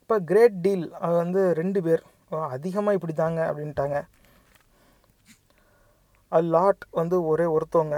இப்போ 0.00 0.16
கிரேட் 0.28 0.58
டீல் 0.60 0.84
வந்து 1.16 1.42
ரெண்டு 1.58 1.80
பேர் 1.82 2.02
அதிகமாக 2.50 2.96
இப்படி 2.96 3.14
தாங்க 3.14 3.40
அப்படின்ட்டாங்க. 3.48 3.96
அ 6.32 6.40
லாட் 6.52 6.84
வந்து 6.92 7.16
ஒரே 7.26 7.46
ஒருத்தவங்க. 7.52 7.96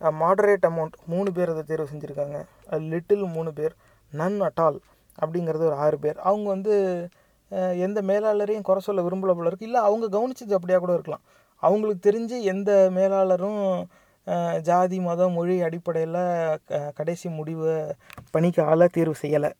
மாடரேட் 0.00 0.66
அமௌண்ட் 0.68 0.92
மூணு 1.06 1.32
பேர் 1.32 1.50
அதை 1.50 1.62
தேர்வு 1.62 1.88
செஞ்சுருக்காங்க. 1.92 2.44
லிட்டில் 2.70 3.24
மூணு 3.24 3.52
பேர் 3.52 3.74
நன் 4.10 4.40
அட் 4.40 4.60
ஆல் 4.64 4.80
அப்படிங்கிறது 5.22 5.66
ஒரு 5.68 5.74
ஆறு 5.74 5.98
பேர். 5.98 6.18
அவங்க 6.18 6.48
வந்து 6.48 7.08
எந்த 7.78 8.02
மேலாளரையும் 8.02 8.60
குறை 8.60 8.80
சொல்ல 8.80 9.02
விரும்பல 9.02 9.34
போல 9.34 9.48
இருக்குது 9.48 9.62
இல்லை 9.62 9.80
அவங்க 9.80 10.06
கவனிச்சது 10.18 10.52
அப்படியா 10.52 10.78
கூட 10.78 10.92
இருக்கலாம். 10.92 11.20
அவங்களுக்கு 11.56 12.10
தெரிஞ்சு 12.10 12.42
எந்த 12.42 12.90
மேலாளரும் 12.94 13.84
ஜாதி 14.60 15.00
மதம் 15.00 15.32
மொழி 15.32 15.60
அடிப்படையில் 15.60 16.58
க- 16.66 16.92
கடைசி 16.94 17.28
முடிவை 17.28 17.94
பணிக்கு 18.30 18.88
தேர்வு 18.92 19.14
செய்யலை 19.22 19.52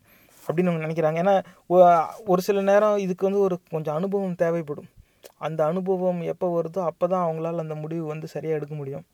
அப்படின்னு 0.46 0.68
அவங்க 0.68 0.86
நினைக்கிறாங்க. 0.86 1.42
ஏன்னா 1.68 2.04
ஒரு 2.26 2.42
சில 2.42 2.60
நேரம் 2.60 2.96
இதுக்கு 2.96 3.26
வந்து 3.26 3.40
ஒரு 3.40 3.58
கொஞ்சம் 3.70 3.94
அனுபவம் 3.94 4.34
தேவைப்படும். 4.34 4.88
அந்த 5.38 5.64
அனுபவம் 5.64 6.20
எப்போ 6.20 6.62
வருதோ 6.62 6.84
அப்போ 6.84 7.06
தான் 7.06 7.26
அவங்களால 7.28 7.58
அந்த 7.58 7.74
முடிவு 7.74 8.06
வந்து 8.06 8.26
சரியாக 8.26 8.58
எடுக்க 8.58 8.74
முடியும். 8.74 9.04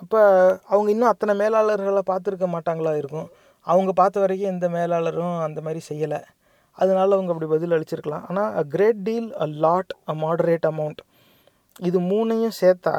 அப்போ 0.00 0.20
அவங்க 0.70 0.88
இன்னும் 0.90 1.12
அத்தனை 1.12 1.34
மேலாளர்களை 1.42 2.02
பார்த்துருக்க 2.10 2.46
மாட்டாங்களா 2.54 2.92
இருக்கும்? 2.96 3.28
அவங்க 3.66 3.90
பார்த்த 3.92 4.22
வரைக்கும் 4.24 4.52
எந்த 4.54 4.66
மேலாளரும் 4.76 5.36
அந்த 5.46 5.60
மாதிரி 5.60 5.80
செய்யலை. 5.90 6.20
அதனால 6.78 7.14
அவங்க 7.16 7.30
அப்படி 7.34 7.48
பதில் 7.54 7.74
அளிச்சிருக்கலாம். 7.76 8.24
ஆனால் 8.28 8.50
a 8.54 8.62
great 8.74 9.00
deal 9.08 9.28
a 9.44 9.46
lot 9.64 9.92
a 10.08 10.14
moderate 10.24 10.66
amount 10.72 11.00
இது 11.80 11.98
மூணையும் 12.10 12.56
சேர்த்தா 12.60 12.94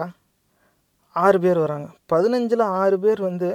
ஆறு 1.16 1.38
பேர் 1.46 1.60
வராங்க. 1.66 1.88
பதினஞ்சில் 2.14 2.64
ஆறு 2.82 2.98
பேர் 3.06 3.22
வந்து 3.30 3.50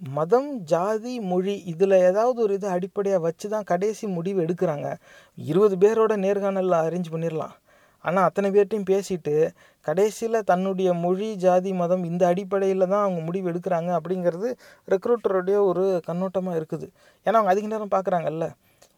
மதம் 0.00 0.50
ஜாதி 0.72 1.14
மொழி 1.30 1.54
இதில் 1.72 1.96
ஏதாவது 2.08 2.38
ஒரு 2.44 2.54
இது 2.58 2.68
அடிப்படையாக 2.76 3.24
வச்சு 3.26 3.46
தான் 3.54 3.68
கடைசி 3.72 4.04
முடிவு 4.16 4.38
எடுக்கிறாங்க. 4.44 4.86
இருபது 5.38 5.76
பேரோட 5.84 6.12
நேர்காணலில் 6.24 6.78
அரேஞ்ச் 6.84 7.12
பண்ணிடலாம் 7.14 7.54
ஆனால் 8.04 8.26
அத்தனை 8.28 8.48
பேர்ட்டையும் 8.54 8.88
பேசிட்டு 8.92 9.34
கடைசியில் 9.86 10.38
தன்னுடைய 10.50 10.90
மொழி 11.04 11.28
ஜாதி 11.44 11.70
மதம் 11.82 12.04
இந்த 12.10 12.22
அடிப்படையில் 12.32 12.90
தான் 12.92 13.04
அவங்க 13.04 13.20
முடிவு 13.28 13.46
எடுக்கிறாங்க 13.52 13.90
அப்படிங்கிறது 13.98 14.48
ரெக்ரூட்டருடைய 14.92 15.58
ஒரு 15.70 15.84
கண்ணோட்டமாக 16.08 16.58
இருக்குது. 16.60 16.86
ஏன்னா 17.26 17.36
அவங்க 17.40 17.52
அதிக 17.54 17.68
நேரம் 17.74 17.94
பார்க்குறாங்கல்ல 17.96 18.46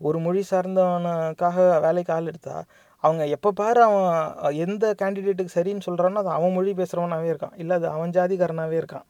ஒரு 0.09 0.19
மொழி 0.27 0.43
சார்ந்தவனுக்காக 0.51 1.57
வேலைக்கு 1.87 2.13
ஆள் 2.17 2.31
எடுத்தா 2.33 2.57
அவங்க 3.05 3.23
எப்போ 3.37 3.51
பாரு 3.61 3.81
அவன் 3.87 4.57
எந்த 4.65 4.85
கேண்டிடேட்டுக்கு 5.01 5.57
சரின்னு 5.59 5.87
சொல்கிறானோ 5.87 6.21
அது 6.23 6.31
அவன் 6.39 6.55
மொழி 6.57 6.73
பேசுகிறவனாகவே 6.81 7.31
இருக்கான். 7.33 7.55
இல்லை 7.63 7.75
அது 7.79 7.87
அவன் 7.95 8.13
ஜாதிக்காரனாகவே 8.17 8.77
இருக்கான். 8.83 9.07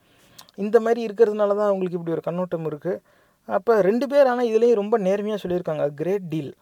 இந்த 0.65 0.77
மாதிரி 0.85 1.01
இருக்கிறதுனால 1.09 1.57
தான் 1.59 1.69
அவங்களுக்கு 1.71 1.99
இப்படி 1.99 2.15
ஒரு 2.17 2.25
கண்ணோட்டம் 2.29 2.69
இருக்குது 2.71 3.01
அப்போ 3.49 3.73
ரெண்டு 3.89 4.07
பேர் 4.13 4.31
ஆனால் 4.33 4.49
இதுலேயும் 4.51 4.81
ரொம்ப 4.81 4.97
நேர்மையாக 5.07 5.41
சொல்லியிருக்காங்க. 5.45 5.85
கிரேட் 6.01 6.27
டீல் 6.33 6.53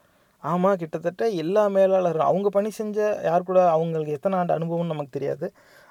ஆமாம் 0.44 0.78
கிட்டத்தட்ட 0.82 1.22
எல்லா 1.42 1.62
மேலாளரும் 1.76 2.28
அவங்க 2.30 2.48
பணி 2.48 2.70
செஞ்ச 2.78 2.98
யார் 3.28 3.48
கூட 3.50 3.60
அவங்களுக்கு 3.74 4.16
எத்தனை 4.18 4.36
ஆண்டு 4.38 4.56
அனுபவம்னு 4.58 4.92
நமக்கு 4.92 5.16
தெரியாது. 5.18 5.46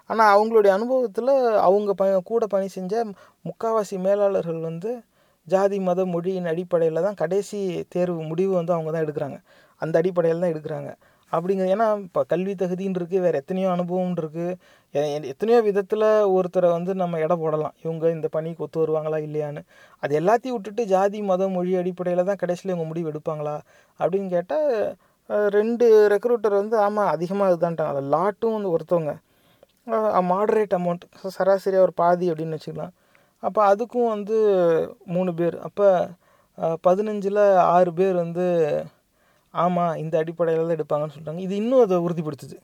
ஆனால் 0.10 0.32
அவங்களுடைய 0.36 0.72
அனுபவத்தில் 0.78 1.32
அவங்க 1.68 1.92
ப 2.00 2.06
கூட 2.32 2.44
பணி 2.54 2.68
செஞ்ச 2.78 2.94
முக்காவாசி 3.50 3.98
மேலாளர்கள் 4.08 4.60
வந்து 4.70 4.92
ஜாதி 5.48 5.78
மத 5.80 6.02
மொழியின் 6.14 6.50
அடிப்படையில் 6.52 7.06
தான் 7.08 7.20
கடைசி 7.22 7.60
தேர்வு 7.96 8.22
முடிவு 8.32 8.54
வந்து 8.60 8.74
அவங்க 8.76 8.90
தான் 8.96 9.06
எடுக்கிறாங்க. 9.06 9.38
அந்த 9.82 9.96
அடிப்படையில் 10.02 10.44
தான் 10.44 10.54
எடுக்கிறாங்க. 10.54 10.90
அப்படிங்கிறது 11.36 11.74
ஏன்னா 11.76 11.88
இப்போ 12.06 12.22
கல்வி 12.32 12.54
தகுதின்னு 12.62 13.00
இருக்குது 13.00 13.24
வேறு 13.26 13.40
எத்தனையோ 13.42 13.68
அனுபவம் 13.76 14.16
இருக்குது 14.22 14.56
எத்தனையோ 15.32 15.60
விதத்தில் 15.68 16.08
ஒருத்தரை 16.38 16.70
வந்து 16.76 16.92
நம்ம 17.02 17.20
எடை 17.26 17.36
போடலாம். 17.44 17.76
இவங்க 17.86 18.06
இந்த 18.16 18.28
பணிக்கு 18.36 18.64
ஒத்து 18.66 18.84
வருவாங்களா 18.84 19.20
இல்லையான்னு. 19.28 19.62
அது 20.04 20.14
எல்லாத்தையும் 20.22 20.58
விட்டுட்டு 20.58 20.86
ஜாதி 20.94 21.20
மதம் 21.32 21.56
மொழி 21.58 21.74
அடிப்படையில் 21.82 22.28
தான் 22.30 22.42
கடைசியில் 22.44 22.74
இவங்க 22.74 22.88
முடிவு 22.92 23.12
எடுப்பாங்களா? 23.12 23.56
அப்படின்னு 24.00 24.30
கேட்டால் 24.36 24.70
ரெண்டு 25.58 25.86
ரெக்ரூட்டர் 26.16 26.60
வந்து 26.62 26.76
ஆமாம் 26.86 27.12
அதிகமாக 27.16 27.52
இதுதான்ட்டாங்க. 27.52 28.02
லாட்டும் 28.14 28.56
வந்து 28.58 28.74
ஒருத்தவங்க. 28.76 29.14
மாடரேட் 30.32 30.74
அமௌண்ட் 30.78 31.06
சராசரியாக 31.36 31.86
ஒரு 31.88 31.94
பாதி 32.02 32.26
அப்படின்னு 32.32 32.58
வச்சுக்கலாம். 32.58 32.94
அப்போ 33.48 33.60
அதுக்கும் 33.72 34.12
வந்து 34.16 34.38
மூணு 35.16 35.32
பேர். 35.40 35.58
அப்போ 35.68 35.88
பதினஞ்சில் 36.88 37.44
ஆறு 37.76 37.92
பேர் 38.00 38.16
வந்து 38.24 38.46
ஆமாம் 39.54 39.96
இந்த 40.04 40.16
அடிப்படையில் 40.22 40.68
தான் 40.68 40.78
எடுப்பாங்கன்னு 40.78 41.14
சொல்லிட்டாங்க. 41.16 41.44
இது 41.48 41.54
இன்னும் 41.62 41.84
அதை 41.86 41.98
உறுதிப்படுத்துது. 42.08 42.58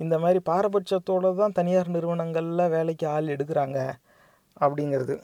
இந்த 0.00 0.14
மாதிரி 0.22 0.40
பாரபட்சத்தோடு 0.50 1.30
தான் 1.42 1.56
தனியார் 1.58 1.94
நிறுவனங்களில் 1.96 2.70
வேலைக்கு 2.76 3.06
ஆள் 3.14 3.32
எடுக்கிறாங்க 3.34 3.78
அப்படிங்கிறது. 4.64 5.16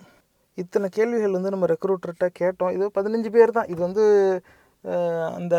இத்தனை 0.62 0.86
கேள்விகள் 0.96 1.36
வந்து 1.36 1.52
நம்ம 1.54 1.66
ரெக்ரூட்டர்கிட்ட 1.74 2.26
கேட்டோம். 2.40 2.72
இது 2.76 2.84
பதினஞ்சு 2.98 3.30
பேர் 3.36 3.56
தான். 3.58 3.68
இது 3.72 3.80
வந்து 3.88 4.04
அந்த 5.38 5.56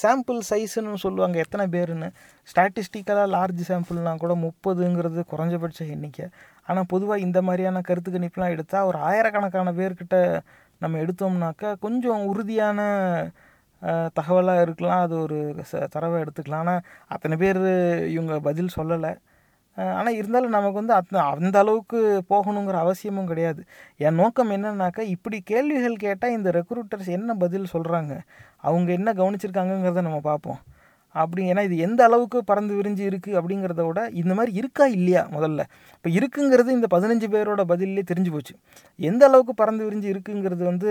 சாம்பிள் 0.00 0.40
சைஸுன்னு 0.48 1.02
சொல்லுவாங்க. 1.04 1.36
எத்தனை 1.44 1.64
பேருன்னு. 1.74 2.08
ஸ்டாட்டிஸ்டிக்கலாக 2.50 3.28
லார்ஜ் 3.34 3.62
சாம்பிள்னால் 3.70 4.22
கூட 4.24 4.34
முப்பதுங்கிறது 4.46 5.22
குறைஞ்சபட்ச 5.32 5.80
எண்ணிக்கை. 5.94 6.26
ஆனால் 6.68 6.88
பொதுவாக 6.92 7.24
இந்த 7.26 7.38
மாதிரியான 7.48 7.82
கருத்து 7.88 8.10
கணிப்புலாம் 8.16 8.54
எடுத்தால் 8.56 8.88
ஒரு 8.90 8.98
ஆயிரக்கணக்கான 9.08 9.72
பேர்கிட்ட 9.78 10.16
நம்ம 10.82 10.98
எடுத்தோம்னாக்கா 11.04 11.70
கொஞ்சம் 11.86 12.22
உறுதியான 12.32 12.80
தகவலாக 14.18 14.64
இருக்கலாம். 14.66 15.02
அது 15.06 15.14
ஒரு 15.24 15.38
ச 15.70 15.82
தரவை 15.94 16.16
எடுத்துக்கலாம். 16.24 16.62
ஆனால் 16.64 16.82
அத்தனை 17.14 17.36
பேர் 17.42 17.60
இவங்க 18.16 18.34
பதில் 18.48 18.76
சொல்லலை. 18.78 19.12
ஆனால் 19.98 20.16
இருந்தாலும் 20.20 20.54
நமக்கு 20.56 20.78
வந்து 20.80 20.94
அத் 20.98 21.12
அந்த 21.44 21.56
அளவுக்கு 21.62 21.98
போகணுங்கிற 22.32 22.76
அவசியமும் 22.84 23.30
கிடையாது. 23.32 23.60
என் 24.06 24.18
நோக்கம் 24.22 24.50
என்னன்னாக்கா 24.56 25.02
இப்படி 25.14 25.38
கேள்விகள் 25.52 26.02
கேட்டால் 26.06 26.36
இந்த 26.38 26.50
ரெக்ரூட்டர்ஸ் 26.58 27.10
என்ன 27.18 27.34
பதில் 27.44 27.72
சொல்கிறாங்க 27.74 28.14
அவங்க 28.68 28.90
என்ன 28.98 29.12
கவனிச்சிருக்காங்கங்கிறத 29.20 30.02
நம்ம 30.08 30.20
பார்ப்போம். 30.30 30.60
அப்படி 31.14 31.42
ஏன்னா 31.52 31.62
இது 31.68 31.76
எந்த 31.86 32.00
அளவுக்கு 32.08 32.38
பறந்து 32.50 32.72
விரிஞ்சு 32.78 33.02
இருக்குது 33.10 33.36
அப்படிங்கிறத 33.38 33.84
விட 33.86 34.00
இந்த 34.20 34.32
மாதிரி 34.38 34.52
இருக்கா 34.60 34.84
இல்லையா 34.96 35.22
முதல்ல? 35.36 35.60
இப்போ 35.94 36.10
இருக்குங்கிறது 36.18 36.70
இந்த 36.76 36.88
பதினஞ்சு 36.94 37.28
பேரோட 37.34 37.62
பதிலே 37.72 38.04
தெரிஞ்சு 38.10 38.30
போச்சு. 38.34 38.54
எந்த 38.98 39.22
அளவுக்கு 39.28 39.54
பறந்து 39.62 39.82
விரிஞ்சு 39.88 40.08
இருக்குங்கிறது 40.14 40.62
வந்து 40.70 40.90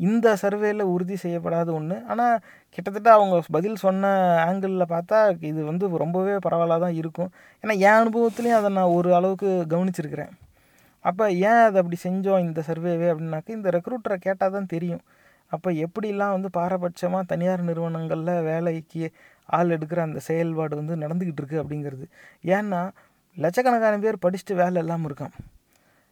இந்த 0.00 0.34
சர்வேல 0.42 0.86
உறுதி 0.94 1.18
செய்யப்படாத 1.24 1.70
ஒன்று 1.78 1.98
ஆனால் 2.12 2.36
கிட்டத்தட்ட 2.74 3.08
அவங்க 3.18 3.38
பதில் 3.56 3.82
சொன்ன 3.84 4.12
ஆங்கிளில் 4.48 4.92
பார்த்தா 4.94 5.18
இது 5.52 5.60
வந்து 5.70 5.84
ரொம்பவே 6.04 6.36
பரவாயில்ல 6.46 6.78
தான் 6.84 6.98
இருக்கும். 7.00 7.32
ஏன்னா 7.64 7.76
என் 7.86 7.98
அனுபவத்துலேயும் 8.02 8.60
அதை 8.60 8.70
நான் 8.78 8.94
ஒரு 8.98 9.10
அளவுக்கு 9.20 9.50
கவனிச்சிருக்கிறேன். 9.74 10.32
அப்போ 11.04 11.24
ஏன் 11.48 11.62
அதை 11.66 11.76
அப்படி 11.82 11.98
செஞ்சோம் 12.06 12.44
இந்த 12.46 12.60
சர்வேவே 12.68 13.08
அப்படின்னாக்கா 13.12 13.52
இந்த 13.58 13.70
ரெக்ரூட்டரை 13.76 14.16
கேட்டால் 14.26 14.54
தான் 14.56 14.72
தெரியும். 14.74 15.02
அப்போ 15.54 15.70
எப்படிலாம் 15.84 16.34
வந்து 16.34 16.48
பாரபட்சமாக 16.56 17.28
தனியார் 17.30 17.64
நிறுவனங்களில் 17.68 18.44
வேலைக்கு 18.50 19.02
ஆள் 19.48 19.68
எடுக்கிற 19.68 20.00
அந்த 20.00 20.18
செயல்பாடு 20.18 20.76
வந்து 20.76 20.96
நடந்துக்கிட்டு 20.96 21.42
இருக்குது 21.42 21.62
அப்படிங்கிறது. 21.62 22.04
ஏன்னா 22.44 22.90
லட்சக்கணக்கான 23.36 23.98
பேர் 23.98 24.24
படிச்சுட்டு 24.26 24.54
வேலை 24.54 24.82
இல்லாமல் 24.82 25.08
இருக்கான். 25.10 25.34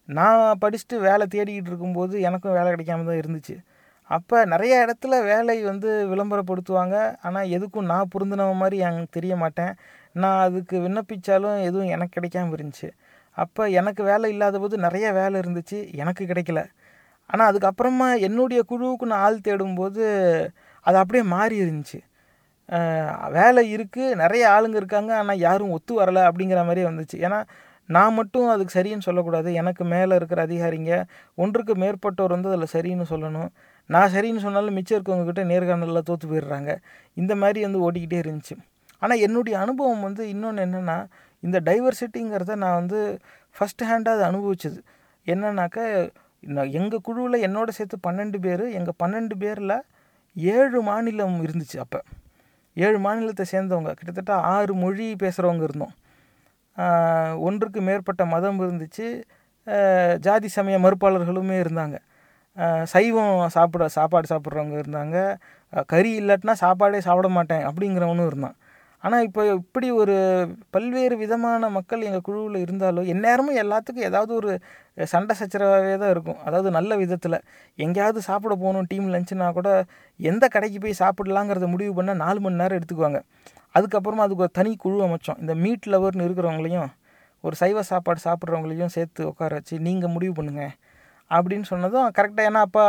நான் 0.08 0.58
படிச்சுட்டு 0.60 0.96
வேலை 0.98 1.26
தேடிக்கிட்டு 1.34 1.70
இருக்கும்போது 1.72 2.20
எனக்கும் 2.20 2.52
வேலை 2.52 2.72
கிடைக்காம 2.72 3.04
தான் 3.04 3.20
இருந்துச்சு. 3.22 3.56
அப்போ 4.04 4.44
நிறைய 4.44 4.86
இடத்துல 4.86 5.24
வேலை 5.24 5.62
வந்து 5.62 5.90
விளம்பரப்படுத்துவாங்க. 6.12 7.16
ஆனால் 7.22 7.48
எதுக்கும் 7.48 7.90
நான் 7.92 8.10
புரிந்துனவ 8.14 8.54
மாதிரி 8.54 8.76
எனக்கு 8.76 9.06
தெரிய 9.10 9.36
மாட்டேன். 9.36 9.72
நான் 10.12 10.40
அதுக்கு 10.40 10.76
விண்ணப்பித்தாலும் 10.78 11.58
எதுவும் 11.58 11.86
எனக்கு 11.86 12.20
கிடைக்காம 12.20 12.54
இருந்துச்சு. 12.58 12.88
அப்போ 13.30 13.68
எனக்கு 13.68 14.02
வேலை 14.02 14.30
இல்லாத 14.30 14.58
போது 14.58 14.78
நிறைய 14.78 15.12
வேலை 15.12 15.40
இருந்துச்சு. 15.40 15.92
எனக்கு 15.92 16.24
கிடைக்கல. 16.24 16.62
ஆனால் 17.26 17.48
அதுக்கப்புறமா 17.52 18.20
என்னுடைய 18.20 18.62
குழுவுக்கு 18.70 19.02
நான் 19.02 19.20
ஆள் 19.20 19.44
தேடும்போது 19.48 20.02
அது 20.80 20.96
அப்படியே 20.96 21.24
மாறி 21.24 21.56
இருந்துச்சு. 21.62 21.98
வேலை 23.36 23.62
இருக்குது 23.74 24.16
நிறைய 24.22 24.44
ஆளுங்க 24.54 24.76
இருக்காங்க 24.80 25.12
ஆனால் 25.20 25.42
யாரும் 25.46 25.74
ஒத்து 25.76 25.92
வரலை 26.00 26.22
அப்படிங்கிற 26.28 26.60
மாதிரி 26.68 26.82
வந்துச்சு. 26.90 27.16
ஏன்னா 27.26 27.38
நான் 27.88 28.16
மட்டும் 28.18 28.50
அதுக்கு 28.54 28.76
சரின்னு 28.78 29.06
சொல்லக்கூடாது. 29.06 29.48
எனக்கு 29.60 29.84
மேலே 29.92 30.12
இருக்கிற 30.18 30.40
அதிகாரிங்க 30.48 30.92
ஒன்றுக்கு 31.42 31.74
மேற்பட்டோர் 31.82 32.34
வந்து 32.36 32.50
அதில் 32.50 32.72
சரின்னு 32.74 33.06
சொல்லணும். 33.12 33.50
நான் 33.90 34.12
சரின்னு 34.14 34.44
சொன்னாலும் 34.44 34.76
மிச்சம் 34.78 34.96
இருக்கவங்கக்கிட்ட 34.98 35.44
நேர்காணலில் 35.52 36.06
தோற்று 36.10 36.26
போயிடுறாங்க. 36.32 36.70
இந்த 37.20 37.32
மாதிரி 37.42 37.60
வந்து 37.66 37.80
ஓடிக்கிட்டே 37.86 38.20
இருந்துச்சு. 38.24 38.56
ஆனால் 39.02 39.22
என்னுடைய 39.26 39.54
அனுபவம் 39.64 40.06
வந்து 40.08 40.22
இன்னொன்று 40.34 40.64
என்னென்னா 40.66 40.98
இந்த 41.42 41.58
டைவர்சிட்டிங்கிறத 41.68 42.56
நான் 42.62 42.78
வந்து 42.80 43.00
ஃபஸ்ட் 43.56 43.84
ஹேண்டாக 43.90 44.16
அதை 44.16 44.24
அனுபவிச்சது. 44.30 44.80
என்னன்னாக்கா 45.26 45.84
நான் 46.56 46.74
எங்கள் 46.80 47.04
குழுவில் 47.06 47.44
என்னோட 47.46 47.68
சேர்த்து 47.78 47.96
பன்னெண்டு 48.06 48.38
பேர் 48.46 48.64
எங்கள் 48.78 48.98
பன்னெண்டு 49.02 49.34
பேரில் 49.42 49.76
ஏழு 50.36 50.78
மாநிலம் 50.88 51.38
இருந்துச்சு 51.46 51.78
அப்போ. 51.84 52.00
ஏழு 52.76 52.98
மாநிலத்தை 53.06 53.44
சேர்ந்தவங்க. 53.52 53.92
கிட்டத்தட்ட 53.98 54.34
ஆறு 54.54 54.74
மொழி 54.74 55.06
பேசுகிறவங்க 55.22 55.64
இருந்தோம். 55.68 55.94
ஒன்றுக்கு 57.48 57.80
மேற்பட்ட 57.88 58.22
மதம் 58.34 58.60
இருந்துச்சு. 58.64 59.06
ஜாதி 60.26 60.48
சமய 60.56 60.76
மறுப்பாளர்களுமே 60.84 61.56
இருந்தாங்க. 61.64 61.96
சைவம் 62.92 63.34
சாப்பிட 63.56 63.84
சாப்பாடு 63.96 64.26
சாப்பிட்றவங்க 64.32 64.76
இருந்தாங்க. 64.82 65.16
கறி 65.92 66.10
இல்லாட்டினா 66.20 66.54
சாப்பாடே 66.64 67.00
சாப்பிட 67.08 67.28
மாட்டேன் 67.36 67.64
அப்படிங்கிறவனும் 67.68 68.28
இருந்தான். 68.30 68.56
ஆனால் 69.04 69.24
இப்போ 69.26 69.42
இப்படி 69.58 69.88
ஒரு 70.00 70.14
பல்வேறு 70.74 71.14
விதமான 71.22 71.68
மக்கள் 71.76 72.06
எங்கள் 72.08 72.24
குழுவில் 72.26 72.58
இருந்தாலும் 72.64 73.06
எந்நேரமும் 73.12 73.60
எல்லாத்துக்கும் 73.62 74.08
ஏதாவது 74.10 74.32
ஒரு 74.40 74.50
சண்டை 75.12 75.34
சச்சரவாகவே 75.40 75.94
தான் 76.02 76.12
இருக்கும். 76.14 76.38
அதாவது 76.46 76.70
நல்ல 76.76 76.96
விதத்தில் 77.02 77.38
எங்கேயாவது 77.84 78.20
சாப்பிட 78.28 78.52
போகணும் 78.62 78.88
டீம் 78.90 79.08
லஞ்சுனா 79.14 79.48
கூட 79.58 79.70
எந்த 80.20 80.44
கடைக்கு 80.56 80.80
போய் 80.84 81.00
சாப்பிடலாங்கிறத 81.02 81.68
முடிவு 81.74 81.94
பண்ணால் 81.98 82.20
நாலு 82.24 82.40
மணி 82.46 82.60
நேரம் 82.62 82.78
எடுத்துக்குவாங்க. 82.80 83.20
அதுக்கப்புறமா 83.76 84.24
அதுக்கு 84.26 84.46
ஒரு 84.46 84.54
தனி 84.60 84.72
குழு 84.84 85.02
அமைச்சோம். 85.08 85.40
இந்த 85.44 85.54
மீட் 85.64 85.88
லவர்னு 85.94 86.26
இருக்கிறவங்களையும் 86.28 86.90
ஒரு 87.44 87.54
சைவ 87.62 87.82
சாப்பாடு 87.90 88.20
சாப்பிட்றவங்களையும் 88.26 88.94
சேர்த்து 88.94 89.20
உட்கார 89.30 89.50
வச்சு 89.58 89.74
நீங்கள் 89.86 90.12
முடிவு 90.14 90.32
பண்ணுங்கள் 90.38 90.72
அப்படின்னு 91.36 91.66
சொன்னதும் 91.72 92.08
கரெக்டாக 92.18 92.48
ஏன்னா 92.50 92.60
அப்போ 92.66 92.84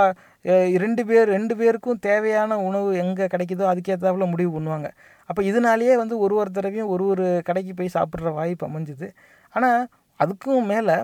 ரெண்டு 0.84 1.02
பேர் 1.10 1.28
ரெண்டு 1.36 1.54
பேருக்கும் 1.60 2.02
தேவையான 2.08 2.58
உணவு 2.68 2.90
எங்கே 3.04 3.26
கிடைக்குதோ 3.34 3.66
அதுக்கேற்றாப்புல 3.72 4.28
முடிவு 4.34 4.52
பண்ணுவாங்க. 4.58 4.88
அப்போ 5.30 5.42
இதனாலேயே 5.50 5.96
வந்து 6.04 6.16
ஒரு 6.26 6.36
ஒரு 6.42 6.52
தடவையும் 6.58 6.92
ஒரு 6.96 7.06
ஒரு 7.14 7.26
கடைக்கு 7.50 7.74
போய் 7.80 7.96
சாப்பிட்ற 7.98 8.32
வாய்ப்பு 8.40 8.68
அமைஞ்சுது. 8.70 9.10
ஆனால் 9.54 9.82
அதுக்கும் 10.20 10.70
மேலே 10.74 10.98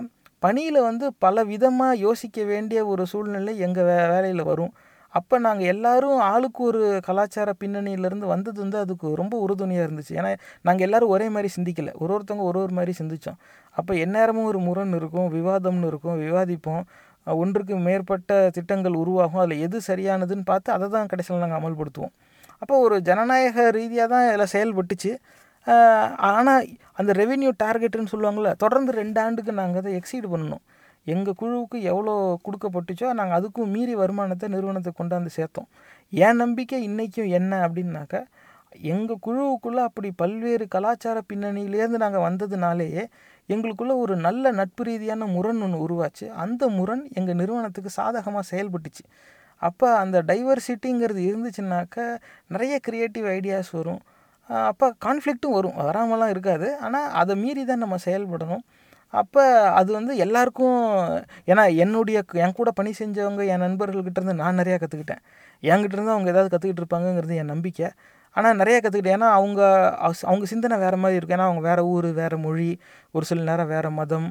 பணியில் 0.44 0.80
வந்து 0.88 1.06
பல 1.24 1.44
விதமாக 1.52 2.00
யோசிக்க 2.06 2.42
வேண்டிய 2.52 2.80
ஒரு 2.92 3.04
சூழ்நிலை 3.12 3.52
எங்கள் 3.66 3.88
வே 3.88 3.96
வேலையில் 4.12 4.48
வரும். 4.50 4.72
அப்போ 5.14 5.36
நாங்கள் 5.46 5.70
எல்லாரும் 5.72 6.18
ஆளுக்கு 6.32 6.60
ஒரு 6.70 6.80
கலாச்சார 7.06 7.50
பின்னணியிலேருந்து 7.62 8.26
வந்தது 8.32 8.58
வந்து 8.64 8.78
அதுக்கு 8.84 9.08
ரொம்ப 9.20 9.34
உறுதுணையாக 9.44 9.86
இருந்துச்சு. 9.88 10.12
ஏன்னா 10.20 10.30
நாங்கள் 10.66 10.86
எல்லோரும் 10.86 11.12
ஒரே 11.14 11.26
மாதிரி 11.34 11.48
சிந்திக்கல. 11.56 11.92
ஒரு 12.02 12.10
ஒருத்தவங்க 12.16 12.44
ஒரு 12.50 12.58
ஒரு 12.64 12.74
மாதிரி 12.78 12.92
சிந்திச்சோம். 13.00 13.38
அப்போ 13.76 13.92
எந்நேரமும் 14.04 14.48
ஒரு 14.50 14.60
முரண் 14.68 14.94
இருக்கும் 15.00 15.28
விவாதம்னு 15.36 15.90
இருக்கும் 15.92 16.18
விவாதிப்போம். 16.24 16.84
ஒன்றுக்கு 17.26 17.74
மேற்பட்ட 17.86 18.32
திட்டங்கள் 18.56 19.00
உருவாகும். 19.02 19.42
அதில் 19.44 19.62
எது 19.66 19.78
சரியானதுன்னு 19.88 20.46
பார்த்து 20.52 20.70
அதை 20.76 20.86
தான் 20.96 21.10
கடைசியில் 21.12 21.44
நாங்கள் 21.44 21.60
அமல்படுத்துவோம். 21.60 22.14
அப்போ 22.62 22.74
ஒரு 22.86 22.96
ஜனநாயக 23.08 23.66
ரீதியாக 23.78 24.08
தான் 24.14 24.26
இதில் 24.28 24.52
செயல்பட்டுச்சு. 24.54 25.12
ஆனால் 26.30 26.66
அந்த 27.00 27.10
ரெவென்யூ 27.22 27.50
டார்கெட்டுன்னு 27.62 28.12
சொல்லுவாங்கள்ல 28.14 28.50
தொடர்ந்து 28.64 28.92
ரெண்டு 29.00 29.18
ஆண்டுக்கு 29.24 29.52
நாங்கள் 29.60 29.80
அதை 29.82 29.92
எக்ஸீட் 30.00 30.32
பண்ணணும். 30.32 30.62
எங்கள் 31.06 31.38
குழுவுக்கு 31.40 31.78
எவ்வளோ 31.90 32.14
கொடுக்கப்பட்டுச்சோ 32.46 33.08
நாங்கள் 33.18 33.38
அதுக்கும் 33.38 33.72
மீறி 33.74 33.94
வருமானத்தை 34.00 34.46
நிறுவனத்தை 34.54 34.92
கொண்டாந்து 35.00 35.30
சேர்த்தோம். 35.38 35.68
என் 36.12 36.40
நம்பிக்கை 36.42 36.78
இன்றைக்கும் 36.88 37.30
என்ன 37.38 37.52
அப்படின்னாக்கா 37.66 38.20
எங்கள் 38.92 39.22
குழுவுக்குள்ளே 39.26 39.82
அப்படி 39.88 40.08
பல்வேறு 40.22 40.64
கலாச்சார 40.74 41.18
பின்னணியிலேருந்து 41.30 42.00
நாங்கள் 42.04 42.24
வந்ததுனாலேயே 42.26 43.04
எங்களுக்குள்ளே 43.48 43.94
ஒரு 44.04 44.14
நல்ல 44.26 44.50
நட்பு 44.50 44.82
ரீதியான 44.84 45.26
முரண் 45.36 45.62
ஒன்று 45.66 45.78
உருவாச்சு. 45.86 46.26
அந்த 46.44 46.62
முரண் 46.78 47.04
எங்கள் 47.18 47.38
நிறுவனத்துக்கு 47.42 47.90
சாதகமாக 48.00 48.44
செயல்பட்டுச்சு. 48.52 49.04
அப்போ 49.62 49.86
அந்த 49.96 50.16
டைவர்சிட்டிங்கிறது 50.30 51.22
இருந்துச்சுன்னாக்கா 51.30 52.04
நிறைய 52.54 52.74
க்ரியேட்டிவ் 52.88 53.26
ஐடியாஸ் 53.36 53.70
வரும். 53.78 54.02
அப்போ 54.70 54.86
கான்ஃப்ளிக்ட்டும் 55.06 55.56
வரும். 55.58 55.76
வராமலாம் 55.88 56.32
இருக்காது. 56.34 56.68
ஆனால் 56.86 57.08
அதை 57.22 57.34
மீறி 57.44 57.64
தான் 57.64 57.82
நம்ம 57.84 57.96
செயல்படணும். 58.06 58.62
அப்போ 59.14 59.42
அது 59.80 59.90
வந்து 59.92 60.12
எல்லாருக்கும் 60.16 60.78
ஏன்னா 61.50 61.62
என்னுடைய 61.84 62.18
என் 62.44 62.56
கூட 62.58 62.70
பணி 62.70 62.90
செஞ்சவங்க 62.98 63.42
என் 63.52 63.64
நண்பர்கள்கிட்ட 63.66 64.20
இருந்து 64.20 64.40
நான் 64.42 64.58
நிறையா 64.60 64.76
கற்றுக்கிட்டேன் 64.82 65.22
என்கிட்ட 65.62 65.96
இருந்து 65.96 66.14
அவங்க 66.14 66.32
ஏதாவது 66.34 66.50
கற்றுக்கிட்டு 66.54 66.82
இருப்பாங்கங்கிறது 66.82 67.36
என் 67.42 67.52
நம்பிக்கை. 67.54 67.88
ஆனால் 68.38 68.56
நிறைய 68.56 68.80
கற்றுக்கிட்டேன் 68.80 69.18
ஏன்னா 69.18 69.30
அவங்க 69.32 69.60
அஸ்- 70.08 70.26
அவங்க 70.26 70.46
சிந்தனை 70.46 70.76
வேறு 70.78 70.96
மாதிரி 70.96 71.16
இருக்கும். 71.16 71.38
ஏன்னா 71.38 71.48
அவங்க 71.48 71.62
வேறு 71.68 71.82
ஊர் 71.86 72.08
வேறு 72.12 72.38
மொழி 72.38 72.70
ஒரு 73.14 73.24
சில 73.24 73.42
நேரம் 73.42 73.66
வேறு 73.68 73.90
மதம். 73.92 74.28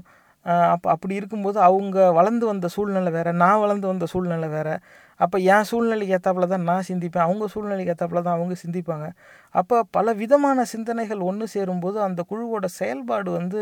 அப்போ 0.73 0.87
அப்படி 0.91 1.15
இருக்கும்போது 1.15 1.57
அவங்க 1.59 2.11
வளர்ந்து 2.11 2.45
வந்த 2.45 2.67
சூழ்நிலை 2.67 3.11
வேறு 3.11 3.33
நான் 3.33 3.59
வளர்ந்து 3.59 3.87
வந்த 3.87 4.05
சூழ்நிலை 4.05 4.49
வேறு. 4.49 4.75
அப்போ 5.19 5.37
என் 5.47 5.63
சூழ்நிலைக்கு 5.63 6.15
ஏற்றாப்புல 6.15 6.47
தான் 6.47 6.63
நான் 6.63 6.87
சிந்திப்பேன். 6.87 7.25
அவங்க 7.25 7.47
சூழ்நிலைக்கு 7.47 7.93
ஏற்றாப்புல 7.93 8.21
தான் 8.21 8.37
அவங்க 8.37 8.55
சிந்திப்பாங்க. 8.63 9.07
அப்போ 9.55 9.77
பல 9.91 10.13
விதமான 10.13 10.63
சிந்தனைகள் 10.65 11.21
ஒன்று 11.21 11.47
சேரும்போது 11.47 12.01
அந்த 12.01 12.23
குழுவோட 12.29 12.65
செயல்பாடு 12.79 13.31
வந்து 13.31 13.61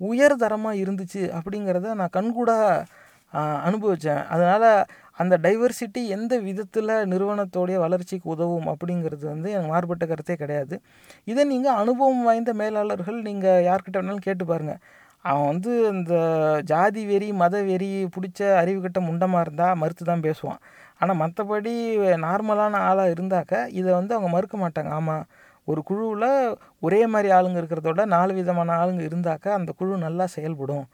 உயர்தரமாக 0.00 0.80
இருந்துச்சு 0.84 1.22
அப்படிங்கிறத 1.38 1.94
நான் 1.94 2.14
கண்கூடாக 2.16 2.84
அனுபவித்தேன் 3.66 4.22
அதனால் 4.26 4.68
அந்த 5.22 5.34
டைவர்சிட்டி 5.44 6.00
எந்த 6.16 6.34
விதத்தில் 6.46 6.92
நிறுவனத்தோடைய 7.12 7.76
வளர்ச்சிக்கு 7.84 8.28
உதவும் 8.34 8.68
அப்படிங்கிறது 8.72 9.24
வந்து 9.32 9.48
எனக்கு 9.54 9.72
மாறுபட்ட 9.74 10.04
கருத்தே 10.12 10.34
கிடையாது. 10.42 10.74
இதை 11.30 11.44
நீங்கள் 11.52 11.78
அனுபவம் 11.82 12.24
வாய்ந்த 12.28 12.52
மேலாளர்கள் 12.62 13.18
நீங்கள் 13.28 13.64
யார்கிட்ட 13.68 13.96
வேணாலும் 14.00 14.26
கேட்டு 14.28 14.46
பாருங்கள் 14.52 14.80
அவன் 15.30 15.48
வந்து 15.52 15.72
இந்த 15.92 16.14
ஜாதி 16.70 17.02
வெறி 17.10 17.28
மத 17.42 17.62
வெறி 17.68 17.88
பிடிச்ச 18.16 18.40
அறிவுகட்ட 18.62 18.98
முண்டமாக 19.06 19.44
இருந்தால் 19.46 19.78
மறுத்து 19.82 20.04
தான் 20.10 20.24
பேசுவான். 20.26 20.60
ஆனால் 21.00 21.18
மற்றபடி 21.22 21.72
நார்மலான 22.26 22.80
ஆளாக 22.90 23.14
இருந்தாக்க 23.14 23.62
இதை 23.78 23.90
வந்து 23.98 24.14
அவங்க 24.16 24.30
மறுக்க 24.36 24.56
மாட்டாங்க. 24.64 24.90
ஆமாம் 25.00 25.24
ஒரு 25.70 25.80
குழுவில் 25.88 26.28
ஒரே 26.86 27.00
மாதிரி 27.12 27.28
ஆளுங்க 27.36 27.58
இருக்கிறதோட 27.62 28.02
நாலு 28.14 28.32
விதமான 28.40 28.74
ஆளுங்க 28.82 29.02
இருந்தாக்க 29.08 29.46
அந்த 29.58 29.70
குழு 29.78 29.98
நல்லா 30.06 30.26
செயல்படும். 30.36 30.84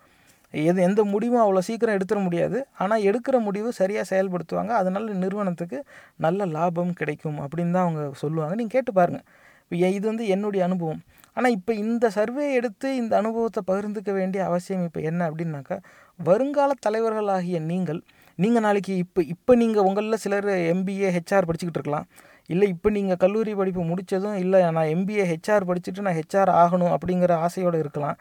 எது 0.68 0.78
எந்த 0.88 1.00
முடிவும் 1.12 1.42
அவ்வளோ 1.44 1.62
சீக்கிரம் 1.68 1.96
எடுத்துட 1.98 2.20
முடியாது. 2.26 2.58
ஆனால் 2.82 3.04
எடுக்கிற 3.08 3.36
முடிவு 3.46 3.68
சரியாக 3.80 4.04
செயல்படுத்துவாங்க. 4.12 4.72
அதனால் 4.80 5.06
நிறுவனத்துக்கு 5.24 5.78
நல்ல 6.26 6.46
லாபம் 6.56 6.92
கிடைக்கும் 7.00 7.38
அப்படின்னு 7.44 7.74
தான் 7.76 7.86
அவங்க 7.86 8.02
சொல்லுவாங்க. 8.24 8.54
நீங்கள் 8.60 8.76
கேட்டு 8.76 8.92
பாருங்கள் 9.00 9.26
இப்போ 9.64 9.76
இது 9.98 10.04
வந்து 10.10 10.24
என்னுடைய 10.34 10.62
அனுபவம். 10.68 11.02
ஆனால் 11.36 11.54
இப்போ 11.58 11.72
இந்த 11.82 12.06
சர்வே 12.16 12.46
எடுத்து 12.58 12.88
இந்த 13.02 13.12
அனுபவத்தை 13.20 13.60
பகிர்ந்துக்க 13.68 14.10
வேண்டிய 14.18 14.40
அவசியம் 14.48 14.82
இப்போ 14.88 15.00
என்ன 15.10 15.20
அப்படின்னாக்கா 15.30 15.76
வருங்கால 16.18 16.72
தலைவர்களாகிய 16.86 17.58
நீங்கள் 17.70 18.00
நீங்கள் 18.38 18.64
நாளைக்கு 18.66 18.92
இப்போ 19.04 19.20
இப்போ 19.34 19.52
நீங்கள் 19.62 19.86
உங்களில் 19.88 20.22
சிலர் 20.24 20.48
எம்பிஏ 20.74 21.08
ஹெச்ஆர் 21.16 21.48
படிச்சுக்கிட்டு 21.48 21.80
இருக்கலாம். 21.80 22.06
இல்லை 22.50 22.66
இப்போ 22.74 22.88
நீங்கள் 22.96 23.18
கல்லூரி 23.22 23.52
படிப்பு 23.58 23.82
முடித்ததும் 23.90 24.36
இல்லை 24.42 24.60
நான் 24.76 24.90
எம்பிஏ 24.94 25.24
ஹெச்ஆர் 25.32 25.66
படிச்சுட்டு 25.68 26.04
நான் 26.06 26.18
ஹெச்ஆர் 26.20 26.50
ஆகணும் 26.62 26.92
அப்படிங்கிற 26.96 27.32
ஆசையோடு 27.46 27.78
இருக்கலாம். 27.84 28.16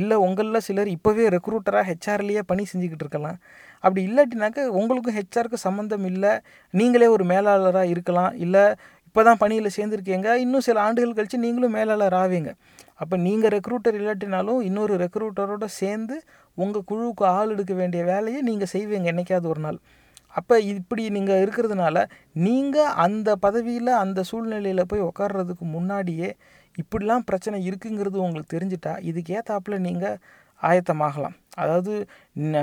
இல்லை 0.00 0.16
உங்களில் 0.26 0.64
சிலர் 0.66 0.90
இப்போவே 0.96 1.26
ரெக்ரூட்டராக 1.36 1.84
ஹெச்ஆர்லேயே 1.90 2.42
பணி 2.50 2.62
செஞ்சுக்கிட்டு 2.72 3.04
இருக்கலாம். 3.06 3.38
அப்படி 3.84 4.02
இல்லாட்டினாக்க 4.08 4.66
உங்களுக்கும் 4.80 5.16
ஹெச்ஆருக்கு 5.20 5.60
சம்மந்தம் 5.66 6.06
இல்லை. 6.12 6.32
நீங்களே 6.74 7.08
ஒரு 7.16 7.26
மேலாளராக 7.32 7.92
இருக்கலாம். 7.94 8.32
இல்லை 8.46 8.64
இப்போ 9.08 9.22
தான் 9.28 9.40
பணியில் 9.42 9.74
சேர்ந்துருக்கீங்க. 9.76 10.30
இன்னும் 10.44 10.64
சில 10.66 10.80
ஆண்டுகள் 10.86 11.14
கழித்து 11.18 11.38
நீங்களும் 11.44 11.76
மேலாளர் 11.78 12.16
ஆவீங்க. 12.22 12.50
அப்போ 13.02 13.14
நீங்கள் 13.26 13.52
ரெக்ரூட்டர் 13.54 13.96
இல்லாட்டினாலும் 14.00 14.60
இன்னொரு 14.68 14.94
ரெக்ரூட்டரோடு 15.04 15.68
சேர்ந்து 15.80 16.16
உங்கள் 16.58 16.86
குழுவுக்கு 16.90 17.24
ஆள் 17.36 17.52
எடுக்க 17.54 17.72
வேண்டிய 17.80 18.02
வேலையை 18.10 18.40
நீங்கள் 18.48 18.70
செய்வீங்க 18.74 19.08
என்றைக்காவது 19.12 19.48
ஒரு 19.52 19.62
நாள். 19.66 19.78
அப்போ 20.36 20.60
இப்படி 20.60 21.02
நீங்கள் 21.10 21.42
இருக்கிறதுனால 21.44 21.96
நீங்கள் 22.32 22.94
அந்த 22.96 23.36
பதவியில் 23.36 23.92
அந்த 23.94 24.22
சூழ்நிலையில் 24.22 24.88
போய் 24.88 25.08
உக்காடுறதுக்கு 25.10 25.66
முன்னாடியே 25.76 26.30
இப்படிலாம் 26.78 27.26
பிரச்சனை 27.26 27.58
இருக்குங்கிறது 27.68 28.24
உங்களுக்கு 28.26 28.56
தெரிஞ்சிட்டா 28.56 28.94
இதுக்கு 29.10 29.78
நீங்கள் 29.78 30.18
ஆயத்தமாகலாம். 30.62 31.34
அதாவது 31.54 31.92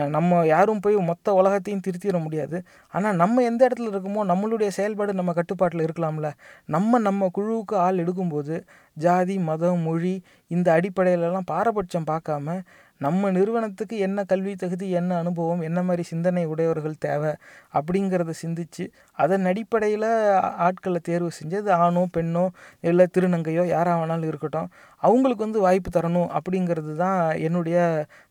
நம்ம 0.09 0.45
யாரும் 0.45 0.79
போய் 0.79 0.95
மொத்த 0.95 1.33
உலகத்தையும் 1.33 1.83
திருத்திட 1.87 2.17
முடியாது. 2.23 2.57
ஆனால் 2.93 3.15
நம்ம 3.15 3.43
எந்த 3.43 3.61
இடத்துல 3.67 3.91
இருக்கோமோ 3.91 4.23
நம்மளுடைய 4.31 4.67
செயல்பாடு 4.67 5.13
நம்ம 5.13 5.33
கட்டுப்பாட்டில் 5.33 5.85
இருக்கலாம்ல. 5.87 6.29
நம்ம 6.65 6.99
நம்ம 6.99 7.29
குழுவுக்கு 7.37 7.75
ஆள் 7.75 8.01
எடுக்கும்போது 8.05 8.63
ஜாதி 8.97 9.37
மதம் 9.39 9.81
மொழி 9.81 10.23
இந்த 10.47 10.67
அடிப்படையிலலாம் 10.79 11.49
பாரபட்சம் 11.51 12.09
பார்க்காம 12.11 12.57
நம்ம 13.03 13.29
நிறுவனத்துக்கு 13.31 13.95
என்ன 14.07 14.19
கல்வி 14.31 14.51
தகுதி 14.55 14.87
என்ன 14.99 15.11
அனுபவம் 15.21 15.61
என்ன 15.67 15.79
மாதிரி 15.83 16.03
சிந்தனை 16.09 16.43
உடையவர்கள் 16.53 17.01
தேவை 17.05 17.31
அப்படிங்கிறத 17.73 18.33
சிந்திச்சு 18.41 18.83
அதன் 19.17 19.45
அடிப்படையில் 19.51 20.07
ஆட்களை 20.67 20.99
தேர்வு 21.09 21.29
செஞ்சு 21.39 21.57
அது 21.61 21.71
ஆணோ 21.85 22.03
பெண்ணோ 22.17 22.45
இல்லை 22.83 23.07
திருநங்கையோ 23.15 23.63
யாராக 23.73 23.95
வேணாலும் 24.01 24.31
இருக்கட்டும் 24.31 24.69
அவங்களுக்கு 25.03 25.45
வந்து 25.47 25.65
வாய்ப்பு 25.67 25.91
தரணும் 25.97 26.29
அப்படிங்கிறது 26.39 26.93
தான் 27.03 27.19
என்னுடைய 27.47 27.79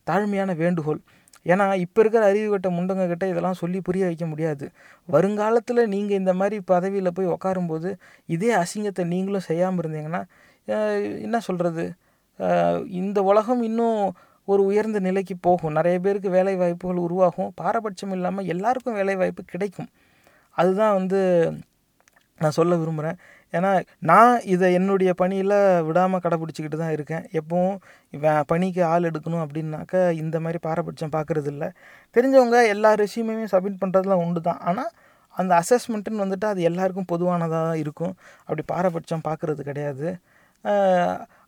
தாழ்மையான 0.06 0.56
வேண்டுகோள். 0.62 1.02
ஏன்னா 1.46 1.64
இப்போ 1.84 1.98
இருக்கிற 2.02 2.22
அறிவு 2.30 2.48
கட்ட 2.50 2.68
முண்டங்க 2.76 3.04
கிட்ட 3.12 3.24
இதெல்லாம் 3.30 3.60
சொல்லி 3.60 3.78
புரிய 3.86 4.02
வைக்க 4.08 4.24
முடியாது. 4.32 4.66
வருங்காலத்தில் 5.08 5.82
நீங்கள் 5.94 6.18
இந்த 6.20 6.32
மாதிரி 6.40 6.56
பதவியில் 6.72 7.16
போய் 7.16 7.32
உக்காரும்போது 7.36 7.90
இதே 8.28 8.50
அசிங்கத்தை 8.62 9.04
நீங்களும் 9.14 9.48
செய்யாமல் 9.50 9.82
இருந்தீங்கன்னா 9.82 10.22
என்ன 11.26 11.38
சொல்கிறது 11.48 11.84
இந்த 13.00 13.18
உலகம் 13.30 13.62
இன்னும் 13.68 13.98
ஒரு 14.48 14.62
உயர்ந்த 14.70 14.98
நிலைக்கு 15.08 15.34
போகும். 15.46 15.76
நிறைய 15.78 15.96
பேருக்கு 16.04 16.30
வேலை 16.38 16.54
வாய்ப்புகள் 16.62 17.04
உருவாகும். 17.06 17.50
பாரபட்சம் 17.60 18.14
இல்லாமல் 18.16 18.48
எல்லாருக்கும் 18.54 18.98
வேலை 19.00 19.14
வாய்ப்பு 19.20 19.42
கிடைக்கும். 19.54 19.90
அதுதான் 20.56 20.96
வந்து 20.98 21.20
நான் 22.42 22.56
சொல்ல 22.58 22.76
விரும்புகிறேன் 22.80 23.18
ஏன்னா 23.56 23.70
நான் 24.10 24.32
இதை 24.54 24.68
என்னுடைய 24.78 25.10
பணியில் 25.20 25.54
விடாமல் 25.88 26.22
கடைப்பிடிச்சிக்கிட்டு 26.24 26.78
தான் 26.82 26.94
இருக்கேன். 26.96 27.24
எப்பவும் 27.40 27.76
பணிக்கு 28.52 28.82
ஆள் 28.92 29.08
எடுக்கணும் 29.10 29.42
அப்படின்னாக்கா 29.44 30.00
இந்த 30.22 30.36
மாதிரி 30.44 30.58
பாரபட்சம் 30.66 31.14
பார்க்குறது 31.16 31.50
இல்லை 31.54 31.68
தெரிஞ்சவங்க 32.16 32.58
எல்லா 32.74 32.90
ரெசியூமையுமே 33.02 33.46
சப்மிட் 33.54 33.80
பண்ணுறதுலாம் 33.82 34.24
உண்டு 34.24 34.42
தான் 34.48 34.62
ஆனால் 34.70 34.90
அந்த 35.40 35.52
அசஸ்மெண்ட்டுன்னு 35.62 36.24
வந்துட்டு 36.24 36.46
அது 36.52 36.62
எல்லாருக்கும் 36.70 37.10
பொதுவானதாக 37.12 37.60
தான் 37.68 37.80
இருக்கும். 37.84 38.14
அப்படி 38.46 38.64
பாரபட்சம் 38.72 39.26
பார்க்குறது 39.28 39.62
கிடையாது. 39.70 40.08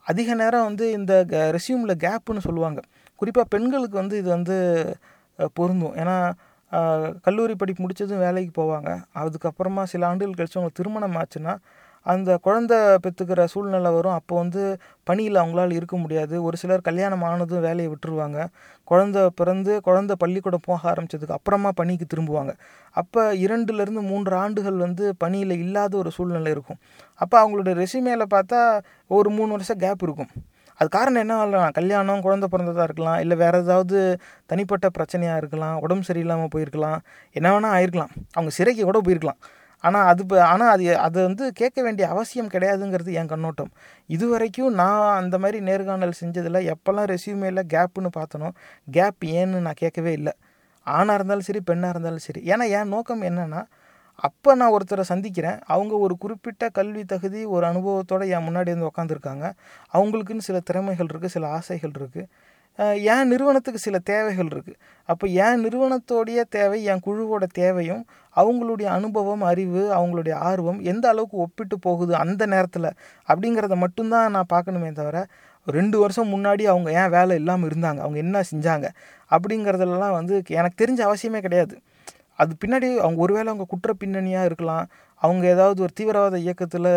அதிக 0.07 0.34
நேரம் 0.42 0.66
வந்து 0.68 0.86
இந்த 0.98 1.12
க 1.30 1.36
ரெசியூமில் 1.57 1.94
கேப்புன்னு 2.05 2.46
சொல்லுவாங்க. 2.46 2.80
குறிப்பாக 3.20 3.46
பெண்களுக்கு 3.55 3.96
வந்து 4.02 4.16
இது 4.22 4.28
வந்து 4.36 4.57
பொருந்தும். 5.59 5.94
ஏன்னா 6.02 6.16
கல்லூரி 7.26 7.55
படிப்பு 7.61 7.82
முடித்ததும் 7.82 8.22
வேலைக்கு 8.26 8.52
போவாங்க. 8.61 8.90
அதுக்கப்புறமா 9.22 9.82
சில 9.92 10.07
ஆண்டுகள் 10.11 10.38
கழிச்சு 10.38 10.59
அவங்களுக்கு 10.59 10.80
திருமணம் 10.80 11.18
ஆச்சுன்னா 11.20 11.55
அந்த 12.07 12.30
குழந்தை 12.46 12.78
பெற்றுக்கிற 13.05 13.40
சூழ்நிலை 13.52 13.90
வரும். 13.96 14.16
அப்போ 14.18 14.34
வந்து 14.42 14.62
பணியில் 15.09 15.40
அவங்களால் 15.42 15.76
இருக்க 15.78 15.96
முடியாது. 15.96 16.34
ஒரு 16.46 16.57
சிலர் 16.62 16.86
கல்யாணம் 16.88 17.24
ஆனதும் 17.30 17.64
வேலையை 17.68 17.88
விட்டுருவாங்க. 17.92 18.38
குழந்த 18.91 19.26
பிறந்து 19.39 19.80
குழந்த 19.87 20.12
பள்ளிக்கூடம் 20.22 20.64
போக 20.64 20.80
ஆரம்பிச்சதுக்கு 20.93 21.37
அப்புறமா 21.39 21.70
பணிக்கு 21.74 22.07
திரும்புவாங்க. 22.14 22.53
அப்போ 22.91 23.22
இரண்டுலேருந்து 23.35 24.03
மூன்று 24.11 24.37
ஆண்டுகள் 24.37 24.76
வந்து 24.76 25.14
பணியில் 25.18 25.55
இல்லாத 25.59 25.97
ஒரு 25.97 26.11
சூழ்நிலை 26.11 26.53
இருக்கும். 26.53 26.80
அப்போ 27.14 27.37
அவங்களோட 27.43 27.72
ரெசியூமேல 27.82 28.26
பார்த்தா 28.35 28.61
ஒரு 29.07 29.30
மூணு 29.30 29.51
வருஷம் 29.51 29.76
கேப் 29.76 30.03
இருக்கும். 30.03 30.30
அது 30.78 30.89
காரணம் 30.89 31.20
என்ன 31.20 31.35
ஆகலாம் 31.37 31.70
கல்யாணம் 31.70 32.22
குழந்த 32.22 32.47
பிறந்ததாக 32.53 32.82
இருக்கலாம் 32.82 33.18
இல்லை 33.20 33.37
வேறு 33.37 33.59
ஏதாவது 33.59 33.99
தனிப்பட்ட 34.47 34.87
பிரச்சனையாக 34.99 35.37
இருக்கலாம் 35.37 35.76
உடம்பு 35.80 36.05
சரியில்லாமல் 36.09 36.53
போயிருக்கலாம் 36.55 36.99
என்ன 37.32 37.53
வேணால் 37.55 37.74
ஆயிருக்கலாம். 37.76 38.12
அவங்க 38.32 38.51
சிறைக்கு 38.51 38.85
கூட 38.85 39.01
போயிருக்கலாம். 39.01 39.41
ஆனால் 39.87 40.07
அது 40.11 40.22
இப்போ 40.24 40.37
ஆனால் 40.53 40.70
அது 40.74 40.85
அது 41.07 41.18
வந்து 41.28 41.45
கேட்க 41.61 41.78
வேண்டிய 41.87 42.05
அவசியம் 42.14 42.51
கிடையாதுங்கிறது 42.55 43.12
என் 43.20 43.30
கண்ணோட்டம். 43.32 43.70
இது 44.16 44.26
வரைக்கும் 44.32 44.72
நான் 44.80 45.05
அந்த 45.20 45.37
மாதிரி 45.43 45.59
நேர்காணல் 45.68 46.18
செஞ்சதில் 46.20 46.61
எப்போல்லாம் 46.74 47.09
ரெசியூமேல 47.14 47.62
கேப்புன்னு 47.74 48.11
பார்த்தனோ 48.18 48.49
கேப் 48.97 49.24
ஏன்னு 49.39 49.64
நான் 49.66 49.80
கேட்கவே 49.82 50.12
இல்லை. 50.18 50.35
ஆணாக 50.87 51.18
இருந்தாலும் 51.18 51.49
சரி 51.49 51.62
பெண்ணாக 51.70 51.95
இருந்தாலும் 51.95 52.24
சரி. 52.28 52.41
ஏன்னா 52.53 52.64
என் 52.78 52.93
நோக்கம் 52.95 53.24
என்னென்னா 53.30 53.62
அப்போ 54.18 54.51
நான் 54.61 54.72
ஒருத்தரை 54.76 55.05
சந்திக்கிறேன். 55.12 55.59
அவங்க 55.74 55.95
ஒரு 56.05 56.14
குறிப்பிட்ட 56.22 56.64
கல்வி 56.78 57.03
தகுதி 57.12 57.41
ஒரு 57.55 57.64
அனுபவத்தோடு 57.70 58.26
என் 58.35 58.47
முன்னாடி 58.49 58.70
வந்து 58.74 58.91
உட்காந்துருக்காங்க 58.91 59.47
அவங்களுக்குன்னு 59.95 60.47
சில 60.49 60.59
திறமைகள் 60.68 61.11
இருக்குது 61.12 61.35
சில 61.37 61.47
ஆசைகள் 61.59 61.95
இருக்குது 62.01 62.28
என் 63.12 63.28
நிறுவனத்துக்கு 63.28 63.78
சில 63.78 63.98
தேவைகள் 63.98 64.46
இருக்குது 64.46 64.78
அப்போ 65.08 65.26
என் 65.26 65.60
நிறுவனத்தோடைய 65.64 66.40
தேவை 66.48 66.78
என் 66.84 67.02
குழுவோட 67.06 67.44
தேவையும் 67.52 68.02
அவங்களுடைய 68.36 68.84
அனுபவம் 68.84 69.42
அறிவு 69.42 69.82
அவங்களுடைய 69.94 70.34
ஆர்வம் 70.48 70.80
எந்த 70.82 71.08
அளவுக்கு 71.08 71.36
ஒப்பிட்டு 71.36 71.78
போகுது 71.78 72.14
அந்த 72.14 72.46
நேரத்தில் 72.46 72.88
அப்படிங்கிறத 73.28 73.76
மட்டும்தான் 73.76 74.30
நான் 74.30 74.52
பார்க்கணுமே 74.52 74.92
தவிர 74.92 75.18
ரெண்டு 75.66 75.98
வருஷம் 75.98 76.32
முன்னாடி 76.32 76.62
அவங்க 76.62 76.88
ஏன் 76.92 77.08
வேலை 77.08 77.36
இல்லாமல் 77.36 77.68
இருந்தாங்க? 77.70 78.00
அவங்க 78.04 78.18
என்ன 78.18 78.42
செஞ்சாங்க? 78.52 78.86
அப்படிங்கிறதுலலாம் 79.30 80.16
வந்து 80.18 80.34
எனக்கு 80.48 80.78
தெரிஞ்ச 80.84 81.00
அவசியமே 81.08 81.40
கிடையாது. 81.40 81.74
அது 82.34 82.52
பின்னாடி 82.64 82.88
அவங்க 82.96 83.18
ஒருவேளை 83.20 83.48
அவங்க 83.52 83.66
குற்ற 83.68 83.90
பின்னணியாக 83.92 84.44
இருக்கலாம். 84.44 84.86
அவங்க 85.22 85.44
ஏதாவது 85.46 85.82
ஒரு 85.82 85.92
தீவிரவாத 85.94 86.36
இயக்கத்தில் 86.38 86.90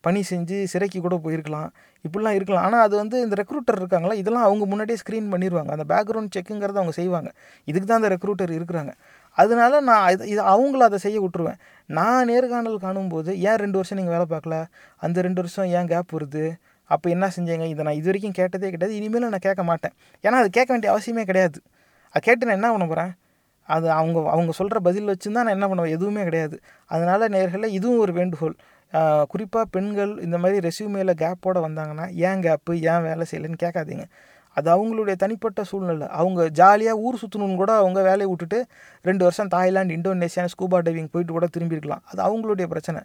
பணி 0.00 0.20
செஞ்சு 0.30 0.56
சிறைக்கு 0.64 0.98
கூட 1.00 1.16
போயிருக்கலாம். 1.24 1.70
இப்படிலாம் 2.06 2.36
இருக்கலாம். 2.38 2.64
ஆனால் 2.68 2.82
அது 2.86 2.94
வந்து 3.02 3.16
இந்த 3.24 3.36
ரெக்ரூட்டர் 3.42 3.78
இருக்காங்களா 3.80 4.14
இதெல்லாம் 4.22 4.46
அவங்க 4.48 4.64
முன்னாடியே 4.72 4.98
ஸ்க்ரீன் 5.02 5.28
பண்ணிடுவாங்க 5.34 5.70
அந்த 5.76 5.86
பேக்ரவுண்ட் 5.92 6.32
செக்குங்கிறத 6.36 6.78
அவங்க 6.82 6.94
செய்வாங்க. 7.00 7.30
இதுக்கு 7.70 7.88
தான் 7.90 8.00
அந்த 8.02 8.10
ரெக்ரூட்டர் 8.14 8.52
இருக்கிறாங்க. 8.58 8.92
அதனால 9.36 9.80
நான் 9.88 10.06
இது 10.14 10.24
இது 10.32 10.42
அவங்கள 10.54 10.82
அதை 10.88 10.98
செய்ய 11.06 11.18
விட்ருவேன் 11.24 11.58
நான் 11.98 12.28
நேர்காணல் 12.30 12.78
காணும்போது 12.86 13.30
ஏன் 13.48 13.60
ரெண்டு 13.64 13.78
வருஷம் 13.80 13.98
நீங்கள் 14.00 14.16
வேலை 14.16 14.26
பார்க்கல? 14.34 14.56
அந்த 15.06 15.20
ரெண்டு 15.26 15.40
வருஷம் 15.42 15.68
ஏன் 15.78 15.90
கேப் 15.92 16.14
வருது? 16.16 16.44
அப்போ 16.90 17.06
என்ன 17.14 17.26
செஞ்சீங்க? 17.36 17.64
இதை 17.72 17.82
நான் 17.86 17.98
இது 18.00 18.08
வரைக்கும் 18.10 18.36
கேட்டதே 18.40 18.68
கிடையாது. 18.74 18.94
இனிமேலும் 19.00 19.32
நான் 19.34 19.46
கேட்க 19.48 19.62
மாட்டேன். 19.70 19.94
ஏன்னா 20.24 20.38
அது 20.42 20.50
கேட்க 20.58 20.70
வேண்டிய 20.74 20.90
அவசியமே 20.94 21.24
கிடையாது. 21.30 21.58
அது 22.14 22.24
கேட்டு 22.28 22.46
நான் 22.48 22.58
என்ன 22.60 22.68
பண்ண 22.74 22.86
போகிறேன் 22.92 23.12
அது 23.68 23.86
அவங்க 24.00 24.18
அவங்க 24.34 24.52
சொல்கிற 24.58 24.78
பதில் 24.88 25.08
வச்சு 25.10 25.28
தான் 25.28 25.44
நான் 25.46 25.56
என்ன 25.56 25.66
பண்ணுவேன்? 25.70 25.94
எதுவுமே 25.96 26.22
கிடையாது. 26.28 26.56
அதனால் 26.90 27.24
நேர்களில் 27.36 27.74
இதுவும் 27.78 28.02
ஒரு 28.04 28.12
வேண்டுகோள். 28.18 28.54
குறிப்பாக 29.28 29.66
பெண்கள் 29.74 30.12
இந்த 30.20 30.38
மாதிரி 30.38 30.68
ரெசியூமேல 30.68 31.12
கேப்போடு 31.22 31.60
வந்தாங்கன்னா 31.66 32.06
ஏன் 32.28 32.40
கேப்பு 32.46 32.72
ஏன் 32.92 33.04
வேலை 33.08 33.24
செய்யலைன்னு 33.30 33.62
கேட்காதீங்க. 33.64 34.04
அது 34.56 34.68
அவங்களுடைய 34.74 35.14
தனிப்பட்ட 35.14 35.64
சூழ்நிலை. 35.64 36.06
அவங்க 36.08 36.48
ஜாலியாக 36.48 36.98
ஊர் 36.98 37.20
சுற்றணுன்னு 37.22 37.56
கூட 37.56 37.72
அவங்க 37.72 38.00
வேலையை 38.02 38.26
விட்டுட்டு 38.26 38.58
ரெண்டு 39.02 39.22
வருஷம் 39.24 39.48
தாய்லாந்து 39.48 39.96
இந்தோனேஷியா 39.96 40.44
ஸ்கூபா 40.54 40.78
டைவிங் 40.86 41.10
போயிட்டு 41.12 41.32
கூட 41.32 41.46
திரும்பியிருக்கலாம். 41.56 42.04
அது 42.10 42.20
அவங்களுடைய 42.28 42.66
பிரச்சனை. 42.66 43.00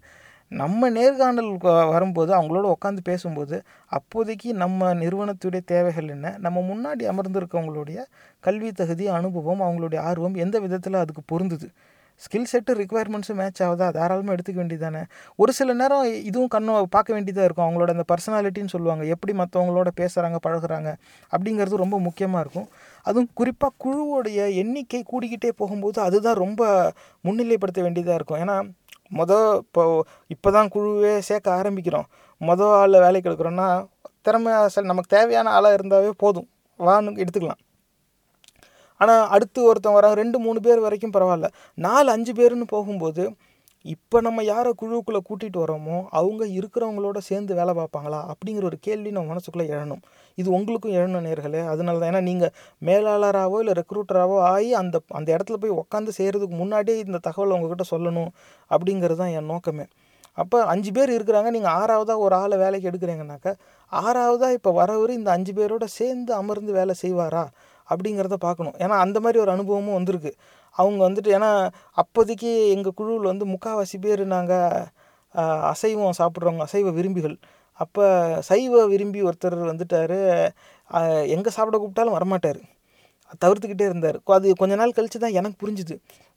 நம்ம 0.51 0.89
நேர்காணல் 0.89 1.51
வரும்போது 1.91 2.31
அவங்களோட 2.37 2.65
உட்காந்து 2.75 3.01
பேசும்போது 3.03 3.57
அப்போதைக்கு 3.97 4.53
நம்ம 4.53 4.93
நிறுவனத்துடைய 4.93 5.61
தேவைகள் 5.65 6.07
என்ன? 6.07 6.35
நம்ம 6.39 6.57
முன்னாடி 6.71 7.03
அமர்ந்திருக்கவங்களுடைய 7.11 7.99
கல்வி 8.39 8.71
தகுதி 8.71 9.07
அனுபவம் 9.07 9.61
அவங்களுடைய 9.61 9.99
ஆர்வம் 9.99 10.35
எந்த 10.35 10.59
விதத்தில் 10.59 11.01
அதுக்கு 11.03 11.23
பொருந்துது? 11.31 11.69
ஸ்கில் 12.15 12.45
செட்டு 12.51 12.71
ரிக்குவயர்மெண்ட்ஸும் 12.71 13.33
மேட்ச் 13.33 13.63
ஆகுதா? 13.63 13.91
தாராளமாக 13.91 14.35
எடுத்துக்க 14.35 14.55
வேண்டியதானே 14.55 15.03
ஒரு 15.35 15.53
சில 15.53 15.73
நேரம் 15.73 16.03
இதுவும் 16.03 16.47
கண்ணு 16.55 16.83
பார்க்க 16.83 17.13
வேண்டியதாக 17.13 17.53
இருக்கும். 17.53 17.69
அவங்களோட 17.69 17.89
அந்த 17.89 18.03
பர்சனாலிட்டின்னு 18.13 18.67
சொல்லுவாங்க. 18.67 19.03
எப்படி 19.05 19.37
மற்றவங்களோட 19.37 19.87
பேசுகிறாங்க 19.99 20.35
பழகுறாங்க 20.47 20.95
அப்படிங்கிறது 21.37 21.75
ரொம்ப 21.75 21.99
முக்கியமாக 21.99 22.41
இருக்கும். 22.41 22.67
அதுவும் 23.01 23.29
குறிப்பாக 23.33 23.73
குழுவோடைய 23.83 24.55
எண்ணிக்கை 24.55 25.03
கூடிக்கிட்டே 25.11 25.49
போகும்போது 25.49 26.01
அதுதான் 26.01 26.35
ரொம்ப 26.35 26.91
முன்னிலைப்படுத்த 27.23 27.81
வேண்டியதாக 27.81 28.13
இருக்கும். 28.13 28.39
ஏன்னா 28.39 28.71
மொதல் 29.17 29.57
இப்போ 29.57 30.05
இப்போ 30.27 30.51
தான் 30.51 30.69
குழுவே 30.73 31.17
சேர்க்க 31.17 31.55
ஆரம்பிக்கிறோம். 31.55 32.03
மொதல் 32.39 32.71
ஆளில் 32.71 32.99
வேலைக்கு 32.99 33.29
எடுக்கிறோன்னா 33.29 33.87
திறமை 34.21 34.53
ச- 34.53 34.83
நமக்கு 34.83 35.17
தேவையான 35.17 35.49
ஆளாக 35.49 35.75
இருந்தாவே 35.75 36.09
போதும். 36.09 36.49
வான்னு 36.79 37.25
எடுத்துக்கலாம். 37.25 37.70
ஆனால் 39.01 39.23
அடுத்து 39.35 39.59
ஒருத்தன் 39.69 39.97
வராங்க 39.97 40.17
ரெண்டு 40.23 40.37
மூணு 40.45 40.59
பேர் 40.67 40.85
வரைக்கும் 40.87 41.15
பரவாயில்ல. 41.15 41.47
நாலு 41.85 42.09
அஞ்சு 42.15 42.33
பேருன்னு 42.39 42.67
போகும்போது 42.75 43.23
இப்போ 43.85 44.17
நம்ம 44.25 44.39
யாரை 44.49 44.71
குழுவுக்குள்ளே 44.79 45.19
கூட்டிகிட்டு 45.27 45.59
வரோமோ 45.61 45.95
அவங்க 46.17 46.43
இருக்கிறவங்களோட 46.57 47.19
சேர்ந்து 47.27 47.53
வேலை 47.59 47.73
பார்ப்பாங்களா? 47.79 48.19
அப்படிங்கிற 48.31 48.63
ஒரு 48.69 48.77
கேள்வி 48.87 49.11
நம்ம 49.15 49.29
மனசுக்குள்ளே 49.33 49.65
எழணும். 49.75 50.01
இது 50.37 50.49
உங்களுக்கும் 50.57 50.93
எழணும் 50.99 51.25
நேர்களே. 51.27 51.61
அதனால 51.71 51.99
தான் 52.01 52.11
ஏன்னா 52.11 52.21
நீங்கள் 52.27 52.51
மேலாளராகவோ 52.89 53.59
இல்லை 53.63 53.75
ரெக்ரூட்டராகவோ 53.81 54.37
ஆகி 54.51 54.69
அந்த 54.81 55.01
அந்த 55.19 55.29
இடத்துல 55.35 55.57
போய் 55.63 55.73
உட்காந்து 55.81 56.13
செய்கிறதுக்கு 56.19 56.57
முன்னாடியே 56.61 56.97
இந்த 57.07 57.21
தகவலை 57.27 57.55
உங்ககிட்ட 57.57 57.87
சொல்லணும் 57.93 58.31
அப்படிங்கிறது 58.71 59.19
தான் 59.23 59.33
என் 59.39 59.51
நோக்கமே. 59.53 59.87
அப்போ 60.41 60.57
அஞ்சு 60.73 60.91
பேர் 60.97 61.15
இருக்கிறாங்க 61.17 61.49
நீங்கள் 61.55 61.75
ஆறாவதாக 61.79 62.25
ஒரு 62.25 62.35
ஆளை 62.43 62.57
வேலைக்கு 62.63 62.89
எடுக்கிறீங்கனாக்கா 62.91 63.51
ஆறாவதாக 63.91 64.57
இப்போ 64.57 64.71
வரவர் 64.81 65.17
இந்த 65.19 65.29
அஞ்சு 65.37 65.53
பேரோட 65.57 65.85
சேர்ந்து 65.99 66.31
அமர்ந்து 66.41 66.71
வேலை 66.79 66.93
செய்வாரா? 67.03 67.43
அப்படிங்கிறத 67.93 68.37
பார்க்கணும். 68.47 68.75
ஏன்னா 68.83 68.95
அந்த 69.05 69.17
மாதிரி 69.25 69.39
ஒரு 69.43 69.51
அனுபவமும் 69.55 69.97
வந்திருக்கு. 69.99 70.31
அவங்க 70.75 70.99
வந்துட்டு 71.07 71.29
ஏன்னா 71.37 71.51
அப்போதைக்கு 72.01 72.51
எங்கள் 72.75 72.95
குழுவில் 72.99 73.31
வந்து 73.31 73.45
முக்கால்வாசி 73.53 73.97
பேர் 74.05 74.23
நாங்கள் 74.35 74.85
அசைவம் 75.73 76.17
சாப்பிட்றவங்க 76.19 76.63
அசைவ 76.67 76.91
விரும்பிகள். 76.99 77.35
அப்போ 77.79 78.03
சைவ 78.49 78.83
விரும்பி 78.93 79.19
ஒருத்தர் 79.27 79.57
வந்துட்டார். 79.71 80.17
எங்கே 81.35 81.51
சாப்பிட 81.57 81.75
கூப்பிட்டாலும் 81.77 82.17
வரமாட்டார். 82.17 82.61
தவிர்த்துக்கிட்டே 83.43 83.85
இருந்தார். 83.89 84.17
அது 84.37 84.47
கொஞ்ச 84.61 84.73
நாள் 84.81 84.97
கழிச்சு 84.97 85.19
தான் 85.23 85.37
எனக்கு 85.39 85.57
புரிஞ்சுது. 85.63 85.95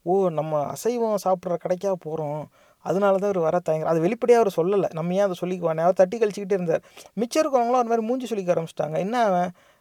ஓ 0.09 0.13
நம்ம 0.39 0.61
அசைவம் 0.75 1.23
சாப்பிட்ற 1.25 1.55
கடைக்கா 1.63 1.91
போகிறோம் 2.05 2.41
அதனால 2.85 3.13
தான் 3.21 3.31
அவர் 3.31 3.39
வர 3.45 3.57
தயங்குற 3.67 3.91
அது 3.91 4.03
வெளிப்படையாக 4.05 4.41
அவர் 4.41 4.55
சொல்லலை. 4.57 4.89
நம்ம 4.97 5.13
ஏன் 5.17 5.25
அதை 5.27 5.35
சொல்லிக்குவானே 5.41 5.81
அவர் 5.85 5.99
தட்டி 6.01 6.15
கழிச்சிக்கிட்டே 6.21 6.57
இருந்தார். 6.59 6.83
மிச்சம் 7.21 7.41
இருக்கவங்களும் 7.43 7.79
அது 7.81 7.91
மாதிரி 7.91 8.05
மூஞ்சி 8.09 8.27
சொல்லிக்க 8.31 8.53
ஆரம்பிச்சிட்டாங்க. 8.55 8.97
என்ன 9.05 9.17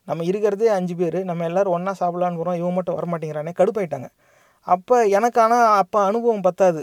நம்ம 0.09 0.25
இருக்கிறதே 0.31 0.69
அஞ்சு 0.79 0.95
பேர் 1.01 1.19
நம்ம 1.31 1.45
எல்லோரும் 1.51 1.75
ஒன்றா 1.77 1.93
சாப்பிட்லான்னு 2.01 2.41
போகிறோம் 2.41 2.59
இவன் 2.63 2.77
மட்டும் 2.79 2.99
வரமாட்டேங்கிறானே 2.99 3.53
கடுப்பாயிட்டாங்க. 3.61 4.09
அப்போ 4.67 4.97
எனக்கு 5.19 5.39
ஆனால் 5.45 5.67
அப்போ 5.83 5.99
அனுபவம் 6.11 6.47
பத்தாது. 6.49 6.83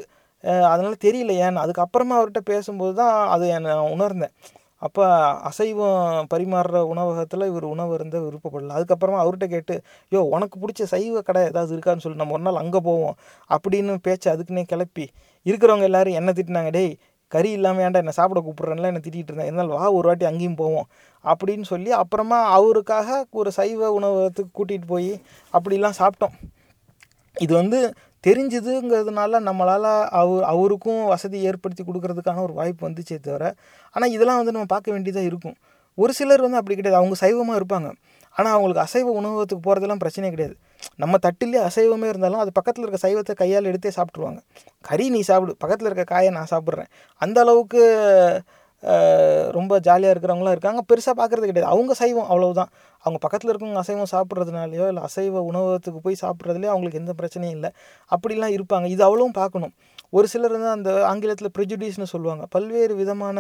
அதனால் 0.71 1.03
தெரியல 1.05 1.31
ஏன்னு 1.45 1.63
அதுக்கப்புறமா 1.63 2.15
அவர்கிட்ட 2.19 2.41
பேசும்போது 2.51 2.93
தான் 3.01 3.15
அது 3.33 3.45
என்னை 3.57 3.73
உணர்ந்தேன். 3.95 4.33
அப்போ 4.81 5.03
அசைவம் 5.49 5.97
பரிமாறுற 6.31 6.77
உணவகத்தில் 6.93 7.43
இவர் 7.49 7.65
உணவு 7.73 7.91
இருந்த 7.97 8.17
விருப்பப்படல. 8.25 8.75
அதுக்கப்புறமா 8.77 9.19
அவர்கிட்ட 9.23 9.47
கேட்டு 9.55 9.75
யோ 10.11 10.21
உனக்கு 10.35 10.55
பிடிச்ச 10.63 10.83
சைவ 10.93 11.21
கடை 11.27 11.41
ஏதாவது 11.51 11.73
இருக்கான்னு 11.75 12.03
சொல்லி 12.05 12.21
நம்ம 12.21 12.35
ஒரு 12.37 12.45
நாள் 12.47 12.61
அங்கே 12.63 12.79
போவோம் 12.89 13.15
அப்படின்னு 13.49 13.95
பேச்சு 14.07 14.27
அதுக்குன்னே 14.33 14.63
கிளப்பி 14.73 15.05
இருக்கிறவங்க 15.45 15.87
எல்லோரும் 15.89 16.17
என்ன 16.21 16.33
திட்டினாங்க 16.39 16.71
டேய் 16.77 16.93
கறி 17.31 17.49
இல்லாமல் 17.57 17.83
ஏன்டா 17.85 18.01
என்னை 18.03 18.13
சாப்பிட 18.19 18.39
கூப்பிட்றேன்ல 18.45 18.89
என்னை 18.91 19.01
திட்டிகிட்டு 19.05 19.31
இருந்தேன். 19.31 19.49
இருந்தாலும் 19.49 19.77
வா 19.79 19.87
ஒரு 19.97 20.07
வாட்டி 20.09 20.25
அங்கேயும் 20.29 20.59
போவோம் 20.61 20.87
அப்படின்னு 21.25 21.65
சொல்லி 21.73 21.91
அப்புறமா 22.01 22.39
அவருக்காக 22.57 23.17
ஒரு 23.41 23.49
சைவ 23.57 23.91
உணவகத்துக்கு 23.97 24.51
கூட்டிகிட்டு 24.59 24.89
போய் 24.93 25.11
அப்படிலாம் 25.53 25.99
சாப்பிட்டோம். 26.01 26.35
இது 27.37 27.53
வந்து 27.61 27.79
தெரிஞ்சுதுங்கிறதுனால 28.23 29.39
நம்மளால் 29.47 29.91
அவர் 30.19 30.43
அவருக்கும் 30.53 30.99
வசதி 31.11 31.37
ஏற்படுத்தி 31.49 31.83
கொடுக்கறதுக்கான 31.83 32.41
ஒரு 32.47 32.53
வாய்ப்பு 32.59 32.83
வந்துச்சே 32.87 33.17
தவிர 33.27 33.43
ஆனால் 33.95 34.13
இதெல்லாம் 34.15 34.39
வந்து 34.41 34.55
நம்ம 34.55 34.69
பார்க்க 34.73 34.95
வேண்டியதாக 34.95 35.29
இருக்கும். 35.29 35.55
ஒரு 35.97 36.11
சிலர் 36.17 36.43
வந்து 36.45 36.59
அப்படி 36.59 36.75
கிடையாது. 36.75 36.99
அவங்க 36.99 37.15
சைவமாக 37.23 37.59
இருப்பாங்க. 37.61 37.89
ஆனால் 38.35 38.53
அவங்களுக்கு 38.55 38.83
அசைவ 38.85 39.07
உணவகத்துக்கு 39.19 39.63
போகிறதெல்லாம் 39.67 40.01
பிரச்சனையே 40.03 40.31
கிடையாது. 40.35 40.55
நம்ம 41.01 41.15
தட்டிலே 41.25 41.59
அசைவமே 41.69 42.07
இருந்தாலும் 42.11 42.41
அது 42.43 42.51
பக்கத்தில் 42.57 42.83
இருக்க 42.85 42.99
சைவத்தை 43.05 43.33
கையால் 43.41 43.69
எடுத்தே 43.71 43.91
சாப்பிட்ருவாங்க 43.97 44.39
கறி 44.89 45.05
நீ 45.15 45.21
சாப்பிடு 45.29 45.53
பக்கத்தில் 45.63 45.89
இருக்க 45.89 46.05
காயை 46.13 46.31
நான் 46.37 46.51
சாப்பிட்றேன். 46.53 46.89
அந்த 47.21 47.37
அளவுக்கு 47.45 47.81
ரொம்ப 49.57 49.73
ஜாலியாக 49.87 50.13
இருக்கிறவங்களாம் 50.13 50.55
இருக்காங்க. 50.55 50.81
பெருசாக 50.89 51.15
பார்க்குறது 51.19 51.49
கிடையாது. 51.49 51.71
அவங்க 51.73 51.93
சைவம் 51.99 52.29
அவ்வளவுதான். 52.31 52.71
அவங்க 53.03 53.17
பக்கத்தில் 53.25 53.51
இருக்கவங்க 53.51 53.81
அசைவம் 53.83 54.09
சாப்பிட்றதுனாலையோ 54.13 54.85
இல்லை 54.91 55.03
அசைவ 55.07 55.41
உணவகத்துக்கு 55.49 55.99
போய் 56.05 56.21
சாப்பிட்றதுலையோ 56.23 56.71
அவங்களுக்கு 56.73 57.01
எந்த 57.03 57.13
பிரச்சனையும் 57.19 57.55
இல்லை. 57.57 57.69
அப்படிலாம் 58.11 58.53
இருப்பாங்க. 58.57 58.87
இது 58.95 59.03
அவ்வளவும் 59.07 59.37
பார்க்கணும் 59.41 59.73
ஒரு 60.17 60.27
சிலர் 60.33 60.55
வந்து 60.55 60.71
அந்த 60.77 60.91
ஆங்கிலத்தில் 61.11 61.53
ப்ரெஜுடியூஸ்னு 61.57 62.11
சொல்லுவாங்க. 62.13 62.43
பல்வேறு 62.55 62.95
விதமான 63.01 63.37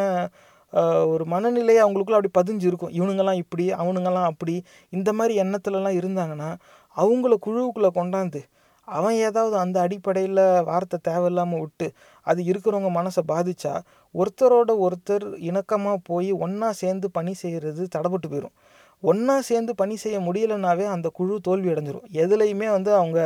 ஒரு 1.13 1.25
மனநிலை 1.25 1.75
அவங்களுக்குள்ள 1.83 2.19
அப்படி 2.19 2.33
பதிஞ்சு 2.39 2.65
இருக்கும் 2.65 2.93
இவனுங்கெல்லாம் 2.99 3.41
இப்படி 3.43 3.65
அவனுங்கெல்லாம் 3.73 4.29
அப்படி. 4.31 4.55
இந்த 4.89 5.13
மாதிரி 5.13 5.35
எண்ணத்துலலாம் 5.43 5.99
இருந்தாங்கன்னா 6.01 6.49
அவங்கள 6.97 7.35
குழுவுக்குள்ளே 7.45 7.91
கொண்டாந்து 7.99 8.41
அவன் 8.87 9.17
ஏதாவது 9.27 9.55
அந்த 9.57 9.77
அடிப்படையில் 9.81 10.39
வார்த்தை 10.63 10.99
தேவையில்லாமல் 11.01 11.59
விட்டு 11.59 11.87
அது 12.27 12.41
இருக்கிறவங்க 12.43 12.89
மனசை 12.99 13.21
பாதித்தா 13.27 13.73
ஒருத்தரோட 14.15 14.71
ஒருத்தர் 14.85 15.25
இணக்கமாக 15.49 15.97
போய் 16.03 16.31
ஒன்றா 16.31 16.71
சேர்ந்து 16.71 17.11
பணி 17.11 17.33
செய்கிறது 17.33 17.87
தடைப்பட்டு 17.95 18.29
போயிடும் 18.29 18.55
ஒன்றா 19.03 19.41
சேர்ந்து 19.41 19.75
பணி 19.75 19.95
செய்ய 19.95 20.17
முடியலைனாவே 20.19 20.85
அந்த 20.85 21.09
குழு 21.09 21.39
தோல்வி 21.41 21.69
அடைஞ்சிரும். 21.69 22.07
எதுலேயுமே 22.13 22.67
வந்து 22.71 22.93
அவங்க 22.93 23.19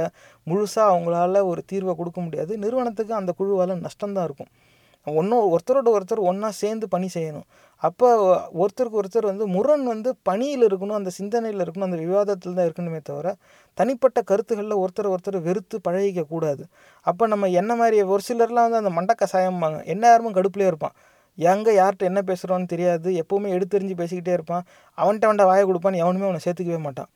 முழுசாக 0.48 0.92
அவங்களால 0.92 1.46
ஒரு 1.46 1.62
தீர்வை 1.72 1.96
கொடுக்க 1.96 2.22
முடியாது. 2.22 2.58
நிறுவனத்துக்கு 2.58 3.14
அந்த 3.14 3.34
குழுவால் 3.40 3.74
நஷ்டம்தான் 3.88 4.24
இருக்கும். 4.24 4.52
ஒன்றும் 5.20 5.44
ஒருத்தரோட 5.54 5.88
ஒருத்தர் 5.96 6.22
ஒன்றா 6.30 6.50
சேர்ந்து 6.62 6.86
பணி 6.94 7.08
செய்யணும். 7.16 7.48
அப்போ 7.84 8.08
ஒருத்தருக்கு 8.62 9.00
ஒருத்தர் 9.02 9.28
வந்து 9.30 9.46
முரண் 9.56 9.86
வந்து 9.94 10.10
பணியில் 10.28 10.64
இருக்கணும் 10.68 10.98
அந்த 11.00 11.12
சிந்தனையில் 11.18 11.62
இருக்கணும் 11.66 11.88
அந்த 11.90 12.00
விவாதத்தில் 12.04 12.56
தான் 12.58 12.68
இருக்கணுமே 12.68 13.00
தவிர 13.10 13.34
தனிப்பட்ட 13.78 14.20
கருத்துக்களில் 14.30 14.82
ஒருத்தர் 14.84 15.12
ஒருத்தர் 15.14 15.38
வெறுத்து 15.48 15.78
பழகிக்க 15.88 16.24
கூடாது. 16.34 16.64
அப்போ 17.06 17.24
நம்ம 17.34 17.50
என்ன 17.62 17.72
மாதிரி 17.82 17.98
ஒரு 18.16 18.24
சிலர்லாம் 18.30 18.68
வந்து 18.68 18.82
அந்த 18.84 18.94
மண்ட 19.00 19.14
கசாயம்பாங்க 19.24 19.80
என்ன 19.96 20.04
யாருமும் 20.12 20.38
கடுப்புலேயே 20.38 20.72
இருப்பான். 20.72 20.96
எங்கே 21.38 21.72
யார்கிட்ட 21.80 22.04
என்ன 22.12 22.22
பேசுகிறோன்னு 22.30 22.72
தெரியாது. 22.74 23.10
எப்போவுமே 23.22 23.48
எடுத்தெறிஞ்சு 23.58 23.96
பேசிக்கிட்டே 24.02 24.34
இருப்பான். 24.38 24.64
அவன்கிட்ட 24.98 25.28
அவன்கிட்ட 25.28 25.48
வாயை 25.52 25.64
கொடுப்பான்னு 25.72 26.02
எவனுமே 26.04 26.28
அவனை 26.30 26.42
சேர்த்துக்கவே 26.46 26.82
மாட்டான். 26.88 27.10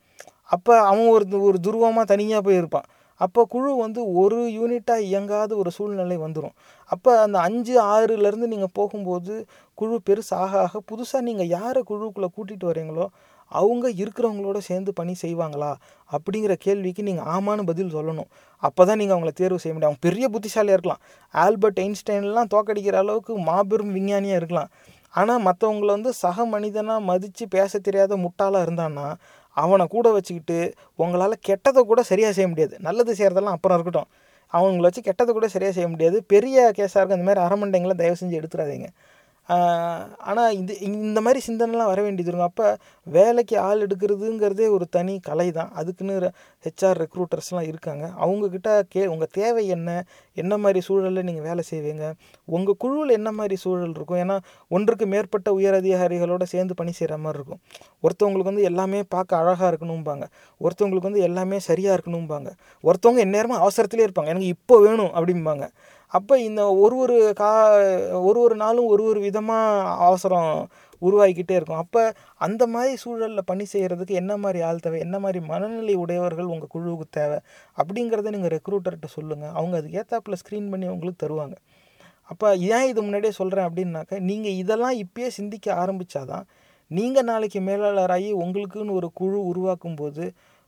அப்போ 0.44 0.72
அவன் 0.90 1.10
ஒரு 1.16 1.24
ஒரு 1.48 1.58
துருவமாக 1.66 2.04
தனியாக 2.12 2.42
போய் 2.46 2.60
இருப்பான் 2.62 2.86
அப்போ 3.20 3.40
குழு 3.44 3.70
வந்து 3.76 4.00
ஒரு 4.22 4.38
யூனிட்டாக 4.58 5.06
இயங்காத 5.10 5.56
ஒரு 5.62 5.70
சூழ்நிலை 5.70 6.18
வந்துடும் 6.18 6.54
அப்போ 6.90 7.10
அந்த 7.24 7.38
அஞ்சு 7.38 7.74
ஆறுலேருந்து 7.94 8.52
நீங்கள் 8.54 8.74
போகும்போது 8.78 9.34
குழு 9.78 9.98
பெருசாக 10.08 10.62
ஆக 10.64 10.82
புதுசாக 10.90 11.26
நீங்கள் 11.28 11.52
யாரை 11.56 11.82
குழுக்குள்ளே 11.90 12.30
கூட்டிகிட்டு 12.36 12.70
வரீங்களோ 12.70 13.06
அவங்க 13.52 13.86
இருக்கிறவங்களோட 14.00 14.58
சேர்ந்து 14.68 14.90
பணி 14.92 15.14
செய்வாங்களா? 15.22 15.70
அப்படிங்கிற 16.10 16.54
கேள்விக்கு 16.66 17.02
நீங்கள் 17.08 17.28
ஆமான்னு 17.34 17.64
பதில் 17.70 17.94
சொல்லணும். 17.96 18.28
அப்போ 18.62 18.82
தான் 18.84 19.00
நீங்கள் 19.00 19.16
அவங்கள 19.16 19.32
தேர்வு 19.40 19.60
செய்ய 19.62 19.74
முடியும். 19.74 19.90
அவங்க 19.90 20.04
பெரிய 20.08 20.26
புத்திசாலியாக 20.34 20.76
இருக்கலாம். 20.78 21.02
ஆல்பர்ட் 21.34 21.80
ஐன்ஸ்டைன்லாம் 21.86 22.52
தோக்கடிக்கிற 22.54 22.98
அளவுக்கு 23.04 23.34
மாபெரும் 23.50 23.94
விஞ்ஞானியாக 23.96 24.40
இருக்கலாம். 24.40 24.70
ஆனால் 25.14 25.44
மற்றவங்கள 25.46 25.90
வந்து 25.96 26.10
சக 26.22 26.44
மனிதனாக 26.54 27.06
மதித்து 27.10 27.44
பேச 27.56 27.78
தெரியாத 27.86 28.16
முட்டாளாக 28.24 28.66
இருந்தான்னா 28.66 29.06
அவனை 29.64 29.84
கூட 29.94 30.08
வச்சுக்கிட்டு 30.16 30.58
உங்களால் 31.02 31.42
கெட்டதை 31.48 31.82
கூட 31.90 32.00
சரியாக 32.10 32.32
செய்ய 32.36 32.48
முடியாது. 32.52 32.74
நல்லது 32.86 33.12
செய்கிறதெல்லாம் 33.20 33.56
அப்புறம் 33.56 33.76
இருக்கட்டும். 33.78 34.10
அவங்கள 34.52 34.86
வச்சு 34.86 35.00
கெட்டதை 35.08 35.32
கூட 35.38 35.46
சரியாக 35.54 35.74
செய்ய 35.76 35.88
முடியாது. 35.92 36.18
பெரிய 36.32 36.56
கேஸாக 36.76 37.00
இருக்கும். 37.00 37.18
இந்த 37.18 37.26
மாதிரி 37.28 37.42
அரமண்டைங்களை 37.46 37.94
தயவு 38.00 38.20
செஞ்சு 38.20 38.38
எடுத்துடாதீங்க 38.40 38.88
ஆனால் 39.48 40.50
இது 40.58 40.72
இந்த 40.88 41.20
மாதிரி 41.20 41.40
சிந்தனைலாம் 41.46 41.90
வர 41.92 42.00
வேண்டியது 42.02 42.30
இருக்கும் 42.30 42.50
அப்போ 42.50 42.66
வேலைக்கு 43.06 43.56
ஆள் 43.58 43.84
எடுக்கிறதுங்கிறதே 43.86 44.66
ஒரு 44.76 44.84
தனி 44.96 45.14
கலை 45.28 45.46
தான் 45.50 45.70
அதுக்குன்னு 45.80 46.14
ஹெச்ஆர் 46.64 47.00
ரெக்ரூட்டர்ஸ்லாம் 47.04 47.68
இருக்காங்க. 47.70 48.04
அவங்கக்கிட்ட 48.24 48.70
கே 48.94 49.02
உங்கள் 49.06 49.32
தேவை 49.38 49.64
என்ன? 49.76 49.90
என்ன 50.36 50.56
மாதிரி 50.64 50.80
சூழலில் 50.88 51.26
நீங்கள் 51.28 51.46
வேலை 51.48 51.62
செய்வீங்க? 51.70 52.04
உங்கள் 52.48 52.78
குழுவில் 52.84 53.16
என்ன 53.18 53.30
மாதிரி 53.32 53.56
சூழல் 53.64 53.94
இருக்கும்? 53.98 54.20
ஏன்னா 54.24 54.36
ஒன்றுக்கு 54.68 55.06
மேற்பட்ட 55.06 55.52
உயர் 55.58 55.78
அதிகாரிகளோட 55.80 56.42
சேர்ந்து 56.54 56.74
பணி 56.74 56.92
செய்கிற 56.92 57.18
மாதிரி 57.18 57.38
இருக்கும். 57.40 57.60
ஒருத்தவங்களுக்கு 58.04 58.52
வந்து 58.52 58.68
எல்லாமே 58.70 59.00
பார்க்க 59.16 59.40
அழகாக 59.42 59.70
இருக்கணும்பாங்க. 59.72 60.26
ஒருத்தவங்களுக்கு 60.60 61.10
வந்து 61.10 61.26
எல்லாமே 61.30 61.58
சரியாக 61.70 61.96
இருக்கணும்பாங்க. 61.98 62.50
ஒருத்தவங்க 62.84 63.22
எந்நேரமும் 63.28 63.62
அவசரத்துலேயே 63.64 64.08
இருப்பாங்க. 64.08 64.32
எனக்கு 64.34 64.52
இப்போ 64.56 64.78
வேணும் 64.86 65.12
அப்படிம்பாங்க. 65.14 65.66
அப்போ 66.12 66.34
இந்த 66.48 66.62
ஒரு 66.82 66.96
ஒரு 67.04 67.16
கா 67.40 67.50
ஒரு 68.28 68.38
ஒரு 68.40 68.54
நாளும் 68.62 68.86
ஒரு 68.86 69.02
ஒரு 69.10 69.20
விதமாக 69.20 69.90
அவசரம் 70.06 70.52
உருவாகிக்கிட்டே 71.02 71.54
இருக்கும். 71.58 71.82
அப்போ 71.84 72.02
அந்த 72.46 72.62
மாதிரி 72.66 72.94
சூழலில் 73.02 73.48
பணி 73.50 73.64
செய்கிறதுக்கு 73.72 74.14
என்ன 74.22 74.32
மாதிரி 74.36 74.60
ஆள் 74.68 74.82
தேவை? 74.84 74.98
என்ன 75.06 75.16
மாதிரி 75.18 75.40
மனநிலை 75.50 75.94
உடையவர்கள் 76.04 76.50
உங்கள் 76.54 76.72
குழுவுக்கு 76.74 77.06
தேவை? 77.10 77.38
அப்படிங்கிறத 77.78 78.32
நீங்கள் 78.36 78.54
ரெக்ரூட்டர்கிட்ட 78.56 79.10
சொல்லுங்கள் 79.16 79.54
அவங்க 79.58 79.76
அதுக்கு 79.80 80.00
ஏற்றாப்புல 80.02 80.38
ஸ்க்ரீன் 80.42 80.70
பண்ணி 80.72 80.88
உங்களுக்கு 80.94 81.22
தருவாங்க. 81.24 81.56
அப்போ 82.30 82.48
ஏன் 82.74 82.88
இது 82.90 83.00
முன்னாடியே 83.02 83.34
சொல்கிறேன் 83.40 83.68
அப்படின்னாக்கா 83.68 84.16
நீங்கள் 84.30 84.58
இதெல்லாம் 84.62 84.96
இப்பயே 85.04 85.28
சிந்திக்க 85.38 85.68
ஆரம்பித்தாதான் 85.82 86.44
நீங்கள் 86.90 87.26
நாளைக்கு 87.30 87.60
மேலாளராகி 87.60 88.30
உங்களுக்குன்னு 88.42 88.96
ஒரு 89.00 89.08
குழு 89.20 89.38
உருவாக்கும் 89.50 89.98
போது 90.00 90.24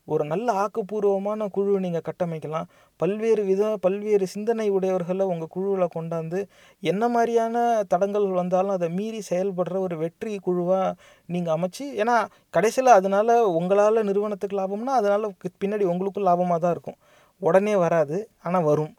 ஒரு 0.08 0.24
நல்ல 0.30 0.48
ஆக்கப்பூர்வமான 0.62 1.46
குழுவை 1.56 1.78
நீங்கள் 1.84 2.04
கட்டமைக்கலாம். 2.08 2.66
பல்வேறு 3.00 3.42
வித 3.48 3.62
பல்வேறு 3.84 4.26
சிந்தனை 4.32 4.66
உடையவர்களை 4.76 5.24
உங்கள் 5.32 5.50
குழுவில் 5.54 5.92
கொண்டாந்து 5.96 6.40
என்ன 6.82 7.02
மாதிரியான 7.14 7.56
தடங்கள் 7.92 8.26
வந்தாலும் 8.40 8.74
அதை 8.76 8.88
மீறி 8.98 9.20
செயல்படுற 9.30 9.76
ஒரு 9.86 9.96
வெற்றி 10.02 10.32
குழுவாக 10.46 10.90
நீங்கள் 11.28 11.54
அமைச்சு 11.56 11.86
ஏன்னா 12.02 12.16
கடைசியில் 12.56 12.96
அதனால் 12.98 13.34
உங்களால் 13.58 14.06
நிறுவனத்துக்கு 14.10 14.58
லாபம்னா 14.62 14.94
அதனால் 15.02 15.28
பின்னாடி 15.62 15.86
உங்களுக்கும் 15.92 16.28
லாபமாக 16.30 16.60
தான் 16.64 16.74
இருக்கும். 16.76 16.98
உடனே 17.42 17.76
வராது 17.84 18.18
ஆனால் 18.46 18.66
வரும். 18.70 18.92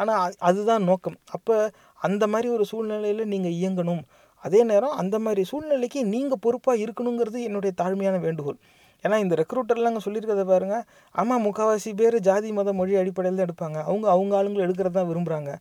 ஆனால் 0.00 0.34
அதுதான் 0.48 0.86
நோக்கம். 0.90 1.18
அப்போ 1.36 1.56
அந்த 2.06 2.24
மாதிரி 2.32 2.48
ஒரு 2.56 2.64
சூழ்நிலையில் 2.70 3.30
நீங்கள் 3.32 3.56
இயங்கணும். 3.60 4.02
அதே 4.44 4.60
நேரம் 4.70 4.98
அந்த 5.02 5.16
மாதிரி 5.24 5.42
சூழ்நிலைக்கு 5.50 6.00
நீங்கள் 6.14 6.42
பொறுப்பாக 6.44 6.82
இருக்கணுங்கிறது 6.84 7.40
என்னுடைய 7.48 7.72
தாழ்மையான 7.80 8.18
வேண்டுகோள். 8.26 8.58
ஏன்னா 9.04 9.16
இந்த 9.24 9.34
ரெக்ரூட்டர்லாம் 9.42 9.92
அங்கே 9.92 10.04
சொல்லியிருக்கிறத 10.06 10.44
பாருங்கள் 10.52 10.84
ஆமாம் 11.14 11.44
முக்கால்வாசி 11.46 11.90
பேர் 12.00 12.16
ஜாதி 12.28 12.50
மத 12.58 12.72
மொழி 12.80 12.94
அடிப்படையில் 13.02 13.38
தான் 13.38 13.46
எடுப்பாங்க. 13.48 13.78
அவங்க 13.88 14.06
அவங்க 14.14 14.32
ஆளுங்களை 14.40 14.64
எடுக்கிறது 14.66 14.96
தான் 14.98 15.08
விரும்புகிறாங்க 15.10 15.52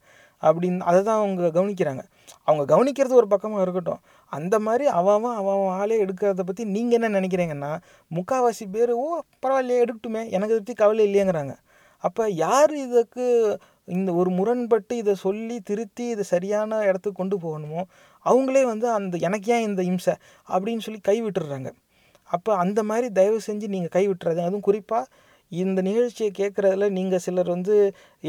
அப்படின்னு 0.44 0.86
அதை 0.90 1.00
தான் 1.08 1.20
அவங்க 1.22 1.50
கவனிக்கிறாங்க. 1.58 2.04
அவங்க 2.48 2.64
கவனிக்கிறது 2.74 3.14
ஒரு 3.22 3.28
பக்கமாக 3.34 3.64
இருக்கட்டும். 3.66 4.02
அந்த 4.32 4.56
மாதிரி 4.68 4.86
அவன் 5.00 5.26
அவன் 5.40 5.64
ஆளே 5.80 5.98
எடுக்கிறத 6.06 6.44
பற்றி 6.50 6.64
நீங்கள் 6.76 6.98
என்ன 7.00 7.10
நினைக்கிறீங்கன்னா 7.20 7.72
முக்கால்வாசி 8.12 8.68
பேர் 8.76 8.94
ஓ 9.04 9.08
பரவாயில்லையே 9.44 9.82
எடுக்கட்டுமே. 9.86 10.24
எனக்கு 10.38 10.54
பற்றி 10.60 10.76
கவலை 10.84 11.04
இல்லையங்கிறாங்க. 11.10 11.56
அப்போ 12.04 12.24
யார் 12.46 12.74
இதுக்கு 12.86 13.26
இந்த 13.88 14.10
ஒரு 14.22 14.30
முரண்பட்டு 14.38 14.94
இதை 15.02 15.14
சொல்லி 15.26 15.56
திருத்தி 15.70 16.06
இதை 16.14 16.24
சரியான 16.34 16.80
இடத்துக்கு 16.90 17.20
கொண்டு 17.22 17.38
போகணுமோ 17.46 17.82
அவங்களே 18.26 18.64
வந்து 18.72 18.88
அந்த 18.98 19.18
எனக்கு 19.28 19.48
ஏன் 19.56 19.66
இந்த 19.70 19.82
இம்சை? 19.92 20.16
அப்படின்னு 20.48 20.86
சொல்லி 20.88 21.02
கைவிட்டுடுறாங்க 21.10 21.70
அப்போ 22.36 22.52
அந்த 22.64 22.80
மாதிரி 22.92 23.10
தயவு 23.20 23.40
செஞ்சு 23.48 23.68
நீங்கள் 23.76 23.96
கைவிட்டுறது 23.98 24.40
அதுவும் 24.48 24.68
குறிப்பாக 24.70 25.28
இந்த 25.52 25.80
நிகழ்ச்சியை 25.88 26.32
கேட்குறதுல 26.40 26.88
நீங்கள் 26.98 27.22
சிலர் 27.24 27.48
வந்து 27.54 27.76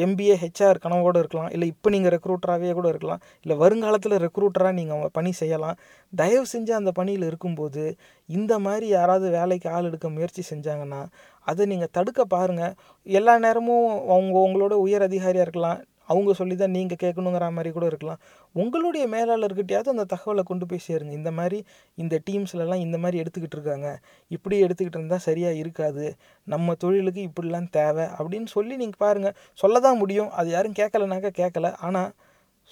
எம்பிஏ 0.05 0.37
ஹெச்ஆர் 0.43 0.81
கனவோடு 0.85 1.19
இருக்கலாம். 1.23 1.51
இல்லை 1.55 1.67
இப்போ 1.73 1.89
நீங்கள் 1.95 2.13
ரெக்ரூட்டராகவே 2.15 2.73
கூட 2.79 2.87
இருக்கலாம். 2.93 3.21
இல்லை 3.45 3.57
வருங்காலத்தில் 3.63 4.17
ரெக்ரூட்டராக 4.25 4.75
நீங்கள் 4.79 5.13
பணி 5.19 5.33
செய்யலாம். 5.41 5.77
தயவு 6.13 6.47
செஞ்சு 6.53 6.73
அந்த 6.79 6.93
பணியில் 6.99 7.27
இருக்கும்போது 7.31 7.85
இந்த 8.29 8.53
மாதிரி 8.67 8.89
யாராவது 8.97 9.29
வேலைக்கு 9.39 9.69
ஆள் 9.75 9.89
எடுக்க 9.91 10.09
முயற்சி 10.17 10.45
செஞ்சாங்கன்னா 10.53 11.03
அதை 11.47 11.67
நீங்கள் 11.73 11.95
தடுக்க 11.99 12.21
பாருங்கள் 12.35 12.75
எல்லா 13.07 13.37
நேரமும் 13.47 13.89
அவங்க 14.13 14.37
உங்களோட 14.47 14.75
உயர் 14.87 15.07
அதிகாரியாக 15.09 15.47
இருக்கலாம். 15.47 15.81
அவங்க 16.13 16.33
சொல்லி 16.41 16.55
தான் 16.63 16.75
நீங்கள் 16.77 17.01
கேட்கணுங்கிற 17.03 17.49
மாதிரி 17.57 17.71
கூட 17.77 17.87
இருக்கலாம். 17.91 18.21
உங்களுடைய 18.63 19.05
மேலாளர்கிட்டையாவது 19.15 19.93
அந்த 19.95 20.07
தகவலை 20.15 20.45
கொண்டு 20.51 20.67
போய் 20.71 20.85
சேருங்க. 20.89 21.13
இந்த 21.21 21.31
மாதிரி 21.39 21.59
இந்த 22.03 22.15
டீம்ஸ்லலாம் 22.29 22.83
இந்த 22.87 22.99
மாதிரி 23.05 23.21
எடுத்துக்கிட்டு 23.23 23.59
இருக்காங்க. 23.59 23.91
இப்படி 24.37 24.57
எடுத்துக்கிட்டு 24.67 25.01
இருந்தால் 25.01 25.25
சரியாக 25.29 25.61
இருக்காது. 25.63 26.07
நம்ம 26.47 26.75
தொழிலுக்கு 26.85 27.23
இப்படிலாம் 27.29 27.71
தேவை 27.79 28.07
அப்படின்னு 28.19 28.51
சொல்லி 28.57 28.75
நீங்கள் 28.83 29.03
பாருங்கள் 29.05 29.37
சொல்ல 29.63 29.81
தான் 29.87 30.01
முடியும். 30.03 30.33
அது 30.41 30.51
யாரும் 30.57 30.79
கேட்கலனாக்கா 30.81 31.33
கேட்கல. 31.43 31.71
ஆனால் 31.89 32.11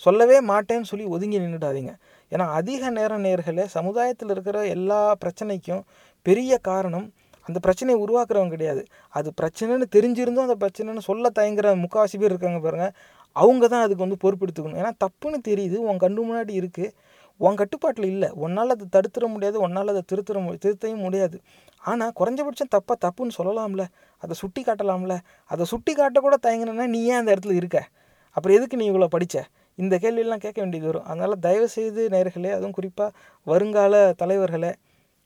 சொல்லவே 0.02 0.38
மாட்டேன்னு 0.50 0.88
சொல்லி 0.90 1.06
ஒதுங்கி 1.14 1.38
நின்றுடாதீங்க 1.42 1.92
ஏன்னா 2.32 2.44
அதிக 2.58 2.90
நேரம் 2.98 3.24
நேர்களை 3.26 3.64
சமுதாயத்தில் 3.76 4.32
இருக்கிற 4.34 4.58
எல்லா 4.74 4.98
பிரச்சனைக்கும் 5.22 5.82
பெரிய 6.26 6.52
காரணம் 6.68 7.06
அந்த 7.46 7.58
பிரச்சனையை 7.64 7.98
உருவாக்குறவங்க 8.04 8.54
கிடையாது. 8.54 8.82
அது 9.18 9.28
பிரச்சனைன்னு 9.40 9.86
தெரிஞ்சிருந்தும் 9.94 10.46
அந்த 10.46 10.56
பிரச்சனைன்னு 10.62 11.02
சொல்ல 11.06 11.30
தயங்குற 11.38 11.68
முக்கால்வாசி 11.84 12.16
பேர் 12.22 12.32
இருக்காங்க 12.32 12.58
பாருங்கள் 12.66 12.92
அவங்க 13.40 13.64
தான் 13.72 13.84
அதுக்கு 13.86 14.04
வந்து 14.06 14.18
பொறுப்பெடுத்துக்கணும். 14.24 14.80
ஏன்னா 14.82 14.92
தப்புன்னு 15.04 15.38
தெரியுது 15.50 15.76
உன் 15.88 16.02
கண்ணு 16.04 16.20
முன்னாடி 16.28 16.54
இருக்குது 16.60 16.94
உன் 17.40 17.58
கட்டுப்பாட்டில் 17.60 18.08
இல்லை. 18.12 18.28
உன்னால் 18.44 18.74
அதை 18.74 18.86
தடுத்துட 18.96 19.26
முடியாது 19.34 19.56
உன்னால் 19.64 19.92
அதை 19.92 20.02
திருத்துற 20.12 20.38
மு 20.44 20.52
திருத்தவும் 20.64 21.04
முடியாது. 21.06 21.36
ஆனால் 21.82 22.12
குறைஞ்சபட்சம் 22.20 22.72
தப்பாக 22.76 22.96
தப்புன்னு 23.04 23.36
சொல்லலாம்ல. 23.38 23.84
அதை 24.22 24.34
சுட்டி 24.42 24.62
காட்டலாம்ல. 24.68 25.16
அதை 25.52 25.64
சுட்டி 25.72 25.92
காட்டக்கூட 26.00 26.36
தயங்கினா 26.46 26.86
நீ 26.96 27.00
ஏன் 27.12 27.20
அந்த 27.20 27.30
இடத்துல 27.34 27.54
இருக்க? 27.60 27.78
அப்புறம் 28.36 28.56
எதுக்கு 28.58 28.78
நீ 28.80 28.86
இவ்வளோ 28.92 29.08
படித்த 29.16 29.36
இந்த 29.78 29.94
கேள்வியெல்லாம் 30.02 30.44
கேட்க 30.44 30.58
வேண்டியது 30.62 30.88
வரும். 30.90 31.06
அதனால் 31.10 31.34
தயவுசெய்து 31.46 32.02
நேர்களே 32.14 32.50
அதுவும் 32.56 32.76
குறிப்பாக 32.78 33.10
வருங்கால 33.46 33.94
தலைவர்களே 34.22 34.72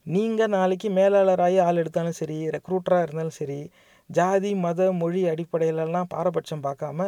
நீங்கள் 0.06 0.52
நாளைக்கு 0.56 0.88
மேலாளராகி 0.98 1.58
ஆள் 1.66 1.80
எடுத்தாலும் 1.82 2.18
சரி 2.20 2.36
ரெக்ரூட்டராக 2.56 3.04
இருந்தாலும் 3.06 3.36
சரி 3.40 3.58
ஜாதி 4.10 4.50
மத 4.64 4.80
மொழி 5.00 5.20
அடிப்படையிலலாம் 5.32 6.08
பாரபட்சம் 6.14 6.64
பார்க்காம 6.64 7.00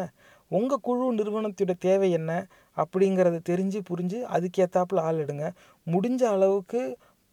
உங்கள் 0.58 0.82
குழு 0.86 1.04
நிறுவனத்தோட 1.18 1.72
தேவை 1.86 2.08
என்ன 2.18 2.30
அப்படிங்கிறத 2.76 3.36
தெரிஞ்சு 3.50 3.80
புரிஞ்சு 3.90 4.18
அதுக்கேற்றாப்புல 4.36 5.04
ஆள் 5.08 5.20
எடுங்க. 5.24 5.46
முடிஞ்ச 5.86 6.22
அளவுக்கு 6.34 6.80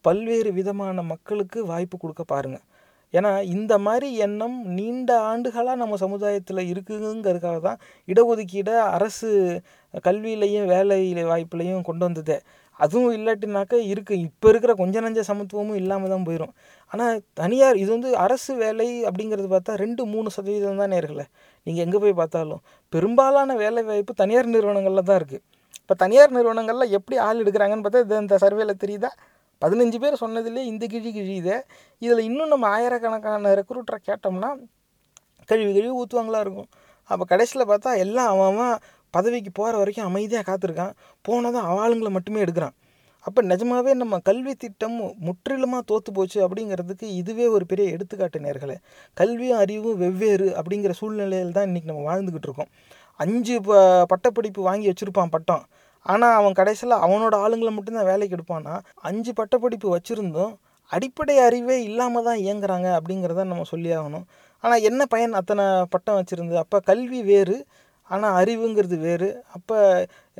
பல்வேறு 0.05 0.51
விதமான 0.59 1.01
மக்களுக்கு 1.13 1.59
வாய்ப்பு 1.71 1.97
கொடுக்க 1.97 2.23
பாருங்கள் 2.33 2.65
ஏன்னா 3.13 3.31
இந்த 3.55 3.73
மாதிரி 3.85 4.07
எண்ணம் 4.25 4.57
நீண்ட 4.77 5.11
ஆண்டுகளாக 5.29 5.79
நம்ம 5.81 5.97
சமுதாயத்தில் 6.03 6.69
இருக்குங்கிறதுக்காக 6.73 7.59
தான் 7.67 7.79
இடஒதுக்கீடை 8.07 8.75
அரசு 8.97 9.29
கல்வியிலையும் 10.07 10.67
வேலை 10.73 10.99
வாய்ப்புலையும் 11.31 11.87
கொண்டு 11.89 12.03
வந்ததே. 12.07 12.37
அதுவும் 12.79 13.13
இல்லாட்டினாக்கா 13.17 13.77
இருக்குது 13.91 14.21
இப்போ 14.27 14.47
இருக்கிற 14.51 14.73
கொஞ்ச 14.81 15.01
நஞ்ச 15.05 15.21
சமத்துவமும் 15.29 15.79
இல்லாமல் 15.81 16.11
தான் 16.13 16.25
போயிடும் 16.27 16.53
ஆனால் 16.91 17.17
தனியார் 17.41 17.77
இது 17.83 17.89
வந்து 17.95 18.09
அரசு 18.25 18.51
வேலை 18.61 18.87
அப்படிங்கிறது 19.09 19.47
பார்த்தா 19.53 19.73
ரெண்டு 19.83 20.03
மூணு 20.13 20.29
சதவீதம் 20.35 20.81
தான் 20.83 20.95
இருக்கலை 20.99 21.25
நீங்கள் 21.67 21.83
எங்கே 21.85 21.99
போய் 22.03 22.15
பார்த்தாலும். 22.21 22.61
பெரும்பாலான 22.93 23.55
வேலை 23.63 23.83
வாய்ப்பு 23.89 24.13
தனியார் 24.21 24.53
நிறுவனங்களில் 24.55 25.07
தான் 25.09 25.19
இருக்குது 25.21 25.43
இப்போ 25.81 25.95
தனியார் 26.03 26.35
நிறுவனங்களில் 26.37 26.93
எப்படி 26.97 27.17
ஆள் 27.27 27.41
எடுக்கிறாங்கன்னு 27.43 27.85
பார்த்தா 27.85 28.03
இது 28.05 28.21
இந்த 28.23 28.35
சர்வேல 28.43 28.73
தெரியுதா? 28.83 29.11
பதினஞ்சு 29.61 29.97
பேர் 30.03 30.21
சொன்னதுலேயே 30.23 30.65
இந்த 30.71 30.85
கிழி 30.93 31.09
கிழியுதே 31.17 31.57
இதில் 32.01 32.27
இன்னும் 32.29 32.51
நம்ம 32.53 32.67
ஆயிரக்கணக்கான 32.75 33.51
ரெக்ரூட்டரை 33.59 33.99
கேட்டோம்னா 34.09 34.49
கழுவி 35.49 35.71
கழுவி 35.75 35.93
ஊற்றுவாங்களா 36.01 36.39
இருக்கும். 36.45 36.69
அப்போ 37.09 37.23
கடைசியில் 37.31 37.69
பார்த்தா 37.71 37.91
எல்லாம் 38.05 38.29
அவன் 38.33 38.49
அவன் 38.51 38.75
பதவிக்கு 39.17 39.51
போகிற 39.59 39.73
வரைக்கும் 39.81 40.07
அமைதியாக 40.09 40.45
காத்திருக்கான். 40.49 40.93
போனதும் 41.27 41.67
ஆளுங்களை 41.83 42.11
மட்டுமே 42.17 42.39
எடுக்கிறான். 42.45 42.75
அப்போ 43.25 43.39
நிஜமாவே 43.49 43.91
நம்ம 44.01 44.15
கல்வி 44.27 44.53
திட்டம் 44.61 44.95
முற்றிலுமாக 45.25 45.83
தோற்று 45.89 46.11
போச்சு 46.17 46.37
அப்படிங்கிறதுக்கு 46.45 47.07
இதுவே 47.19 47.45
ஒரு 47.55 47.65
பெரிய 47.71 47.85
எடுத்துக்காட்டு 47.95 48.39
நேர்களே. 48.45 48.77
கல்வியும் 49.17 49.59
அறிவும் 49.63 49.99
வெவ்வேறு 50.03 50.47
அப்படிங்கிற 50.59 50.93
சூழ்நிலையில் 50.99 51.55
தான் 51.57 51.67
இன்றைக்கி 51.69 51.89
நம்ம 51.91 52.05
வாழ்ந்துக்கிட்டு 52.09 52.49
இருக்கோம். 52.49 52.71
அஞ்சு 53.19 53.55
ப 53.67 53.77
பட்டப்படிப்பு 54.11 54.61
வாங்கி 54.69 54.87
வச்சுருப்பான் 54.91 55.33
பட்டம். 55.35 55.63
ஆனால் 56.05 56.35
அவன் 56.39 56.57
கடைசியில் 56.59 56.95
அவனோட 57.05 57.35
ஆளுங்களை 57.45 57.71
மட்டும்தான் 57.75 58.09
வேலைக்கு 58.11 58.35
எடுப்பான்னா 58.37 58.75
அஞ்சு 59.09 59.31
பட்டப்படிப்பு 59.39 59.87
வச்சுருந்தும் 59.95 60.53
அடிப்படை 60.91 61.35
அறிவே 61.47 61.75
இல்லாமல் 61.89 62.25
தான் 62.27 62.39
இயங்குறாங்க 62.45 62.87
அப்படிங்கிறத 62.97 63.43
நம்ம 63.51 63.65
சொல்லி 63.73 63.89
ஆகணும். 63.97 64.25
ஆனால் 64.63 64.83
என்ன 64.89 65.01
பயன் 65.13 65.37
அத்தனை 65.39 65.65
பட்டம் 65.93 66.17
வச்சுருந்து? 66.19 66.55
அப்போ 66.63 66.77
கல்வி 66.89 67.19
வேறு 67.29 67.55
ஆனால் 68.13 68.37
அறிவுங்கிறது 68.41 68.97
வேறு. 69.07 69.29
அப்போ 69.57 69.77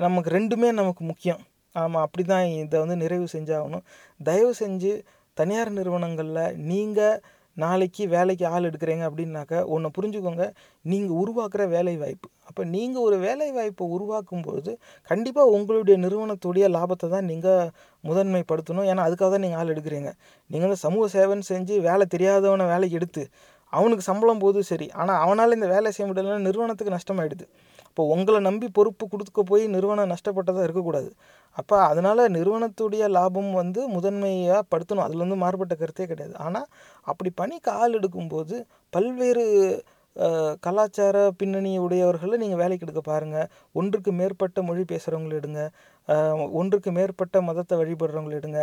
நமக்கு 0.05 0.29
ரெண்டுமே 0.37 0.69
நமக்கு 0.81 1.03
முக்கியம். 1.11 1.41
ஆமாம் 1.75 2.03
அப்படி 2.05 2.23
தான் 2.31 2.45
இதை 2.61 2.77
வந்து 2.83 2.97
நிறைவு 3.03 3.27
செஞ்சாகணும். 3.35 3.83
தயவு 4.19 4.53
செஞ்சு 4.63 4.91
தனியார் 5.37 5.77
நிறுவனங்களில் 5.79 6.55
நீங்கள் 6.71 7.21
நாளைக்கு 7.57 8.03
வேலைக்கு 8.13 8.45
ஆள் 8.53 8.67
எடுக்கிறீங்க 8.67 9.03
அப்படின்னாக்கா 9.09 9.59
ஒன்று 9.73 9.89
புரிஞ்சுக்கோங்க. 9.95 10.45
நீங்கள் 10.91 11.17
உருவாக்குற 11.21 11.63
வேலை 11.75 11.93
வாய்ப்பு. 12.01 12.27
அப்போ 12.49 12.61
நீங்கள் 12.75 13.03
ஒரு 13.07 13.17
வேலை 13.25 13.47
வாய்ப்பை 13.57 13.85
உருவாக்கும்போது 13.95 14.71
கண்டிப்பாக 15.11 15.53
உங்களுடைய 15.57 15.95
நிறுவனத்துடைய 16.05 16.67
லாபத்தை 16.75 17.07
தான் 17.15 17.27
நீங்கள் 17.31 17.71
முதன்மைப்படுத்தணும். 18.03 18.87
ஏன்னா 18.91 19.05
அதுக்காக 19.07 19.29
தான் 19.33 19.45
நீங்கள் 19.45 19.61
ஆள் 19.61 19.73
எடுக்கிறீங்க. 19.73 20.11
நீங்கள் 20.49 20.67
வந்து 20.69 20.83
சமூக 20.85 21.07
சேவைன்னு 21.17 21.49
செஞ்சு 21.53 21.77
வேலை 21.89 22.07
தெரியாதவனை 22.15 22.67
வேலைக்கு 22.73 22.99
எடுத்து 23.01 23.25
அவனுக்கு 23.77 24.03
சம்பளம் 24.09 24.41
போதும் 24.43 24.69
சரி. 24.71 24.87
ஆனால் 25.01 25.19
அவனால் 25.25 25.55
இந்த 25.57 25.67
வேலை 25.73 25.91
செய்ய 25.95 26.07
முடியலன்னா 26.09 26.39
நிறுவனத்துக்கு 26.47 26.95
நஷ்டமாயிடுது. 26.97 27.45
இப்போ 27.89 28.03
உங்களை 28.13 28.39
நம்பி 28.47 28.67
பொறுப்பு 28.77 29.05
கொடுக்க 29.13 29.41
போய் 29.51 29.63
நிறுவனம் 29.75 30.11
நஷ்டப்பட்டதாக 30.13 30.65
இருக்கக்கூடாது. 30.67 31.09
அப்போ 31.59 31.75
அதனால் 31.91 32.21
நிறுவனத்துடைய 32.35 33.03
லாபம் 33.15 33.49
வந்து 33.61 33.81
முதன்மையாக 33.95 34.61
படுத்தணும். 34.73 35.05
அதில் 35.07 35.23
வந்து 35.25 35.39
மாறுபட்ட 35.43 35.75
கருத்தே 35.81 36.05
கிடையாது. 36.11 36.35
ஆனால் 36.45 36.67
அப்படி 37.11 37.31
பணிக்கு 37.41 37.71
ஆள் 37.81 37.97
எடுக்கும்போது 37.99 38.57
பல்வேறு 38.95 39.45
கலாச்சார 40.65 41.17
பின்னணி 41.39 41.69
உடையவர்களை 41.83 42.37
நீங்கள் 42.41 42.59
வேலைக்கு 42.61 42.85
எடுக்க 42.85 43.01
பாருங்கள் 43.11 43.49
ஒன்றுக்கு 43.79 44.11
மேற்பட்ட 44.19 44.61
மொழி 44.69 44.81
பேசுகிறவங்களை 44.89 45.35
எடுங்க. 45.41 45.61
ஒன்றுக்கு 46.59 46.89
மேற்பட்ட 46.97 47.41
மதத்தை 47.49 47.75
வழிபடுறவங்களை 47.81 48.35
எடுங்க. 48.41 48.61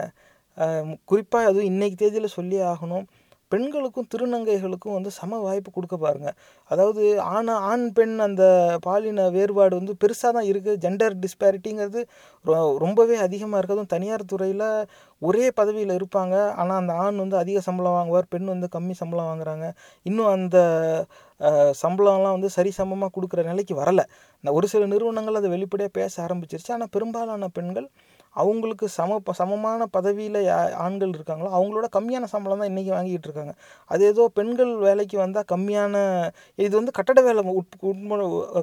குறிப்பாக 1.11 1.49
அதுவும் 1.51 1.71
இன்றைக்கு 1.73 1.99
தேதியில் 2.03 2.37
சொல்லி 2.39 2.59
ஆகணும். 2.73 3.07
பெண்களுக்கும் 3.53 4.09
திருநங்கைகளுக்கும் 4.13 4.97
வந்து 4.97 5.11
சம 5.19 5.39
வாய்ப்பு 5.45 5.71
கொடுக்க 5.77 5.97
பாருங்கள் 6.05 6.37
அதாவது 6.71 7.03
ஆண் 7.37 7.53
ஆண் 7.71 7.87
பெண் 7.99 8.17
அந்த 8.27 8.45
பாலின 8.87 9.29
வேறுபாடு 9.37 9.75
வந்து 9.81 9.95
பெருசாக 10.03 10.33
தான் 10.37 10.49
இருக்குது 10.51 10.81
ஜெண்டர் 10.85 11.15
டிஸ்பேரிட்டிங்கிறது 11.25 12.03
ரொம்பவே 12.85 13.17
அதிகமாக 13.27 13.61
இருக்கிறதும் 13.61 13.93
தனியார் 13.95 14.31
துறையில் 14.33 14.67
ஒரே 15.23 15.47
பதவியில் 15.61 15.95
இருப்பாங்க. 15.99 16.35
ஆனால் 16.61 16.79
அந்த 16.81 16.93
ஆண் 17.05 17.23
வந்து 17.23 17.37
அதிக 17.43 17.61
சம்பளம் 17.69 17.97
வாங்குவார் 17.99 18.29
பெண் 18.35 18.53
வந்து 18.55 18.69
கம்மி 18.77 18.95
சம்பளம் 19.01 19.29
வாங்குறாங்க. 19.31 19.67
இன்னும் 20.09 20.31
அந்த 20.37 20.59
சம்பளம்லாம் 21.83 22.37
வந்து 22.37 22.51
சரி 22.57 22.71
சமமாக 22.79 23.13
கொடுக்குற 23.17 23.41
நிலைக்கு 23.51 23.75
வரலை. 23.81 24.05
ஒரு 24.59 24.67
சில 24.73 24.87
நிறுவனங்கள் 24.93 25.39
அதை 25.41 25.51
வெளிப்படையாக 25.57 25.93
பேச 25.99 26.15
ஆரம்பிச்சிருச்சு. 26.27 26.73
ஆனால் 26.77 26.93
பெரும்பாலான 26.97 27.49
பெண்கள் 27.59 27.89
அவங்களுக்கு 28.37 28.87
சம 28.97 29.19
ப 29.19 29.33
சமமான 29.39 29.87
பதவியில் 29.97 30.39
யா 30.49 30.57
ஆண்கள் 30.85 31.15
இருக்காங்களோ 31.17 31.51
அவங்களோட 31.57 31.87
கம்மியான 31.97 32.29
சம்பளம் 32.35 32.61
தான் 32.63 32.71
இன்றைக்கி 32.73 32.93
வாங்கிட்டு 32.97 33.29
இருக்காங்க 33.29 33.53
அது 33.91 34.03
ஏதோ 34.13 34.25
பெண்கள் 34.39 34.73
வேலைக்கு 34.87 35.17
வந்தால் 35.19 35.49
கம்மியான 35.53 35.95
இது 36.65 36.73
வந்து 36.81 36.97
கட்டட 36.99 37.21
வேலை 37.29 37.45
உட் 37.61 37.77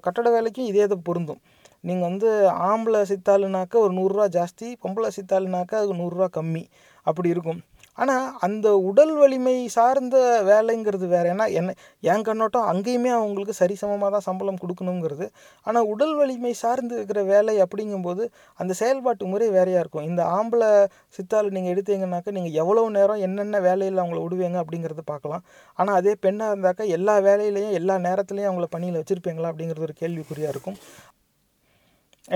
கட்டட 0.07 0.27
வேலைக்கும் 0.35 0.69
இதே 0.71 0.83
இது 0.87 0.97
பொருந்தும். 1.09 1.41
நீங்கள் 1.83 2.07
வந்து 2.09 2.29
ஆம்பளை 2.69 3.01
சித்தாளுனாக்கா 3.11 3.77
ஒரு 3.85 3.93
நூறுரூவா 3.99 4.25
ஜாஸ்தி 4.37 4.67
பொம்பளை 4.83 5.09
சித்தாளுனாக்கா 5.17 5.75
அது 5.81 5.99
நூறுரூவா 6.01 6.27
கம்மி. 6.37 6.63
அப்படி 7.07 7.29
இருக்கும். 7.35 7.59
ஆனால் 7.97 8.25
அந்த 8.45 8.67
உடல் 8.89 9.13
வலிமை 9.19 9.53
சார்ந்த 9.75 10.15
வேலைங்கிறது 10.49 11.05
வேறு. 11.13 11.27
ஏன்னா 11.33 11.45
என்ன 11.59 11.73
என் 12.11 12.25
கண்ணோட்டம் 12.27 12.67
அங்கேயுமே 12.71 13.11
அவங்களுக்கு 13.17 13.53
சரிசமமாக 13.59 14.09
தான் 14.15 14.25
சம்பளம் 14.27 14.59
கொடுக்கணுங்கிறது. 14.63 15.27
ஆனால் 15.67 15.87
உடல் 15.93 16.15
வலிமை 16.19 16.53
சார்ந்து 16.63 16.93
இருக்கிற 16.99 17.23
வேலை 17.31 17.55
அப்படிங்கும்போது 17.65 18.25
அந்த 18.61 18.75
செயல்பாட்டு 18.81 19.31
முறை 19.33 19.47
வேறையாக 19.57 19.83
இருக்கும். 19.83 20.07
இந்த 20.09 20.21
ஆம்பளை 20.37 20.69
சித்தாள் 21.17 21.53
நீங்கள் 21.57 21.73
எடுத்தீங்கன்னாக்கா 21.75 22.35
நீங்கள் 22.37 22.57
எவ்வளோ 22.63 22.85
நேரம் 22.97 23.23
என்னென்ன 23.27 23.61
வேலையில் 23.69 24.01
அவங்கள 24.03 24.21
விடுவீங்க 24.25 24.59
அப்படிங்கிறத 24.63 25.05
பார்க்கலாம். 25.13 25.45
ஆனால் 25.79 25.97
அதே 26.01 26.15
பெண்ணாக 26.25 26.53
இருந்தாக்கா 26.53 26.85
எல்லா 26.97 27.17
வேலையிலையும் 27.29 27.75
எல்லா 27.81 27.97
நேரத்துலையும் 28.07 28.49
அவங்கள 28.51 28.69
பணியில் 28.75 28.99
வச்சுருப்பீங்களா 29.01 29.51
அப்படிங்கிறது 29.51 29.87
ஒரு 29.87 29.95
கேள்விக்குறியாக 30.01 30.53
இருக்கும். 30.55 30.79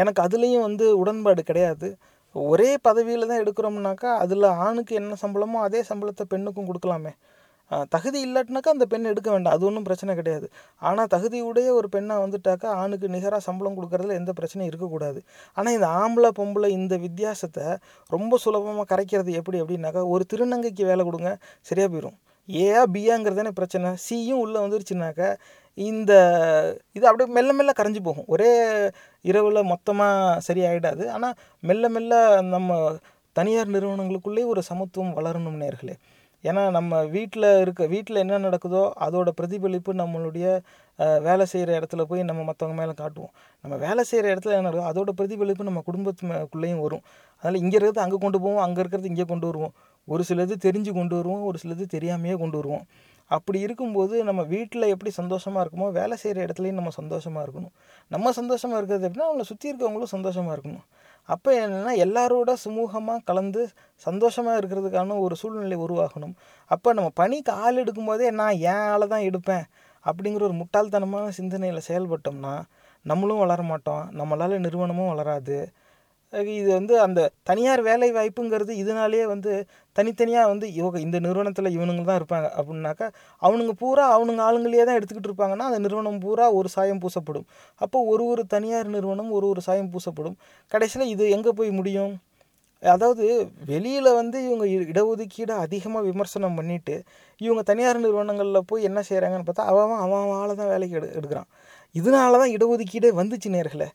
எனக்கு 0.02 0.22
அதுலேயும் 0.26 0.66
வந்து 0.68 0.86
உடன்பாடு 1.02 1.44
கிடையாது. 1.50 1.88
ஒரே 2.36 2.72
பதவியில் 2.88 3.30
தான் 3.30 3.42
எடுக்கிறோம்னாக்கா 3.44 4.10
அதில் 4.24 4.48
ஆணுக்கு 4.66 4.94
என்ன 5.02 5.16
சம்பளமோ 5.24 5.60
அதே 5.68 5.82
சம்பளத்தை 5.90 6.26
பெண்ணுக்கும் 6.34 6.70
கொடுக்கலாமே. 6.70 7.14
தகுதி 7.94 8.20
இல்லாட்டினாக்கா 8.26 8.70
அந்த 8.76 8.86
பெண் 8.92 9.10
எடுக்க 9.12 9.30
வேண்டாம். 9.34 9.56
அது 9.56 9.64
ஒன்றும் 9.70 9.86
பிரச்சனை 9.88 10.12
கிடையாது. 10.20 10.48
ஆனால் 10.82 11.10
தகுதியுடைய 11.14 11.68
ஒரு 11.80 11.88
பெண்ணாக 11.96 12.24
வந்துட்டாக்கா 12.26 12.70
ஆணுக்கு 12.82 13.08
நிகராக 13.16 13.42
சம்பளம் 13.48 13.76
கொடுக்கறதுல 13.78 14.16
எந்த 14.22 14.32
பிரச்சனையும் 14.40 14.72
இருக்கக்கூடாது. 14.72 15.20
ஆனால் 15.58 15.76
இந்த 15.78 15.90
ஆம்பளை 16.02 16.32
பொம்பளை 16.40 16.70
இந்த 16.80 16.98
வித்தியாசத்தை 17.06 17.68
ரொம்ப 18.12 18.40
சுலபமாக 18.46 18.88
கரைக்கிறது 18.94 19.38
எப்படி 19.42 19.60
அப்படின்னாக்கா 19.64 20.04
ஒரு 20.16 20.26
திருநங்கைக்கு 20.34 20.86
வேலை 20.92 21.06
கொடுங்க 21.10 21.32
சரியாக 21.72 21.92
போயிடும் 21.94 22.18
ஏஆ 22.50 22.84
பியாங்கிறது 22.96 23.40
தானே 23.42 23.54
பிரச்சனை. 23.58 23.90
சியும் 24.08 24.42
உள்ளே 24.44 24.60
வந்துருச்சுனாக்கா 24.66 25.30
இந்த 25.88 26.12
இது 26.98 27.06
அப்படியே 27.10 27.28
மெல்ல 27.38 27.52
மெல்ல 27.58 27.72
கரைஞ்சி 27.80 28.02
போகும். 28.08 28.28
ஒரே 28.34 28.52
இரவில் 29.30 29.70
மொத்தமாக 29.74 30.40
சரியாயிடாது. 30.48 31.04
ஆனால் 31.16 31.36
மெல்ல 31.70 31.90
மெல்ல 31.96 32.14
நம்ம 32.54 32.78
தனியார் 33.40 33.74
நிறுவனங்களுக்குள்ளே 33.76 34.44
ஒரு 34.54 34.62
சமத்துவம் 34.70 35.14
வளரணும் 35.20 35.62
நேர்களே. 35.64 35.96
ஏன்னா 36.44 36.62
நம்ம 36.78 37.00
வீட்டில் 37.16 37.48
இருக்க 37.64 37.86
வீட்டில் 37.94 38.22
என்ன 38.24 38.40
நடக்குதோ 38.46 38.84
அதோட 39.06 39.30
பிரதிபலிப்பு 39.40 39.92
நம்மளுடைய 40.02 40.46
வேலை 41.28 41.46
செய்கிற 41.54 41.70
இடத்துல 41.80 42.02
போய் 42.10 42.22
நம்ம 42.30 42.42
மற்றவங்க 42.50 42.78
மேலே 42.82 42.94
காட்டுவோம். 43.02 43.34
நம்ம 43.64 43.76
வேலை 43.86 44.04
செய்கிற 44.10 44.26
இடத்துல 44.34 44.56
என்ன 44.58 44.68
நடக்கும் 44.70 44.90
அதோட 44.92 45.12
பிரதிபலிப்பு 45.20 45.68
நம்ம 45.70 45.84
குடும்பத்துக்குள்ளேயும் 45.90 46.82
வரும். 46.86 47.04
அதனால் 47.40 47.62
இங்கே 47.64 47.78
இருக்கிறது 47.78 48.04
அங்கே 48.06 48.20
கொண்டு 48.26 48.40
போவோம் 48.44 48.64
அங்கே 48.66 48.82
இருக்கிறது 48.84 49.12
இங்கே 49.14 49.26
கொண்டு 49.34 49.48
வருவோம். 49.50 49.74
ஒரு 50.08 50.24
சிலது 50.30 50.56
தெரிஞ்சு 50.68 50.94
கொண்டு 51.00 51.16
வருவோம் 51.20 51.44
ஒரு 51.50 51.58
சிலது 51.64 51.86
தெரியாமையே 51.96 52.36
கொண்டு 52.44 52.58
வருவோம். 52.60 52.86
அப்படி 53.36 53.60
இருக்கும்போது 53.66 54.16
நம்ம 54.30 54.42
வீட்டில் 54.54 54.92
எப்படி 54.94 55.12
சந்தோஷமாக 55.20 55.64
இருக்குமோ 55.64 55.88
வேலை 55.98 56.16
செய்கிற 56.22 56.38
இடத்துலையும் 56.46 56.80
நம்ம 56.80 56.92
சந்தோஷமாக 57.00 57.44
இருக்கணும். 57.46 57.74
நம்ம 58.12 58.32
சந்தோஷமாக 58.40 58.80
இருக்கிறது 58.80 59.06
எப்படின்னா 59.08 59.28
அவங்கள 59.30 59.46
சுற்றி 59.52 59.68
இருக்கவங்களும் 59.72 60.14
சந்தோஷமாக 60.16 60.56
இருக்கணும். 60.56 60.86
அப்போ 61.30 61.50
என்னென்னா 61.64 61.92
எல்லாரோட 62.06 62.52
சுமூகமாக 62.64 63.24
கலந்து 63.30 63.64
சந்தோஷமாக 64.06 64.60
இருக்கிறதுக்கான 64.62 65.18
ஒரு 65.26 65.36
சூழ்நிலை 65.42 65.78
உருவாகணும். 65.86 66.34
அப்போ 66.72 66.90
நம்ம 67.00 67.10
பணிக்கு 67.22 67.52
ஆள் 67.66 67.82
எடுக்கும்போதே 67.84 68.30
நான் 68.40 68.56
ஏன் 68.72 68.86
ஆளை 68.94 69.08
தான் 69.14 69.28
எடுப்பேன். 69.30 69.66
அப்படிங்கிற 70.06 70.44
ஒரு 70.50 70.56
முட்டாள்தனமான 70.62 71.26
சிந்தனையில் 71.40 71.88
செயல்பட்டோம்னா 71.90 72.56
நம்மளும் 73.06 73.44
வளர 73.44 73.62
மாட்டோம் 73.72 74.04
நம்மளால் 74.20 74.64
நிறுவனமும் 74.66 75.12
வளராது. 75.14 75.60
இது 76.34 76.74
வந்து 76.74 77.02
அந்த 77.02 77.32
தனியார் 77.44 77.82
வேலை 77.82 78.14
வாய்ப்புங்கிறது 78.14 78.70
இதனாலேயே 78.70 79.26
வந்து 79.26 79.68
தனித்தனியாக 79.94 80.48
வந்து 80.48 80.74
இவங்க 80.74 81.00
இந்த 81.00 81.20
நிறுவனத்தில் 81.20 81.66
இவனுங்க 81.66 82.04
தான் 82.04 82.20
இருப்பாங்க 82.22 82.52
அப்படின்னாக்கா 82.60 83.12
அவனுங்க 83.42 83.72
பூரா 83.72 84.20
அவனுங்க 84.20 84.42
ஆளுங்களே 84.42 84.84
தான் 84.84 84.98
எடுத்துக்கிட்டு 85.00 85.30
இருப்பாங்கன்னா 85.32 85.68
அந்த 85.70 85.80
நிறுவனம் 85.80 86.20
பூரா 86.20 86.52
ஒரு 86.52 86.70
சாயம் 86.70 87.00
பூசப்படும். 87.00 87.46
அப்போ 87.76 88.02
ஒரு 88.02 88.26
ஒரு 88.26 88.46
தனியார் 88.46 88.88
நிறுவனம் 88.88 89.32
ஒரு 89.32 89.48
ஒரு 89.48 89.62
சாயம் 89.62 89.92
பூசப்படும். 89.92 90.38
கடைசியில் 90.68 91.08
இது 91.08 91.30
எங்கே 91.30 91.50
போய் 91.50 91.70
முடியும்? 91.70 92.14
அதாவது 92.84 93.52
வெளியில் 93.66 94.14
வந்து 94.14 94.46
இவங்க 94.46 94.66
இ- 94.66 95.52
அதிகமாக 95.52 96.06
விமர்சனம் 96.06 96.58
பண்ணிவிட்டு 96.60 97.02
இவங்க 97.38 97.62
தனியார் 97.62 98.00
நிறுவனங்களில் 98.00 98.68
போய் 98.68 98.84
என்ன 98.84 99.02
செய்கிறாங்கன்னு 99.10 99.48
பார்த்தா 99.50 99.66
அவன் 99.66 99.84
அவன் 99.84 100.22
அவன் 100.22 100.38
ஆளை 100.38 100.56
தான் 100.56 100.68
வேலைக்கு 100.68 100.96
எடு 100.96 101.12
எடுக்கிறான். 101.20 101.50
இதனால 101.96 102.32
தான் 102.32 102.54
இடஒதுக்கீடே 102.58 103.12
வந்துச்சு 103.22 103.50
நேர்களை. 103.50 103.88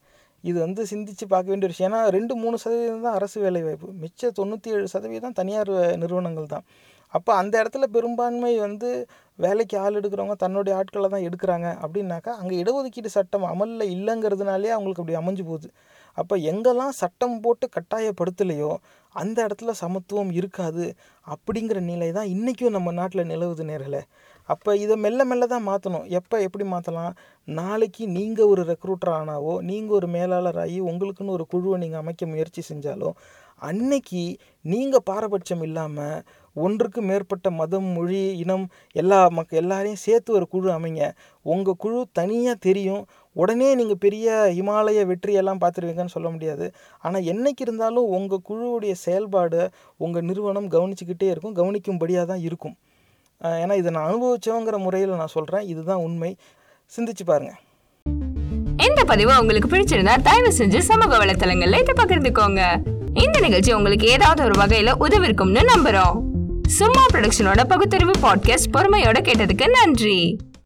இது 0.45 0.57
வந்து 0.65 0.83
சிந்தித்து 0.93 1.25
பார்க்க 1.33 1.53
வேண்டிய 1.53 1.69
விஷயம். 1.73 1.91
ஏன்னா 1.91 2.01
ரெண்டு 2.17 2.35
மூணு 2.43 2.57
சதவீதம் 2.65 3.07
தான் 3.07 3.17
அரசு 3.19 3.39
வேலைவாய்ப்பு. 3.45 3.89
மிச்ச 4.03 4.31
தொண்ணூற்றி 4.39 4.73
ஏழு 4.77 4.89
சதவீதம் 4.95 5.39
தனியார் 5.41 5.73
நிறுவனங்கள் 6.03 6.53
தான். 6.55 6.67
அப்போ 7.17 7.31
அந்த 7.41 7.55
இடத்துல 7.63 7.87
பெரும்பான்மை 7.97 8.53
வந்து 8.67 8.89
வேலைக்கு 9.39 9.77
ஆள் 9.83 9.99
எடுக்கிறவங்க 9.99 10.37
தன்னுடைய 10.43 10.73
ஆட்களை 10.79 11.09
தான் 11.13 11.27
எடுக்கிறாங்க 11.29 11.69
அப்படின்னாக்கா 11.85 12.33
அங்கே 12.41 12.55
இடஒதுக்கீடு 12.63 13.11
சட்டம் 13.17 13.45
அமலில் 13.51 13.93
இல்லைங்கிறதுனாலே 13.95 14.73
அவங்களுக்கு 14.77 15.03
அப்படி 15.03 15.19
அமைஞ்சு 15.21 15.45
போகுது. 15.51 15.69
அப்போ 16.19 16.35
எங்கெல்லாம் 16.51 16.95
சட்டம் 17.01 17.37
போட்டு 17.45 17.67
கட்டாயப்படுத்தலையோ 17.77 18.73
அந்த 19.15 19.39
இடத்துல 19.47 19.73
சமத்துவம் 19.83 20.33
இருக்காது 20.41 20.87
அப்படிங்கிற 21.27 21.79
நிலை 21.91 22.09
தான் 22.19 22.31
இன்றைக்கும் 22.35 22.77
நம்ம 22.77 22.93
நாட்டில் 23.01 23.31
நிலவுது 23.33 23.65
நேரில் 23.71 24.01
அப்போ 24.49 24.71
இதை 24.77 24.97
மெல்ல 25.05 25.25
மெல்ல 25.31 25.45
தான் 25.47 25.67
மாற்றணும் 25.69 26.07
எப்போ 26.19 26.37
எப்படி 26.47 26.65
மாற்றலாம் 26.73 27.13
நாளைக்கு 27.49 28.05
நீங்கள் 28.17 28.51
ஒரு 28.53 28.63
ரெக்ரூட்டர் 28.73 29.13
ஆனாவோ 29.19 29.55
நீங்கள் 29.71 29.97
ஒரு 29.99 30.09
மேலாளர் 30.17 30.61
ஆகி 30.65 30.79
உங்களுக்குன்னு 30.91 31.37
ஒரு 31.39 31.47
குழுவை 31.53 31.79
நீங்கள் 31.85 32.03
அமைக்க 32.03 32.27
முயற்சி 32.27 32.63
செஞ்சாலோ 32.71 33.11
அன்னைக்கு 33.63 34.23
நீங்கள் 34.65 35.07
பாரபட்சம் 35.11 35.63
இல்லாமல் 35.69 36.17
ஒன்றுக்கு 36.57 37.01
மேற்பட்ட 37.09 37.49
மதம் 37.61 37.89
மொழி 37.97 38.21
இனம் 38.43 38.67
எல்லா 38.97 39.19
மக்க 39.37 39.61
எல்லாரையும் 39.63 40.03
சேர்த்து 40.05 40.31
ஒரு 40.39 40.47
குழு 40.53 40.69
அமைங்க. 40.77 41.03
உங்கள் 41.47 41.79
குழு 41.83 42.01
தனியாக 42.19 42.63
தெரியும். 42.67 43.03
உடனே 43.37 43.69
நீங்கள் 43.81 44.01
பெரிய 44.05 44.27
இமாலய 44.61 45.05
வெற்றியெல்லாம் 45.11 45.63
பார்த்துருவீங்கன்னு 45.63 46.15
சொல்ல 46.17 46.29
முடியாது. 46.35 46.67
ஆனால் 47.05 47.27
என்றைக்கு 47.33 47.65
இருந்தாலும் 47.67 48.11
உங்கள் 48.19 48.45
குழுவுடைய 48.51 48.95
செயல்பாடு 49.07 49.63
உங்கள் 50.01 50.29
நிறுவனம் 50.31 50.69
கவனிச்சுக்கிட்டே 50.77 51.29
இருக்கும். 51.33 51.57
கவனிக்கும்படியாக 51.61 52.27
தான் 52.33 52.45
இருக்கும். 52.49 52.77
ஏன்னா 53.43 53.75
இதை 53.75 53.91
நான் 53.91 54.13
அனுபவிச்சவங்கிற 54.13 54.79
முறையில் 54.79 55.11
நான் 55.11 55.27
சொல்கிறேன் 55.27 55.67
இதுதான் 55.67 55.97
உண்மை. 55.97 56.37
சிந்திச்சு 56.97 57.25
பாருங்கள் 57.25 57.61
இந்த 58.77 59.05
பதிவு 59.05 59.39
உங்களுக்கு 59.41 59.69
பிடிச்சிருந்தா 59.69 60.23
தயவு 60.23 60.53
செஞ்சு 60.59 60.79
சமூக 60.79 61.19
வலைத்தளங்கள்ல 61.19 61.79
இதை 61.79 61.95
பகிர்ந்துக்கோங்க. 62.05 62.77
இந்த 63.15 63.41
நிகழ்ச்சி 63.41 63.73
உங்களுக்கு 63.73 64.07
ஏதாவது 64.07 64.45
ஒரு 64.45 64.65
வகையில 64.65 64.95
உதவிருக்கும்னு 65.01 65.63
நம்புறோம். 65.75 66.17
சும்மா 66.67 67.07
ப்ரொடக்ஷனோட 67.13 67.65
பகுத்தறிவு 67.69 68.11
பாட்காஸ்ட் 68.23 68.73
பொறுமையோட 68.73 69.19
கேட்டதுக்கு 69.21 69.69
நன்றி. 69.69 70.37